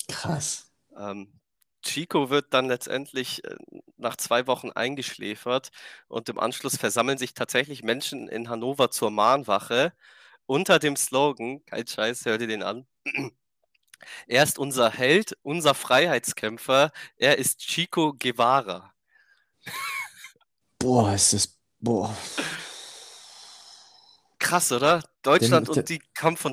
Krass. 0.07 0.71
Ähm, 0.97 1.39
Chico 1.81 2.29
wird 2.29 2.53
dann 2.53 2.67
letztendlich 2.67 3.43
äh, 3.45 3.55
nach 3.97 4.15
zwei 4.15 4.47
Wochen 4.47 4.71
eingeschläfert 4.71 5.69
und 6.07 6.29
im 6.29 6.39
Anschluss 6.39 6.77
versammeln 6.77 7.17
sich 7.17 7.33
tatsächlich 7.33 7.83
Menschen 7.83 8.27
in 8.27 8.49
Hannover 8.49 8.91
zur 8.91 9.11
Mahnwache 9.11 9.93
unter 10.45 10.79
dem 10.79 10.95
Slogan, 10.95 11.63
kein 11.65 11.85
Scheiß, 11.85 12.25
hör 12.25 12.37
dir 12.37 12.47
den 12.47 12.63
an. 12.63 12.87
Er 14.27 14.43
ist 14.43 14.57
unser 14.59 14.89
Held, 14.91 15.37
unser 15.41 15.73
Freiheitskämpfer, 15.73 16.91
er 17.17 17.37
ist 17.37 17.59
Chico 17.59 18.13
Guevara. 18.17 18.93
Boah, 20.79 21.13
ist 21.13 21.33
das. 21.33 21.57
Boah. 21.79 22.15
Krass, 24.39 24.71
oder? 24.71 25.03
Deutschland 25.21 25.67
Den- 25.67 25.75
und 25.79 25.89
die 25.89 25.99
Kampf- 26.13 26.45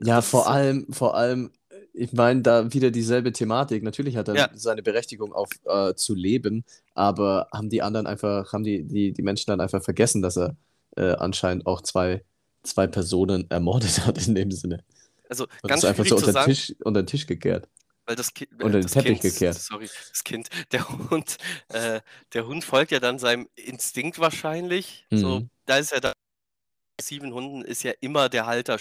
Ja, 0.00 0.16
Das 0.16 0.28
vor 0.28 0.48
allem, 0.48 0.86
vor 0.92 1.16
allem, 1.16 1.52
ich 1.94 2.12
meine, 2.12 2.42
da 2.42 2.72
wieder 2.72 2.90
dieselbe 2.90 3.32
Thematik. 3.32 3.82
Natürlich 3.82 4.16
hat 4.16 4.28
er 4.28 4.36
Ja. 4.36 4.50
seine 4.54 4.82
Berechtigung 4.82 5.32
auf 5.32 5.48
äh, 5.64 5.94
zu 5.94 6.14
leben, 6.14 6.64
aber 6.94 7.48
haben 7.52 7.70
die 7.70 7.82
anderen 7.82 8.06
einfach, 8.06 8.52
haben 8.52 8.62
die, 8.62 8.84
die, 8.84 9.12
die 9.12 9.22
Menschen 9.22 9.50
dann 9.50 9.60
einfach 9.60 9.82
vergessen, 9.82 10.22
dass 10.22 10.36
er 10.36 10.56
äh, 10.96 11.12
anscheinend 11.14 11.66
auch 11.66 11.80
zwei, 11.80 12.22
zwei 12.62 12.86
Personen 12.86 13.50
ermordet 13.50 13.98
hat 14.06 14.26
in 14.26 14.34
dem 14.34 14.50
Sinne. 14.52 14.84
Also 15.28 15.46
Und 15.62 15.68
ganz 15.68 15.80
ist 15.82 15.84
einfach 15.90 16.06
so 16.06 16.16
unter 16.16 16.26
den 16.28 16.32
sagen. 16.34 16.52
Tisch, 16.54 16.74
unter 16.84 17.02
den 17.02 17.06
Tisch 17.06 17.26
gekehrt. 17.26 17.68
Weil 18.06 18.16
das, 18.16 18.32
Ki 18.32 18.48
Unter 18.60 18.80
den 18.80 18.86
Teppich 18.86 19.20
Kind, 19.20 19.22
gekehrt. 19.22 19.56
sorry, 19.56 19.88
das 20.10 20.24
Kind, 20.24 20.48
der 20.72 20.88
Hund, 20.88 21.36
äh, 21.68 22.00
der 22.32 22.46
Hund 22.46 22.64
folgt 22.64 22.90
ja 22.90 23.00
dann 23.00 23.18
seinem 23.18 23.48
Instinkt 23.54 24.18
wahrscheinlich. 24.18 25.06
So, 25.14 25.40
Mhm. 25.40 25.50
da 25.66 25.76
ist 25.78 25.92
ja 25.92 26.00
da, 26.00 26.12
aggressiven 26.98 27.32
Hunden 27.34 27.62
ist 27.62 27.82
ja 27.84 27.92
immer 28.00 28.28
der 28.28 28.46
Halter, 28.46 28.78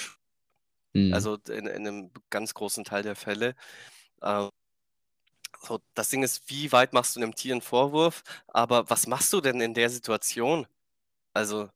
Mhm. 0.94 1.14
also 1.14 1.36
in, 1.50 1.66
in 1.68 1.88
einem 1.88 2.12
ganz 2.30 2.54
großen 2.54 2.84
Teil 2.84 3.04
der 3.04 3.16
Fälle. 3.16 3.56
Ähm, 4.24 4.50
so, 5.62 5.80
das 5.94 6.10
Ding 6.10 6.24
ist, 6.24 6.50
wie 6.50 6.72
weit 6.72 6.94
machst 6.94 7.16
du 7.16 7.20
einem 7.20 7.36
Tier 7.36 7.54
einen 7.54 7.62
Vorwurf? 7.62 8.24
Aber 8.48 8.90
was 8.90 9.08
machst 9.08 9.34
du 9.34 9.42
denn 9.42 9.60
in 9.62 9.74
der 9.74 9.90
Situation? 9.90 10.68
Also, 11.34 11.70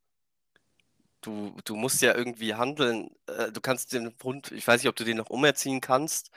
du, 1.21 1.55
du 1.65 1.75
musst 1.75 2.01
ja 2.01 2.15
irgendwie 2.15 2.55
handeln. 2.55 3.11
Äh, 3.27 3.51
du 3.51 3.61
kannst 3.61 3.93
den 3.93 4.13
Hund, 4.23 4.51
ich 4.51 4.67
weiß 4.67 4.81
nicht, 4.81 4.89
ob 4.89 4.95
du 4.95 5.03
den 5.03 5.17
noch 5.17 5.29
umerziehen 5.29 5.81
kannst, 5.81 6.31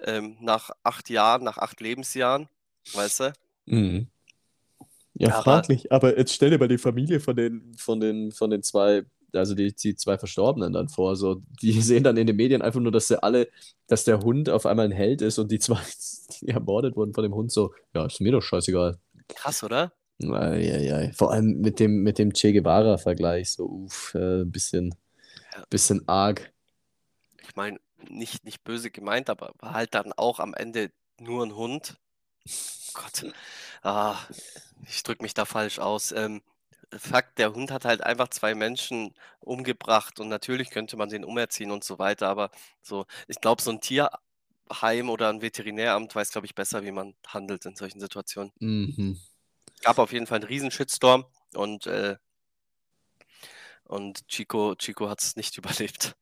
ähm, 0.00 0.36
nach 0.40 0.70
acht 0.82 1.10
Jahren, 1.10 1.44
nach 1.44 1.58
acht 1.58 1.80
Lebensjahren, 1.80 2.48
weißt 2.94 3.20
du? 3.20 3.32
Mhm. 3.66 4.08
Ja, 5.14 5.34
Aber- 5.34 5.42
fraglich. 5.42 5.92
Aber 5.92 6.16
jetzt 6.16 6.32
stell 6.32 6.50
dir 6.50 6.58
mal 6.58 6.68
die 6.68 6.78
Familie 6.78 7.20
von 7.20 7.36
den, 7.36 7.74
von 7.76 8.00
den, 8.00 8.32
von 8.32 8.50
den 8.50 8.62
zwei, 8.62 9.04
also 9.32 9.54
die, 9.54 9.74
die 9.74 9.94
zwei 9.94 10.18
Verstorbenen 10.18 10.72
dann 10.72 10.88
vor. 10.88 11.16
So, 11.16 11.42
die 11.60 11.72
sehen 11.82 12.02
dann 12.04 12.16
in 12.16 12.26
den 12.26 12.36
Medien 12.36 12.62
einfach 12.62 12.80
nur, 12.80 12.92
dass 12.92 13.08
sie 13.08 13.22
alle, 13.22 13.48
dass 13.86 14.04
der 14.04 14.20
Hund 14.20 14.48
auf 14.48 14.66
einmal 14.66 14.86
ein 14.86 14.92
Held 14.92 15.20
ist 15.22 15.38
und 15.38 15.50
die 15.52 15.58
zwei, 15.58 15.78
die 16.40 16.48
ermordet 16.48 16.96
wurden 16.96 17.12
von 17.14 17.22
dem 17.22 17.34
Hund, 17.34 17.52
so, 17.52 17.74
ja, 17.94 18.06
ist 18.06 18.20
mir 18.20 18.32
doch 18.32 18.42
scheißegal. 18.42 18.98
Krass, 19.28 19.62
oder? 19.62 19.92
Eieiei. 20.20 21.12
Vor 21.12 21.32
allem 21.32 21.60
mit 21.60 21.80
dem, 21.80 22.02
mit 22.02 22.18
dem 22.18 22.32
Che 22.32 22.52
Guevara-Vergleich, 22.52 23.52
so, 23.52 23.64
uff, 23.66 24.14
äh, 24.14 24.44
bisschen, 24.44 24.94
Ja. 25.54 25.64
bisschen 25.70 26.06
arg. 26.08 26.52
Ich 27.42 27.56
meine, 27.56 27.78
nicht, 28.08 28.44
nicht 28.44 28.62
böse 28.64 28.90
gemeint, 28.90 29.30
aber 29.30 29.52
war 29.58 29.74
halt 29.74 29.94
dann 29.94 30.12
auch 30.12 30.38
am 30.40 30.54
Ende 30.54 30.90
nur 31.20 31.44
ein 31.44 31.54
Hund. 31.54 31.96
Gott, 32.94 33.32
ah, 33.82 34.16
ich 34.86 35.02
drücke 35.02 35.22
mich 35.22 35.34
da 35.34 35.44
falsch 35.44 35.78
aus. 35.78 36.12
Ähm, 36.12 36.42
Fakt, 36.94 37.38
der 37.38 37.54
Hund 37.54 37.70
hat 37.70 37.86
halt 37.86 38.02
einfach 38.02 38.28
zwei 38.28 38.54
Menschen 38.54 39.14
umgebracht 39.40 40.20
und 40.20 40.28
natürlich 40.28 40.70
könnte 40.70 40.96
man 40.98 41.08
den 41.08 41.24
umerziehen 41.24 41.70
und 41.70 41.84
so 41.84 41.98
weiter, 41.98 42.28
aber 42.28 42.50
so, 42.82 43.06
ich 43.28 43.40
glaube, 43.40 43.62
so 43.62 43.70
ein 43.70 43.80
Tierheim 43.80 45.08
oder 45.08 45.30
ein 45.30 45.40
Veterinäramt 45.40 46.14
weiß, 46.14 46.32
glaube 46.32 46.46
ich, 46.46 46.54
besser, 46.54 46.84
wie 46.84 46.92
man 46.92 47.14
handelt 47.26 47.64
in 47.64 47.76
solchen 47.76 47.98
Situationen. 48.00 48.52
Mhm. 48.60 49.18
Gab 49.82 49.98
auf 49.98 50.12
jeden 50.12 50.26
Fall 50.26 50.36
einen 50.38 50.48
riesen 50.48 50.70
Shitstorm 50.70 51.26
und, 51.54 51.86
äh, 51.86 52.16
und 53.84 54.26
Chico, 54.28 54.74
Chico 54.76 55.08
hat 55.08 55.20
es 55.22 55.36
nicht 55.36 55.56
überlebt. 55.58 56.16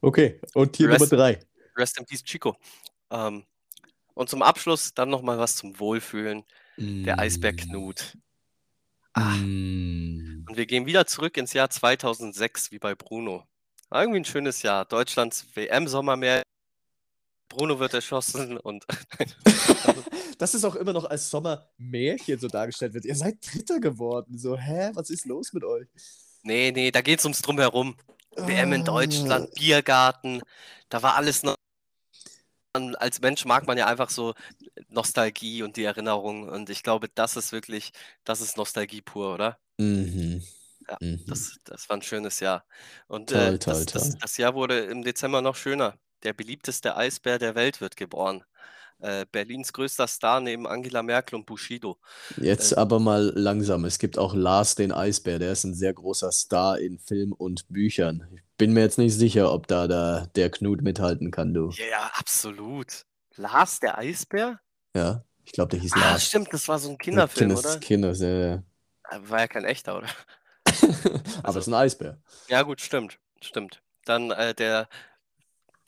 Okay, 0.00 0.40
und 0.54 0.72
Tier 0.74 0.88
Rest- 0.88 1.00
Nummer 1.00 1.16
drei. 1.16 1.40
Rest 1.76 1.98
in 1.98 2.06
Peace, 2.06 2.22
Chico. 2.24 2.56
Ähm, 3.10 3.44
und 4.14 4.28
zum 4.28 4.42
Abschluss 4.42 4.94
dann 4.94 5.08
nochmal 5.10 5.38
was 5.38 5.56
zum 5.56 5.78
Wohlfühlen. 5.78 6.44
Der 6.76 7.18
Eisbär 7.18 7.54
Knut. 7.54 8.16
Ah. 9.12 9.34
Mm. 9.36 10.46
Und 10.48 10.56
wir 10.56 10.66
gehen 10.66 10.86
wieder 10.86 11.06
zurück 11.06 11.36
ins 11.36 11.52
Jahr 11.52 11.68
2006, 11.68 12.70
wie 12.72 12.78
bei 12.78 12.94
Bruno. 12.94 13.46
War 13.90 14.02
irgendwie 14.02 14.20
ein 14.20 14.24
schönes 14.24 14.62
Jahr. 14.62 14.84
Deutschlands 14.86 15.46
WM-Sommermärchen. 15.54 16.44
Bruno 17.50 17.78
wird 17.78 17.92
erschossen 17.92 18.56
und 18.56 18.86
Dass 20.38 20.54
es 20.54 20.64
auch 20.64 20.74
immer 20.76 20.94
noch 20.94 21.04
als 21.04 21.28
Sommermärchen 21.28 22.38
so 22.38 22.48
dargestellt 22.48 22.94
wird. 22.94 23.04
Ihr 23.04 23.14
seid 23.16 23.36
Dritter 23.46 23.78
geworden. 23.80 24.38
So, 24.38 24.56
hä, 24.56 24.90
was 24.94 25.10
ist 25.10 25.26
los 25.26 25.52
mit 25.52 25.64
euch? 25.64 25.86
nee, 26.42 26.72
nee, 26.72 26.90
da 26.90 27.02
geht 27.02 27.18
es 27.18 27.24
ums 27.26 27.42
Drumherum. 27.42 27.96
WM 28.36 28.72
in 28.72 28.80
Ah. 28.82 28.84
Deutschland, 28.84 29.52
Biergarten, 29.54 30.40
da 30.88 31.02
war 31.02 31.16
alles 31.16 31.42
noch. 31.42 31.56
Als 32.72 33.20
Mensch 33.20 33.44
mag 33.44 33.66
man 33.66 33.76
ja 33.76 33.86
einfach 33.86 34.08
so 34.08 34.32
Nostalgie 34.88 35.62
und 35.64 35.76
die 35.76 35.84
Erinnerung. 35.84 36.48
Und 36.48 36.70
ich 36.70 36.82
glaube, 36.84 37.08
das 37.14 37.36
ist 37.36 37.50
wirklich, 37.52 37.90
das 38.24 38.40
ist 38.40 38.56
Nostalgie 38.56 39.02
pur, 39.02 39.34
oder? 39.34 39.58
Mhm. 39.78 40.42
Ja, 40.88 40.96
Mhm. 41.00 41.24
Das, 41.26 41.58
das 41.64 41.88
war 41.88 41.96
ein 41.96 42.02
schönes 42.02 42.40
Jahr. 42.40 42.64
Und 43.08 43.30
Toll, 43.30 43.40
äh, 43.54 43.58
toll, 43.58 43.74
das, 43.74 43.86
das, 43.86 44.08
toll. 44.10 44.18
das 44.22 44.36
Jahr 44.38 44.54
wurde 44.54 44.78
im 44.84 45.02
Dezember 45.02 45.42
noch 45.42 45.56
schöner. 45.56 45.98
Der 46.22 46.32
beliebteste 46.32 46.96
Eisbär 46.96 47.38
der 47.38 47.54
Welt 47.54 47.80
wird 47.80 47.96
geboren. 47.96 48.44
Äh, 48.98 49.24
Berlins 49.32 49.72
größter 49.72 50.06
Star 50.06 50.40
neben 50.40 50.66
Angela 50.66 51.02
Merkel 51.02 51.36
und 51.36 51.46
Bushido. 51.46 51.98
Jetzt 52.36 52.72
Äh, 52.72 52.76
aber 52.76 52.98
mal 53.00 53.32
langsam. 53.34 53.86
Es 53.86 53.98
gibt 53.98 54.18
auch 54.18 54.34
Lars 54.34 54.74
den 54.74 54.92
Eisbär, 54.92 55.38
der 55.38 55.52
ist 55.52 55.64
ein 55.64 55.74
sehr 55.74 55.94
großer 55.94 56.30
Star 56.32 56.78
in 56.78 56.98
Film 56.98 57.32
und 57.32 57.66
Büchern. 57.68 58.28
Ich 58.34 58.42
bin 58.58 58.74
mir 58.74 58.80
jetzt 58.82 58.98
nicht 58.98 59.14
sicher, 59.16 59.52
ob 59.54 59.66
da 59.68 59.88
der, 59.88 60.26
der 60.34 60.50
Knut 60.50 60.82
mithalten 60.82 61.30
kann, 61.30 61.54
du. 61.54 61.70
Ja, 61.70 61.86
ja, 61.86 62.10
absolut. 62.14 63.06
Lars, 63.36 63.80
der 63.80 63.96
Eisbär? 63.96 64.60
Ja, 64.94 65.24
ich 65.46 65.52
glaube, 65.52 65.70
der 65.70 65.80
hieß 65.80 65.94
Ah, 65.94 66.00
Lars. 66.00 66.26
stimmt, 66.26 66.52
das 66.52 66.68
war 66.68 66.78
so 66.78 66.90
ein 66.90 66.98
Kinderfilm, 66.98 67.48
Kindes, 67.54 67.64
oder? 67.64 67.78
Kindes, 67.80 68.20
ja, 68.20 68.28
ja. 68.28 68.54
Äh, 69.08 69.20
War 69.30 69.38
ja 69.40 69.48
kein 69.48 69.64
echter, 69.64 69.96
oder? 69.96 70.08
Aber 71.42 71.48
Also- 71.48 71.58
es 71.60 71.66
ist 71.66 71.72
ein 71.72 71.74
Eisbär. 71.74 72.18
Ja, 72.48 72.62
gut, 72.62 72.82
stimmt. 72.82 73.18
Stimmt. 73.40 73.80
Dann 74.04 74.30
äh, 74.30 74.54
der 74.54 74.88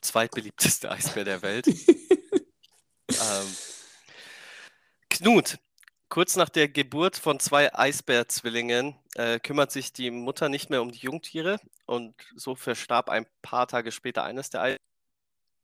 zweitbeliebteste 0.03 0.91
Eisbär 0.91 1.25
der 1.25 1.43
Welt. 1.43 1.67
ähm, 3.09 3.57
Knut. 5.11 5.59
Kurz 6.09 6.37
nach 6.37 6.51
der 6.51 6.69
Geburt 6.69 7.17
von 7.17 7.41
zwei 7.41 7.75
Eisbärzwillingen 7.75 8.95
äh, 9.15 9.41
kümmert 9.41 9.73
sich 9.73 9.95
die 9.95 10.11
Mutter 10.11 10.51
nicht 10.51 10.69
mehr 10.69 10.83
um 10.83 10.93
die 10.93 10.99
Jungtiere 10.99 11.59
und 11.87 12.15
so 12.37 12.55
verstarb 12.55 13.09
ein 13.09 13.25
paar 13.41 13.67
Tage 13.67 13.93
später 13.93 14.23
eines 14.23 14.51
der 14.51 14.61
Eisbären. 14.61 14.79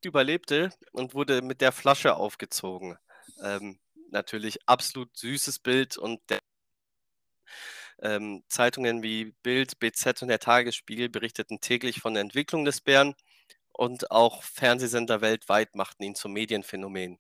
überlebte 0.05 0.71
und 0.93 1.15
wurde 1.15 1.43
mit 1.43 1.61
der 1.61 1.73
Flasche 1.73 2.17
aufgezogen. 2.17 2.97
Ähm, 3.43 3.79
natürlich 4.11 4.67
absolut 4.67 5.17
süßes 5.17 5.59
Bild 5.59 5.99
und 5.99 6.21
der 6.31 6.39
ähm, 8.01 8.43
Zeitungen 8.49 9.03
wie 9.03 9.33
Bild, 9.43 9.79
BZ 9.79 10.23
und 10.23 10.29
der 10.29 10.39
Tagesspiegel 10.39 11.09
berichteten 11.09 11.61
täglich 11.61 12.01
von 12.01 12.15
der 12.15 12.23
Entwicklung 12.23 12.65
des 12.65 12.81
Bären 12.81 13.15
und 13.79 14.11
auch 14.11 14.43
Fernsehsender 14.43 15.21
weltweit 15.21 15.77
machten 15.77 16.03
ihn 16.03 16.17
zum 16.17 16.33
Medienphänomen. 16.33 17.17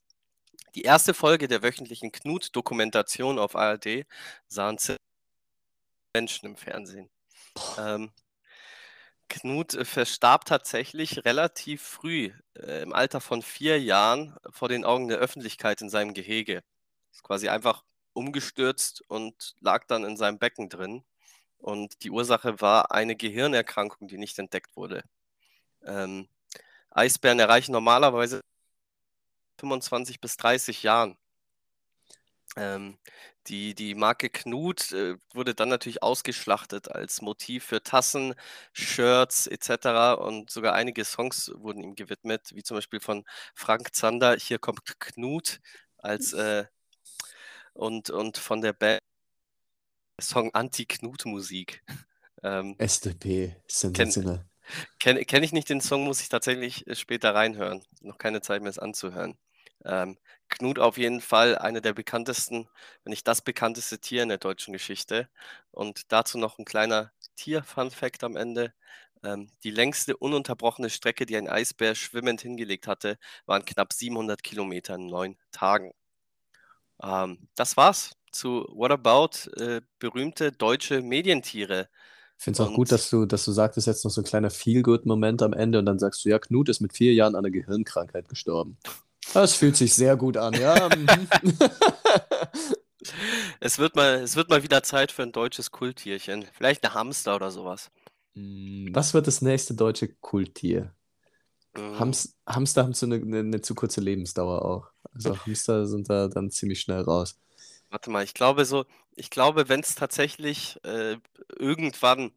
Die 0.74 0.82
erste 0.82 1.14
Folge 1.14 1.46
der 1.46 1.62
wöchentlichen 1.62 2.10
Knut-Dokumentation 2.10 3.38
auf 3.38 3.54
ARD 3.54 4.04
sahen 4.48 4.76
Menschen 6.12 6.46
im 6.46 6.56
Fernsehen. 6.56 7.08
Ähm, 7.78 8.10
Knut 9.28 9.74
äh, 9.74 9.84
verstarb 9.84 10.46
tatsächlich 10.46 11.24
relativ 11.24 11.80
früh, 11.80 12.32
äh, 12.56 12.82
im 12.82 12.92
Alter 12.92 13.20
von 13.20 13.42
vier 13.42 13.80
Jahren, 13.80 14.36
vor 14.50 14.68
den 14.68 14.84
Augen 14.84 15.06
der 15.06 15.18
Öffentlichkeit 15.18 15.80
in 15.80 15.90
seinem 15.90 16.12
Gehege. 16.12 16.64
Ist 17.12 17.22
quasi 17.22 17.48
einfach 17.48 17.84
umgestürzt 18.14 19.04
und 19.06 19.54
lag 19.60 19.86
dann 19.86 20.02
in 20.02 20.16
seinem 20.16 20.40
Becken 20.40 20.68
drin. 20.68 21.04
Und 21.58 22.02
die 22.02 22.10
Ursache 22.10 22.60
war 22.60 22.90
eine 22.90 23.14
Gehirnerkrankung, 23.14 24.08
die 24.08 24.18
nicht 24.18 24.40
entdeckt 24.40 24.76
wurde. 24.76 25.04
Ähm, 25.84 26.28
Eisbären 26.90 27.38
erreichen 27.38 27.72
normalerweise 27.72 28.42
25 29.60 30.20
bis 30.20 30.36
30 30.36 30.82
Jahren. 30.82 31.16
Ähm, 32.56 32.98
die, 33.46 33.74
die 33.74 33.94
Marke 33.94 34.30
Knut 34.30 34.92
äh, 34.92 35.16
wurde 35.32 35.54
dann 35.54 35.68
natürlich 35.68 36.02
ausgeschlachtet 36.02 36.90
als 36.90 37.22
Motiv 37.22 37.64
für 37.64 37.82
Tassen, 37.82 38.34
Shirts 38.72 39.46
etc. 39.46 40.20
Und 40.20 40.50
sogar 40.50 40.74
einige 40.74 41.04
Songs 41.04 41.50
wurden 41.54 41.82
ihm 41.82 41.94
gewidmet, 41.94 42.50
wie 42.54 42.62
zum 42.62 42.76
Beispiel 42.76 43.00
von 43.00 43.24
Frank 43.54 43.94
Zander, 43.94 44.36
Hier 44.36 44.58
kommt 44.58 44.98
Knut, 44.98 45.60
als 45.98 46.32
äh, 46.32 46.64
und, 47.74 48.10
und 48.10 48.38
von 48.38 48.60
der 48.60 48.72
Band 48.72 49.00
Song 50.20 50.52
Anti-Knut-Musik. 50.52 51.82
Ähm, 52.44 52.76
SDP, 52.78 53.56
sensationell. 53.66 54.44
Kenne 55.00 55.24
kenn 55.24 55.42
ich 55.42 55.52
nicht 55.52 55.68
den 55.68 55.80
Song, 55.80 56.04
muss 56.04 56.20
ich 56.20 56.28
tatsächlich 56.28 56.86
äh, 56.86 56.94
später 56.94 57.34
reinhören. 57.34 57.82
Noch 58.00 58.18
keine 58.18 58.40
Zeit 58.40 58.62
mehr, 58.62 58.70
es 58.70 58.78
anzuhören. 58.78 59.38
Ähm, 59.84 60.18
Knut 60.48 60.78
auf 60.78 60.98
jeden 60.98 61.20
Fall 61.20 61.56
eine 61.58 61.82
der 61.82 61.92
bekanntesten, 61.92 62.68
wenn 63.04 63.10
nicht 63.10 63.28
das 63.28 63.42
bekannteste 63.42 63.98
Tier 64.00 64.22
in 64.22 64.28
der 64.30 64.38
deutschen 64.38 64.72
Geschichte. 64.72 65.28
Und 65.70 66.12
dazu 66.12 66.38
noch 66.38 66.58
ein 66.58 66.64
kleiner 66.64 67.12
Tier-Fun-Fact 67.36 68.24
am 68.24 68.36
Ende. 68.36 68.72
Ähm, 69.24 69.50
die 69.64 69.70
längste 69.70 70.16
ununterbrochene 70.16 70.90
Strecke, 70.90 71.26
die 71.26 71.36
ein 71.36 71.48
Eisbär 71.48 71.94
schwimmend 71.94 72.40
hingelegt 72.40 72.86
hatte, 72.86 73.18
waren 73.46 73.64
knapp 73.64 73.92
700 73.92 74.42
Kilometer 74.42 74.94
in 74.96 75.06
neun 75.06 75.36
Tagen. 75.52 75.92
Ähm, 77.02 77.48
das 77.54 77.76
war's 77.76 78.12
zu 78.30 78.66
What 78.70 78.90
About 78.92 79.50
äh, 79.60 79.80
berühmte 79.98 80.52
deutsche 80.52 81.02
Medientiere. 81.02 81.88
Ich 82.38 82.44
finde 82.44 82.62
es 82.62 82.68
auch 82.68 82.72
gut, 82.72 82.92
dass 82.92 83.10
du, 83.10 83.26
dass 83.26 83.44
du 83.44 83.52
sagtest, 83.52 83.88
jetzt 83.88 84.04
noch 84.04 84.12
so 84.12 84.20
ein 84.20 84.24
kleiner 84.24 84.50
Feel-Good-Moment 84.50 85.42
am 85.42 85.52
Ende 85.52 85.80
und 85.80 85.86
dann 85.86 85.98
sagst 85.98 86.24
du, 86.24 86.28
ja, 86.28 86.38
Knut 86.38 86.68
ist 86.68 86.80
mit 86.80 86.92
vier 86.92 87.12
Jahren 87.12 87.34
an 87.34 87.44
einer 87.44 87.50
Gehirnkrankheit 87.50 88.28
gestorben. 88.28 88.78
Das 89.34 89.54
fühlt 89.54 89.76
sich 89.76 89.92
sehr 89.94 90.16
gut 90.16 90.36
an, 90.36 90.54
ja. 90.54 90.88
Es 93.60 93.78
wird 93.78 93.96
mal, 93.96 94.20
es 94.22 94.36
wird 94.36 94.50
mal 94.50 94.62
wieder 94.62 94.82
Zeit 94.82 95.12
für 95.12 95.22
ein 95.22 95.32
deutsches 95.32 95.70
Kulttierchen. 95.70 96.44
Vielleicht 96.52 96.84
eine 96.84 96.94
Hamster 96.94 97.36
oder 97.36 97.50
sowas. 97.50 97.90
Mm, 98.34 98.88
Was 98.92 99.14
wird 99.14 99.26
das 99.26 99.42
nächste 99.42 99.74
deutsche 99.74 100.08
Kulttier? 100.08 100.94
Mhm. 101.76 101.98
Hams 101.98 102.36
Hamster 102.46 102.82
haben 102.84 102.94
so 102.94 103.06
eine, 103.06 103.16
eine, 103.16 103.38
eine 103.40 103.60
zu 103.60 103.74
kurze 103.74 104.00
Lebensdauer 104.00 104.64
auch. 104.64 104.88
Also 105.12 105.36
Hamster 105.46 105.86
sind 105.86 106.08
da 106.10 106.28
dann 106.28 106.50
ziemlich 106.50 106.80
schnell 106.80 107.02
raus. 107.02 107.38
Warte 107.90 108.10
mal, 108.10 108.24
ich 108.24 108.34
glaube 108.34 108.64
so, 108.64 108.84
ich 109.16 109.30
glaube, 109.30 109.68
wenn 109.68 109.80
es 109.80 109.94
tatsächlich 109.94 110.78
äh, 110.84 111.16
irgendwann 111.58 112.32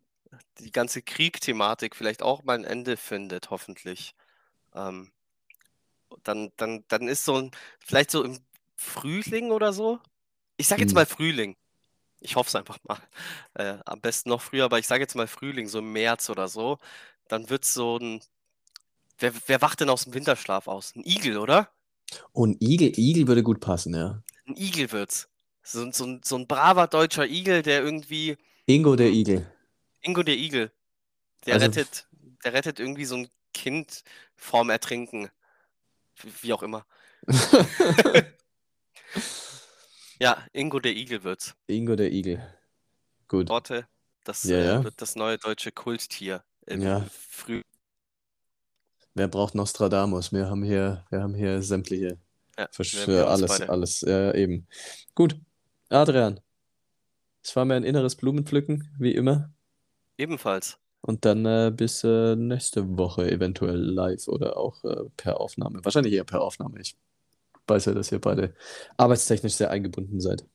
die 0.59 0.71
ganze 0.71 1.01
Krieg-Thematik 1.01 1.95
vielleicht 1.95 2.23
auch 2.23 2.43
mal 2.43 2.55
ein 2.57 2.65
Ende 2.65 2.97
findet, 2.97 3.49
hoffentlich, 3.51 4.15
ähm, 4.75 5.11
dann, 6.23 6.51
dann, 6.57 6.83
dann 6.87 7.07
ist 7.07 7.25
so 7.25 7.35
ein, 7.37 7.51
vielleicht 7.79 8.11
so 8.11 8.23
im 8.23 8.39
Frühling 8.75 9.51
oder 9.51 9.73
so. 9.73 9.99
Ich 10.57 10.67
sage 10.67 10.81
jetzt 10.83 10.93
Hm. 10.93 10.95
mal 10.95 11.05
Frühling. 11.05 11.57
Ich 12.21 12.35
hoffe 12.37 12.49
es 12.49 12.55
einfach 12.55 12.79
mal. 12.85 12.99
Äh, 13.55 13.79
am 13.85 14.01
besten 14.01 14.29
noch 14.29 14.41
früher, 14.41 14.65
aber 14.65 14.79
ich 14.79 14.87
sage 14.87 15.03
jetzt 15.03 15.15
mal 15.15 15.27
Frühling, 15.27 15.67
so 15.67 15.79
im 15.79 15.93
März 15.93 16.29
oder 16.31 16.47
so. 16.49 16.79
Dann 17.29 17.49
wird 17.49 17.65
es 17.65 17.73
so 17.75 17.97
ein. 17.99 18.21
Wer, 19.19 19.33
wer 19.47 19.61
wacht 19.61 19.79
denn 19.81 19.89
aus 19.89 20.03
dem 20.05 20.13
Winterschlaf 20.13 20.67
aus? 20.67 20.95
Ein 20.95 21.05
Igel, 21.05 21.37
oder? 21.37 21.71
Und 22.33 22.61
Igel, 22.61 22.91
Igel 22.99 23.27
würde 23.27 23.41
gut 23.43 23.61
passen, 23.61 23.93
ja. 23.95 24.21
Ein 24.45 24.55
Igel 24.55 24.91
wird's. 24.91 25.30
So, 25.63 25.81
ein- 25.83 25.93
so, 25.93 26.19
so 26.23 26.35
ein 26.37 26.47
braver 26.47 26.87
deutscher 26.87 27.25
Igel, 27.27 27.61
der 27.61 27.81
irgendwie. 27.83 28.37
Ingo 28.65 28.95
der 28.95 29.09
Igel. 29.09 29.45
Ingo 30.01 30.23
der 30.23 30.35
Igel. 30.35 30.71
Der 31.45 31.55
Also- 31.55 31.65
rettet, 31.67 32.07
der 32.43 32.53
rettet 32.53 32.79
irgendwie 32.79 33.05
so 33.05 33.15
ein 33.17 33.27
Kind 33.53 34.03
vorm 34.35 34.69
Ertrinken. 34.69 35.29
Wie 36.41 36.53
auch 36.53 36.63
immer. 36.63 36.85
Ja, 40.19 40.45
Ingo 40.53 40.79
der 40.79 40.95
Igel 40.95 41.23
wird's. 41.23 41.55
Ingo 41.67 41.95
der 41.95 42.11
Igel. 42.11 42.41
Gut. 43.27 43.49
Worte, 43.49 43.87
das 44.23 44.43
Ja, 44.43 44.57
äh, 44.57 44.65
ja. 44.65 44.83
wird 44.83 45.01
das 45.01 45.15
neue 45.15 45.37
deutsche 45.39 45.71
Kulttier 45.71 46.43
im 46.67 46.81
Ja. 46.81 47.07
Früh. 47.11 47.63
Wer 49.15 49.27
braucht 49.27 49.55
Nostradamus? 49.55 50.31
Wir 50.31 50.47
haben 50.47 50.63
hier, 50.63 51.05
wir 51.09 51.21
haben 51.23 51.33
hier 51.33 51.61
sämtliche 51.63 52.19
Ja, 52.57 52.67
Versch 52.71 53.07
alles, 53.07 53.61
alles, 53.61 54.01
ja, 54.01 54.33
eben. 54.35 54.67
Gut. 55.15 55.35
Adrian, 55.91 56.39
es 57.43 57.55
war 57.55 57.65
mir 57.65 57.75
ein 57.75 57.83
inneres 57.83 58.15
Blumenpflücken, 58.15 58.95
wie 58.97 59.13
immer. 59.13 59.51
Ebenfalls. 60.17 60.77
Und 61.01 61.25
dann 61.25 61.45
äh, 61.45 61.71
bis 61.75 62.03
äh, 62.03 62.35
nächste 62.35 62.97
Woche 62.97 63.29
eventuell 63.29 63.77
live 63.77 64.27
oder 64.27 64.57
auch 64.57 64.83
äh, 64.83 65.09
per 65.17 65.41
Aufnahme. 65.41 65.83
Wahrscheinlich 65.83 66.13
eher 66.13 66.23
per 66.23 66.41
Aufnahme. 66.41 66.79
Ich 66.79 66.95
weiß 67.67 67.85
ja, 67.85 67.93
dass 67.93 68.11
ihr 68.11 68.21
beide 68.21 68.53
arbeitstechnisch 68.97 69.53
sehr 69.53 69.71
eingebunden 69.71 70.21
seid. 70.21 70.45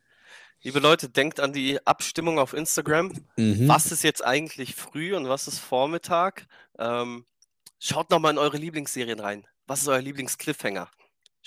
Liebe 0.63 0.79
Leute, 0.79 1.09
denkt 1.09 1.41
an 1.41 1.53
die 1.53 1.85
Abstimmung 1.87 2.39
auf 2.39 2.55
Instagram. 2.55 3.13
Mhm. 3.37 3.69
Was 3.69 3.93
ist 3.93 4.05
jetzt 4.05 4.25
eigentlich 4.25 4.75
früh 4.75 5.15
und 5.15 5.29
was 5.29 5.49
ist 5.49 5.59
Vormittag? 5.59 6.47
Ähm, 6.79 7.27
schaut 7.79 8.11
nochmal 8.11 8.33
in 8.33 8.39
eure 8.39 8.57
Lieblingsserien 8.57 9.21
rein. 9.21 9.47
Was 9.67 9.83
ist 9.83 9.89
euer 9.89 10.01
Lieblingscliffhanger? 10.01 10.89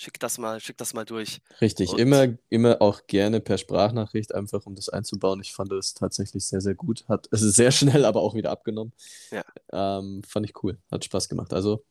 Schickt 0.01 0.23
das 0.23 0.37
mal, 0.37 0.61
schickt 0.61 0.79
das 0.79 0.93
mal 0.93 1.03
durch. 1.03 1.41
Richtig, 1.59 1.89
Und- 1.89 1.99
immer, 1.99 2.27
immer 2.47 2.81
auch 2.81 3.05
gerne 3.07 3.41
per 3.41 3.57
Sprachnachricht, 3.57 4.33
einfach 4.33 4.65
um 4.65 4.73
das 4.73 4.87
einzubauen. 4.87 5.41
Ich 5.41 5.51
fand 5.51 5.73
das 5.73 5.93
tatsächlich 5.93 6.45
sehr, 6.45 6.61
sehr 6.61 6.73
gut. 6.73 7.03
Hat, 7.09 7.27
es 7.31 7.41
ist 7.41 7.55
sehr 7.57 7.71
schnell, 7.71 8.05
aber 8.05 8.21
auch 8.21 8.33
wieder 8.33 8.49
abgenommen. 8.49 8.93
Ja. 9.29 9.43
Ähm, 9.73 10.23
fand 10.23 10.45
ich 10.45 10.63
cool, 10.63 10.77
hat 10.89 11.03
Spaß 11.03 11.27
gemacht. 11.27 11.51
Also 11.51 11.83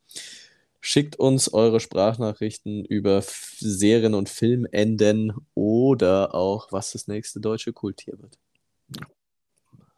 schickt 0.80 1.16
uns 1.16 1.52
eure 1.52 1.80
Sprachnachrichten 1.80 2.86
über 2.86 3.18
F 3.18 3.56
Serien- 3.58 4.14
und 4.14 4.30
Filmenden 4.30 5.34
oder 5.52 6.34
auch, 6.34 6.72
was 6.72 6.92
das 6.92 7.08
nächste 7.08 7.40
deutsche 7.40 7.74
Kulttier 7.74 8.18
wird. 8.18 8.38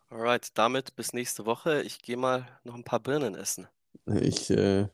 Alright, 0.09 0.49
damit 0.59 0.97
bis 0.97 1.13
nächste 1.13 1.47
Woche. 1.47 1.83
Ich 1.83 2.03
gehe 2.03 2.17
mal 2.17 2.49
noch 2.65 2.75
ein 2.75 2.83
paar 2.83 2.99
Birnen 2.99 3.37
essen. 3.37 3.69
Ich 4.21 4.51
äh, 4.51 4.89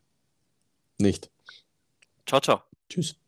nicht. 0.98 1.30
Ciao, 2.26 2.42
ciao. 2.42 2.60
Tschüss. 2.88 3.25